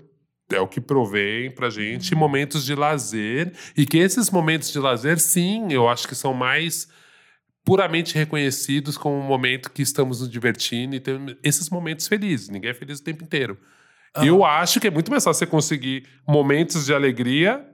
é 0.49 0.59
o 0.59 0.67
que 0.67 0.81
provém 0.81 1.49
pra 1.49 1.69
gente 1.69 2.13
uhum. 2.13 2.19
momentos 2.19 2.65
de 2.65 2.75
lazer 2.75 3.53
e 3.75 3.85
que 3.85 3.97
esses 3.97 4.29
momentos 4.29 4.71
de 4.71 4.79
lazer, 4.79 5.17
sim, 5.17 5.71
eu 5.71 5.87
acho 5.87 6.07
que 6.07 6.15
são 6.15 6.33
mais 6.33 6.89
puramente 7.63 8.15
reconhecidos 8.15 8.97
como 8.97 9.17
um 9.17 9.23
momento 9.23 9.71
que 9.71 9.81
estamos 9.81 10.21
nos 10.21 10.29
divertindo 10.29 10.95
e 10.95 10.99
temos 10.99 11.35
esses 11.43 11.69
momentos 11.69 12.07
felizes. 12.07 12.49
Ninguém 12.49 12.71
é 12.71 12.73
feliz 12.73 12.99
o 12.99 13.03
tempo 13.03 13.23
inteiro. 13.23 13.57
Uhum. 14.17 14.23
Eu 14.23 14.45
acho 14.45 14.79
que 14.79 14.87
é 14.87 14.91
muito 14.91 15.11
mais 15.11 15.23
fácil 15.23 15.39
você 15.39 15.45
conseguir 15.45 16.07
momentos 16.27 16.85
de 16.85 16.93
alegria 16.93 17.65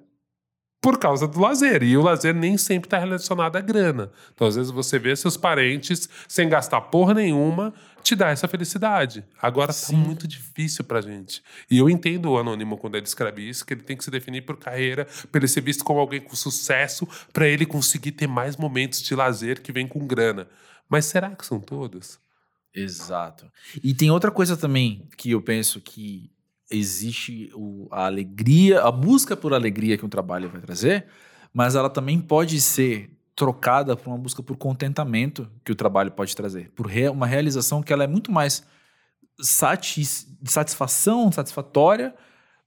por 0.82 1.00
causa 1.00 1.28
do 1.28 1.40
lazer. 1.40 1.84
E 1.84 1.98
o 1.98 2.02
lazer 2.02 2.34
nem 2.34 2.58
sempre 2.58 2.88
está 2.88 2.98
relacionado 2.98 3.56
à 3.56 3.62
grana. 3.62 4.12
Então, 4.34 4.48
às 4.48 4.56
vezes, 4.56 4.72
você 4.72 5.00
vê 5.00 5.16
seus 5.16 5.36
parentes 5.36 6.08
sem 6.28 6.48
gastar 6.48 6.82
porra 6.82 7.14
nenhuma 7.14 7.74
te 8.08 8.16
dá 8.16 8.30
essa 8.30 8.48
felicidade. 8.48 9.24
Agora 9.42 9.68
tá 9.68 9.74
Sim. 9.74 9.94
tá 9.94 10.08
muito 10.08 10.28
difícil 10.28 10.84
pra 10.86 11.02
gente. 11.02 11.44
E 11.70 11.78
eu 11.78 11.90
entendo 11.90 12.32
o 12.32 12.38
anônimo 12.38 12.78
quando 12.78 12.96
ele 12.96 13.06
escreve 13.06 13.48
isso, 13.48 13.66
que 13.66 13.74
ele 13.74 13.84
tem 13.84 13.98
que 13.98 14.04
se 14.04 14.10
definir 14.10 14.42
por 14.44 14.58
carreira, 14.58 15.06
para 15.32 15.40
ele 15.40 15.48
ser 15.48 15.62
visto 15.62 15.84
como 15.84 16.00
alguém 16.00 16.22
com 16.22 16.36
sucesso, 16.36 17.08
para 17.34 17.48
ele 17.48 17.66
conseguir 17.66 18.14
ter 18.14 18.28
mais 18.28 18.56
momentos 18.56 19.02
de 19.02 19.14
lazer 19.14 19.62
que 19.62 19.72
vem 19.72 19.88
com 19.88 20.08
grana. 20.08 20.48
Mas 20.88 21.06
será 21.06 21.36
que 21.36 21.46
são 21.46 21.60
todos? 21.60 22.18
Exato. 22.74 23.52
E 23.84 23.94
tem 23.94 24.10
outra 24.10 24.32
coisa 24.32 24.56
também 24.56 25.08
que 25.18 25.32
eu 25.32 25.42
penso 25.42 25.82
que 25.82 26.32
existe 26.72 27.50
o, 27.54 27.88
a 27.92 28.06
alegria, 28.06 28.82
a 28.82 28.92
busca 28.92 29.36
por 29.36 29.54
alegria 29.54 29.98
que 29.98 30.06
um 30.06 30.10
trabalho 30.10 30.50
vai 30.50 30.62
trazer, 30.62 31.08
mas 31.54 31.76
ela 31.76 31.90
também 31.90 32.22
pode 32.22 32.62
ser 32.62 33.17
trocada 33.38 33.96
por 33.96 34.10
uma 34.10 34.18
busca 34.18 34.42
por 34.42 34.58
contentamento 34.58 35.48
que 35.64 35.72
o 35.72 35.76
trabalho 35.76 36.12
pode 36.12 36.36
trazer, 36.36 36.72
por 36.72 36.88
re 36.88 37.08
uma 37.08 37.28
realização 37.28 37.84
que 37.84 37.94
ela 37.94 38.04
é 38.04 38.08
muito 38.08 38.32
mais 38.32 38.66
satis 39.40 40.28
satisfação, 40.44 41.32
satisfatória, 41.32 42.16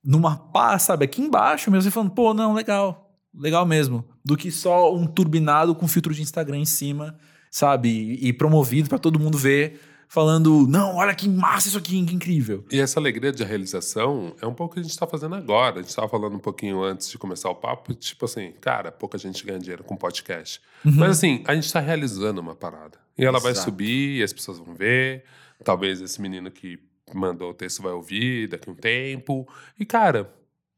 numa 0.02 0.36
paz, 0.36 0.82
sabe, 0.82 1.04
aqui 1.04 1.20
embaixo 1.20 1.72
mesmo, 1.72 1.82
você 1.82 1.90
falando, 1.90 2.12
pô, 2.12 2.32
não, 2.32 2.52
legal, 2.52 3.12
legal 3.34 3.66
mesmo, 3.66 4.04
do 4.24 4.36
que 4.36 4.50
só 4.52 4.94
um 4.94 5.08
turbinado 5.08 5.74
com 5.74 5.88
filtro 5.88 6.14
de 6.14 6.22
Instagram 6.22 6.58
em 6.58 6.64
cima, 6.64 7.18
sabe, 7.50 7.88
e, 7.88 8.28
e 8.28 8.32
promovido 8.32 8.88
para 8.88 8.98
todo 8.98 9.18
mundo 9.18 9.36
ver 9.36 9.80
falando, 10.11 10.66
não, 10.66 10.96
olha 10.96 11.14
que 11.14 11.28
massa 11.28 11.68
isso 11.68 11.78
aqui, 11.78 12.04
que 12.04 12.14
incrível. 12.16 12.64
E 12.68 12.80
essa 12.80 12.98
alegria 12.98 13.30
de 13.30 13.44
realização 13.44 14.34
é 14.42 14.46
um 14.46 14.52
pouco 14.52 14.72
o 14.72 14.74
que 14.74 14.80
a 14.80 14.82
gente 14.82 14.90
está 14.90 15.06
fazendo 15.06 15.36
agora. 15.36 15.76
A 15.76 15.82
gente 15.82 15.90
estava 15.90 16.08
falando 16.08 16.34
um 16.34 16.40
pouquinho 16.40 16.82
antes 16.82 17.08
de 17.08 17.16
começar 17.16 17.48
o 17.48 17.54
papo, 17.54 17.94
tipo 17.94 18.24
assim, 18.24 18.50
cara, 18.61 18.90
pouca 18.90 19.16
gente 19.16 19.46
ganha 19.46 19.61
dinheiro 19.61 19.84
com 19.84 19.96
podcast. 19.96 20.61
Uhum. 20.84 20.94
Mas 20.96 21.11
assim, 21.12 21.44
a 21.46 21.54
gente 21.54 21.66
está 21.66 21.78
realizando 21.78 22.40
uma 22.40 22.56
parada. 22.56 22.98
E 23.16 23.24
ela 23.24 23.38
Exato. 23.38 23.54
vai 23.54 23.54
subir, 23.54 24.18
e 24.18 24.22
as 24.24 24.32
pessoas 24.32 24.58
vão 24.58 24.74
ver. 24.74 25.22
Talvez 25.62 26.00
esse 26.00 26.20
menino 26.20 26.50
que 26.50 26.76
mandou 27.14 27.50
o 27.50 27.54
texto 27.54 27.80
vai 27.80 27.92
ouvir 27.92 28.48
daqui 28.48 28.68
a 28.68 28.72
um 28.72 28.74
tempo. 28.74 29.46
E, 29.78 29.86
cara, 29.86 30.28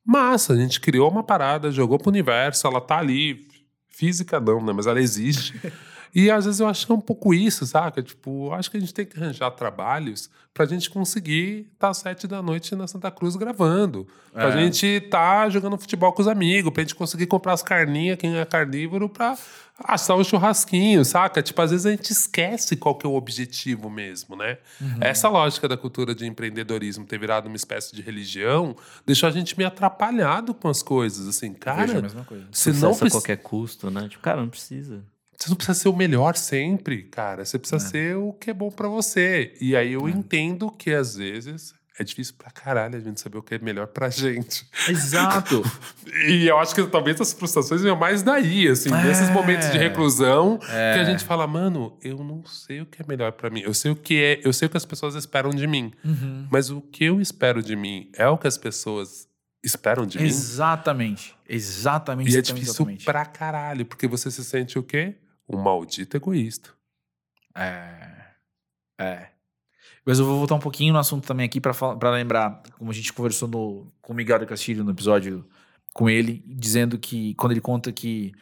massa, 0.04 0.52
a 0.52 0.56
gente 0.56 0.78
criou 0.78 1.10
uma 1.10 1.22
parada, 1.22 1.70
jogou 1.70 1.98
pro 1.98 2.10
universo, 2.10 2.66
ela 2.66 2.82
tá 2.82 2.98
ali. 2.98 3.48
Física 3.88 4.38
não, 4.38 4.62
né? 4.62 4.74
Mas 4.74 4.86
ela 4.86 5.00
existe. 5.00 5.54
E 6.14 6.30
às 6.30 6.44
vezes 6.44 6.60
eu 6.60 6.68
acho 6.68 6.84
que 6.84 6.92
é 6.92 6.94
um 6.94 7.00
pouco 7.00 7.32
isso, 7.32 7.66
saca? 7.66 8.02
Tipo, 8.02 8.52
acho 8.52 8.70
que 8.70 8.76
a 8.76 8.80
gente 8.80 8.92
tem 8.92 9.06
que 9.06 9.18
arranjar 9.18 9.50
trabalhos 9.52 10.28
pra 10.52 10.66
gente 10.66 10.90
conseguir 10.90 11.60
estar 11.72 11.86
tá 11.86 11.88
às 11.88 11.98
sete 11.98 12.26
da 12.26 12.42
noite 12.42 12.74
na 12.76 12.86
Santa 12.86 13.10
Cruz 13.10 13.34
gravando. 13.34 14.06
Pra 14.30 14.48
é. 14.48 14.62
gente 14.62 14.86
estar 14.86 15.44
tá 15.44 15.48
jogando 15.48 15.78
futebol 15.78 16.12
com 16.12 16.20
os 16.20 16.28
amigos, 16.28 16.70
pra 16.70 16.82
gente 16.82 16.94
conseguir 16.94 17.26
comprar 17.26 17.54
as 17.54 17.62
carninhas, 17.62 18.18
quem 18.18 18.36
é 18.36 18.44
carnívoro, 18.44 19.08
pra 19.08 19.38
assar 19.78 20.16
um 20.16 20.22
churrasquinho, 20.22 21.02
saca? 21.02 21.42
Tipo, 21.42 21.62
às 21.62 21.70
vezes 21.70 21.86
a 21.86 21.90
gente 21.90 22.10
esquece 22.10 22.76
qual 22.76 22.94
que 22.94 23.06
é 23.06 23.08
o 23.08 23.14
objetivo 23.14 23.88
mesmo, 23.88 24.36
né? 24.36 24.58
Uhum. 24.80 24.98
Essa 25.00 25.30
lógica 25.30 25.66
da 25.66 25.78
cultura 25.78 26.14
de 26.14 26.26
empreendedorismo 26.26 27.06
ter 27.06 27.18
virado 27.18 27.46
uma 27.46 27.56
espécie 27.56 27.96
de 27.96 28.02
religião 28.02 28.76
deixou 29.06 29.28
a 29.28 29.32
gente 29.32 29.56
meio 29.56 29.68
atrapalhado 29.68 30.52
com 30.52 30.68
as 30.68 30.82
coisas, 30.82 31.26
assim, 31.26 31.54
cara. 31.54 31.86
Vejo 31.86 31.98
a 31.98 32.02
mesma 32.02 32.24
coisa. 32.24 32.44
Se 32.52 32.70
não 32.72 32.92
a 32.92 33.10
qualquer 33.10 33.38
custo, 33.38 33.90
né? 33.90 34.08
Tipo, 34.08 34.22
cara, 34.22 34.42
não 34.42 34.50
precisa. 34.50 35.02
Você 35.42 35.50
não 35.50 35.56
precisa 35.56 35.76
ser 35.76 35.88
o 35.88 35.96
melhor 35.96 36.36
sempre, 36.36 37.02
cara. 37.02 37.44
Você 37.44 37.58
precisa 37.58 37.84
é. 37.84 37.88
ser 37.90 38.16
o 38.16 38.32
que 38.32 38.50
é 38.50 38.54
bom 38.54 38.70
para 38.70 38.86
você. 38.86 39.52
E 39.60 39.74
aí 39.74 39.94
eu 39.94 40.06
é. 40.06 40.10
entendo 40.12 40.70
que 40.70 40.92
às 40.92 41.16
vezes 41.16 41.74
é 41.98 42.04
difícil 42.04 42.34
pra 42.38 42.48
caralho 42.48 42.96
a 42.96 43.00
gente 43.00 43.20
saber 43.20 43.38
o 43.38 43.42
que 43.42 43.56
é 43.56 43.58
melhor 43.58 43.88
pra 43.88 44.06
gente. 44.08 44.64
Exato. 44.88 45.60
e 46.28 46.46
eu 46.46 46.56
acho 46.58 46.72
que 46.76 46.86
talvez 46.86 47.20
as 47.20 47.32
frustrações 47.32 47.82
venham 47.82 47.96
mais 47.96 48.22
daí, 48.22 48.68
assim, 48.68 48.94
é. 48.94 49.02
nesses 49.02 49.30
momentos 49.30 49.68
de 49.72 49.78
reclusão, 49.78 50.60
é. 50.68 50.94
que 50.94 51.00
a 51.00 51.04
gente 51.04 51.24
fala, 51.24 51.44
mano, 51.44 51.98
eu 52.04 52.18
não 52.18 52.44
sei 52.46 52.80
o 52.80 52.86
que 52.86 53.02
é 53.02 53.04
melhor 53.08 53.32
para 53.32 53.50
mim. 53.50 53.62
Eu 53.62 53.74
sei 53.74 53.90
o 53.90 53.96
que 53.96 54.22
é, 54.22 54.40
eu 54.44 54.52
sei 54.52 54.66
o 54.66 54.70
que 54.70 54.76
as 54.76 54.84
pessoas 54.84 55.16
esperam 55.16 55.50
de 55.50 55.66
mim. 55.66 55.92
Uhum. 56.04 56.46
Mas 56.52 56.70
o 56.70 56.80
que 56.80 57.02
eu 57.02 57.20
espero 57.20 57.60
de 57.60 57.74
mim 57.74 58.08
é 58.16 58.28
o 58.28 58.38
que 58.38 58.46
as 58.46 58.56
pessoas 58.56 59.26
esperam 59.60 60.06
de 60.06 60.22
exatamente. 60.22 61.34
mim. 61.48 61.56
Exatamente. 61.56 62.32
E 62.32 62.36
é 62.36 62.40
difícil 62.40 62.70
exatamente. 62.74 63.04
pra 63.04 63.24
caralho, 63.24 63.84
porque 63.84 64.06
você 64.06 64.30
se 64.30 64.44
sente 64.44 64.78
o 64.78 64.84
quê? 64.84 65.16
Um 65.48 65.56
maldito 65.56 66.16
egoísta. 66.16 66.70
É. 67.54 68.22
É. 68.98 69.28
Mas 70.04 70.18
eu 70.18 70.24
vou 70.24 70.38
voltar 70.38 70.54
um 70.54 70.60
pouquinho 70.60 70.92
no 70.92 70.98
assunto 70.98 71.26
também 71.26 71.46
aqui 71.46 71.60
para 71.60 72.10
lembrar, 72.10 72.62
como 72.78 72.90
a 72.90 72.94
gente 72.94 73.12
conversou 73.12 73.48
no, 73.48 73.92
com 74.00 74.12
o 74.12 74.16
Miguel 74.16 74.38
de 74.38 74.46
Castilho 74.46 74.84
no 74.84 74.90
episódio 74.90 75.44
com 75.92 76.08
ele, 76.08 76.42
dizendo 76.46 76.98
que 76.98 77.34
quando 77.34 77.52
ele 77.52 77.60
conta 77.60 77.92
que 77.92 78.32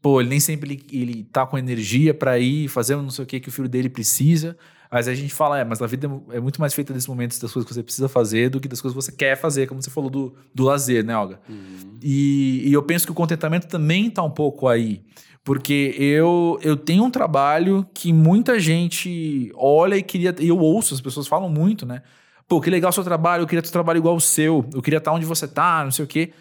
pô, 0.00 0.20
ele 0.20 0.30
nem 0.30 0.40
sempre 0.40 0.72
ele, 0.72 0.86
ele 0.92 1.24
tá 1.24 1.46
com 1.46 1.58
energia 1.58 2.12
para 2.14 2.38
ir 2.38 2.68
fazer 2.68 2.96
não 2.96 3.10
sei 3.10 3.24
o 3.24 3.26
que 3.26 3.40
que 3.40 3.48
o 3.48 3.52
filho 3.52 3.68
dele 3.68 3.88
precisa. 3.88 4.56
Mas 4.90 5.08
a 5.08 5.14
gente 5.14 5.34
fala, 5.34 5.58
é, 5.58 5.64
mas 5.64 5.82
a 5.82 5.86
vida 5.88 6.08
é 6.30 6.38
muito 6.38 6.60
mais 6.60 6.72
feita 6.72 6.92
desses 6.92 7.08
momentos 7.08 7.38
das 7.40 7.52
coisas 7.52 7.66
que 7.66 7.74
você 7.74 7.82
precisa 7.82 8.08
fazer 8.08 8.48
do 8.48 8.60
que 8.60 8.68
das 8.68 8.80
coisas 8.80 8.96
que 8.96 9.10
você 9.10 9.16
quer 9.16 9.36
fazer, 9.36 9.66
como 9.66 9.82
você 9.82 9.90
falou 9.90 10.08
do, 10.08 10.36
do 10.54 10.62
lazer, 10.62 11.04
né, 11.04 11.16
Olga? 11.16 11.40
Uhum. 11.48 11.98
E, 12.00 12.62
e 12.64 12.72
eu 12.72 12.80
penso 12.80 13.04
que 13.04 13.10
o 13.10 13.14
contentamento 13.14 13.66
também 13.66 14.08
tá 14.08 14.22
um 14.22 14.30
pouco 14.30 14.68
aí. 14.68 15.02
Porque 15.44 15.94
eu, 15.98 16.58
eu 16.62 16.74
tenho 16.74 17.04
um 17.04 17.10
trabalho 17.10 17.86
que 17.92 18.12
muita 18.12 18.58
gente 18.58 19.52
olha 19.54 19.94
e 19.94 20.02
queria. 20.02 20.34
E 20.40 20.48
eu 20.48 20.58
ouço, 20.58 20.94
as 20.94 21.02
pessoas 21.02 21.28
falam 21.28 21.50
muito, 21.50 21.84
né? 21.84 22.02
Pô, 22.48 22.60
que 22.60 22.70
legal 22.70 22.88
o 22.88 22.92
seu 22.92 23.04
trabalho, 23.04 23.42
eu 23.42 23.46
queria 23.46 23.62
ter 23.62 23.68
um 23.68 23.72
trabalho 23.72 23.98
igual 23.98 24.16
o 24.16 24.20
seu, 24.20 24.66
eu 24.72 24.82
queria 24.82 24.98
estar 24.98 25.12
onde 25.12 25.26
você 25.26 25.46
tá, 25.46 25.84
não 25.84 25.90
sei 25.90 26.04
o 26.04 26.08
quê. 26.08 26.32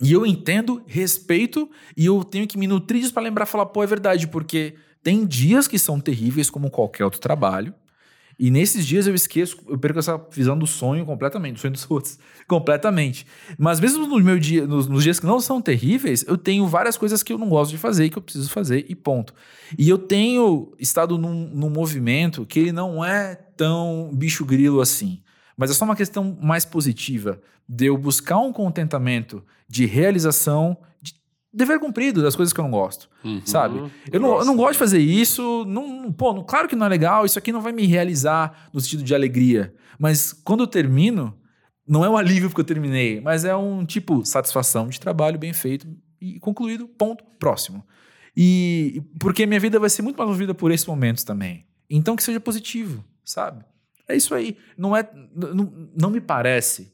E 0.00 0.12
eu 0.12 0.26
entendo, 0.26 0.82
respeito, 0.86 1.70
e 1.96 2.06
eu 2.06 2.22
tenho 2.22 2.46
que 2.46 2.58
me 2.58 2.66
nutrir 2.66 3.00
disso 3.00 3.14
para 3.14 3.22
lembrar 3.22 3.46
falar, 3.46 3.66
pô, 3.66 3.82
é 3.82 3.86
verdade, 3.86 4.28
porque 4.28 4.74
tem 5.02 5.24
dias 5.24 5.66
que 5.66 5.78
são 5.78 6.00
terríveis, 6.00 6.50
como 6.50 6.70
qualquer 6.70 7.04
outro 7.04 7.20
trabalho. 7.20 7.72
E 8.38 8.50
nesses 8.50 8.86
dias 8.86 9.06
eu 9.06 9.14
esqueço, 9.14 9.56
eu 9.66 9.78
perco 9.78 9.98
essa 9.98 10.20
visão 10.30 10.58
do 10.58 10.66
sonho 10.66 11.06
completamente, 11.06 11.54
do 11.54 11.60
sonho 11.60 11.72
dos 11.72 11.86
outros, 11.90 12.18
completamente. 12.46 13.26
Mas 13.58 13.80
mesmo 13.80 14.06
no 14.06 14.20
meu 14.20 14.38
dia, 14.38 14.66
nos, 14.66 14.86
nos, 14.86 15.02
dias 15.02 15.18
que 15.18 15.26
não 15.26 15.40
são 15.40 15.60
terríveis, 15.60 16.24
eu 16.28 16.36
tenho 16.36 16.66
várias 16.66 16.98
coisas 16.98 17.22
que 17.22 17.32
eu 17.32 17.38
não 17.38 17.48
gosto 17.48 17.70
de 17.70 17.78
fazer 17.78 18.10
que 18.10 18.18
eu 18.18 18.22
preciso 18.22 18.50
fazer 18.50 18.84
e 18.88 18.94
ponto. 18.94 19.32
E 19.78 19.88
eu 19.88 19.96
tenho 19.96 20.72
estado 20.78 21.16
num, 21.16 21.48
num 21.48 21.70
movimento 21.70 22.44
que 22.44 22.60
ele 22.60 22.72
não 22.72 23.02
é 23.02 23.34
tão 23.56 24.10
bicho 24.12 24.44
grilo 24.44 24.80
assim. 24.80 25.22
Mas 25.56 25.70
é 25.70 25.74
só 25.74 25.86
uma 25.86 25.96
questão 25.96 26.36
mais 26.42 26.66
positiva 26.66 27.40
de 27.66 27.86
eu 27.86 27.96
buscar 27.96 28.38
um 28.38 28.52
contentamento 28.52 29.42
de 29.68 29.86
realização, 29.86 30.76
dever 31.56 31.80
cumprido 31.80 32.22
das 32.22 32.36
coisas 32.36 32.52
que 32.52 32.60
eu 32.60 32.64
não 32.64 32.70
gosto, 32.70 33.08
uhum, 33.24 33.40
sabe? 33.44 33.78
Eu 34.12 34.20
não, 34.20 34.38
eu 34.38 34.44
não, 34.44 34.54
gosto 34.54 34.72
de 34.72 34.78
fazer 34.78 34.98
isso, 34.98 35.64
não, 35.66 36.12
pô, 36.12 36.34
não, 36.34 36.44
claro 36.44 36.68
que 36.68 36.76
não 36.76 36.84
é 36.84 36.88
legal, 36.88 37.24
isso 37.24 37.38
aqui 37.38 37.50
não 37.50 37.62
vai 37.62 37.72
me 37.72 37.86
realizar 37.86 38.68
no 38.72 38.80
sentido 38.80 39.02
de 39.02 39.14
alegria, 39.14 39.74
mas 39.98 40.32
quando 40.32 40.64
eu 40.64 40.66
termino, 40.66 41.34
não 41.88 42.04
é 42.04 42.10
um 42.10 42.16
alívio 42.16 42.50
porque 42.50 42.60
eu 42.60 42.64
terminei, 42.64 43.20
mas 43.22 43.44
é 43.44 43.56
um 43.56 43.86
tipo 43.86 44.24
satisfação 44.24 44.88
de 44.88 45.00
trabalho 45.00 45.38
bem 45.38 45.54
feito 45.54 45.88
e 46.20 46.38
concluído, 46.38 46.86
ponto, 46.86 47.24
próximo. 47.38 47.82
E 48.36 49.02
porque 49.18 49.46
minha 49.46 49.58
vida 49.58 49.80
vai 49.80 49.88
ser 49.88 50.02
muito 50.02 50.18
mais 50.18 50.28
movida 50.28 50.54
por 50.54 50.70
esses 50.70 50.86
momentos 50.86 51.24
também. 51.24 51.64
Então 51.88 52.14
que 52.14 52.22
seja 52.22 52.38
positivo, 52.38 53.02
sabe? 53.24 53.64
É 54.06 54.14
isso 54.14 54.34
aí. 54.34 54.58
Não 54.76 54.94
é, 54.94 55.08
não, 55.34 55.72
não 55.98 56.10
me 56.10 56.20
parece. 56.20 56.92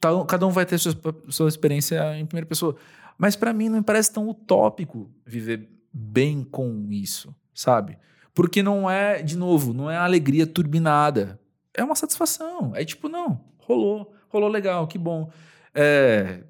Tá, 0.00 0.10
cada 0.26 0.46
um 0.46 0.50
vai 0.50 0.64
ter 0.64 0.78
sua, 0.78 0.94
sua 1.28 1.48
experiência 1.48 2.18
em 2.18 2.24
primeira 2.24 2.46
pessoa. 2.46 2.76
Mas 3.18 3.36
para 3.36 3.52
mim 3.52 3.68
não 3.68 3.78
me 3.78 3.84
parece 3.84 4.12
tão 4.12 4.28
utópico 4.28 5.10
viver 5.24 5.68
bem 5.92 6.42
com 6.42 6.88
isso, 6.90 7.34
sabe? 7.54 7.98
Porque 8.34 8.62
não 8.62 8.90
é, 8.90 9.22
de 9.22 9.36
novo, 9.36 9.72
não 9.72 9.90
é 9.90 9.96
alegria 9.96 10.46
turbinada. 10.46 11.40
É 11.72 11.84
uma 11.84 11.94
satisfação. 11.94 12.72
É 12.74 12.84
tipo, 12.84 13.08
não, 13.08 13.40
rolou, 13.58 14.12
rolou 14.28 14.48
legal, 14.48 14.86
que 14.88 14.98
bom. 14.98 15.30
É, 15.72 16.40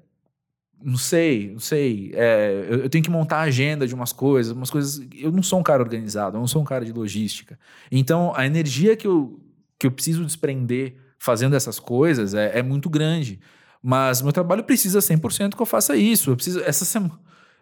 não 0.81 0.97
sei, 0.97 1.51
não 1.51 1.59
sei. 1.59 2.11
É, 2.13 2.65
eu, 2.69 2.79
eu, 2.81 2.89
tenho 2.89 3.03
que 3.03 3.09
montar 3.09 3.37
a 3.37 3.41
agenda 3.41 3.87
de 3.87 3.93
umas 3.93 4.11
coisas, 4.11 4.51
umas 4.51 4.69
coisas. 4.69 5.07
Eu 5.15 5.31
não 5.31 5.43
sou 5.43 5.59
um 5.59 5.63
cara 5.63 5.83
organizado, 5.83 6.37
eu 6.37 6.39
não 6.39 6.47
sou 6.47 6.61
um 6.61 6.65
cara 6.65 6.83
de 6.83 6.91
logística. 6.91 7.57
Então, 7.91 8.33
a 8.35 8.45
energia 8.45 8.95
que 8.95 9.07
eu, 9.07 9.39
que 9.77 9.85
eu 9.85 9.91
preciso 9.91 10.25
desprender 10.25 10.95
fazendo 11.17 11.55
essas 11.55 11.79
coisas 11.79 12.33
é, 12.33 12.59
é 12.59 12.63
muito 12.63 12.89
grande. 12.89 13.39
Mas 13.87 14.19
meu 14.19 14.33
trabalho 14.33 14.63
precisa 14.63 14.97
100% 14.97 15.55
que 15.55 15.61
eu 15.61 15.65
faça 15.65 15.95
isso. 15.95 16.31
Eu 16.31 16.35
preciso. 16.35 16.59
Essa 16.61 16.83
semana. 16.83 17.19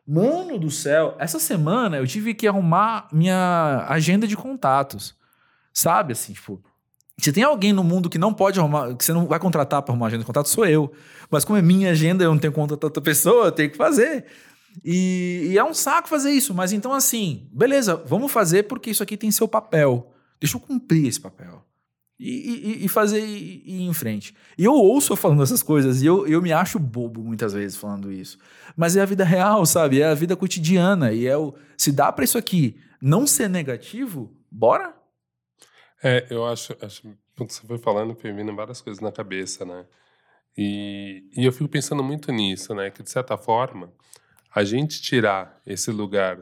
Mano 0.08 0.58
do 0.58 0.72
céu, 0.72 1.18
essa 1.20 1.38
semana 1.38 1.98
eu 1.98 2.08
tive 2.08 2.34
que 2.34 2.48
arrumar 2.48 3.10
minha 3.12 3.86
agenda 3.90 4.26
de 4.26 4.38
contatos. 4.38 5.14
Sabe, 5.74 6.14
assim, 6.14 6.32
tipo. 6.32 6.64
Se 7.18 7.34
tem 7.34 7.44
alguém 7.44 7.74
no 7.74 7.84
mundo 7.84 8.10
que 8.10 8.18
não 8.18 8.34
pode 8.34 8.58
arrumar, 8.58 8.96
que 8.96 9.04
você 9.04 9.12
não 9.12 9.28
vai 9.28 9.38
contratar 9.38 9.82
para 9.82 9.92
arrumar 9.92 10.08
agenda 10.08 10.22
de 10.22 10.26
contato, 10.26 10.48
sou 10.48 10.66
eu. 10.66 10.94
Mas 11.30 11.44
como 11.44 11.60
é 11.60 11.62
minha 11.62 11.92
agenda, 11.92 12.24
eu 12.24 12.32
não 12.32 12.40
tenho 12.40 12.54
contato 12.54 12.86
outra 12.86 13.04
pessoa, 13.04 13.48
eu 13.48 13.52
tenho 13.52 13.70
que 13.70 13.78
fazer. 13.78 14.26
E, 14.84 15.50
e, 15.52 15.58
é 15.58 15.64
um 15.64 15.74
saco 15.74 16.08
fazer 16.08 16.32
isso. 16.32 16.54
Mas 16.54 16.72
então, 16.72 16.94
assim, 16.94 17.50
beleza, 17.52 18.02
vamos 18.06 18.32
fazer 18.32 18.64
porque 18.64 18.90
isso 18.90 19.04
aqui 19.04 19.18
tem 19.18 19.30
seu 19.30 19.48
papel. 19.48 20.10
Deixa 20.40 20.56
eu 20.56 20.62
cumprir 20.62 21.06
esse 21.06 21.20
papel 21.20 21.66
e, 22.26 22.86
e, 22.86 22.88
fazer 22.88 23.20
e, 23.20 23.64
ir 23.66 23.82
em 23.82 23.94
frente. 23.94 24.34
E 24.58 24.64
eu 24.64 24.74
ouço 24.74 25.16
falando 25.16 25.44
essas 25.44 25.62
coisas 25.62 26.02
e 26.02 26.06
eu, 26.06 26.26
eu 26.26 26.42
me 26.42 26.54
acho 26.54 26.80
bobo 26.80 27.22
muitas 27.22 27.52
vezes 27.52 27.78
falando 27.78 28.12
isso. 28.12 28.38
Mas 28.78 28.96
é 28.96 29.02
a 29.02 29.06
vida 29.06 29.26
real, 29.26 29.66
sabe? 29.66 30.00
É 30.02 30.08
a 30.08 30.14
vida 30.14 30.36
cotidiana. 30.36 31.12
E 31.12 31.28
é 31.28 31.36
o. 31.36 31.54
Se 31.78 31.92
dá 31.92 32.12
para 32.12 32.24
isso 32.24 32.38
aqui 32.38 32.80
não 33.02 33.28
ser 33.28 33.50
negativo, 33.50 34.34
bora? 34.50 34.96
É, 36.02 36.26
eu 36.30 36.46
acho. 36.48 36.74
acho 36.82 37.14
quando 37.36 37.52
você 37.52 37.68
foi 37.68 37.78
falando, 37.78 38.16
foi 38.16 38.32
vindo 38.32 38.56
várias 38.56 38.80
coisas 38.80 39.02
na 39.02 39.12
cabeça, 39.12 39.66
né? 39.66 39.86
E, 40.58 41.30
e 41.36 41.44
eu 41.44 41.52
fico 41.52 41.68
pensando 41.68 42.04
muito 42.04 42.32
nisso, 42.32 42.74
né? 42.74 42.90
Que 42.90 43.04
de 43.04 43.10
certa 43.10 43.38
forma, 43.38 43.92
a 44.56 44.64
gente 44.64 45.02
tirar 45.02 45.60
esse 45.66 45.92
lugar 45.92 46.42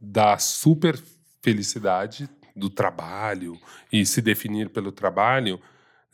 da 0.00 0.38
super 0.38 1.00
felicidade 1.40 2.28
do 2.54 2.70
trabalho 2.70 3.58
e 3.92 4.06
se 4.06 4.22
definir 4.22 4.68
pelo 4.68 4.92
trabalho, 4.92 5.60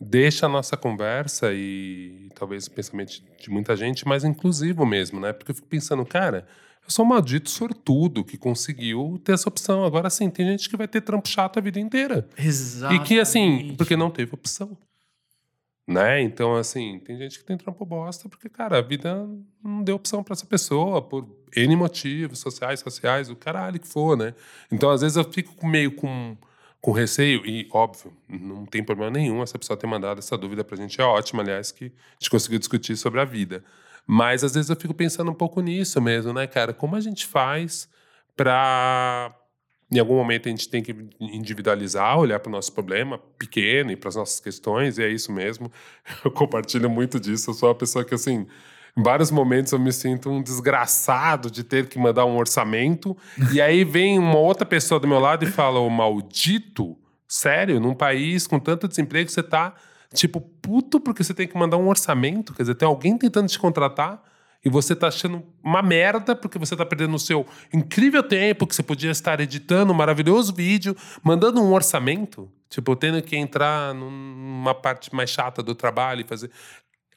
deixa 0.00 0.46
a 0.46 0.48
nossa 0.48 0.76
conversa 0.76 1.52
e 1.52 2.30
talvez 2.34 2.66
o 2.66 2.70
pensamento 2.70 3.22
de 3.38 3.50
muita 3.50 3.76
gente 3.76 4.08
mais 4.08 4.24
inclusivo 4.24 4.86
mesmo, 4.86 5.20
né? 5.20 5.32
Porque 5.32 5.50
eu 5.50 5.54
fico 5.54 5.68
pensando, 5.68 6.04
cara, 6.06 6.46
eu 6.82 6.90
sou 6.90 7.04
um 7.04 7.08
maldito 7.08 7.50
sortudo 7.50 8.24
que 8.24 8.38
conseguiu 8.38 9.20
ter 9.22 9.32
essa 9.32 9.48
opção. 9.48 9.84
Agora 9.84 10.08
sim, 10.08 10.30
tem 10.30 10.46
gente 10.46 10.68
que 10.68 10.76
vai 10.76 10.88
ter 10.88 11.02
trampo 11.02 11.28
chato 11.28 11.58
a 11.58 11.62
vida 11.62 11.78
inteira. 11.78 12.26
Exato. 12.38 12.94
E 12.94 13.00
que 13.00 13.20
assim, 13.20 13.74
porque 13.76 13.96
não 13.96 14.10
teve 14.10 14.34
opção. 14.34 14.76
Né? 15.86 16.22
Então, 16.22 16.54
assim, 16.54 17.00
tem 17.00 17.18
gente 17.18 17.38
que 17.38 17.44
tem 17.44 17.56
trampo 17.56 17.84
bosta 17.84 18.28
porque, 18.28 18.48
cara, 18.48 18.78
a 18.78 18.82
vida 18.82 19.28
não 19.62 19.82
deu 19.82 19.96
opção 19.96 20.22
para 20.22 20.34
essa 20.34 20.46
pessoa 20.46 21.02
por 21.02 21.28
N 21.56 21.76
motivos 21.76 22.38
sociais, 22.38 22.80
sociais, 22.80 23.30
o 23.30 23.36
caralho 23.36 23.78
que 23.78 23.88
for, 23.88 24.16
né? 24.16 24.34
Então, 24.70 24.90
às 24.90 25.00
vezes 25.00 25.16
eu 25.16 25.24
fico 25.24 25.66
meio 25.66 25.92
com, 25.92 26.36
com 26.80 26.92
receio 26.92 27.44
e, 27.46 27.68
óbvio, 27.72 28.12
não 28.28 28.66
tem 28.66 28.82
problema 28.82 29.10
nenhum 29.10 29.42
essa 29.42 29.58
pessoa 29.58 29.76
ter 29.76 29.86
mandado 29.86 30.18
essa 30.18 30.36
dúvida 30.36 30.64
pra 30.64 30.76
gente. 30.76 31.00
É 31.00 31.04
ótimo, 31.04 31.40
aliás, 31.40 31.72
que 31.72 31.86
a 31.86 32.14
gente 32.18 32.30
conseguiu 32.30 32.58
discutir 32.58 32.96
sobre 32.96 33.20
a 33.20 33.24
vida. 33.24 33.64
Mas, 34.06 34.42
às 34.44 34.54
vezes 34.54 34.70
eu 34.70 34.76
fico 34.76 34.94
pensando 34.94 35.30
um 35.30 35.34
pouco 35.34 35.60
nisso 35.60 36.00
mesmo, 36.00 36.32
né, 36.32 36.46
cara? 36.46 36.72
Como 36.72 36.96
a 36.96 37.00
gente 37.00 37.26
faz 37.26 37.88
para 38.36 39.34
em 39.92 39.98
algum 39.98 40.14
momento 40.14 40.46
a 40.46 40.50
gente 40.50 40.68
tem 40.68 40.82
que 40.82 40.94
individualizar, 41.18 42.16
olhar 42.16 42.38
para 42.38 42.48
o 42.48 42.52
nosso 42.52 42.72
problema 42.72 43.18
pequeno 43.36 43.90
e 43.90 43.96
para 43.96 44.08
as 44.08 44.14
nossas 44.14 44.38
questões, 44.38 44.98
e 44.98 45.02
é 45.02 45.08
isso 45.08 45.32
mesmo. 45.32 45.70
Eu 46.24 46.30
compartilho 46.30 46.88
muito 46.88 47.18
disso. 47.18 47.50
Eu 47.50 47.54
sou 47.54 47.68
uma 47.68 47.74
pessoa 47.74 48.04
que, 48.04 48.14
assim, 48.14 48.46
em 48.96 49.02
vários 49.02 49.30
momentos 49.30 49.72
eu 49.72 49.78
me 49.78 49.92
sinto 49.92 50.30
um 50.30 50.42
desgraçado 50.42 51.50
de 51.50 51.62
ter 51.62 51.88
que 51.88 51.98
mandar 51.98 52.24
um 52.24 52.36
orçamento, 52.36 53.16
e 53.52 53.60
aí 53.60 53.84
vem 53.84 54.18
uma 54.18 54.38
outra 54.38 54.66
pessoa 54.66 54.98
do 54.98 55.08
meu 55.08 55.18
lado 55.18 55.44
e 55.44 55.50
fala: 55.50 55.80
Ô 55.80 55.88
maldito, 55.88 56.96
sério, 57.28 57.80
num 57.80 57.94
país 57.94 58.46
com 58.46 58.58
tanto 58.58 58.88
desemprego, 58.88 59.30
você 59.30 59.42
tá, 59.42 59.74
tipo, 60.12 60.40
puto 60.40 61.00
porque 61.00 61.22
você 61.22 61.32
tem 61.32 61.46
que 61.46 61.56
mandar 61.56 61.76
um 61.76 61.88
orçamento? 61.88 62.52
Quer 62.52 62.64
dizer, 62.64 62.74
tem 62.74 62.86
alguém 62.88 63.16
tentando 63.16 63.48
te 63.48 63.58
contratar 63.58 64.22
e 64.64 64.68
você 64.68 64.92
está 64.92 65.08
achando 65.08 65.42
uma 65.62 65.80
merda 65.80 66.36
porque 66.36 66.58
você 66.58 66.74
está 66.74 66.84
perdendo 66.84 67.14
o 67.14 67.18
seu 67.18 67.46
incrível 67.72 68.22
tempo 68.22 68.66
que 68.66 68.74
você 68.74 68.82
podia 68.82 69.10
estar 69.10 69.40
editando 69.40 69.92
um 69.92 69.96
maravilhoso 69.96 70.52
vídeo, 70.54 70.94
mandando 71.22 71.62
um 71.62 71.72
orçamento, 71.72 72.50
tipo, 72.68 72.94
tendo 72.94 73.22
que 73.22 73.36
entrar 73.36 73.94
numa 73.94 74.74
parte 74.74 75.14
mais 75.14 75.30
chata 75.30 75.62
do 75.62 75.74
trabalho 75.74 76.20
e 76.20 76.24
fazer. 76.24 76.50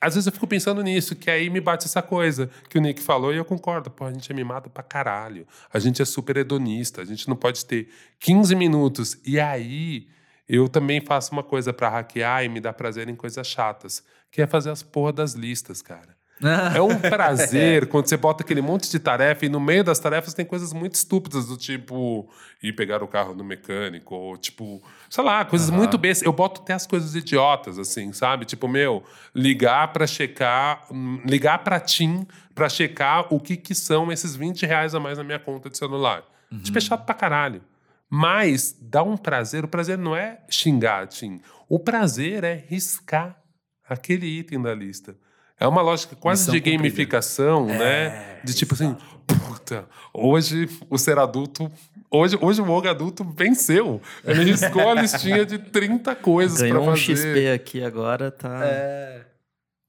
Às 0.03 0.15
vezes 0.15 0.27
eu 0.27 0.33
fico 0.33 0.45
pensando 0.45 0.83
nisso, 0.83 1.15
que 1.15 1.31
aí 1.31 1.49
me 1.49 1.61
bate 1.61 1.85
essa 1.85 2.01
coisa 2.01 2.49
que 2.69 2.77
o 2.77 2.81
Nick 2.81 3.01
falou 3.01 3.33
e 3.33 3.37
eu 3.37 3.45
concordo. 3.45 3.89
Pô, 3.89 4.03
a 4.03 4.11
gente 4.11 4.29
é 4.29 4.35
mimado 4.35 4.69
pra 4.69 4.83
caralho. 4.83 5.47
A 5.71 5.79
gente 5.79 6.01
é 6.01 6.05
super 6.05 6.35
hedonista. 6.35 7.01
A 7.01 7.05
gente 7.05 7.29
não 7.29 7.37
pode 7.37 7.65
ter 7.65 7.89
15 8.19 8.53
minutos. 8.53 9.17
E 9.25 9.39
aí 9.39 10.07
eu 10.47 10.67
também 10.67 10.99
faço 10.99 11.31
uma 11.31 11.41
coisa 11.41 11.71
para 11.71 11.87
hackear 11.87 12.43
e 12.43 12.49
me 12.49 12.59
dar 12.59 12.73
prazer 12.73 13.07
em 13.07 13.15
coisas 13.15 13.47
chatas, 13.47 14.03
que 14.29 14.41
é 14.41 14.47
fazer 14.47 14.71
as 14.71 14.83
porra 14.83 15.13
das 15.13 15.33
listas, 15.35 15.81
cara. 15.81 16.12
É 16.75 16.81
um 16.81 16.99
prazer 16.99 17.87
quando 17.87 18.07
você 18.07 18.17
bota 18.17 18.43
aquele 18.43 18.61
monte 18.61 18.89
de 18.89 18.99
tarefa 18.99 19.45
e 19.45 19.49
no 19.49 19.59
meio 19.59 19.83
das 19.83 19.99
tarefas 19.99 20.33
tem 20.33 20.45
coisas 20.45 20.73
muito 20.73 20.95
estúpidas, 20.95 21.47
do 21.47 21.57
tipo 21.57 22.29
ir 22.61 22.73
pegar 22.73 23.01
o 23.03 23.07
carro 23.07 23.33
no 23.33 23.43
mecânico, 23.43 24.15
ou 24.15 24.37
tipo, 24.37 24.81
sei 25.09 25.23
lá, 25.23 25.43
coisas 25.45 25.69
uhum. 25.69 25.77
muito 25.77 25.97
bestas. 25.97 26.25
Eu 26.25 26.33
boto 26.33 26.61
até 26.61 26.73
as 26.73 26.85
coisas 26.87 27.15
idiotas, 27.15 27.79
assim, 27.79 28.11
sabe? 28.13 28.45
Tipo, 28.45 28.67
meu, 28.67 29.03
ligar 29.33 29.91
para 29.93 30.07
checar, 30.07 30.87
ligar 31.25 31.59
pra 31.59 31.79
TIM 31.79 32.25
para 32.53 32.69
checar 32.69 33.33
o 33.33 33.39
que, 33.39 33.57
que 33.57 33.73
são 33.73 34.11
esses 34.11 34.35
20 34.35 34.65
reais 34.65 34.93
a 34.93 34.99
mais 34.99 35.17
na 35.17 35.23
minha 35.23 35.39
conta 35.39 35.69
de 35.69 35.77
celular. 35.77 36.23
Uhum. 36.51 36.59
Tipo, 36.59 36.77
é 36.77 36.81
chato 36.81 37.05
pra 37.05 37.15
caralho. 37.15 37.61
Mas 38.09 38.77
dá 38.79 39.01
um 39.01 39.17
prazer. 39.17 39.65
O 39.65 39.67
prazer 39.67 39.97
não 39.97 40.15
é 40.15 40.39
xingar, 40.47 41.07
Tim. 41.07 41.41
O 41.67 41.79
prazer 41.79 42.43
é 42.43 42.63
riscar 42.67 43.41
aquele 43.89 44.27
item 44.27 44.61
da 44.61 44.73
lista. 44.73 45.15
É 45.59 45.67
uma 45.67 45.81
lógica 45.81 46.15
quase 46.15 46.41
Missão 46.41 46.53
de 46.53 46.59
cumprida. 46.61 46.77
gamificação, 46.77 47.69
É, 47.69 47.77
né? 47.77 48.41
De 48.43 48.53
tipo 48.53 48.73
assim, 48.73 48.95
puta, 49.25 49.87
hoje 50.13 50.67
o 50.89 50.97
ser 50.97 51.17
adulto. 51.17 51.71
Hoje, 52.11 52.37
hoje 52.41 52.61
o 52.61 52.69
Og 52.69 52.87
adulto 52.87 53.23
venceu. 53.23 54.01
Ele 54.23 54.43
riscou 54.51 54.89
a 54.89 54.93
listinha 54.93 55.45
de 55.45 55.57
30 55.57 56.13
coisas 56.15 56.57
pra 56.59 56.67
Ganhou 56.67 56.83
um 56.83 56.95
fazer. 56.95 57.15
XP 57.17 57.51
aqui 57.51 57.83
agora, 57.83 58.29
tá. 58.31 58.59
É. 58.65 59.25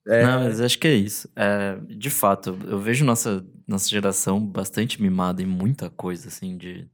Não, 0.07 0.45
mas 0.45 0.61
acho 0.61 0.78
que 0.78 0.86
é 0.86 0.95
isso. 0.95 1.28
É, 1.35 1.77
de 1.89 2.11
fato, 2.11 2.57
eu 2.66 2.78
vejo 2.78 3.05
nossa, 3.05 3.45
nossa 3.66 3.89
geração 3.89 4.39
bastante 4.39 5.01
mimada 5.01 5.43
em 5.43 5.47
muita 5.47 5.89
coisa, 5.91 6.28
assim, 6.28 6.57
de. 6.59 6.86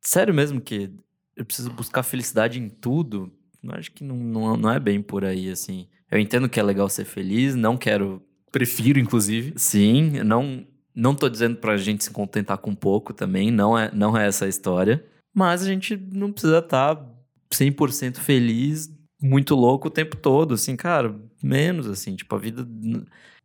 Sério 0.00 0.32
mesmo 0.32 0.60
que 0.60 0.90
eu 1.36 1.44
preciso 1.44 1.70
buscar 1.70 2.02
felicidade 2.04 2.60
em 2.60 2.68
tudo. 2.68 3.32
Eu 3.62 3.72
acho 3.72 3.90
que 3.90 4.04
não, 4.04 4.16
não, 4.16 4.56
não 4.56 4.70
é 4.70 4.78
bem 4.78 5.02
por 5.02 5.24
aí, 5.24 5.50
assim. 5.50 5.88
Eu 6.14 6.20
entendo 6.20 6.48
que 6.48 6.60
é 6.60 6.62
legal 6.62 6.88
ser 6.88 7.04
feliz, 7.04 7.56
não 7.56 7.76
quero. 7.76 8.22
Prefiro, 8.52 9.00
inclusive. 9.00 9.52
Sim, 9.56 10.22
não, 10.22 10.64
não 10.94 11.12
tô 11.12 11.28
dizendo 11.28 11.56
pra 11.56 11.76
gente 11.76 12.04
se 12.04 12.10
contentar 12.10 12.56
com 12.58 12.72
pouco 12.72 13.12
também, 13.12 13.50
não 13.50 13.76
é, 13.76 13.90
não 13.92 14.16
é 14.16 14.28
essa 14.28 14.44
a 14.44 14.48
história. 14.48 15.04
Mas 15.34 15.62
a 15.62 15.66
gente 15.66 15.96
não 15.96 16.30
precisa 16.30 16.58
estar 16.58 17.04
100% 17.52 18.18
feliz, 18.18 18.88
muito 19.20 19.56
louco 19.56 19.88
o 19.88 19.90
tempo 19.90 20.16
todo, 20.16 20.54
assim, 20.54 20.76
cara, 20.76 21.20
menos, 21.42 21.88
assim, 21.88 22.14
tipo, 22.14 22.32
a 22.36 22.38
vida. 22.38 22.64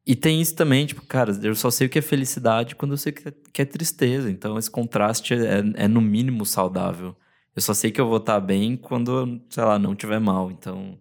E 0.06 0.16
tem 0.16 0.40
isso 0.40 0.54
também, 0.54 0.86
tipo, 0.86 1.04
cara, 1.08 1.32
eu 1.42 1.56
só 1.56 1.72
sei 1.72 1.88
o 1.88 1.90
que 1.90 1.98
é 1.98 2.04
felicidade 2.04 2.76
quando 2.76 2.92
eu 2.92 2.98
sei 2.98 3.12
que 3.12 3.30
é, 3.30 3.34
que 3.52 3.62
é 3.64 3.66
tristeza. 3.66 4.30
Então, 4.30 4.60
esse 4.60 4.70
contraste 4.70 5.34
é, 5.34 5.64
é, 5.76 5.88
no 5.88 6.02
mínimo 6.02 6.46
saudável. 6.46 7.16
Eu 7.56 7.64
só 7.64 7.74
sei 7.74 7.90
que 7.90 8.00
eu 8.00 8.08
vou 8.08 8.18
estar 8.18 8.40
bem 8.40 8.78
quando, 8.78 9.42
sei 9.50 9.64
lá, 9.64 9.80
não 9.80 9.96
tiver 9.96 10.20
mal. 10.20 10.52
Então, 10.52 11.00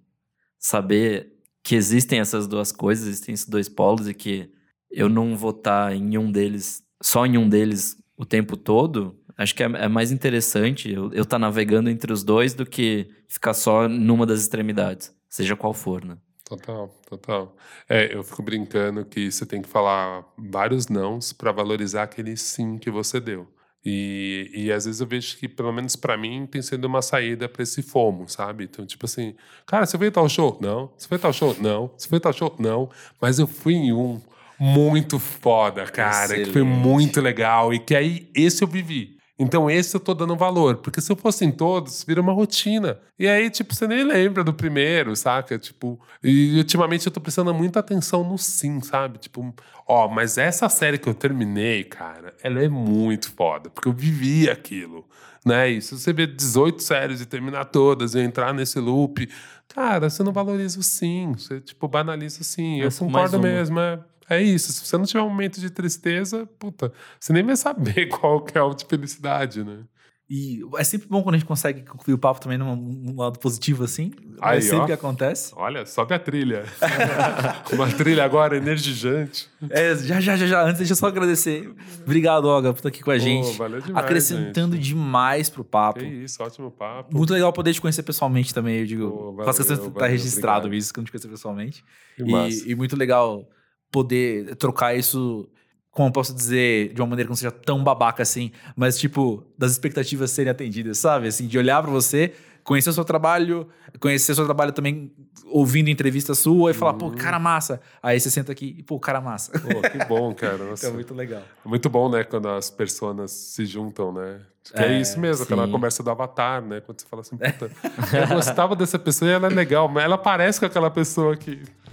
saber 0.58 1.37
que 1.68 1.76
existem 1.76 2.18
essas 2.18 2.46
duas 2.46 2.72
coisas, 2.72 3.06
existem 3.06 3.34
esses 3.34 3.46
dois 3.46 3.68
polos 3.68 4.08
e 4.08 4.14
que 4.14 4.50
eu 4.90 5.06
não 5.06 5.36
vou 5.36 5.50
estar 5.50 5.94
em 5.94 6.16
um 6.16 6.32
deles, 6.32 6.82
só 7.02 7.26
em 7.26 7.36
um 7.36 7.46
deles 7.46 7.94
o 8.16 8.24
tempo 8.24 8.56
todo, 8.56 9.14
acho 9.36 9.54
que 9.54 9.62
é, 9.62 9.66
é 9.66 9.86
mais 9.86 10.10
interessante 10.10 10.90
eu 10.90 11.08
estar 11.08 11.26
tá 11.26 11.38
navegando 11.38 11.90
entre 11.90 12.10
os 12.10 12.24
dois 12.24 12.54
do 12.54 12.64
que 12.64 13.10
ficar 13.28 13.52
só 13.52 13.86
numa 13.86 14.24
das 14.24 14.40
extremidades, 14.40 15.14
seja 15.28 15.54
qual 15.54 15.74
for, 15.74 16.02
né? 16.02 16.16
Total, 16.42 16.88
total. 17.06 17.54
É, 17.86 18.16
eu 18.16 18.24
fico 18.24 18.42
brincando 18.42 19.04
que 19.04 19.30
você 19.30 19.44
tem 19.44 19.60
que 19.60 19.68
falar 19.68 20.24
vários 20.38 20.88
nãos 20.88 21.34
para 21.34 21.52
valorizar 21.52 22.04
aquele 22.04 22.34
sim 22.38 22.78
que 22.78 22.90
você 22.90 23.20
deu. 23.20 23.46
E, 23.84 24.50
e 24.52 24.72
às 24.72 24.84
vezes 24.84 25.00
eu 25.00 25.06
vejo 25.06 25.36
que, 25.38 25.48
pelo 25.48 25.72
menos 25.72 25.96
para 25.96 26.16
mim, 26.16 26.46
tem 26.46 26.60
sido 26.60 26.84
uma 26.84 27.00
saída 27.00 27.48
para 27.48 27.62
esse 27.62 27.82
fomo, 27.82 28.28
sabe? 28.28 28.64
Então, 28.64 28.84
tipo 28.84 29.06
assim, 29.06 29.34
cara, 29.66 29.86
você 29.86 29.96
foi 29.96 30.10
tal 30.10 30.28
show? 30.28 30.58
Não. 30.60 30.90
Você 30.96 31.08
foi 31.08 31.18
tal 31.18 31.32
show? 31.32 31.56
Não. 31.60 31.90
Você 31.96 32.08
foi 32.08 32.20
tal 32.20 32.32
show? 32.32 32.54
Não. 32.58 32.90
Mas 33.20 33.38
eu 33.38 33.46
fui 33.46 33.74
em 33.74 33.92
um 33.92 34.20
muito 34.58 35.18
foda, 35.18 35.84
cara, 35.84 36.34
que 36.34 36.46
foi 36.46 36.62
Excelente. 36.62 36.64
muito 36.64 37.20
legal 37.20 37.72
e 37.72 37.78
que 37.78 37.94
aí 37.94 38.28
esse 38.34 38.62
eu 38.64 38.68
vivi. 38.68 39.17
Então 39.38 39.70
esse 39.70 39.94
eu 39.94 40.00
tô 40.00 40.14
dando 40.14 40.34
valor, 40.34 40.78
porque 40.78 41.00
se 41.00 41.12
eu 41.12 41.16
fosse 41.16 41.44
em 41.44 41.52
todos, 41.52 42.02
vira 42.02 42.20
uma 42.20 42.32
rotina. 42.32 42.98
E 43.16 43.28
aí, 43.28 43.48
tipo, 43.48 43.72
você 43.72 43.86
nem 43.86 44.02
lembra 44.02 44.42
do 44.42 44.52
primeiro, 44.52 45.14
saca? 45.14 45.56
Tipo, 45.56 46.00
e 46.22 46.56
ultimamente 46.58 47.06
eu 47.06 47.12
tô 47.12 47.20
prestando 47.20 47.54
muita 47.54 47.78
atenção 47.78 48.28
no 48.28 48.36
sim, 48.36 48.80
sabe? 48.80 49.18
Tipo, 49.18 49.54
ó, 49.86 50.08
mas 50.08 50.38
essa 50.38 50.68
série 50.68 50.98
que 50.98 51.08
eu 51.08 51.14
terminei, 51.14 51.84
cara, 51.84 52.34
ela 52.42 52.60
é 52.60 52.68
muito 52.68 53.30
foda, 53.30 53.70
porque 53.70 53.88
eu 53.88 53.92
vivi 53.92 54.50
aquilo, 54.50 55.06
né? 55.46 55.70
E 55.70 55.80
se 55.80 55.96
você 55.96 56.12
ver 56.12 56.34
18 56.34 56.82
séries 56.82 57.20
e 57.20 57.26
terminar 57.26 57.66
todas 57.66 58.16
e 58.16 58.20
entrar 58.20 58.52
nesse 58.52 58.80
loop, 58.80 59.28
cara, 59.68 60.10
você 60.10 60.24
não 60.24 60.32
valoriza 60.32 60.80
o 60.80 60.82
sim, 60.82 61.32
você, 61.38 61.60
tipo, 61.60 61.86
banaliza 61.86 62.40
o 62.40 62.44
sim. 62.44 62.80
Eu 62.80 62.88
Essa 62.88 63.04
concordo 63.04 63.38
mesmo, 63.38 63.78
é. 63.78 64.00
É 64.28 64.40
isso, 64.42 64.72
se 64.72 64.84
você 64.84 64.96
não 64.96 65.04
tiver 65.04 65.22
um 65.22 65.28
momento 65.28 65.60
de 65.60 65.70
tristeza, 65.70 66.46
puta, 66.58 66.92
você 67.18 67.32
nem 67.32 67.42
vai 67.42 67.56
saber 67.56 68.06
qual 68.18 68.42
que 68.42 68.58
é 68.58 68.62
o 68.62 68.74
de 68.74 68.84
felicidade, 68.84 69.64
né? 69.64 69.84
E 70.30 70.60
é 70.76 70.84
sempre 70.84 71.08
bom 71.08 71.22
quando 71.22 71.36
a 71.36 71.38
gente 71.38 71.46
consegue 71.46 71.80
concluir 71.82 72.12
o 72.12 72.18
papo 72.18 72.38
também 72.38 72.58
num, 72.58 72.76
num 72.76 73.16
lado 73.16 73.38
positivo, 73.38 73.82
assim. 73.82 74.12
Aí, 74.42 74.58
é 74.58 74.60
sempre 74.60 74.80
ó. 74.80 74.86
que 74.86 74.92
acontece. 74.92 75.54
Olha, 75.56 75.86
sobe 75.86 76.14
a 76.14 76.18
trilha. 76.18 76.64
Uma 77.72 77.90
trilha 77.90 78.24
agora 78.24 78.54
energizante. 78.54 79.48
É, 79.70 79.96
já, 79.96 80.20
já, 80.20 80.36
já, 80.36 80.46
já. 80.46 80.62
Antes, 80.62 80.78
deixa 80.78 80.92
eu 80.92 80.96
só 80.96 81.06
agradecer. 81.06 81.74
Obrigado, 82.02 82.44
Olga, 82.44 82.74
por 82.74 82.80
estar 82.80 82.90
aqui 82.90 83.02
com 83.02 83.10
a 83.10 83.14
Pô, 83.14 83.20
gente. 83.20 83.56
valeu 83.56 83.80
demais, 83.80 84.04
acrescentando 84.04 84.76
gente. 84.76 84.88
demais 84.88 85.48
pro 85.48 85.64
papo. 85.64 86.00
Que 86.00 86.04
isso, 86.04 86.42
ótimo 86.42 86.70
papo. 86.70 87.16
Muito 87.16 87.32
legal 87.32 87.50
poder 87.50 87.72
te 87.72 87.80
conhecer 87.80 88.02
pessoalmente 88.02 88.52
também, 88.52 88.80
eu 88.80 88.86
digo. 88.86 89.10
Pô, 89.10 89.32
valeu, 89.32 89.50
de 89.50 89.60
estar 89.62 89.76
valeu, 89.76 90.10
registrado 90.10 90.66
obrigado. 90.66 90.78
isso, 90.78 90.92
que 90.92 90.98
eu 90.98 91.00
não 91.00 91.06
te 91.06 91.12
conhecer 91.12 91.28
pessoalmente. 91.28 91.82
E, 92.18 92.70
e 92.70 92.74
muito 92.74 92.94
legal 92.96 93.48
poder 93.90 94.54
trocar 94.56 94.94
isso, 94.96 95.48
como 95.90 96.08
eu 96.08 96.12
posso 96.12 96.34
dizer, 96.34 96.92
de 96.92 97.00
uma 97.00 97.06
maneira 97.08 97.26
que 97.26 97.30
não 97.30 97.36
seja 97.36 97.50
tão 97.50 97.82
babaca 97.82 98.22
assim, 98.22 98.50
mas 98.76 98.98
tipo, 98.98 99.44
das 99.56 99.72
expectativas 99.72 100.30
serem 100.30 100.50
atendidas, 100.50 100.98
sabe? 100.98 101.28
Assim, 101.28 101.46
de 101.46 101.58
olhar 101.58 101.82
pra 101.82 101.90
você, 101.90 102.32
conhecer 102.62 102.90
o 102.90 102.92
seu 102.92 103.04
trabalho, 103.04 103.66
conhecer 103.98 104.32
o 104.32 104.34
seu 104.34 104.44
trabalho 104.44 104.72
também 104.72 105.10
ouvindo 105.50 105.88
entrevista 105.88 106.34
sua 106.34 106.70
e 106.70 106.74
falar, 106.74 106.92
pô, 106.94 107.10
cara 107.10 107.38
massa. 107.38 107.80
Aí 108.02 108.20
você 108.20 108.30
senta 108.30 108.52
aqui 108.52 108.76
e, 108.78 108.82
pô, 108.82 109.00
cara 109.00 109.18
massa. 109.20 109.52
Pô, 109.58 109.80
que 109.80 110.04
bom, 110.06 110.32
cara. 110.36 110.58
Nossa. 110.58 110.84
Então, 110.84 110.94
muito 110.94 111.14
legal. 111.14 111.42
É 111.64 111.68
muito 111.68 111.88
bom, 111.88 112.10
né, 112.10 112.22
quando 112.24 112.46
as 112.50 112.68
pessoas 112.68 113.30
se 113.30 113.64
juntam, 113.64 114.12
né? 114.12 114.40
Que 114.70 114.78
é, 114.82 114.92
É, 114.92 115.00
isso 115.00 115.18
mesmo, 115.18 115.44
aquela 115.44 115.64
sim. 115.64 115.72
conversa 115.72 116.02
do 116.02 116.10
avatar, 116.10 116.60
né? 116.60 116.82
Quando 116.82 117.00
você 117.00 117.06
fala 117.06 117.22
assim, 117.22 117.38
puta, 117.40 117.70
eu 118.14 118.28
gostava 118.28 118.76
dessa 118.76 118.98
pessoa 118.98 119.30
e 119.30 119.32
ela 119.32 119.46
é 119.46 119.50
legal, 119.50 119.88
mas 119.88 120.04
ela 120.04 120.18
parece 120.18 120.60
com 120.60 120.66
aquela 120.66 120.90
pessoa 120.90 121.34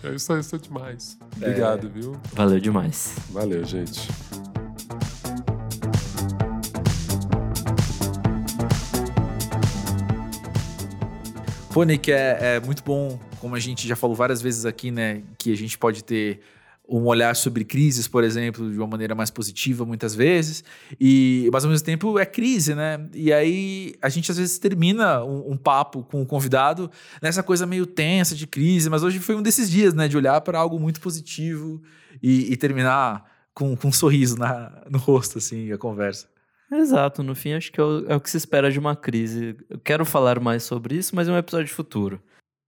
aqui. 0.08 0.16
Isso, 0.16 0.34
é- 0.34 0.40
isso 0.40 0.56
é 0.56 0.60
demais. 0.60 1.18
Obrigado, 1.38 1.90
viu? 1.90 2.14
Valeu 2.34 2.60
demais. 2.60 3.16
Valeu, 3.32 3.64
gente. 3.64 4.08
Pô, 11.74 11.84
Nick, 11.84 12.10
é, 12.12 12.56
é 12.56 12.60
muito 12.62 12.82
bom, 12.84 13.20
como 13.40 13.56
a 13.56 13.60
gente 13.60 13.86
já 13.88 13.96
falou 13.96 14.16
várias 14.16 14.42
vezes 14.42 14.66
aqui, 14.66 14.92
né? 14.92 15.24
Que 15.38 15.52
a 15.52 15.58
gente 15.58 15.78
pode 15.78 16.04
ter 16.04 16.40
um 16.88 17.06
olhar 17.06 17.36
sobre 17.36 17.64
crises, 17.66 18.08
por 18.08 18.24
exemplo, 18.24 18.70
de 18.72 18.78
uma 18.78 18.88
maneira 18.88 19.16
mais 19.16 19.30
positiva 19.32 19.86
muitas 19.86 20.14
vezes. 20.14 20.64
E, 21.00 21.50
mas 21.52 21.64
ao 21.66 21.72
mesmo 21.72 21.86
tempo 21.86 22.20
é 22.20 22.26
crise, 22.26 22.76
né? 22.76 23.08
E 23.14 23.34
aí 23.34 23.96
a 24.02 24.10
gente 24.10 24.32
às 24.32 24.38
vezes 24.38 24.60
termina 24.60 25.24
um, 25.24 25.54
um 25.54 25.58
papo 25.58 26.04
com 26.04 26.22
o 26.22 26.26
convidado 26.26 26.90
nessa 27.22 27.42
coisa 27.42 27.66
meio 27.66 27.86
tensa 27.86 28.36
de 28.36 28.46
crise, 28.46 28.90
mas 28.90 29.04
hoje 29.04 29.20
foi 29.20 29.36
um 29.36 29.42
desses 29.42 29.70
dias, 29.70 29.94
né? 29.94 30.08
De 30.08 30.16
olhar 30.18 30.40
para 30.42 30.60
algo 30.60 30.80
muito 30.80 31.02
positivo 31.02 31.82
e, 32.22 32.52
e 32.52 32.58
terminar 32.58 33.26
com, 33.54 33.76
com 33.76 33.88
um 33.88 33.92
sorriso 33.92 34.38
na, 34.38 34.84
no 34.90 34.98
rosto, 34.98 35.38
assim, 35.38 35.72
a 35.72 35.78
conversa. 35.78 36.28
Exato, 36.72 37.24
no 37.24 37.36
fim 37.36 37.54
acho 37.54 37.72
que 37.72 37.80
é 37.80 37.84
o, 37.84 38.06
é 38.08 38.16
o 38.16 38.20
que 38.20 38.30
se 38.30 38.38
espera 38.38 38.72
de 38.72 38.80
uma 38.80 38.96
crise. 38.96 39.56
Eu 39.70 39.80
quero 39.80 40.06
falar 40.06 40.40
mais 40.40 40.64
sobre 40.64 40.96
isso, 40.96 41.16
mas 41.16 41.28
é 41.28 41.32
um 41.32 41.38
episódio 41.38 41.74
futuro. 41.74 42.22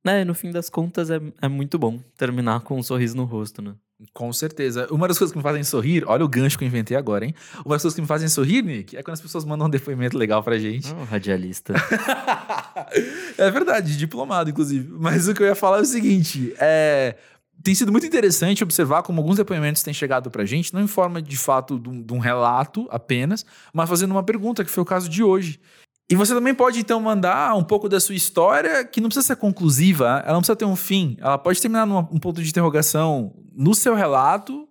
Né, 0.05 0.23
no 0.23 0.33
fim 0.33 0.51
das 0.51 0.69
contas 0.69 1.09
é, 1.09 1.19
é 1.41 1.47
muito 1.49 1.77
bom 1.77 1.99
terminar 2.15 2.61
com 2.61 2.79
um 2.79 2.83
sorriso 2.83 3.17
no 3.17 3.25
rosto, 3.25 3.61
né? 3.61 3.75
Com 4.13 4.31
certeza. 4.31 4.87
Uma 4.91 5.07
das 5.07 5.17
coisas 5.17 5.31
que 5.31 5.37
me 5.37 5.43
fazem 5.43 5.63
sorrir, 5.63 6.03
olha 6.05 6.23
o 6.23 6.27
gancho 6.27 6.57
que 6.57 6.63
eu 6.63 6.67
inventei 6.67 6.95
agora, 6.95 7.25
hein? 7.25 7.33
Uma 7.65 7.75
das 7.75 7.81
coisas 7.81 7.95
que 7.95 8.01
me 8.01 8.07
fazem 8.07 8.27
sorrir, 8.27 8.61
Nick, 8.61 8.95
é 8.95 9.01
quando 9.01 9.15
as 9.15 9.21
pessoas 9.21 9.43
mandam 9.43 9.65
um 9.65 9.69
depoimento 9.69 10.15
legal 10.17 10.43
pra 10.43 10.57
gente. 10.59 10.93
Oh, 10.93 11.03
radialista. 11.03 11.73
é 13.37 13.49
verdade, 13.49 13.97
diplomado, 13.97 14.51
inclusive. 14.51 14.87
Mas 14.99 15.27
o 15.27 15.33
que 15.33 15.41
eu 15.41 15.47
ia 15.47 15.55
falar 15.55 15.79
é 15.79 15.81
o 15.81 15.85
seguinte: 15.85 16.53
é. 16.59 17.15
Tem 17.63 17.73
sido 17.73 17.91
muito 17.91 18.05
interessante 18.05 18.63
observar 18.63 19.01
como 19.01 19.19
alguns 19.19 19.37
depoimentos 19.37 19.81
têm 19.81 19.91
chegado 19.91 20.29
pra 20.29 20.45
gente, 20.45 20.71
não 20.75 20.81
em 20.81 20.87
forma 20.87 21.19
de 21.19 21.35
fato 21.35 21.79
de 21.79 21.89
um, 21.89 22.03
de 22.03 22.13
um 22.13 22.19
relato 22.19 22.87
apenas, 22.91 23.43
mas 23.73 23.89
fazendo 23.89 24.11
uma 24.11 24.21
pergunta, 24.21 24.63
que 24.63 24.69
foi 24.69 24.83
o 24.83 24.85
caso 24.85 25.09
de 25.09 25.23
hoje. 25.23 25.59
E 26.07 26.15
você 26.15 26.35
também 26.35 26.53
pode, 26.53 26.79
então, 26.79 27.01
mandar 27.01 27.55
um 27.55 27.63
pouco 27.63 27.89
da 27.89 27.99
sua 27.99 28.13
história, 28.13 28.85
que 28.85 29.01
não 29.01 29.09
precisa 29.09 29.25
ser 29.25 29.35
conclusiva, 29.37 30.21
ela 30.23 30.33
não 30.33 30.39
precisa 30.39 30.55
ter 30.55 30.65
um 30.65 30.75
fim. 30.75 31.17
Ela 31.19 31.37
pode 31.37 31.59
terminar 31.59 31.87
num 31.87 31.97
um 31.97 32.19
ponto 32.19 32.41
de 32.41 32.47
interrogação 32.47 33.33
no 33.57 33.73
seu 33.73 33.95
relato, 33.95 34.69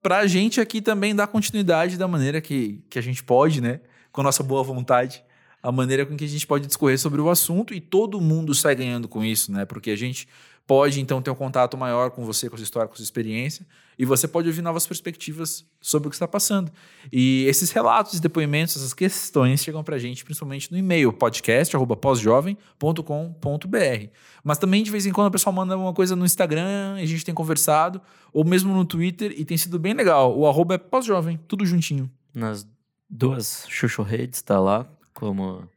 pra 0.00 0.24
gente 0.28 0.60
aqui 0.60 0.80
também 0.80 1.16
dar 1.16 1.26
continuidade 1.26 1.98
da 1.98 2.06
maneira 2.06 2.40
que, 2.40 2.84
que 2.88 2.96
a 2.96 3.02
gente 3.02 3.24
pode, 3.24 3.60
né? 3.60 3.80
Com 4.12 4.20
a 4.20 4.24
nossa 4.24 4.44
boa 4.44 4.62
vontade, 4.62 5.24
a 5.60 5.72
maneira 5.72 6.06
com 6.06 6.16
que 6.16 6.24
a 6.24 6.28
gente 6.28 6.46
pode 6.46 6.64
discorrer 6.68 6.96
sobre 6.96 7.20
o 7.20 7.28
assunto 7.28 7.74
e 7.74 7.80
todo 7.80 8.20
mundo 8.20 8.54
sai 8.54 8.76
ganhando 8.76 9.08
com 9.08 9.24
isso, 9.24 9.50
né? 9.50 9.64
Porque 9.64 9.90
a 9.90 9.96
gente 9.96 10.28
pode, 10.64 11.00
então, 11.00 11.20
ter 11.20 11.30
um 11.32 11.34
contato 11.34 11.76
maior 11.76 12.12
com 12.12 12.24
você, 12.24 12.48
com 12.48 12.54
a 12.54 12.58
sua 12.58 12.64
história, 12.64 12.86
com 12.86 12.94
a 12.94 12.96
sua 12.96 13.02
experiência, 13.02 13.66
e 14.00 14.04
você 14.06 14.26
pode 14.26 14.48
ouvir 14.48 14.62
novas 14.62 14.86
perspectivas 14.86 15.62
sobre 15.78 16.08
o 16.08 16.10
que 16.10 16.16
está 16.16 16.26
passando. 16.26 16.72
E 17.12 17.44
esses 17.44 17.70
relatos, 17.70 18.18
depoimentos, 18.18 18.74
essas 18.74 18.94
questões 18.94 19.62
chegam 19.62 19.84
pra 19.84 19.98
gente 19.98 20.24
principalmente 20.24 20.72
no 20.72 20.78
e-mail 20.78 21.12
podcast@posjovem.com.br. 21.12 24.08
Mas 24.42 24.56
também 24.56 24.82
de 24.82 24.90
vez 24.90 25.04
em 25.04 25.12
quando 25.12 25.26
o 25.26 25.30
pessoal 25.30 25.54
manda 25.54 25.76
uma 25.76 25.92
coisa 25.92 26.16
no 26.16 26.24
Instagram, 26.24 26.94
a 26.94 27.04
gente 27.04 27.26
tem 27.26 27.34
conversado, 27.34 28.00
ou 28.32 28.42
mesmo 28.42 28.72
no 28.72 28.86
Twitter, 28.86 29.34
e 29.36 29.44
tem 29.44 29.58
sido 29.58 29.78
bem 29.78 29.92
legal. 29.92 30.34
O 30.34 30.48
arroba 30.48 30.76
é 30.76 30.78
pós-jovem, 30.78 31.38
tudo 31.46 31.66
juntinho. 31.66 32.10
Nas 32.34 32.66
duas 33.06 33.66
Xuxu 33.68 34.02
Redes 34.02 34.40
tá 34.40 34.58
lá, 34.58 34.90
como 35.12 35.68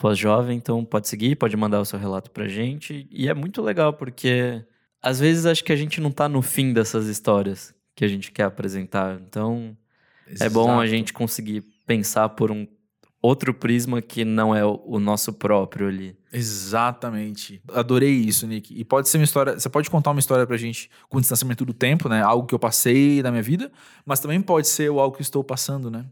Pós-jovem, 0.00 0.56
então 0.56 0.84
pode 0.84 1.06
seguir, 1.06 1.36
pode 1.36 1.56
mandar 1.56 1.80
o 1.80 1.84
seu 1.84 2.00
relato 2.00 2.32
pra 2.32 2.48
gente. 2.48 3.06
E 3.12 3.28
é 3.28 3.34
muito 3.34 3.62
legal, 3.62 3.92
porque 3.92 4.64
às 5.02 5.18
vezes 5.20 5.46
acho 5.46 5.64
que 5.64 5.72
a 5.72 5.76
gente 5.76 6.00
não 6.00 6.10
tá 6.10 6.28
no 6.28 6.42
fim 6.42 6.72
dessas 6.72 7.06
histórias 7.06 7.74
que 7.94 8.04
a 8.04 8.08
gente 8.08 8.30
quer 8.32 8.44
apresentar. 8.44 9.20
Então 9.20 9.76
é 10.40 10.48
bom 10.48 10.70
a 10.70 10.84
Exato. 10.84 10.86
gente 10.86 11.12
conseguir 11.12 11.62
pensar 11.86 12.28
por 12.30 12.50
um 12.50 12.66
outro 13.22 13.52
prisma 13.52 14.00
que 14.00 14.24
não 14.24 14.54
é 14.54 14.64
o, 14.64 14.80
o 14.86 14.98
nosso 14.98 15.32
próprio 15.32 15.88
ali. 15.88 16.16
Exatamente. 16.32 17.60
Adorei 17.72 18.12
isso, 18.12 18.46
Nick. 18.46 18.72
E 18.78 18.84
pode 18.84 19.08
ser 19.08 19.18
uma 19.18 19.24
história. 19.24 19.58
Você 19.58 19.68
pode 19.68 19.90
contar 19.90 20.10
uma 20.12 20.20
história 20.20 20.46
pra 20.46 20.56
gente 20.56 20.88
com 21.08 21.20
distanciamento 21.20 21.64
do 21.64 21.72
tempo, 21.74 22.08
né? 22.08 22.22
Algo 22.22 22.46
que 22.46 22.54
eu 22.54 22.58
passei 22.58 23.22
na 23.22 23.30
minha 23.30 23.42
vida, 23.42 23.70
mas 24.06 24.20
também 24.20 24.40
pode 24.40 24.68
ser 24.68 24.90
o 24.90 25.00
algo 25.00 25.16
que 25.16 25.22
estou 25.22 25.42
passando, 25.44 25.90
né? 25.90 26.06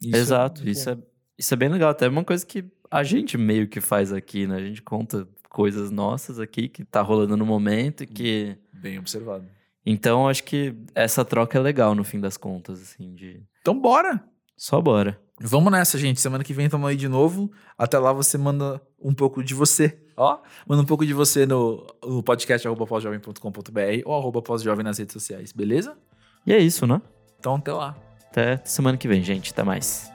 Isso 0.00 0.16
é 0.16 0.18
Exato, 0.18 0.62
muito 0.62 0.76
isso 0.76 0.94
bom. 0.94 1.00
é, 1.00 1.04
isso 1.38 1.54
é 1.54 1.56
bem 1.56 1.68
legal. 1.68 1.90
Até 1.90 2.06
é 2.06 2.08
uma 2.08 2.24
coisa 2.24 2.44
que 2.46 2.64
a 2.90 3.02
gente 3.02 3.36
meio 3.36 3.66
que 3.68 3.80
faz 3.80 4.12
aqui, 4.12 4.46
né? 4.46 4.56
A 4.56 4.60
gente 4.60 4.80
conta 4.82 5.26
coisas 5.54 5.92
nossas 5.92 6.40
aqui 6.40 6.68
que 6.68 6.84
tá 6.84 7.00
rolando 7.00 7.36
no 7.36 7.46
momento 7.46 8.02
e 8.02 8.06
que. 8.08 8.58
bem 8.72 8.98
observado. 8.98 9.46
Então 9.86 10.28
acho 10.28 10.42
que 10.42 10.74
essa 10.94 11.24
troca 11.24 11.56
é 11.56 11.60
legal 11.60 11.94
no 11.94 12.02
fim 12.02 12.18
das 12.18 12.36
contas, 12.36 12.82
assim, 12.82 13.14
de. 13.14 13.40
Então, 13.60 13.78
bora! 13.78 14.22
Só 14.56 14.80
bora. 14.80 15.18
Vamos 15.40 15.70
nessa, 15.70 15.96
gente. 15.96 16.20
Semana 16.20 16.42
que 16.42 16.52
vem 16.52 16.66
estamos 16.66 16.88
aí 16.88 16.96
de 16.96 17.08
novo. 17.08 17.52
Até 17.78 17.98
lá 17.98 18.12
você 18.12 18.36
manda 18.36 18.80
um 19.00 19.14
pouco 19.14 19.44
de 19.44 19.54
você. 19.54 19.96
Ó, 20.16 20.38
manda 20.66 20.82
um 20.82 20.86
pouco 20.86 21.06
de 21.06 21.12
você 21.12 21.46
no, 21.46 21.86
no 22.02 22.22
podcast 22.22 22.66
arroba 22.66 22.86
pósjovem.com.br 22.86 24.02
ou 24.04 24.14
arroba 24.16 24.42
pós-jovem 24.42 24.84
nas 24.84 24.98
redes 24.98 25.12
sociais, 25.12 25.52
beleza? 25.52 25.96
E 26.46 26.52
é 26.52 26.58
isso, 26.58 26.86
né? 26.86 27.00
Então, 27.38 27.56
até 27.56 27.72
lá. 27.72 27.96
Até 28.30 28.56
semana 28.64 28.96
que 28.96 29.08
vem, 29.08 29.22
gente. 29.22 29.52
Até 29.52 29.62
mais. 29.62 30.10